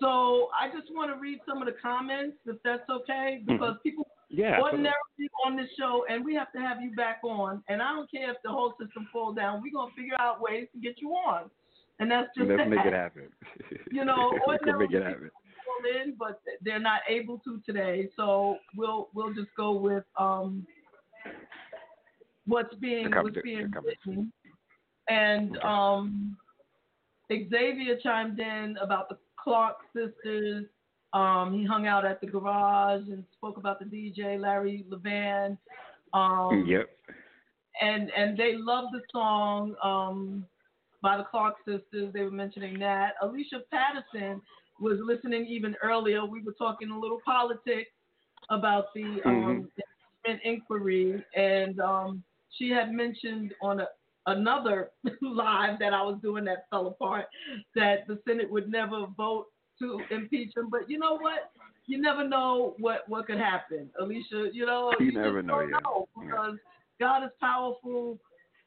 So 0.01 0.49
I 0.59 0.69
just 0.69 0.93
want 0.93 1.15
to 1.15 1.21
read 1.21 1.39
some 1.47 1.63
of 1.63 1.67
the 1.67 1.77
comments, 1.81 2.37
if 2.47 2.57
that's 2.65 2.89
okay, 2.91 3.41
mm-hmm. 3.41 3.53
because 3.53 3.77
people 3.83 4.07
Yeah, 4.35 4.55
absolutely. 4.55 4.91
ordinarily 4.91 5.31
on 5.47 5.57
this 5.57 5.69
show, 5.79 6.05
and 6.11 6.25
we 6.25 6.35
have 6.35 6.51
to 6.53 6.59
have 6.59 6.83
you 6.83 6.93
back 6.97 7.21
on. 7.23 7.63
And 7.69 7.81
I 7.81 7.93
don't 7.93 8.11
care 8.11 8.31
if 8.31 8.37
the 8.43 8.51
whole 8.51 8.75
system 8.81 9.09
falls 9.13 9.37
down. 9.37 9.63
We're 9.63 9.73
gonna 9.73 9.93
figure 9.97 10.17
out 10.19 10.41
ways 10.41 10.67
to 10.75 10.81
get 10.81 11.01
you 11.01 11.11
on, 11.11 11.51
and 12.01 12.11
that's 12.11 12.29
just 12.37 12.51
Let's 12.51 12.69
make 12.69 12.85
it 12.85 12.93
happen. 12.93 13.29
You 13.93 14.05
know, 14.11 14.31
can 14.31 14.79
make 14.79 14.91
it 14.93 14.97
ordinarily 14.97 15.05
happen. 15.05 15.31
people 15.31 16.03
in, 16.03 16.15
but 16.19 16.41
they're 16.63 16.81
not 16.81 17.01
able 17.09 17.39
to 17.41 17.61
today. 17.65 18.09
So 18.17 18.57
we'll 18.77 19.09
we'll 19.15 19.35
just 19.35 19.51
go 19.57 19.73
with 19.73 20.05
um, 20.19 20.67
what's 22.47 22.75
being 22.77 23.11
what's 23.11 23.37
being 23.43 23.73
written. 23.85 24.33
And 25.09 25.57
um, 25.59 26.37
Xavier 27.31 27.99
chimed 28.03 28.41
in 28.41 28.77
about 28.81 29.09
the 29.09 29.19
Clark 29.39 29.77
sisters. 29.95 30.65
Um, 31.15 31.57
he 31.57 31.65
hung 31.65 31.87
out 31.87 32.05
at 32.05 32.21
the 32.21 32.27
garage 32.27 33.07
and 33.09 33.25
spoke 33.37 33.57
about 33.57 33.79
the 33.79 33.85
DJ 33.85 34.39
Larry 34.39 34.85
Levan. 34.91 35.57
Um, 36.13 36.65
yep. 36.67 36.91
and 37.81 38.11
and 38.17 38.37
they 38.37 38.55
loved 38.57 38.89
the 38.93 39.01
song 39.13 39.75
um, 39.83 40.45
by 41.03 41.17
the 41.17 41.25
Clark 41.25 41.55
sisters. 41.65 42.13
They 42.13 42.23
were 42.23 42.33
mentioning 42.33 42.79
that. 42.81 43.15
Alicia 43.23 43.63
Patterson 43.71 44.43
was 44.81 44.99
listening 45.05 45.47
even 45.47 45.77
earlier. 45.83 46.25
We 46.25 46.43
were 46.43 46.53
talking 46.53 46.91
a 46.91 46.99
little 46.99 47.21
politics 47.25 47.91
about 48.51 48.87
the 48.95 49.21
um, 49.25 49.69
impeachment 50.25 50.43
inquiry, 50.45 51.25
and 51.37 51.79
um, 51.81 52.25
she 52.59 52.71
had 52.71 52.93
mentioned 52.93 53.55
on 53.63 53.81
a, 53.81 53.87
another 54.27 54.91
live 55.23 55.79
that 55.79 55.93
I 55.93 56.03
was 56.03 56.19
doing 56.23 56.45
that 56.47 56.67
fell 56.71 56.89
apart 56.89 57.27
that 57.77 58.07
the 58.09 58.19
Senate 58.27 58.51
would 58.51 58.69
never 58.69 59.07
vote 59.17 59.47
to 59.85 60.15
impeach 60.15 60.53
him. 60.57 60.69
But 60.71 60.89
you 60.89 60.99
know 60.99 61.17
what? 61.19 61.51
You 61.87 62.01
never 62.01 62.27
know 62.27 62.75
what 62.79 63.09
what 63.09 63.27
could 63.27 63.39
happen, 63.39 63.91
Alicia. 64.01 64.49
You 64.53 64.67
know, 64.67 64.93
You 64.99 65.13
just 65.13 65.19
never 65.19 65.43
know, 65.43 65.61
yeah. 65.61 65.79
know 65.85 66.09
because 66.19 66.57
God 66.99 67.25
is 67.25 67.31
powerful 67.41 68.19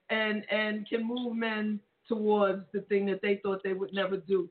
and 0.10 0.44
and 0.52 0.88
can 0.88 1.06
move 1.07 1.35
men 1.35 1.80
towards 2.07 2.64
the 2.73 2.81
thing 2.81 3.06
that 3.07 3.22
they 3.22 3.39
thought 3.44 3.61
they 3.64 3.73
would 3.73 3.94
never 3.94 4.18
do. 4.18 4.49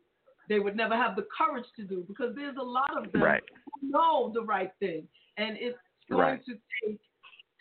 They 0.48 0.58
would 0.60 0.76
never 0.76 0.94
have 0.94 1.16
the 1.16 1.26
courage 1.36 1.64
to 1.76 1.82
do 1.84 2.04
because 2.06 2.34
there's 2.36 2.56
a 2.60 2.62
lot 2.62 2.96
of 2.96 3.10
them 3.12 3.22
Right. 3.22 3.42
who 3.80 3.90
know 3.90 4.30
the 4.34 4.42
right 4.42 4.72
thing, 4.78 5.08
and 5.36 5.56
it's 5.58 5.78
going 6.08 6.20
Right. 6.20 6.44
to 6.46 6.58
take 6.84 7.00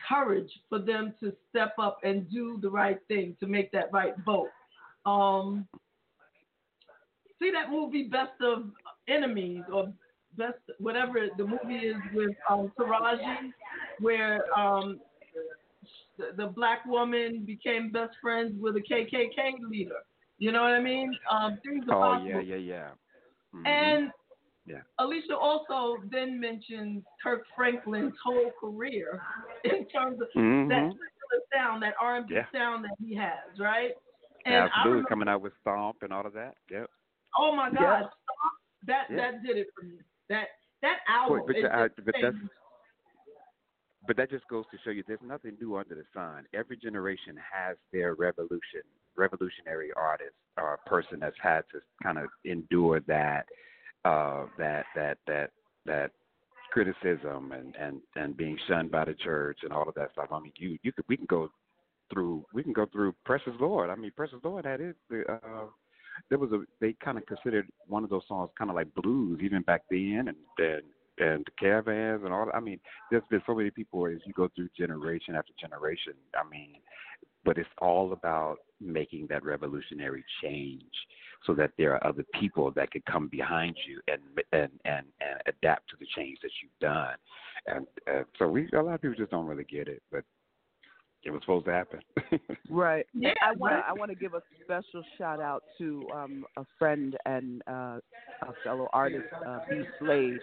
courage 0.07 0.52
for 0.69 0.80
them 0.80 1.14
to 1.19 1.34
step 1.49 1.73
up 1.80 1.99
and 2.03 2.30
do 2.30 2.60
the 2.61 2.69
right 2.69 2.99
thing 3.07 3.36
to 3.40 3.48
make 3.48 3.72
that 3.72 3.91
right 3.91 4.15
vote. 4.19 4.49
Um, 5.06 5.68
see 7.40 7.52
that 7.52 7.69
movie 7.72 8.03
Best 8.03 8.40
of 8.41 8.72
Enemies 9.07 9.64
or 9.72 9.91
Best 10.38 10.57
whatever 10.80 11.27
the 11.38 11.45
movie 11.45 11.77
is 11.88 11.95
with 12.14 12.32
um, 12.49 12.69
Taraji, 12.77 13.52
where 14.02 14.41
um, 14.60 14.99
the, 16.18 16.32
the 16.36 16.48
black 16.48 16.86
woman 16.86 17.44
became 17.45 17.90
best 17.90 18.15
friends 18.22 18.52
with 18.60 18.76
a 18.76 18.82
KKK 18.82 19.69
leader. 19.69 19.95
You 20.38 20.52
know 20.52 20.61
what 20.61 20.72
I 20.73 20.82
mean? 20.82 21.18
Um, 21.32 21.57
things 21.64 21.86
Oh 21.90 21.94
possible. 21.94 22.27
yeah, 22.27 22.40
yeah, 22.41 22.56
yeah. 22.57 22.90
Mhm. 23.56 23.65
And 23.65 24.11
yeah. 24.65 24.82
Alicia 24.99 25.38
also 25.38 26.03
then 26.11 26.38
mentioned 26.38 27.03
Kirk 27.23 27.44
Franklin's 27.56 28.15
whole 28.22 28.52
career 28.60 29.22
in 29.64 29.86
terms 29.88 30.19
of 30.19 30.27
that 30.34 30.41
Mhm. 30.41 30.68
particular 30.68 31.41
sound, 31.53 31.82
that 31.84 31.94
R&B 32.02 32.34
Yeah. 32.34 32.45
sound 32.52 32.84
that 32.84 32.91
he 32.99 33.15
has, 33.15 33.57
right? 33.57 33.91
And 34.44 34.56
I 34.56 34.60
Absolutely 34.65 34.90
remember, 34.90 35.07
coming 35.10 35.27
out 35.30 35.40
with 35.41 35.53
Stomp 35.61 36.03
and 36.03 36.11
all 36.11 36.26
of 36.26 36.34
that. 36.34 36.56
Yep. 36.69 36.90
oh 37.40 37.56
my 37.56 37.69
God, 37.69 37.99
stop. 37.99 38.11
That 38.86 39.10
Yeah. 39.10 39.32
that 39.32 39.44
did 39.44 39.57
it 39.57 39.68
for 39.76 39.84
me. 39.84 39.98
That 40.30 40.48
that 40.82 40.99
album, 41.07 41.40
But, 41.40 41.48
but, 41.48 41.56
it 41.56 41.66
uh, 41.66 41.88
but 42.03 42.16
that's 42.22 42.36
but 44.07 44.18
that 44.18 44.30
just 44.30 44.48
goes 44.48 44.66
to 44.72 44.78
show 44.84 44.91
you 44.91 45.03
there's 45.07 45.20
nothing 45.24 45.57
new 45.60 45.78
under 45.78 45.95
the 45.95 46.06
sun. 46.14 46.45
Every 46.53 46.78
generation 46.78 47.36
has 47.38 47.76
their 47.91 48.14
revolution, 48.14 48.82
revolutionary 49.16 49.91
artist 49.94 50.36
or 50.57 50.80
person 50.86 51.20
that's 51.20 51.36
had 51.41 51.64
to 51.72 51.82
kind 52.03 52.18
of 52.18 52.30
endure 52.44 52.99
that, 53.02 53.48
uh, 54.03 54.45
that 54.57 54.86
that 54.95 55.18
that 55.28 55.52
that 55.86 56.12
criticism 56.72 57.52
and 57.52 57.76
and 57.78 58.02
and 58.16 58.38
being 58.38 58.57
shunned 58.68 58.91
by 58.91 59.06
the 59.06 59.14
church 59.14 59.60
and 59.64 59.72
all 59.72 59.88
of 59.88 59.95
that 59.95 60.12
stuff. 60.12 60.28
I 60.32 60.40
mean, 60.40 60.53
you 60.57 60.78
you 60.84 60.91
could 60.91 61.06
we 61.07 61.18
can 61.18 61.26
go 61.26 61.49
through 62.12 62.45
we 62.53 62.62
can 62.64 62.74
go 62.74 62.86
through 62.86 63.16
Precious 63.26 63.53
Lord. 63.60 63.90
I 63.90 63.95
mean, 63.95 64.12
Precious 64.16 64.40
Lord 64.44 64.66
had 64.66 64.82
it. 64.82 64.95
Uh, 65.12 65.66
there 66.30 66.40
was 66.40 66.52
a 66.52 66.62
they 66.82 66.96
kind 67.04 67.18
of 67.18 67.26
considered 67.26 67.68
one 67.88 68.04
of 68.04 68.10
those 68.10 68.28
songs 68.28 68.50
kind 68.58 68.70
of 68.70 68.76
like 68.76 68.94
blues 68.96 69.40
even 69.44 69.62
back 69.62 69.84
then, 69.90 70.26
and 70.28 70.38
and 70.58 70.84
and 71.18 71.46
the 71.46 71.52
caravans 71.60 72.24
and 72.24 72.34
all. 72.34 72.50
I 72.54 72.60
mean, 72.60 72.80
there's 73.10 73.24
been 73.30 73.42
so 73.46 73.56
many 73.56 73.70
people 73.70 74.06
as 74.08 74.20
you 74.26 74.34
go 74.34 74.50
through 74.56 74.70
generation 74.78 75.36
after 75.36 75.54
generation. 75.60 76.14
I 76.36 76.48
mean, 76.50 76.76
but 77.44 77.58
it's 77.58 77.70
all 77.80 78.12
about 78.12 78.58
making 78.82 79.28
that 79.30 79.46
revolutionary 79.46 80.24
change 80.42 80.82
so 81.46 81.54
that 81.54 81.72
there 81.78 81.94
are 81.94 82.06
other 82.06 82.26
people 82.40 82.72
that 82.72 82.92
could 82.92 83.06
come 83.06 83.28
behind 83.28 83.76
you 83.88 84.02
and 84.08 84.22
and 84.52 84.72
and, 84.86 85.06
and 85.22 85.42
adapt 85.48 85.90
to 85.90 85.96
the 86.00 86.08
change 86.16 86.38
that 86.42 86.52
you've 86.62 86.80
done. 86.82 87.16
And 87.68 87.88
uh, 88.12 88.24
so 88.38 88.48
we 88.48 88.68
a 88.74 88.82
lot 88.82 88.96
of 88.96 89.02
people 89.02 89.16
just 89.16 89.32
don't 89.32 89.46
really 89.46 89.64
get 89.64 89.88
it, 89.88 90.02
but 90.12 90.24
it 91.26 91.32
was 91.32 91.42
supposed 91.42 91.66
to 91.66 91.72
happen. 91.74 92.00
Right. 92.70 93.06
Yeah, 93.14 93.34
I 93.44 93.52
want 93.52 93.72
to 93.74 93.76
right. 93.76 93.84
I 93.90 93.94
want 93.94 94.10
to 94.12 94.16
give 94.16 94.34
a 94.34 94.42
special 94.64 95.04
shout 95.18 95.40
out 95.40 95.64
to 95.78 96.08
um, 96.14 96.46
a 96.58 96.66
friend 96.80 97.16
and 97.26 97.62
uh, 97.68 98.00
a 98.42 98.54
fellow 98.64 98.90
artist, 98.92 99.26
uh, 99.48 99.60
B 99.70 99.86
Slade. 100.00 100.40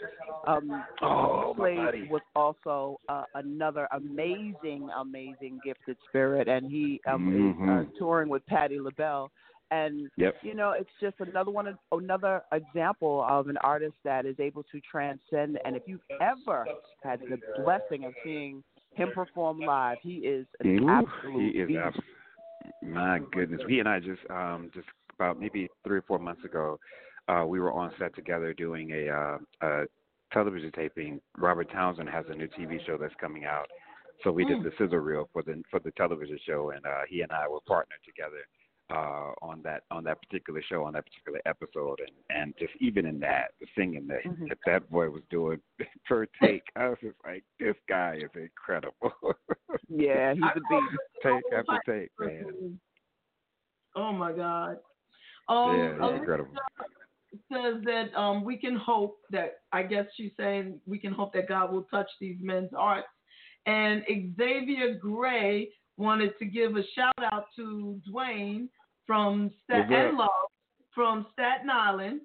Um, 0.46 0.84
Oh, 1.02 1.52
B 1.54 1.62
my 1.62 1.90
Slade 1.90 2.10
was 2.10 2.22
also 2.36 3.00
uh, 3.08 3.24
another 3.34 3.88
amazing, 3.92 4.88
amazing 4.96 5.60
gifted 5.64 5.96
spirit, 6.08 6.48
and 6.48 6.70
he 6.70 7.00
um, 7.08 7.28
is 7.28 7.68
uh, 7.68 7.82
Mhm. 7.82 7.92
touring 7.98 8.28
with 8.28 8.44
Patti 8.46 8.78
LaBelle. 8.78 9.30
And 9.72 10.08
Yep. 10.16 10.36
you 10.42 10.54
know, 10.54 10.72
it's 10.72 10.90
just 11.00 11.16
another 11.18 11.50
one, 11.50 11.76
another 11.92 12.42
example 12.52 13.24
of 13.28 13.48
an 13.48 13.56
artist 13.58 13.94
that 14.04 14.26
is 14.26 14.38
able 14.38 14.62
to 14.64 14.80
transcend. 14.80 15.58
And 15.64 15.74
if 15.74 15.82
you've 15.86 16.00
ever 16.20 16.68
had 17.02 17.20
the 17.28 17.38
blessing 17.56 18.04
of 18.04 18.14
seeing 18.22 18.62
him 18.94 19.10
perform 19.12 19.60
live, 19.60 19.98
he 20.02 20.16
is 20.16 20.46
an 20.60 20.78
Ooh, 20.80 20.88
absolute 20.88 21.52
he 21.54 21.58
is 21.60 21.68
beast. 21.68 21.80
abs- 21.82 21.98
my 22.82 23.20
goodness. 23.32 23.60
He 23.68 23.78
and 23.80 23.88
I 23.88 23.98
just 24.00 24.20
um 24.30 24.70
just 24.74 24.86
about 25.14 25.38
maybe 25.40 25.68
three 25.84 25.98
or 25.98 26.02
four 26.02 26.18
months 26.18 26.44
ago, 26.44 26.78
uh 27.28 27.44
we 27.46 27.60
were 27.60 27.72
on 27.72 27.92
set 27.98 28.14
together 28.14 28.52
doing 28.54 28.90
a 28.92 29.08
uh 29.08 29.38
a 29.66 29.84
television 30.32 30.70
taping. 30.72 31.20
Robert 31.38 31.70
Townsend 31.70 32.08
has 32.08 32.24
a 32.28 32.34
new 32.34 32.48
TV 32.48 32.84
show 32.86 32.96
that's 32.96 33.14
coming 33.20 33.44
out. 33.44 33.66
So 34.22 34.30
we 34.30 34.44
did 34.44 34.58
Mm. 34.58 34.64
the 34.64 34.70
sizzle 34.78 34.98
reel 34.98 35.28
for 35.32 35.42
the 35.42 35.62
for 35.70 35.80
the 35.80 35.90
television 35.92 36.38
show 36.46 36.70
and 36.70 36.84
uh 36.86 37.02
he 37.08 37.22
and 37.22 37.32
I 37.32 37.48
were 37.48 37.60
partnered 37.66 37.98
together 38.04 38.46
uh 38.90 39.32
on 39.40 39.62
that 39.62 39.84
on 39.90 40.04
that 40.04 40.20
particular 40.22 40.62
show 40.68 40.84
on 40.84 40.92
that 40.92 41.04
particular 41.06 41.40
episode 41.46 42.00
and 42.00 42.10
and 42.36 42.54
just 42.58 42.72
even 42.80 43.06
in 43.06 43.18
that 43.20 43.52
the 43.60 43.66
singing 43.76 44.06
that 44.06 44.22
Mhm. 44.24 44.48
that, 44.48 44.58
that 44.66 44.90
boy 44.90 45.08
was 45.08 45.22
doing 45.30 45.60
per 46.06 46.26
take 46.40 46.62
I 46.76 46.88
was 46.88 46.98
just 47.00 47.16
like 47.24 47.44
this 47.58 47.76
guy 47.88 48.16
is 48.16 48.30
incredible 48.34 49.12
Yeah, 49.88 50.34
he's 50.34 50.42
a 50.44 50.60
beast. 50.68 51.02
take 51.22 51.44
after 51.52 51.80
take 51.86 52.10
man 52.18 52.78
Oh 53.94 54.12
my 54.12 54.32
God. 54.32 54.78
Um, 55.48 55.76
yeah 55.76 55.92
he's 56.12 56.20
incredible 56.20 56.54
says 57.50 57.82
that 57.84 58.14
um, 58.14 58.44
we 58.44 58.56
can 58.56 58.76
hope 58.76 59.18
that 59.30 59.60
I 59.72 59.82
guess 59.82 60.06
she's 60.16 60.32
saying 60.36 60.80
we 60.86 60.98
can 60.98 61.12
hope 61.12 61.32
that 61.34 61.48
God 61.48 61.72
will 61.72 61.84
touch 61.84 62.08
these 62.20 62.36
men's 62.40 62.70
hearts. 62.74 63.08
And 63.66 64.02
Xavier 64.36 64.94
Gray 64.94 65.70
wanted 65.96 66.38
to 66.38 66.44
give 66.44 66.76
a 66.76 66.82
shout 66.94 67.14
out 67.32 67.46
to 67.56 68.00
DeWayne 68.08 68.68
from 69.06 69.50
Stat- 69.64 69.90
and 69.90 70.16
Love 70.16 70.28
from 70.94 71.26
Staten 71.32 71.70
Island. 71.70 72.20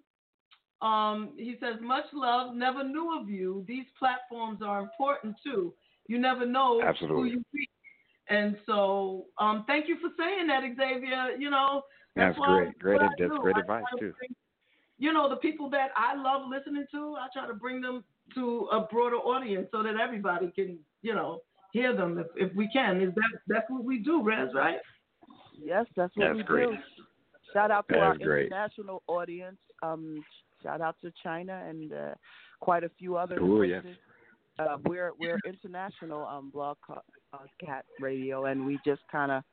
Um, 0.82 1.34
he 1.38 1.56
says, 1.60 1.76
much 1.82 2.06
love, 2.14 2.54
never 2.54 2.84
knew 2.84 3.20
of 3.20 3.30
you. 3.30 3.66
These 3.68 3.86
platforms 3.98 4.60
are 4.64 4.80
important 4.82 5.36
too. 5.44 5.74
You 6.08 6.20
never 6.20 6.46
know 6.46 6.82
Absolutely. 6.84 7.30
who 7.32 7.36
you 7.38 7.44
reach. 7.54 7.70
And 8.30 8.58
so, 8.66 9.26
um, 9.40 9.64
thank 9.68 9.88
you 9.88 9.98
for 10.00 10.10
saying 10.20 10.48
that, 10.48 10.62
Xavier. 10.62 11.36
You 11.38 11.50
know, 11.50 11.82
that's, 12.16 12.38
That's 12.38 12.48
great. 12.48 12.80
Great 12.80 13.02
that's 13.02 13.32
do. 13.32 13.40
great 13.42 13.58
advice 13.58 13.84
to 13.94 14.00
too. 14.00 14.14
bring- 14.20 14.36
you 15.00 15.14
know, 15.14 15.30
the 15.30 15.36
people 15.38 15.70
that 15.70 15.90
I 15.96 16.16
love 16.16 16.50
listening 16.50 16.86
to, 16.92 17.16
I 17.20 17.28
try 17.32 17.48
to 17.48 17.54
bring 17.54 17.82
them 17.82 18.04
to 18.34 18.68
a 18.72 18.82
broader 18.82 19.18
audience 19.18 19.68
so 19.72 19.84
that 19.84 19.96
everybody 19.96 20.52
can, 20.52 20.80
you 21.04 21.14
know, 21.14 21.40
hear 21.74 21.96
them 21.96 22.18
if, 22.18 22.28
if 22.36 22.56
we 22.56 22.70
can. 22.72 23.02
Is 23.02 23.14
that 23.16 23.40
that's 23.48 23.70
what 23.70 23.84
we 23.84 24.00
do, 24.00 24.24
Rez, 24.24 24.50
right? 24.54 24.78
Yes, 25.60 25.86
that's 25.96 26.16
what 26.16 26.26
That's 26.28 26.38
we 26.38 26.44
great. 26.44 26.70
do. 26.70 26.78
Shout 27.54 27.72
out 27.72 27.88
to 27.88 27.96
That 27.96 28.04
our 28.04 28.14
is 28.14 28.20
great. 28.20 28.48
international 28.48 29.02
audience. 29.08 29.58
Um, 29.82 30.24
shout 30.62 30.82
out 30.82 30.96
to 31.02 31.12
China 31.24 31.64
and 31.68 31.94
uh, 31.94 32.14
quite 32.60 32.84
a 32.84 32.90
few 32.98 33.18
other 33.18 33.40
Ooh, 33.40 33.64
yes. 33.64 33.84
Uh, 34.60 34.78
we're 34.86 35.12
we're 35.20 35.40
international 35.46 36.26
um, 36.26 36.50
blog 36.50 36.78
uh, 36.90 37.38
cat 37.64 37.86
radio, 38.00 38.46
and 38.46 38.66
we 38.66 38.80
just 38.84 39.02
kind 39.12 39.32
of 39.32 39.44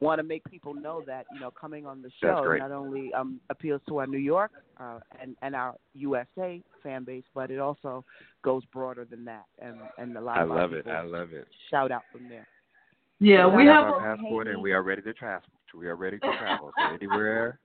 want 0.00 0.18
to 0.18 0.22
make 0.22 0.44
people 0.44 0.74
know 0.74 1.02
that 1.06 1.26
you 1.32 1.40
know 1.40 1.50
coming 1.50 1.86
on 1.86 2.02
the 2.02 2.10
show 2.22 2.56
not 2.58 2.72
only 2.72 3.12
um, 3.14 3.40
appeals 3.50 3.80
to 3.88 3.98
our 3.98 4.06
New 4.06 4.18
York 4.18 4.52
uh, 4.78 5.00
and 5.20 5.36
and 5.42 5.54
our 5.54 5.74
USA 5.94 6.62
fan 6.82 7.04
base, 7.04 7.24
but 7.34 7.50
it 7.50 7.58
also 7.58 8.04
goes 8.42 8.62
broader 8.72 9.04
than 9.04 9.24
that. 9.24 9.44
And 9.60 9.76
and 9.98 10.16
a 10.16 10.20
lot 10.20 10.38
I 10.38 10.42
of 10.42 10.50
our 10.50 10.60
love 10.60 10.72
it. 10.72 10.86
I 10.86 11.02
love 11.02 11.32
it. 11.32 11.46
shout 11.70 11.90
out 11.90 12.02
from 12.12 12.28
there. 12.28 12.46
Yeah, 13.20 13.46
we 13.46 13.64
we 13.64 13.66
have 13.66 13.86
have 13.86 13.94
our 13.94 14.12
a 14.12 14.16
passport 14.16 14.46
and 14.48 14.62
we 14.62 14.72
are 14.72 14.82
ready 14.82 15.02
to 15.02 15.12
travel. 15.12 15.48
We 15.74 15.88
are 15.88 15.96
ready 15.96 16.18
to 16.18 16.38
travel. 16.38 16.70
So 16.78 16.94
anywhere 16.94 17.58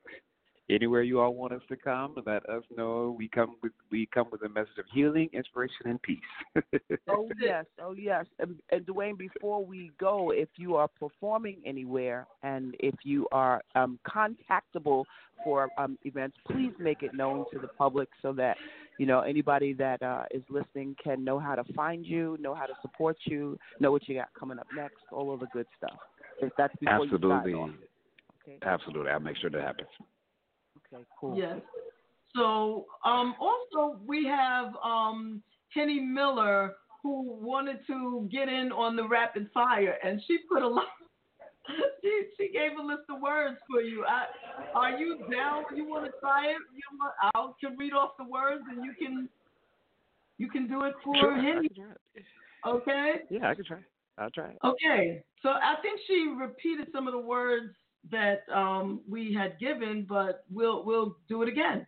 anywhere 0.69 1.02
you 1.02 1.19
all 1.19 1.34
want 1.34 1.53
us 1.53 1.61
to 1.69 1.76
come, 1.76 2.15
let 2.26 2.48
us 2.49 2.64
know. 2.76 3.15
We 3.18 3.27
come 3.27 3.56
with 3.61 3.72
we 3.91 4.07
come 4.07 4.27
with 4.31 4.44
a 4.44 4.49
message 4.49 4.77
of 4.80 4.85
healing, 4.94 5.30
inspiration, 5.34 5.85
and 5.85 6.02
peace. 6.02 6.19
oh 7.10 7.30
yes, 7.40 7.65
oh 7.81 7.94
yes. 7.94 8.26
And, 8.40 8.56
and 8.72 8.85
DeWayne, 8.85 9.18
before 9.18 9.64
we 9.65 9.91
go, 9.99 10.31
if 10.31 10.49
you 10.57 10.76
are 10.76 10.88
performing 10.88 11.57
anywhere 11.65 12.27
and 12.44 12.76
if 12.80 12.95
you 13.03 13.27
are 13.31 13.61
um, 13.76 13.99
contactable 14.07 15.03
for 15.44 15.69
um, 15.77 15.98
events, 16.03 16.38
please 16.48 16.73
make 16.80 17.03
it 17.03 17.14
known 17.14 17.45
to 17.52 17.60
the 17.60 17.68
public 17.68 18.10
so 18.22 18.34
that 18.34 18.56
you 18.98 19.06
know 19.06 19.22
anybody 19.22 19.73
that 19.73 20.02
uh, 20.02 20.23
is 20.31 20.44
listening 20.49 20.95
can 21.03 21.23
know 21.23 21.40
how 21.40 21.56
to 21.56 21.64
find 21.73 22.06
you, 22.06 22.38
know 22.40 22.56
how 22.56 22.65
to 22.65 22.73
support 22.81 23.18
you, 23.26 23.57
know 23.80 23.91
what 23.91 24.07
you 24.07 24.15
got 24.15 24.30
coming 24.38 24.60
up 24.60 24.68
next, 24.76 24.98
all 25.11 25.34
of 25.34 25.40
the 25.40 25.48
good 25.48 25.68
stuff. 25.77 25.98
If 26.41 26.52
that's 26.57 26.76
before 26.77 27.03
Absolutely. 27.03 27.52
you 27.52 27.57
start. 27.57 27.72
Okay. 28.45 28.57
Absolutely, 28.64 29.11
I'll 29.11 29.19
make 29.19 29.38
sure 29.38 29.49
that 29.49 29.61
happens. 29.61 29.88
Okay, 30.94 31.03
cool. 31.20 31.38
Yes. 31.38 31.60
So 32.36 32.86
um, 33.06 33.36
also 33.40 33.99
we 34.06 34.26
have 34.26 34.74
um, 34.84 35.41
Henny 35.70 35.99
Miller 35.99 36.76
who 37.02 37.38
wanted 37.40 37.80
to 37.88 38.28
get 38.32 38.48
in 38.48 38.72
on 38.72 38.95
the 38.95 39.07
rapid 39.07 39.49
fire, 39.53 39.98
and 40.03 40.22
she 40.28 40.40
put 40.49 40.61
a 40.61 40.68
lot. 40.68 40.86
she 42.02 42.24
she 42.38 42.52
gave 42.52 42.78
a 42.80 42.82
list 42.82 43.03
of 43.10 43.22
words 43.22 43.57
for 43.70 43.82
you. 43.82 44.06
I, 44.06 44.26
are 44.76 44.98
you 44.98 45.20
down? 45.32 45.64
You 45.76 45.86
want 45.88 46.06
to 46.06 46.11
try 46.20 46.48
it? 46.48 46.57
You 46.74 46.98
want, 46.98 47.14
I 47.36 47.65
can 47.65 47.78
read 47.78 47.94
off 47.94 48.11
the 48.18 48.26
words, 48.26 48.64
and 48.70 48.84
you 48.84 48.94
can 48.94 49.30
you 50.38 50.49
can 50.49 50.68
do 50.68 50.84
it 50.84 50.94
for 51.03 51.15
Sure, 51.15 51.34
I 51.34 51.41
Henny. 51.41 51.70
can 51.70 51.76
try. 51.76 52.72
Okay. 52.72 53.14
Yeah, 53.30 53.49
I 53.49 53.56
can 53.56 53.65
try. 53.65 53.80
I'll 54.18 54.30
try. 54.30 54.53
Okay, 54.64 55.24
so 55.41 55.49
I 55.49 55.76
think 55.82 55.99
she 56.07 56.34
repeated 56.40 56.88
some 56.94 57.07
of 57.07 57.14
the 57.14 57.20
words 57.20 57.74
that 58.11 58.43
um, 58.53 59.01
we 59.09 59.34
had 59.34 59.59
given, 59.59 60.05
but 60.07 60.45
we'll 60.51 60.84
we'll 60.84 61.17
do 61.30 61.41
it 61.41 61.49
again. 61.49 61.85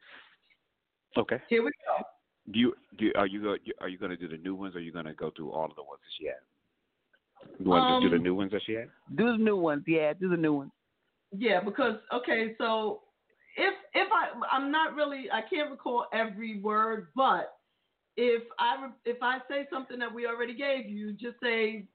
Okay. 1.18 1.42
Here 1.50 1.64
we 1.64 1.72
go. 1.86 2.04
Do 2.52 2.60
you 2.60 2.74
do? 2.98 3.06
You, 3.06 3.14
are 3.16 3.28
you 3.28 3.42
go? 3.42 3.56
Are 3.82 3.90
you 3.90 3.98
going 3.98 4.12
to 4.12 4.18
do 4.18 4.28
the 4.28 4.38
new 4.38 4.56
ones, 4.56 4.76
or 4.76 4.80
are 4.80 4.82
you 4.82 4.92
going 4.92 5.06
to 5.06 5.14
go 5.14 5.32
through 5.36 5.52
all 5.52 5.66
of 5.66 5.76
the 5.76 5.84
ones 5.84 6.00
that 6.04 6.14
she 6.18 6.28
had? 6.28 7.60
You 7.60 7.70
want 7.70 8.02
to 8.02 8.08
do 8.08 8.14
Um, 8.14 8.20
the 8.20 8.24
new 8.24 8.36
ones 8.36 8.52
that 8.52 8.62
she 8.66 8.74
had? 8.74 8.90
Do 9.16 9.32
the 9.32 9.38
new 9.38 9.56
ones, 9.56 9.84
yeah. 9.88 10.14
Do 10.14 10.30
the 10.30 10.38
new 10.38 10.54
ones. 10.54 10.72
Yeah, 11.32 11.60
because 11.60 11.98
okay, 12.14 12.56
so 12.58 13.02
if 13.58 13.74
if 13.94 14.10
I 14.12 14.30
I'm 14.52 14.72
not 14.72 14.96
really 14.96 15.30
I 15.32 15.42
can't 15.42 15.72
recall 15.72 16.06
every 16.14 16.60
word, 16.60 17.08
but 17.16 17.58
if 18.18 18.44
I 18.60 18.90
if 19.06 19.18
I 19.22 19.40
say 19.50 19.68
something 19.70 20.00
that 20.00 20.14
we 20.14 20.28
already 20.28 20.56
gave 20.56 20.88
you, 20.88 21.14
just 21.14 21.36
say 21.42 21.86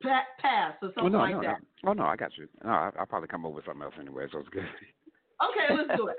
pass 0.00 0.74
or 0.82 0.90
something 0.94 1.04
oh 1.04 1.08
no, 1.08 1.18
like 1.18 1.32
no, 1.32 1.42
that. 1.42 1.60
no. 1.82 1.90
Oh 1.90 1.92
no, 1.92 2.04
I 2.04 2.16
got 2.16 2.36
you. 2.36 2.48
No, 2.64 2.70
I, 2.70 2.90
I'll 2.98 3.06
probably 3.06 3.28
come 3.28 3.44
over 3.44 3.56
with 3.56 3.64
something 3.64 3.82
else 3.82 3.94
anyway, 4.00 4.26
so 4.32 4.38
it's 4.38 4.48
good. 4.48 4.64
Okay, 5.40 5.72
let's 5.76 5.96
do 5.96 6.08
it. 6.08 6.16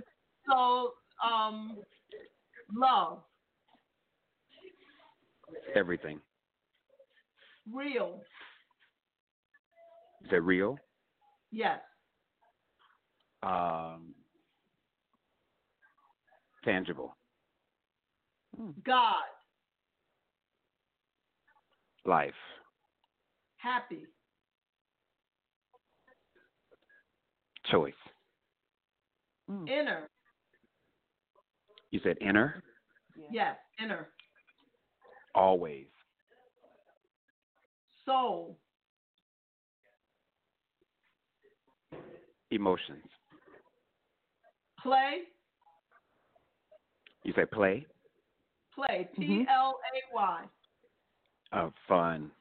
So 0.50 0.94
um, 1.22 1.78
love, 2.74 3.20
Everything. 5.76 6.22
real, 7.70 8.22
Is 10.24 10.32
it 10.32 10.38
real? 10.42 10.78
yes, 11.52 11.80
Um, 13.44 14.14
tangible. 16.64 17.16
God, 18.86 19.16
Life. 22.06 22.34
Happy, 23.60 24.06
Choice. 27.72 27.94
inner, 29.68 30.10
You 31.92 32.00
said 32.04 32.18
inner. 32.22 32.64
yes, 33.32 33.56
inner, 33.82 34.08
Always. 35.36 35.86
soul, 38.06 38.58
Emotions. 42.52 43.04
play, 44.82 45.20
You 47.24 47.34
say 47.36 47.46
play. 47.46 47.86
play, 48.74 49.08
Mm-hmm. 49.20 49.42
P 49.42 49.46
L 49.50 49.76
A 49.94 50.16
Y. 50.16 50.44
Uh, 51.52 51.70
fun. 51.88 52.32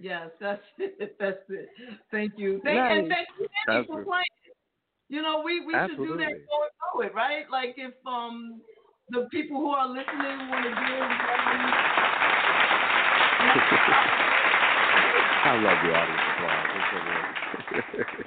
Yes, 0.00 0.30
that's 0.40 0.62
it. 0.78 1.16
That's 1.18 1.38
it. 1.48 1.68
Thank 2.10 2.32
you. 2.36 2.60
Thank, 2.64 2.76
Nice. 2.76 2.92
And 2.98 3.08
thank 3.08 3.28
you 3.38 3.48
Henny, 3.66 3.86
for 3.86 4.04
playing. 4.04 4.24
You 5.08 5.22
know, 5.22 5.42
we, 5.44 5.64
we 5.64 5.72
should 5.72 5.96
do 5.98 6.16
that 6.18 6.34
Absolutely. 6.34 6.46
going 6.50 6.74
forward, 6.92 7.14
right? 7.14 7.48
Like 7.50 7.74
if 7.76 7.94
um 8.06 8.60
the 9.10 9.28
people 9.30 9.60
who 9.60 9.70
are 9.70 9.88
listening 9.88 10.50
want 10.50 10.64
to 10.64 10.70
give 10.70 11.00
um, 11.00 11.96
I 15.46 15.54
love 15.62 15.78
the 15.78 15.94
audience 15.94 16.26
applause. 16.34 16.66
It's 16.74 16.88
so 16.90 16.98
good. 17.06 18.24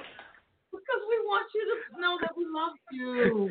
because 0.72 1.02
we 1.08 1.16
want 1.26 1.46
you 1.54 1.64
to 1.68 2.00
know 2.00 2.16
that 2.22 2.32
we 2.36 2.46
love 2.48 2.72
you. 2.90 3.50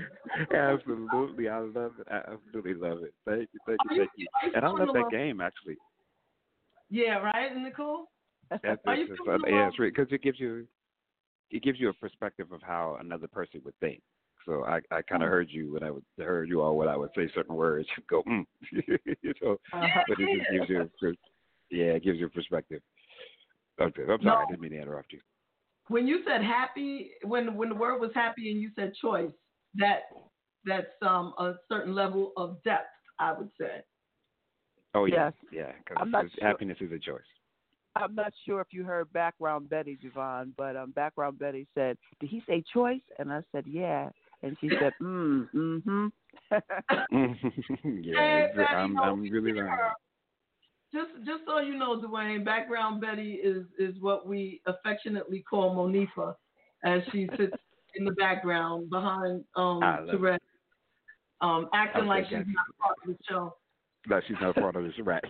absolutely, 0.56 1.50
I 1.50 1.60
love 1.60 1.94
it. 2.00 2.08
I 2.10 2.34
absolutely 2.34 2.74
love 2.74 3.04
it. 3.04 3.14
Thank 3.26 3.50
you, 3.54 3.60
thank 3.68 3.80
you, 3.91 3.96
you- 3.96 4.00
thank 4.02 4.12
you. 4.18 4.28
And 4.56 4.66
I 4.66 4.70
love 4.70 4.88
that 4.94 5.12
game 5.12 5.40
actually. 5.40 5.78
Yeah, 6.90 7.18
right, 7.20 7.52
isn't 7.52 7.66
it 7.66 7.76
cool? 7.76 8.06
That's 8.49 8.82
Are 8.88 8.95
you 8.95 9.07
it's, 9.07 9.22
feeling 9.24 9.41
it's, 9.41 9.44
the 9.44 9.49
yeah, 9.52 9.68
it's 9.68 9.78
because 9.78 10.07
it 10.11 10.22
gives 10.24 10.40
you 10.40 10.68
it 11.52 11.64
gives 11.64 11.80
you 11.80 11.90
a 11.90 11.94
perspective 11.94 12.52
of 12.52 12.61
how 12.61 12.98
another 12.99 13.28
person 13.28 13.61
would 13.66 13.78
think. 13.80 14.02
So 14.45 14.64
I, 14.66 14.80
I 14.91 15.02
kind 15.02 15.22
Mm. 15.22 15.26
of 15.26 15.30
heard 15.30 15.49
you 15.49 15.74
when 15.74 15.84
I 15.84 15.91
would 15.91 16.03
heard 16.18 16.49
you 16.49 16.61
all 16.61 16.78
when 16.78 16.88
I 16.88 16.95
would 16.98 17.11
say 17.16 17.30
certain 17.34 17.56
words. 17.56 17.88
You 17.98 18.03
go, 18.10 18.24
mm. 18.24 18.45
you 18.72 19.34
know, 19.41 19.57
Uh-huh. 19.74 20.03
but 20.07 20.18
it 20.20 20.30
just 20.36 20.49
gives 20.52 20.70
you, 20.70 20.90
yeah, 21.72 21.94
it 21.94 22.03
gives 22.03 22.20
you 22.20 22.28
a 22.28 22.30
perspective. 22.30 22.82
Okay, 23.82 24.03
I'm 24.10 24.22
sorry, 24.24 24.44
I 24.45 24.45
didn't 24.48 24.61
mean 24.61 24.72
to 24.72 24.82
interrupt 24.82 25.14
you. 25.14 25.20
When 25.88 26.07
you 26.07 26.22
said 26.26 26.44
happy, 26.44 27.11
when 27.24 27.56
when 27.56 27.70
the 27.70 27.76
word 27.76 27.99
was 27.99 28.11
happy 28.14 28.52
and 28.52 28.61
you 28.61 28.72
said 28.76 28.94
choice, 29.02 29.32
that 29.76 30.02
that's 30.66 30.88
um 31.02 31.34
a 31.40 31.56
certain 31.72 31.95
level 31.95 32.34
of 32.38 32.61
depth, 32.64 32.90
I 33.20 33.34
would 33.34 33.49
say. 33.60 33.82
Oh 34.95 35.06
yeah, 35.06 35.30
Yes. 35.30 35.34
yeah, 35.52 35.72
I'm 35.98 36.10
because 36.10 36.11
not 36.11 36.26
sure. 36.40 36.48
happiness 36.48 36.78
is 36.82 36.91
a 36.91 36.99
choice. 36.99 37.22
I'm 37.95 38.16
not 38.16 38.34
sure 38.45 38.61
if 38.61 38.68
you 38.72 38.84
heard 38.84 39.11
background 39.14 39.70
Betty, 39.70 39.98
JaVonne, 40.03 40.52
but 40.57 40.76
um, 40.76 40.91
background 40.91 41.40
Betty 41.40 41.68
said, 41.76 41.98
"Did 42.20 42.30
he 42.30 42.41
say 42.48 42.64
choice?" 42.74 43.02
And 43.18 43.32
I 43.32 43.41
said, 43.52 43.66
"Yeah." 43.68 44.10
And 44.44 44.56
she 44.61 44.70
said, 44.80 44.94
"Mm, 45.02 45.48
mm-hmm." 45.53 46.07
yeah, 48.02 48.14
Hey, 48.16 48.66
I'm 48.76 48.98
I'm 48.99 49.22
really 49.22 49.52
hear 49.52 49.66
learning. 49.66 49.80
Just 50.94 51.11
just 51.26 51.44
so 51.45 51.60
you 51.60 51.76
know, 51.78 52.02
DeWayne, 52.02 52.44
background 52.45 53.02
Betty 53.02 53.34
is 53.34 53.66
is 53.78 53.95
what 53.99 54.28
we 54.28 54.61
affectionately 54.66 55.44
call 55.48 55.76
Monifa, 55.76 56.36
as 56.84 57.02
she 57.11 57.28
sits 57.38 57.53
in 57.95 58.06
the 58.06 58.11
background 58.11 58.90
behind 58.90 59.44
um 59.56 59.84
I 59.84 59.99
love 59.99 60.16
it. 60.16 60.18
Terez, 60.18 60.38
um 61.41 61.70
acting 61.74 62.06
like 62.06 62.26
she's 62.26 62.34
got 62.34 62.48
you. 62.48 62.53
not 62.53 62.66
part 62.80 62.98
of 63.03 63.10
the 63.10 63.18
show. 63.28 63.56
No, 64.10 64.19
she's 64.27 64.38
not 64.41 64.56
part 64.56 64.76
of 64.76 64.84
this, 64.84 64.94
right? 65.03 65.23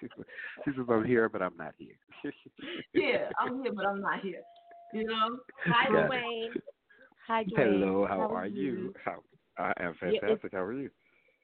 she 0.00 0.08
says 0.66 0.74
I'm 0.88 1.04
here, 1.04 1.28
but 1.28 1.42
I'm 1.42 1.56
not 1.56 1.74
here. 1.78 1.96
Yeah, 2.92 3.28
I'm 3.38 3.62
here, 3.62 3.72
but 3.72 3.86
I'm 3.86 4.00
not 4.00 4.20
here. 4.20 4.42
You 4.92 5.04
know. 5.04 5.38
Hi, 5.66 5.86
it. 5.86 5.92
DeWayne. 5.92 6.60
Hi, 7.26 7.44
DeWayne. 7.44 7.80
Hello, 7.80 8.06
how, 8.08 8.18
How 8.20 8.34
are 8.34 8.46
you? 8.46 8.92
How 9.04 9.22
I 9.56 9.72
am 9.80 9.94
Yeah, 10.02 10.18
fantastic. 10.20 10.52
how 10.52 10.62
are 10.62 10.72
you? 10.72 10.90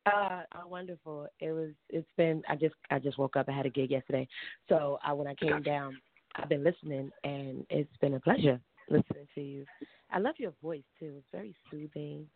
Uh, 0.06 0.42
uh, 0.52 0.66
wonderful. 0.66 1.28
It 1.40 1.52
was. 1.52 1.70
It's 1.88 2.08
been. 2.16 2.42
I 2.48 2.56
just. 2.56 2.74
I 2.90 2.98
just 2.98 3.18
woke 3.18 3.36
up. 3.36 3.48
I 3.48 3.52
had 3.52 3.66
a 3.66 3.70
gig 3.70 3.90
yesterday, 3.90 4.26
so 4.68 4.98
I 5.04 5.12
when 5.12 5.28
I 5.28 5.34
came 5.34 5.62
down, 5.62 5.96
I've 6.36 6.48
been 6.48 6.64
listening, 6.64 7.10
and 7.22 7.64
it's 7.70 7.96
been 8.00 8.14
a 8.14 8.20
pleasure 8.20 8.60
listening 8.90 9.28
to 9.36 9.40
you. 9.40 9.64
I 10.10 10.18
love 10.18 10.34
your 10.38 10.52
voice 10.62 10.82
too. 10.98 11.14
It's 11.18 11.26
very 11.32 11.54
soothing, 11.70 12.26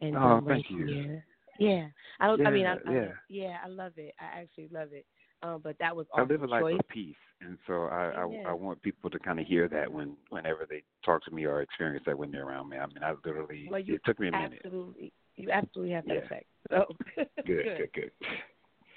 and 0.00 0.16
Oh, 0.16 0.42
thank 0.46 0.68
you. 0.70 0.86
here. 0.86 1.24
Yeah. 1.58 1.86
I 2.20 2.26
don't. 2.26 2.46
I 2.46 2.50
mean, 2.50 2.66
I, 2.66 2.74
Yeah, 2.74 2.80
I, 2.86 2.92
yeah. 2.92 3.08
yeah. 3.28 3.56
I 3.64 3.68
love 3.68 3.92
it. 3.96 4.14
I 4.20 4.40
actually 4.40 4.68
love 4.72 4.92
it. 4.92 5.06
Um, 5.42 5.60
but 5.62 5.76
that 5.78 5.94
was 5.94 6.06
I 6.14 6.22
live 6.22 6.42
a 6.42 6.46
life 6.46 6.62
choice. 6.62 6.76
of 6.80 6.88
peace, 6.88 7.14
and 7.40 7.58
so 7.66 7.84
I, 7.84 8.12
Amen. 8.16 8.42
I 8.44 8.50
I 8.50 8.52
want 8.52 8.82
people 8.82 9.08
to 9.10 9.18
kind 9.20 9.38
of 9.38 9.46
hear 9.46 9.68
that 9.68 9.90
when 9.92 10.16
whenever 10.30 10.66
they 10.68 10.82
talk 11.04 11.24
to 11.26 11.30
me 11.30 11.44
or 11.44 11.62
experience 11.62 12.04
that 12.06 12.18
when 12.18 12.32
they're 12.32 12.46
around 12.46 12.68
me. 12.68 12.76
I 12.76 12.86
mean, 12.86 13.02
I 13.02 13.14
literally 13.24 13.68
Well, 13.70 13.80
you 13.80 13.94
it 13.94 14.00
took 14.04 14.18
me 14.18 14.28
a 14.28 14.32
minute. 14.32 14.60
absolutely. 14.64 15.12
You 15.36 15.50
absolutely 15.52 15.94
have 15.94 16.04
that 16.06 16.14
Yeah. 16.14 16.20
effect. 16.20 16.46
So 16.70 16.84
Good, 17.46 17.64
good, 17.64 17.92
good. 17.94 18.10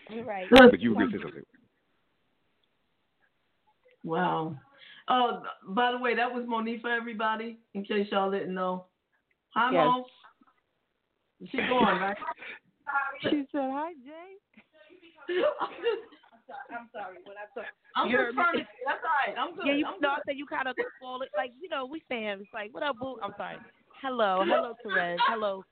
All 0.09 0.23
right. 0.23 0.47
But 0.49 0.79
you 0.79 0.91
were 0.91 0.95
gonna 0.95 1.11
say 1.11 1.21
something. 1.21 1.43
Wow. 4.03 4.57
Oh, 5.07 5.43
by 5.69 5.91
the 5.91 5.97
way, 5.99 6.15
that 6.15 6.31
was 6.33 6.45
Monifa, 6.45 6.85
everybody. 6.85 7.59
In 7.73 7.83
case 7.83 8.07
y'all 8.11 8.31
didn't 8.31 8.53
know. 8.53 8.85
Hi, 9.53 9.71
Yes. 9.71 9.85
Mo. 9.85 10.05
She 11.49 11.57
gone, 11.57 11.99
right? 11.99 12.17
She 13.21 13.45
said, 13.51 13.69
"Hi, 13.71 13.93
Jay." 14.03 14.35
I'm 15.61 15.69
sorry. 16.47 16.69
I'm 16.71 16.89
sorry. 16.91 17.17
When 17.23 17.37
I 17.37 17.45
talk, 17.53 17.69
I'm 17.95 18.09
You 18.09 18.17
just 18.17 18.35
heard 18.35 18.55
me? 18.55 18.65
That's 18.85 18.99
all 19.03 19.33
right. 19.33 19.37
I'm 19.37 19.55
good. 19.55 19.65
Yeah, 19.65 19.73
you 19.73 19.85
I'm 19.85 20.01
know, 20.01 20.09
good. 20.15 20.21
I 20.21 20.21
said 20.27 20.37
you 20.37 20.45
kind 20.45 20.67
of 20.67 20.75
fall 20.99 21.21
it. 21.21 21.29
Like, 21.37 21.51
you 21.61 21.69
know, 21.69 21.85
we 21.85 22.03
fans. 22.09 22.45
Like, 22.53 22.73
what 22.73 22.83
up, 22.83 22.97
boo? 22.99 23.17
I'm 23.23 23.31
sorry. 23.37 23.57
Hello. 24.01 24.43
Hello, 24.45 24.73
Terez. 24.85 25.17
Hello, 25.27 25.63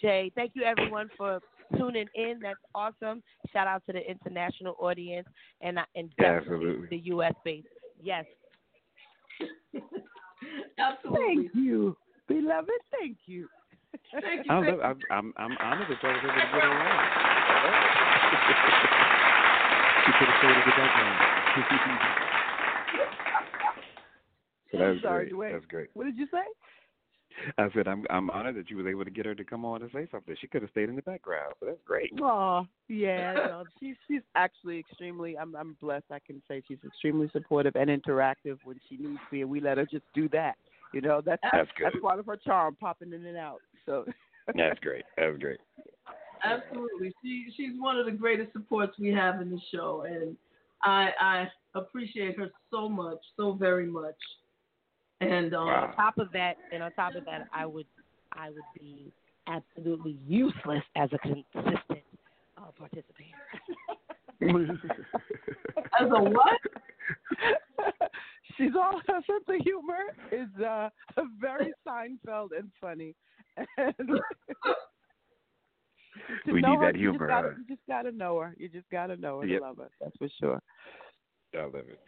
Jay. 0.00 0.32
Thank 0.34 0.52
you, 0.54 0.62
everyone, 0.62 1.08
for 1.16 1.40
tuning 1.76 2.06
in. 2.14 2.40
That's 2.42 2.58
awesome. 2.74 3.22
Shout 3.52 3.66
out 3.66 3.82
to 3.86 3.92
the 3.92 4.10
international 4.10 4.74
audience 4.80 5.28
and, 5.60 5.78
and 5.94 6.10
definitely 6.18 6.46
Absolutely. 6.46 6.86
the 6.90 6.98
U.S. 7.08 7.34
base. 7.44 7.64
Yes. 8.02 8.24
Absolutely. 10.78 11.20
Thank 11.26 11.54
you, 11.54 11.96
beloved. 12.28 12.70
Thank 12.98 13.18
you. 13.26 13.48
Thank 14.20 14.50
I 14.50 14.58
love, 14.58 14.80
I'm, 14.80 15.00
I'm 15.10 15.32
I'm 15.36 15.56
honored 15.62 15.88
that 15.88 16.02
y'all 16.02 16.12
was 16.12 16.20
able 16.22 16.34
to 16.34 16.40
get 16.52 16.62
she 20.06 20.12
could 20.18 20.28
have 20.28 20.36
shade 20.40 20.56
of 20.56 20.64
the 20.64 20.70
background. 20.76 21.18
so 24.70 24.78
that's 24.78 25.02
Sorry, 25.02 25.28
great. 25.28 25.32
DeWayne. 25.32 25.52
That's 25.52 25.66
great. 25.66 25.90
What 25.94 26.04
did 26.04 26.16
you 26.16 26.26
say? 26.30 26.44
I 27.58 27.68
said 27.74 27.86
I'm 27.86 28.06
I'm 28.08 28.30
honored 28.30 28.56
that 28.56 28.70
you 28.70 28.78
was 28.78 28.86
able 28.86 29.04
to 29.04 29.10
get 29.10 29.26
her 29.26 29.34
to 29.34 29.44
come 29.44 29.62
on 29.64 29.82
and 29.82 29.90
say 29.92 30.06
something. 30.10 30.34
She 30.40 30.46
could 30.46 30.62
have 30.62 30.70
stayed 30.70 30.88
in 30.88 30.96
the 30.96 31.02
background, 31.02 31.52
so 31.60 31.66
that's 31.66 31.82
great. 31.84 32.10
Oh, 32.22 32.66
yeah. 32.88 33.34
No, 33.46 33.64
she's 33.78 33.96
she's 34.08 34.22
actually 34.34 34.78
extremely. 34.78 35.36
I'm 35.36 35.54
I'm 35.54 35.76
blessed. 35.80 36.06
I 36.10 36.18
can 36.18 36.42
say 36.48 36.62
she's 36.66 36.78
extremely 36.86 37.28
supportive 37.32 37.76
and 37.76 37.90
interactive 37.90 38.58
when 38.64 38.80
she 38.88 38.96
needs 38.96 39.20
to 39.30 39.40
and 39.40 39.50
we 39.50 39.60
let 39.60 39.78
her 39.78 39.86
just 39.86 40.04
do 40.14 40.28
that. 40.30 40.56
You 40.94 41.00
know, 41.00 41.20
that's 41.24 41.42
That's 41.52 41.68
good. 41.76 41.86
that's 41.86 41.96
part 42.00 42.18
of 42.18 42.26
her 42.26 42.36
charm, 42.36 42.76
popping 42.80 43.12
in 43.12 43.24
and 43.26 43.36
out. 43.36 43.60
So 43.86 44.04
That's 44.54 44.78
great. 44.80 45.04
That 45.16 45.28
was 45.30 45.38
great. 45.38 45.60
Absolutely. 46.44 47.12
She 47.22 47.46
she's 47.56 47.72
one 47.78 47.98
of 47.98 48.06
the 48.06 48.12
greatest 48.12 48.52
supports 48.52 48.98
we 48.98 49.08
have 49.12 49.40
in 49.40 49.50
the 49.50 49.60
show 49.72 50.04
and 50.08 50.36
I 50.82 51.10
I 51.20 51.48
appreciate 51.74 52.38
her 52.38 52.50
so 52.70 52.88
much, 52.88 53.18
so 53.36 53.52
very 53.52 53.86
much. 53.86 54.14
And 55.20 55.54
um 55.54 55.68
on 55.68 55.96
top 55.96 56.18
of 56.18 56.30
that, 56.32 56.56
and 56.72 56.82
on 56.82 56.92
top 56.92 57.14
of 57.14 57.24
that, 57.24 57.48
I 57.52 57.64
would, 57.66 57.86
I 58.32 58.50
would 58.50 58.58
be 58.78 59.12
absolutely 59.46 60.18
useless 60.26 60.82
as 60.94 61.08
a 61.12 61.18
consistent 61.18 62.04
uh, 62.58 62.70
participator. 62.78 63.36
as 66.00 66.10
a 66.10 66.22
what? 66.22 66.60
she's 68.56 68.74
all 68.76 69.00
her 69.06 69.20
sense 69.26 69.44
of 69.48 69.56
humor 69.64 70.14
is 70.32 70.48
uh 70.64 70.88
very 71.40 71.72
Seinfeld 71.86 72.50
and 72.56 72.70
funny. 72.80 73.14
And 73.78 74.20
to 76.46 76.52
We 76.52 76.60
know 76.60 76.70
need 76.70 76.80
her, 76.80 76.92
that 76.92 76.98
you 76.98 77.10
humor, 77.10 77.28
Just 77.28 77.28
gotta, 77.28 77.54
you 77.58 77.64
just 77.76 77.86
gotta 77.88 78.12
know 78.12 78.38
her. 78.40 78.54
You 78.58 78.68
just 78.68 78.88
gotta 78.90 79.16
know 79.16 79.40
her 79.40 79.46
Yep. 79.46 79.60
to 79.60 79.66
love 79.66 79.76
her. 79.78 79.90
That's 80.00 80.16
for 80.16 80.28
sure. 80.40 80.62
I 81.54 81.64
love 81.64 81.74
it. 81.76 82.00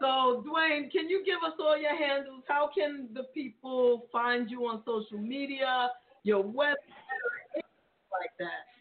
So 0.00 0.44
DeWayne, 0.46 0.90
can 0.90 1.08
you 1.08 1.24
give 1.24 1.38
us 1.46 1.54
all 1.58 1.78
your 1.78 1.96
handles? 1.96 2.42
How 2.48 2.68
can 2.76 3.08
the 3.14 3.24
people 3.32 4.06
find 4.12 4.50
you 4.50 4.66
on 4.66 4.82
social 4.84 5.18
media, 5.18 5.90
your 6.24 6.42
website, 6.42 7.22
or 7.24 7.32
anything 7.54 7.62
like 8.12 8.30
that? 8.38 8.73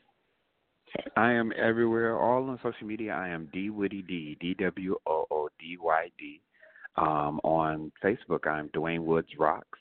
I 1.17 1.31
am 1.33 1.51
everywhere, 1.57 2.19
all 2.19 2.49
on 2.49 2.59
social 2.63 2.87
media. 2.87 3.13
I 3.13 3.29
am 3.29 3.49
D 3.51 3.69
Woody 3.69 4.01
D, 4.01 4.37
D 4.39 4.53
W 4.55 4.95
O 5.05 5.25
O 5.31 5.49
D 5.59 5.77
Y 5.79 6.11
D. 6.17 6.41
Um, 6.95 7.39
on 7.43 7.91
Facebook, 8.03 8.47
I'm 8.47 8.69
DeWayne 8.69 9.03
Woods 9.03 9.29
Rocks. 9.39 9.79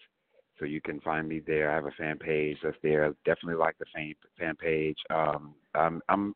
So 0.59 0.64
you 0.64 0.80
can 0.80 1.01
find 1.01 1.28
me 1.28 1.40
there. 1.47 1.70
I 1.70 1.74
have 1.74 1.86
a 1.86 1.90
fan 1.93 2.18
page 2.18 2.56
that's 2.62 2.76
there. 2.82 3.12
Definitely 3.24 3.56
like 3.56 3.76
the 3.78 3.84
fan 3.94 4.14
fan 4.39 4.56
page. 4.56 4.98
Um, 5.10 5.55
I'm 5.74 6.01
I'm 6.09 6.34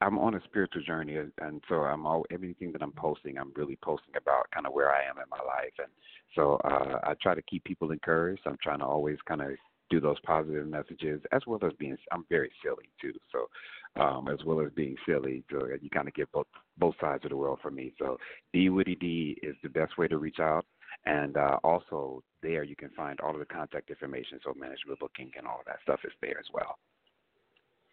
I'm 0.00 0.18
on 0.18 0.34
a 0.34 0.40
spiritual 0.44 0.82
journey, 0.82 1.16
and 1.16 1.62
so 1.68 1.76
I'm 1.76 2.06
all 2.06 2.24
everything 2.30 2.72
that 2.72 2.82
I'm 2.82 2.92
posting. 2.92 3.38
I'm 3.38 3.52
really 3.54 3.78
posting 3.82 4.14
about 4.16 4.50
kind 4.52 4.66
of 4.66 4.72
where 4.72 4.90
I 4.90 5.02
am 5.02 5.18
in 5.18 5.28
my 5.30 5.36
life, 5.36 5.74
and 5.78 5.92
so 6.34 6.58
uh, 6.64 6.98
I 7.04 7.14
try 7.22 7.34
to 7.34 7.42
keep 7.42 7.62
people 7.64 7.90
encouraged. 7.92 8.42
I'm 8.46 8.58
trying 8.62 8.80
to 8.80 8.86
always 8.86 9.18
kind 9.28 9.42
of 9.42 9.50
do 9.92 10.00
those 10.00 10.18
positive 10.20 10.66
messages, 10.66 11.20
as 11.32 11.42
well 11.46 11.60
as 11.64 11.72
being. 11.78 11.96
I'm 12.10 12.24
very 12.30 12.50
silly 12.64 12.88
too, 13.00 13.12
so 13.30 14.02
um, 14.02 14.28
as 14.28 14.38
well 14.46 14.60
as 14.60 14.72
being 14.74 14.96
silly, 15.06 15.44
so 15.50 15.68
you 15.80 15.90
kind 15.90 16.08
of 16.08 16.14
get 16.14 16.32
both 16.32 16.46
both 16.78 16.94
sides 16.98 17.24
of 17.24 17.30
the 17.30 17.36
world 17.36 17.58
for 17.60 17.70
me. 17.70 17.92
So 17.98 18.18
D 18.54 18.70
Woody 18.70 18.94
D 18.94 19.36
is 19.42 19.54
the 19.62 19.68
best 19.68 19.98
way 19.98 20.08
to 20.08 20.16
reach 20.16 20.40
out, 20.40 20.64
and 21.04 21.36
uh, 21.36 21.58
also 21.62 22.22
there 22.42 22.64
you 22.64 22.74
can 22.74 22.88
find 22.90 23.20
all 23.20 23.34
of 23.34 23.38
the 23.38 23.44
contact 23.44 23.90
information. 23.90 24.40
So 24.42 24.54
management 24.58 24.98
booking 24.98 25.30
and 25.36 25.46
all 25.46 25.60
of 25.60 25.66
that 25.66 25.76
stuff 25.82 26.00
is 26.04 26.12
there 26.22 26.38
as 26.38 26.46
well. 26.54 26.78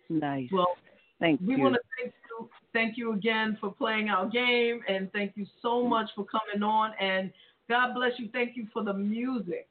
Nice. 0.09 0.49
Well, 0.51 0.76
thank 1.19 1.41
we 1.41 1.47
you. 1.47 1.57
We 1.57 1.63
want 1.63 1.76
to 1.76 1.81
thank 2.01 2.13
you, 2.30 2.49
thank 2.71 2.97
you 2.97 3.13
again 3.13 3.57
for 3.59 3.71
playing 3.73 4.09
our 4.09 4.30
game, 4.30 4.80
and 4.88 5.11
thank 5.11 5.34
you 5.35 5.45
so 5.61 5.85
much 5.85 6.09
for 6.15 6.26
coming 6.26 6.63
on. 6.63 6.91
And 6.99 7.31
God 7.67 7.93
bless 7.93 8.13
you. 8.17 8.30
Thank 8.31 8.55
you 8.55 8.67
for 8.71 8.84
the 8.85 8.93
music. 8.93 9.67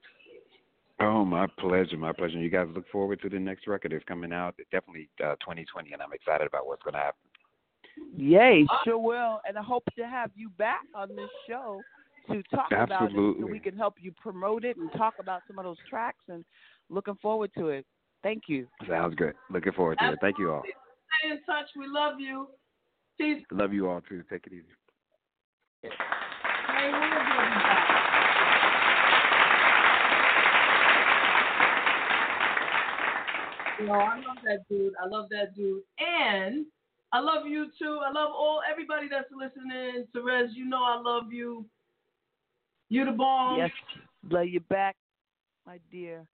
Oh, 1.00 1.24
my 1.24 1.46
pleasure, 1.58 1.96
my 1.96 2.12
pleasure. 2.12 2.38
You 2.38 2.50
guys 2.50 2.66
look 2.74 2.88
forward 2.90 3.20
to 3.22 3.28
the 3.28 3.38
next 3.38 3.68
record 3.68 3.92
that's 3.92 4.04
coming 4.04 4.32
out. 4.32 4.54
It's 4.58 4.68
definitely 4.70 5.08
uh, 5.22 5.36
2020, 5.40 5.92
and 5.92 6.02
I'm 6.02 6.12
excited 6.12 6.46
about 6.46 6.66
what's 6.66 6.82
going 6.82 6.94
to 6.94 7.00
happen. 7.00 7.20
Yay, 8.16 8.66
sure 8.84 8.98
will. 8.98 9.40
And 9.46 9.56
I 9.56 9.62
hope 9.62 9.84
to 9.96 10.06
have 10.06 10.30
you 10.34 10.50
back 10.50 10.82
on 10.94 11.14
this 11.14 11.30
show 11.48 11.80
to 12.30 12.42
talk 12.54 12.72
about 12.72 13.10
it 13.10 13.16
so 13.40 13.46
we 13.46 13.60
can 13.60 13.76
help 13.76 13.94
you 14.00 14.12
promote 14.20 14.64
it 14.64 14.76
and 14.76 14.90
talk 14.92 15.14
about 15.20 15.42
some 15.46 15.58
of 15.58 15.64
those 15.64 15.78
tracks 15.88 16.24
and 16.28 16.44
looking 16.90 17.16
forward 17.22 17.50
to 17.56 17.68
it. 17.68 17.86
Thank 18.22 18.44
you. 18.48 18.66
Sounds 18.88 19.14
good. 19.14 19.34
Looking 19.50 19.72
forward 19.72 19.98
to 20.00 20.12
it. 20.12 20.18
Thank 20.20 20.38
you 20.38 20.52
all. 20.52 20.62
Stay 20.62 21.30
in 21.30 21.38
touch. 21.44 21.66
We 21.76 21.86
love 21.86 22.18
you. 22.18 22.48
Peace. 23.18 23.44
Love 23.52 23.72
you 23.72 23.88
all 23.88 24.00
too. 24.00 24.22
Take 24.28 24.46
it 24.46 24.52
easy. 24.52 24.64
Hey, 25.82 25.90
we'll 26.92 27.00
be 27.00 27.08
back. 27.08 27.98
Know, 33.80 33.92
I 33.92 34.16
love 34.16 34.38
that 34.44 34.68
dude. 34.68 34.92
I 35.02 35.06
love 35.06 35.28
that 35.30 35.54
dude. 35.54 35.82
And 35.98 36.66
I 37.12 37.20
love 37.20 37.46
you 37.46 37.66
too. 37.78 38.00
I 38.04 38.10
love 38.10 38.30
all 38.32 38.60
everybody 38.70 39.06
that's 39.10 39.28
listening. 39.32 40.06
Terez, 40.14 40.48
you 40.52 40.64
know 40.64 40.82
I 40.82 41.00
love 41.00 41.32
you. 41.32 41.64
You 42.88 43.04
the 43.04 43.12
bomb. 43.12 43.58
Yes, 43.58 43.70
love 44.30 44.48
you 44.48 44.60
back, 44.60 44.96
my 45.66 45.78
dear. 45.90 46.26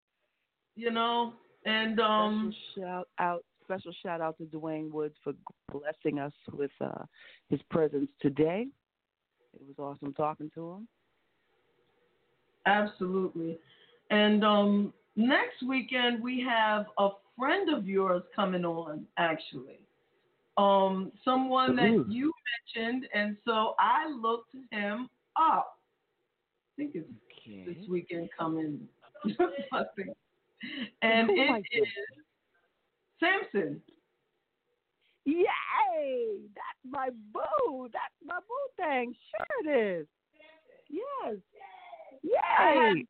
You 0.76 0.90
know, 0.90 1.34
and 1.64 2.00
um, 2.00 2.54
special 2.74 2.86
shout 2.86 3.08
out, 3.18 3.44
special 3.64 3.92
shout 4.02 4.20
out 4.20 4.38
to 4.38 4.44
DeWayne 4.44 4.90
Woods 4.90 5.14
for 5.22 5.34
blessing 5.70 6.18
us 6.18 6.32
with 6.52 6.70
uh, 6.80 7.04
his 7.50 7.60
presence 7.70 8.08
today. 8.20 8.66
It 9.54 9.62
was 9.66 9.78
awesome 9.78 10.14
talking 10.14 10.50
to 10.54 10.72
him. 10.72 10.88
Absolutely. 12.66 13.58
And 14.10 14.44
um, 14.44 14.92
next 15.16 15.62
weekend 15.66 16.22
we 16.22 16.44
have 16.48 16.86
a 16.98 17.10
friend 17.38 17.68
of 17.70 17.86
yours 17.86 18.22
coming 18.34 18.64
on, 18.64 19.06
actually. 19.18 19.80
Um, 20.56 21.10
someone 21.24 21.74
that 21.76 21.90
Ooh. 21.90 22.06
you 22.08 22.32
mentioned, 22.76 23.08
and 23.12 23.36
so 23.44 23.74
I 23.78 24.08
looked 24.08 24.54
him 24.70 25.08
up. 25.36 25.78
I 26.72 26.82
think 26.82 26.92
it's 26.94 27.08
this 27.66 27.88
weekend 27.88 28.30
coming. 28.38 28.80
and 31.02 31.30
I 31.30 31.62
it 31.70 31.82
is 31.82 31.88
Samson. 33.20 33.80
Yay! 35.24 36.36
That's 36.54 36.84
my 36.88 37.08
boo. 37.32 37.88
That's 37.92 38.14
my 38.24 38.38
boo 38.40 38.82
thing. 38.84 39.14
Sure 39.30 39.72
it 39.72 40.00
is. 40.00 40.06
Yes. 40.90 41.36
Yay! 42.22 43.04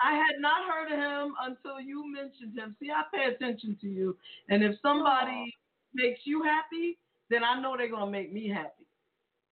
I 0.00 0.12
had 0.12 0.40
not 0.40 0.62
heard 0.68 0.92
of 0.92 0.98
him 0.98 1.34
until 1.42 1.80
you 1.80 2.10
mentioned 2.12 2.56
him. 2.56 2.76
See, 2.80 2.90
I 2.90 3.02
pay 3.14 3.32
attention 3.32 3.76
to 3.80 3.88
you, 3.88 4.16
and 4.48 4.62
if 4.62 4.76
somebody 4.80 5.52
makes 5.94 6.20
you 6.24 6.42
happy, 6.42 6.98
then 7.30 7.42
I 7.44 7.60
know 7.60 7.76
they're 7.76 7.90
gonna 7.90 8.10
make 8.10 8.32
me 8.32 8.48
happy. 8.48 8.86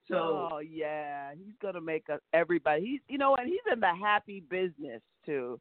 So 0.09 0.49
oh 0.53 0.59
yeah, 0.59 1.33
he's 1.37 1.55
gonna 1.61 1.81
make 1.81 2.09
us 2.11 2.21
everybody. 2.33 2.83
He's 2.83 3.01
you 3.09 3.19
know, 3.19 3.35
and 3.37 3.49
he's 3.49 3.59
in 3.73 3.81
the 3.81 3.93
happy 4.01 4.43
business 4.49 5.03
too. 5.25 5.61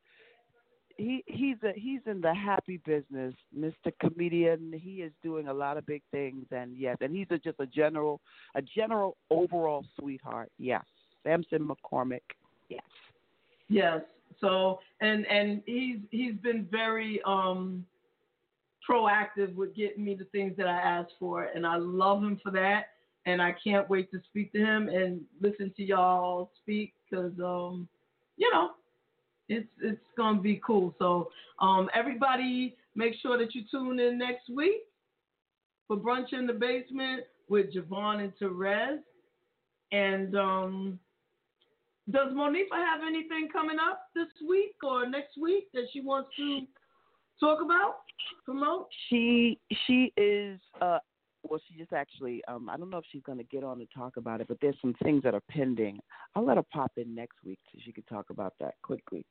He 0.97 1.23
he's 1.25 1.57
a 1.63 1.73
he's 1.75 2.01
in 2.05 2.21
the 2.21 2.33
happy 2.33 2.79
business, 2.85 3.33
Mr. 3.57 3.91
Comedian. 3.99 4.71
He 4.71 5.01
is 5.01 5.11
doing 5.23 5.47
a 5.47 5.53
lot 5.53 5.77
of 5.77 5.85
big 5.85 6.03
things, 6.11 6.45
and 6.51 6.77
yes, 6.77 6.97
and 7.01 7.15
he's 7.15 7.27
a, 7.31 7.37
just 7.39 7.59
a 7.59 7.65
general 7.65 8.21
a 8.55 8.61
general 8.61 9.17
overall 9.31 9.83
sweetheart. 9.99 10.51
Yes, 10.59 10.85
Samson 11.23 11.67
McCormick. 11.67 12.21
Yes. 12.69 12.81
yes, 13.67 14.01
so 14.39 14.79
and 15.01 15.25
and 15.27 15.61
he's 15.65 15.97
he's 16.11 16.35
been 16.35 16.67
very 16.71 17.21
um 17.25 17.85
proactive 18.89 19.55
with 19.55 19.75
getting 19.75 20.05
me 20.05 20.15
the 20.15 20.25
things 20.25 20.55
that 20.57 20.67
I 20.67 20.79
asked 20.79 21.13
for, 21.19 21.43
and 21.43 21.65
I 21.65 21.77
love 21.77 22.21
him 22.21 22.39
for 22.43 22.51
that. 22.51 22.87
And 23.27 23.41
I 23.41 23.55
can't 23.63 23.89
wait 23.89 24.11
to 24.11 24.21
speak 24.29 24.51
to 24.51 24.59
him 24.59 24.87
and 24.87 25.21
listen 25.41 25.73
to 25.77 25.83
y'all 25.83 26.51
speak 26.61 26.93
because 27.09 27.31
um 27.39 27.87
you 28.37 28.51
know 28.51 28.71
it's 29.49 29.67
it's 29.81 30.01
gonna 30.17 30.41
be 30.41 30.61
cool. 30.65 30.93
So 30.99 31.29
um 31.59 31.89
everybody 31.93 32.75
make 32.95 33.15
sure 33.21 33.37
that 33.37 33.55
you 33.55 33.63
tune 33.71 33.99
in 33.99 34.17
next 34.17 34.49
week 34.49 34.83
for 35.87 35.97
brunch 35.97 36.33
in 36.33 36.47
the 36.47 36.53
basement 36.53 37.23
with 37.49 37.73
JaVonne 37.73 38.23
and 38.23 38.33
Terez. 38.39 38.99
And 39.91 40.35
um, 40.35 40.99
does 42.11 42.31
Monifa 42.33 42.73
have 42.73 43.01
anything 43.05 43.49
coming 43.51 43.77
up 43.79 44.09
this 44.13 44.27
week 44.47 44.75
or 44.83 45.09
next 45.09 45.37
week 45.41 45.67
that 45.73 45.85
she 45.91 46.01
wants 46.01 46.29
to 46.37 46.61
talk 47.39 47.59
about, 47.63 47.97
promote? 48.45 48.87
She 49.09 49.59
she 49.87 50.13
is 50.15 50.59
uh 50.81 50.99
well 51.43 51.59
she 51.67 51.77
just 51.77 51.93
actually 51.93 52.43
um 52.47 52.69
I 52.69 52.77
don't 52.77 52.89
know 52.89 52.99
if 52.99 53.05
she's 53.11 53.23
gonna 53.23 53.43
get 53.43 53.63
on 53.63 53.79
to 53.79 53.87
talk 53.87 54.17
about 54.17 54.39
it, 54.39 54.47
but 54.47 54.57
there's 54.61 54.77
some 54.81 54.93
things 55.03 55.23
that 55.23 55.33
are 55.33 55.43
pending. 55.49 55.99
I'll 56.35 56.45
let 56.45 56.57
her 56.57 56.63
pop 56.71 56.91
in 56.97 57.15
next 57.15 57.37
week 57.43 57.59
so 57.71 57.79
she 57.83 57.91
can 57.91 58.03
talk 58.03 58.29
about 58.29 58.53
that 58.59 58.75
quickly. 58.83 59.25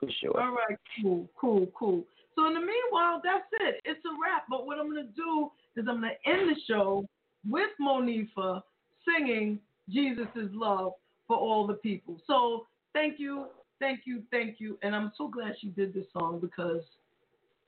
For 0.00 0.08
sure. 0.20 0.38
All 0.38 0.50
right, 0.52 0.78
cool, 1.00 1.28
cool, 1.40 1.66
cool. 1.78 2.04
So 2.34 2.46
in 2.46 2.54
the 2.54 2.60
meanwhile, 2.60 3.22
that's 3.24 3.46
it. 3.60 3.80
It's 3.84 4.04
a 4.04 4.10
wrap. 4.22 4.44
But 4.50 4.66
what 4.66 4.78
I'm 4.78 4.88
gonna 4.88 5.04
do 5.14 5.50
is 5.76 5.86
I'm 5.88 6.00
gonna 6.00 6.10
end 6.26 6.50
the 6.50 6.60
show 6.66 7.06
with 7.48 7.70
Monifa 7.80 8.62
singing 9.06 9.60
Jesus 9.88 10.26
is 10.34 10.50
Love 10.52 10.92
for 11.26 11.36
all 11.36 11.66
the 11.66 11.74
people. 11.74 12.20
So 12.26 12.66
thank 12.92 13.18
you, 13.18 13.46
thank 13.80 14.00
you, 14.04 14.22
thank 14.30 14.60
you. 14.60 14.78
And 14.82 14.94
I'm 14.94 15.12
so 15.16 15.28
glad 15.28 15.54
she 15.60 15.68
did 15.68 15.94
this 15.94 16.06
song 16.12 16.40
because 16.40 16.82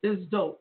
it's 0.02 0.24
dope. 0.30 0.60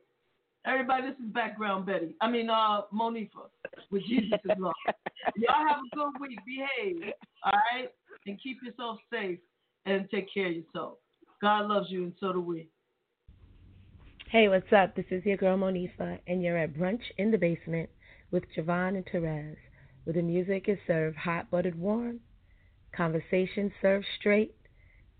Everybody, 0.65 1.07
this 1.07 1.15
is 1.25 1.31
background 1.33 1.85
Betty. 1.85 2.15
I 2.19 2.29
mean, 2.29 2.49
uh, 2.49 2.81
Monifa 2.93 3.47
with 3.89 4.03
Jesus 4.05 4.39
is 4.43 4.51
Love. 4.59 4.73
Y'all 5.37 5.67
have 5.67 5.79
a 5.79 5.95
good 5.95 6.19
week. 6.19 6.39
Behave, 6.45 7.13
all 7.43 7.53
right, 7.73 7.89
and 8.25 8.41
keep 8.41 8.57
yourself 8.61 8.99
safe 9.11 9.39
and 9.85 10.09
take 10.11 10.33
care 10.33 10.47
of 10.47 10.55
yourself. 10.55 10.95
God 11.41 11.67
loves 11.67 11.87
you, 11.89 12.03
and 12.03 12.13
so 12.19 12.33
do 12.33 12.41
we. 12.41 12.67
Hey, 14.29 14.49
what's 14.49 14.73
up? 14.73 14.93
This 14.95 15.05
is 15.09 15.23
your 15.25 15.37
girl 15.37 15.57
Monifa, 15.57 16.19
and 16.27 16.43
you're 16.43 16.57
at 16.57 16.73
Brunch 16.73 17.03
in 17.17 17.31
the 17.31 17.37
Basement 17.37 17.89
with 18.31 18.43
JaVonne 18.57 18.97
and 18.97 19.05
Terez, 19.05 19.55
where 20.03 20.13
the 20.13 20.21
music 20.21 20.65
is 20.67 20.77
served 20.85 21.15
hot, 21.15 21.49
buttered, 21.49 21.79
warm, 21.79 22.19
conversation 22.91 23.71
served 23.81 24.05
straight, 24.19 24.55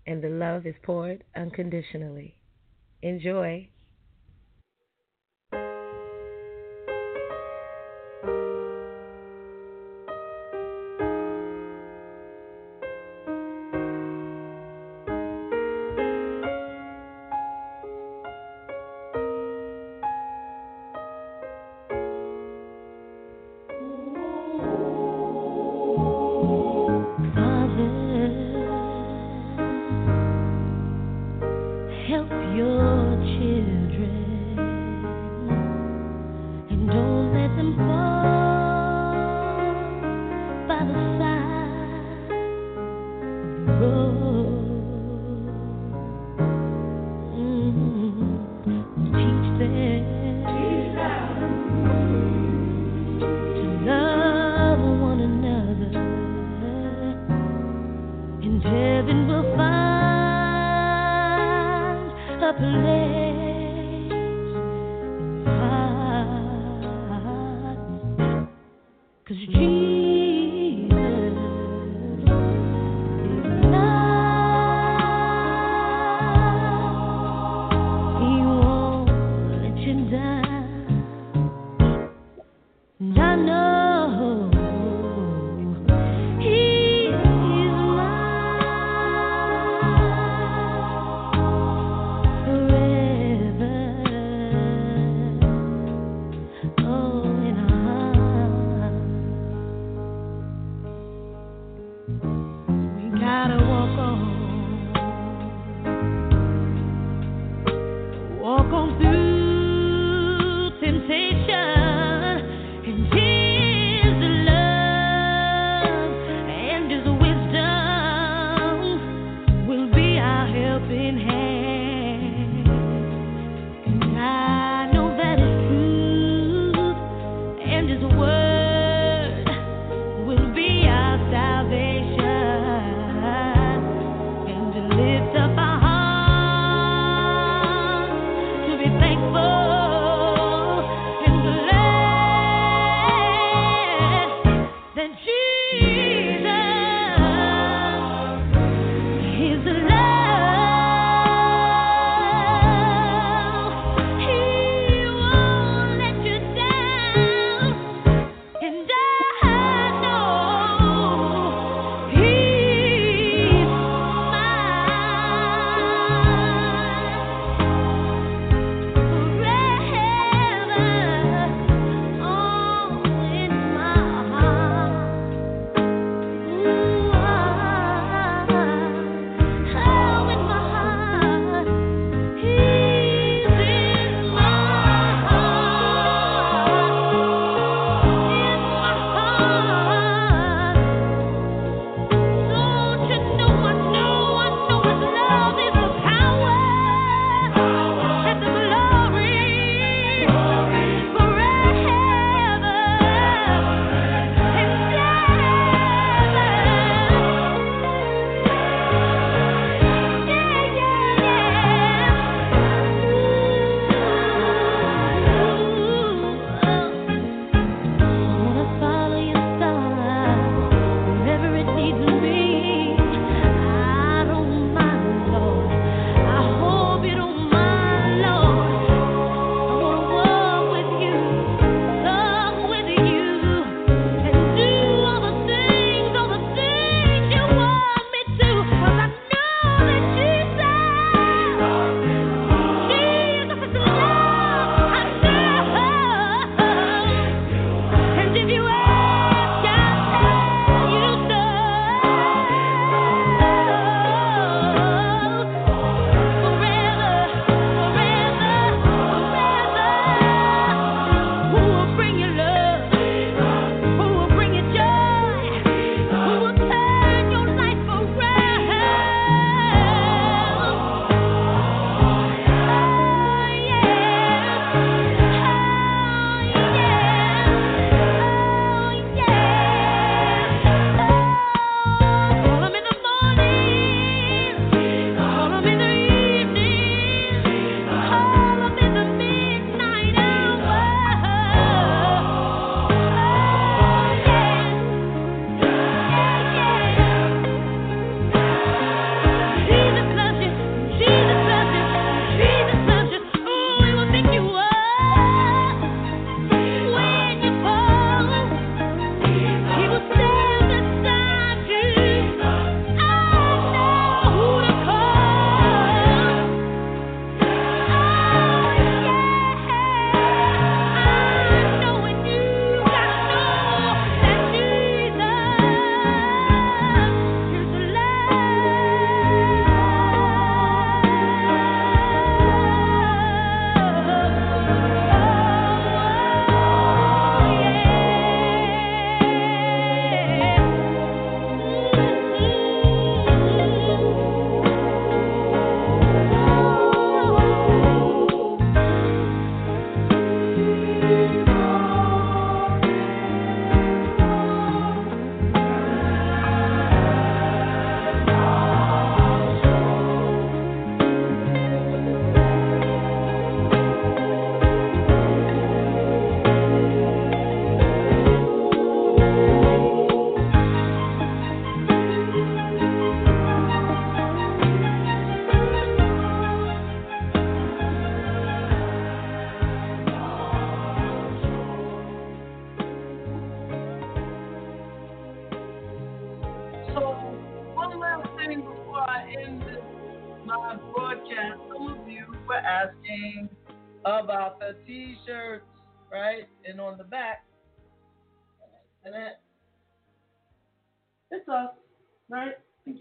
and 0.06 0.22
the 0.22 0.28
love 0.28 0.66
is 0.66 0.74
poured 0.82 1.24
unconditionally. 1.36 2.36
Enjoy. 3.02 3.68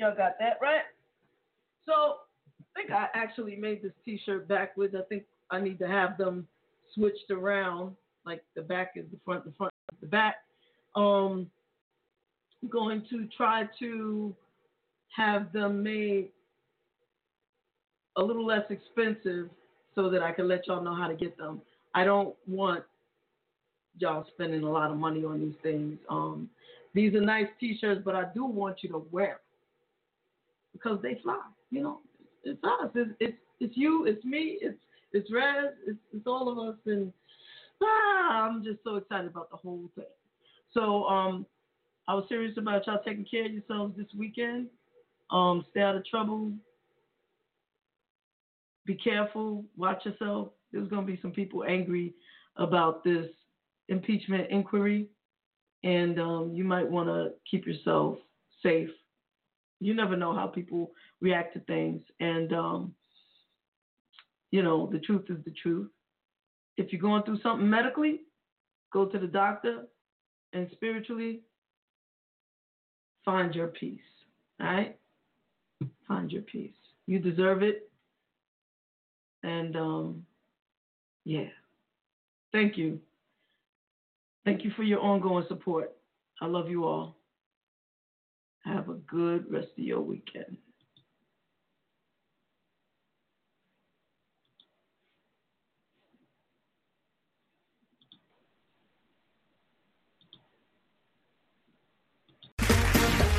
Y'all 0.08 0.18
got 0.18 0.40
that, 0.40 0.58
right? 0.62 0.82
So 1.86 1.94
I 1.94 2.80
think 2.80 2.92
I 2.92 3.08
actually 3.14 3.56
made 3.56 3.82
this 3.82 3.92
t-shirt 4.06 4.48
backwards. 4.48 4.96
I 4.96 5.04
think 5.10 5.24
I 5.52 5.60
need 5.60 5.80
to 5.80 5.88
have 5.88 6.18
them 6.18 6.48
switched 6.94 7.32
around, 7.32 7.96
like 8.26 8.44
the 8.56 8.62
back 8.62 8.94
is 8.96 9.06
the 9.12 9.20
front, 9.26 9.46
the 9.46 9.54
front 9.58 9.74
is 9.94 10.00
the 10.02 10.08
back. 10.08 10.36
Um, 10.96 11.50
I'm 12.62 12.70
going 12.70 13.06
to 13.10 13.28
try 13.36 13.64
to 13.80 14.36
have 15.16 15.52
them 15.54 15.84
made 15.84 16.30
a 18.18 18.24
little 18.24 18.46
less 18.46 18.64
expensive 18.70 19.50
so 19.96 20.10
that 20.10 20.22
I 20.22 20.32
can 20.32 20.48
let 20.48 20.68
y'all 20.68 20.84
know 20.84 20.96
how 20.96 21.08
to 21.08 21.16
get 21.16 21.38
them. 21.38 21.62
I 21.94 22.04
don't 22.04 22.36
want 22.48 22.84
y'all 23.98 24.26
spending 24.34 24.64
a 24.64 24.70
lot 24.70 24.92
of 24.92 24.98
money 24.98 25.24
on 25.24 25.40
these 25.40 25.56
things. 25.64 25.98
Um, 26.10 26.50
these 26.94 27.14
are 27.14 27.22
nice 27.22 27.48
t-shirts, 27.60 28.02
but 28.04 28.16
I 28.16 28.26
do 28.34 28.46
want 28.46 28.78
you 28.82 28.90
to 28.90 29.06
wear 29.12 29.40
because 30.78 31.00
they 31.02 31.20
fly. 31.24 31.40
You 31.72 31.84
know, 31.84 32.00
it's 32.44 32.64
us. 32.64 32.92
It's 32.96 33.12
it's, 33.20 33.38
it's 33.60 33.78
you. 33.78 34.06
It's 34.06 34.24
me. 34.24 34.58
It's 34.62 34.78
it's 35.14 35.32
Rez. 35.32 35.74
It's, 35.88 35.98
it's 36.14 36.28
all 36.28 36.50
of 36.50 36.70
us. 36.70 36.80
And 36.86 37.12
ah, 37.84 38.44
I'm 38.44 38.64
just 38.64 38.80
so 38.84 38.96
excited 38.96 39.28
about 39.28 39.50
the 39.50 39.58
whole 39.58 39.90
thing. 39.96 40.06
So 40.74 41.06
um, 41.06 41.46
I 42.08 42.14
was 42.14 42.26
serious 42.30 42.58
about 42.58 42.88
y'all 42.88 43.02
taking 43.06 43.26
care 43.26 43.46
of 43.46 43.54
yourselves 43.54 43.98
this 43.98 44.08
weekend. 44.18 44.68
Um, 45.32 45.66
stay 45.72 45.82
out 45.82 45.96
of 45.96 46.06
trouble. 46.06 46.54
Be 48.86 48.96
careful. 48.96 49.66
Watch 49.76 50.06
yourself. 50.06 50.50
There's 50.72 50.90
to 50.90 51.02
be 51.02 51.20
some 51.22 51.32
people 51.32 51.64
angry 51.66 52.14
about 52.56 53.04
this 53.04 53.28
impeachment 53.90 54.50
inquiry, 54.50 55.08
and 55.84 56.20
um, 56.20 56.52
you 56.54 56.64
might 56.64 56.90
want 56.90 57.08
to 57.08 57.32
keep 57.50 57.66
yourself 57.66 58.18
safe. 58.64 58.90
You 59.80 59.94
never 59.94 60.16
know 60.16 60.34
how 60.34 60.48
people 60.48 60.92
react 61.22 61.54
to 61.54 61.60
things, 61.62 62.02
and 62.20 62.52
um, 62.54 62.94
you 64.52 64.64
know 64.64 64.90
the 64.92 65.00
truth 65.00 65.26
is 65.30 65.38
the 65.46 65.54
truth. 65.62 65.90
If 66.78 66.92
you're 66.92 67.02
going 67.02 67.24
through 67.24 67.42
something 67.42 67.70
medically, 67.70 68.22
go 68.92 69.06
to 69.06 69.20
the 69.20 69.28
doctor, 69.28 69.88
and 70.54 70.68
spiritually, 70.74 71.42
find 73.24 73.54
your 73.54 73.68
peace. 73.68 74.00
All 74.60 74.68
right, 74.68 74.98
find 76.08 76.32
your 76.32 76.42
peace. 76.44 76.74
You 77.06 77.20
deserve 77.20 77.62
it, 77.62 77.90
and 79.44 79.76
um, 79.76 80.24
yeah, 81.24 81.50
thank 82.52 82.78
you. 82.78 83.00
Thank 84.46 84.64
you 84.64 84.72
for 84.76 84.84
your 84.84 85.02
ongoing 85.02 85.46
support. 85.50 85.92
I 86.42 86.46
love 86.46 86.70
you 86.70 86.86
all. 86.86 87.18
Have 88.68 88.90
a 88.90 88.96
good 88.96 89.50
rest 89.50 89.70
of 89.78 89.84
your 89.84 90.02
weekend. 90.02 90.58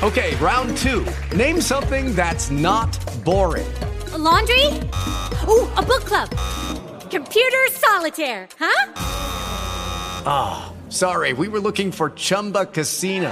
Okay, 0.01 0.35
round 0.37 0.75
two. 0.77 1.05
Name 1.35 1.61
something 1.61 2.15
that's 2.15 2.49
not 2.49 2.97
boring. 3.23 3.71
A 4.13 4.17
laundry? 4.17 4.65
Ooh, 5.47 5.67
a 5.75 5.83
book 5.83 6.05
club. 6.05 6.29
Computer 7.11 7.67
solitaire, 7.71 8.47
huh? 8.57 8.93
Ah, 10.25 10.73
sorry, 10.89 11.33
we 11.33 11.47
were 11.47 11.59
looking 11.59 11.91
for 11.91 12.09
Chumba 12.11 12.65
Casino. 12.65 13.31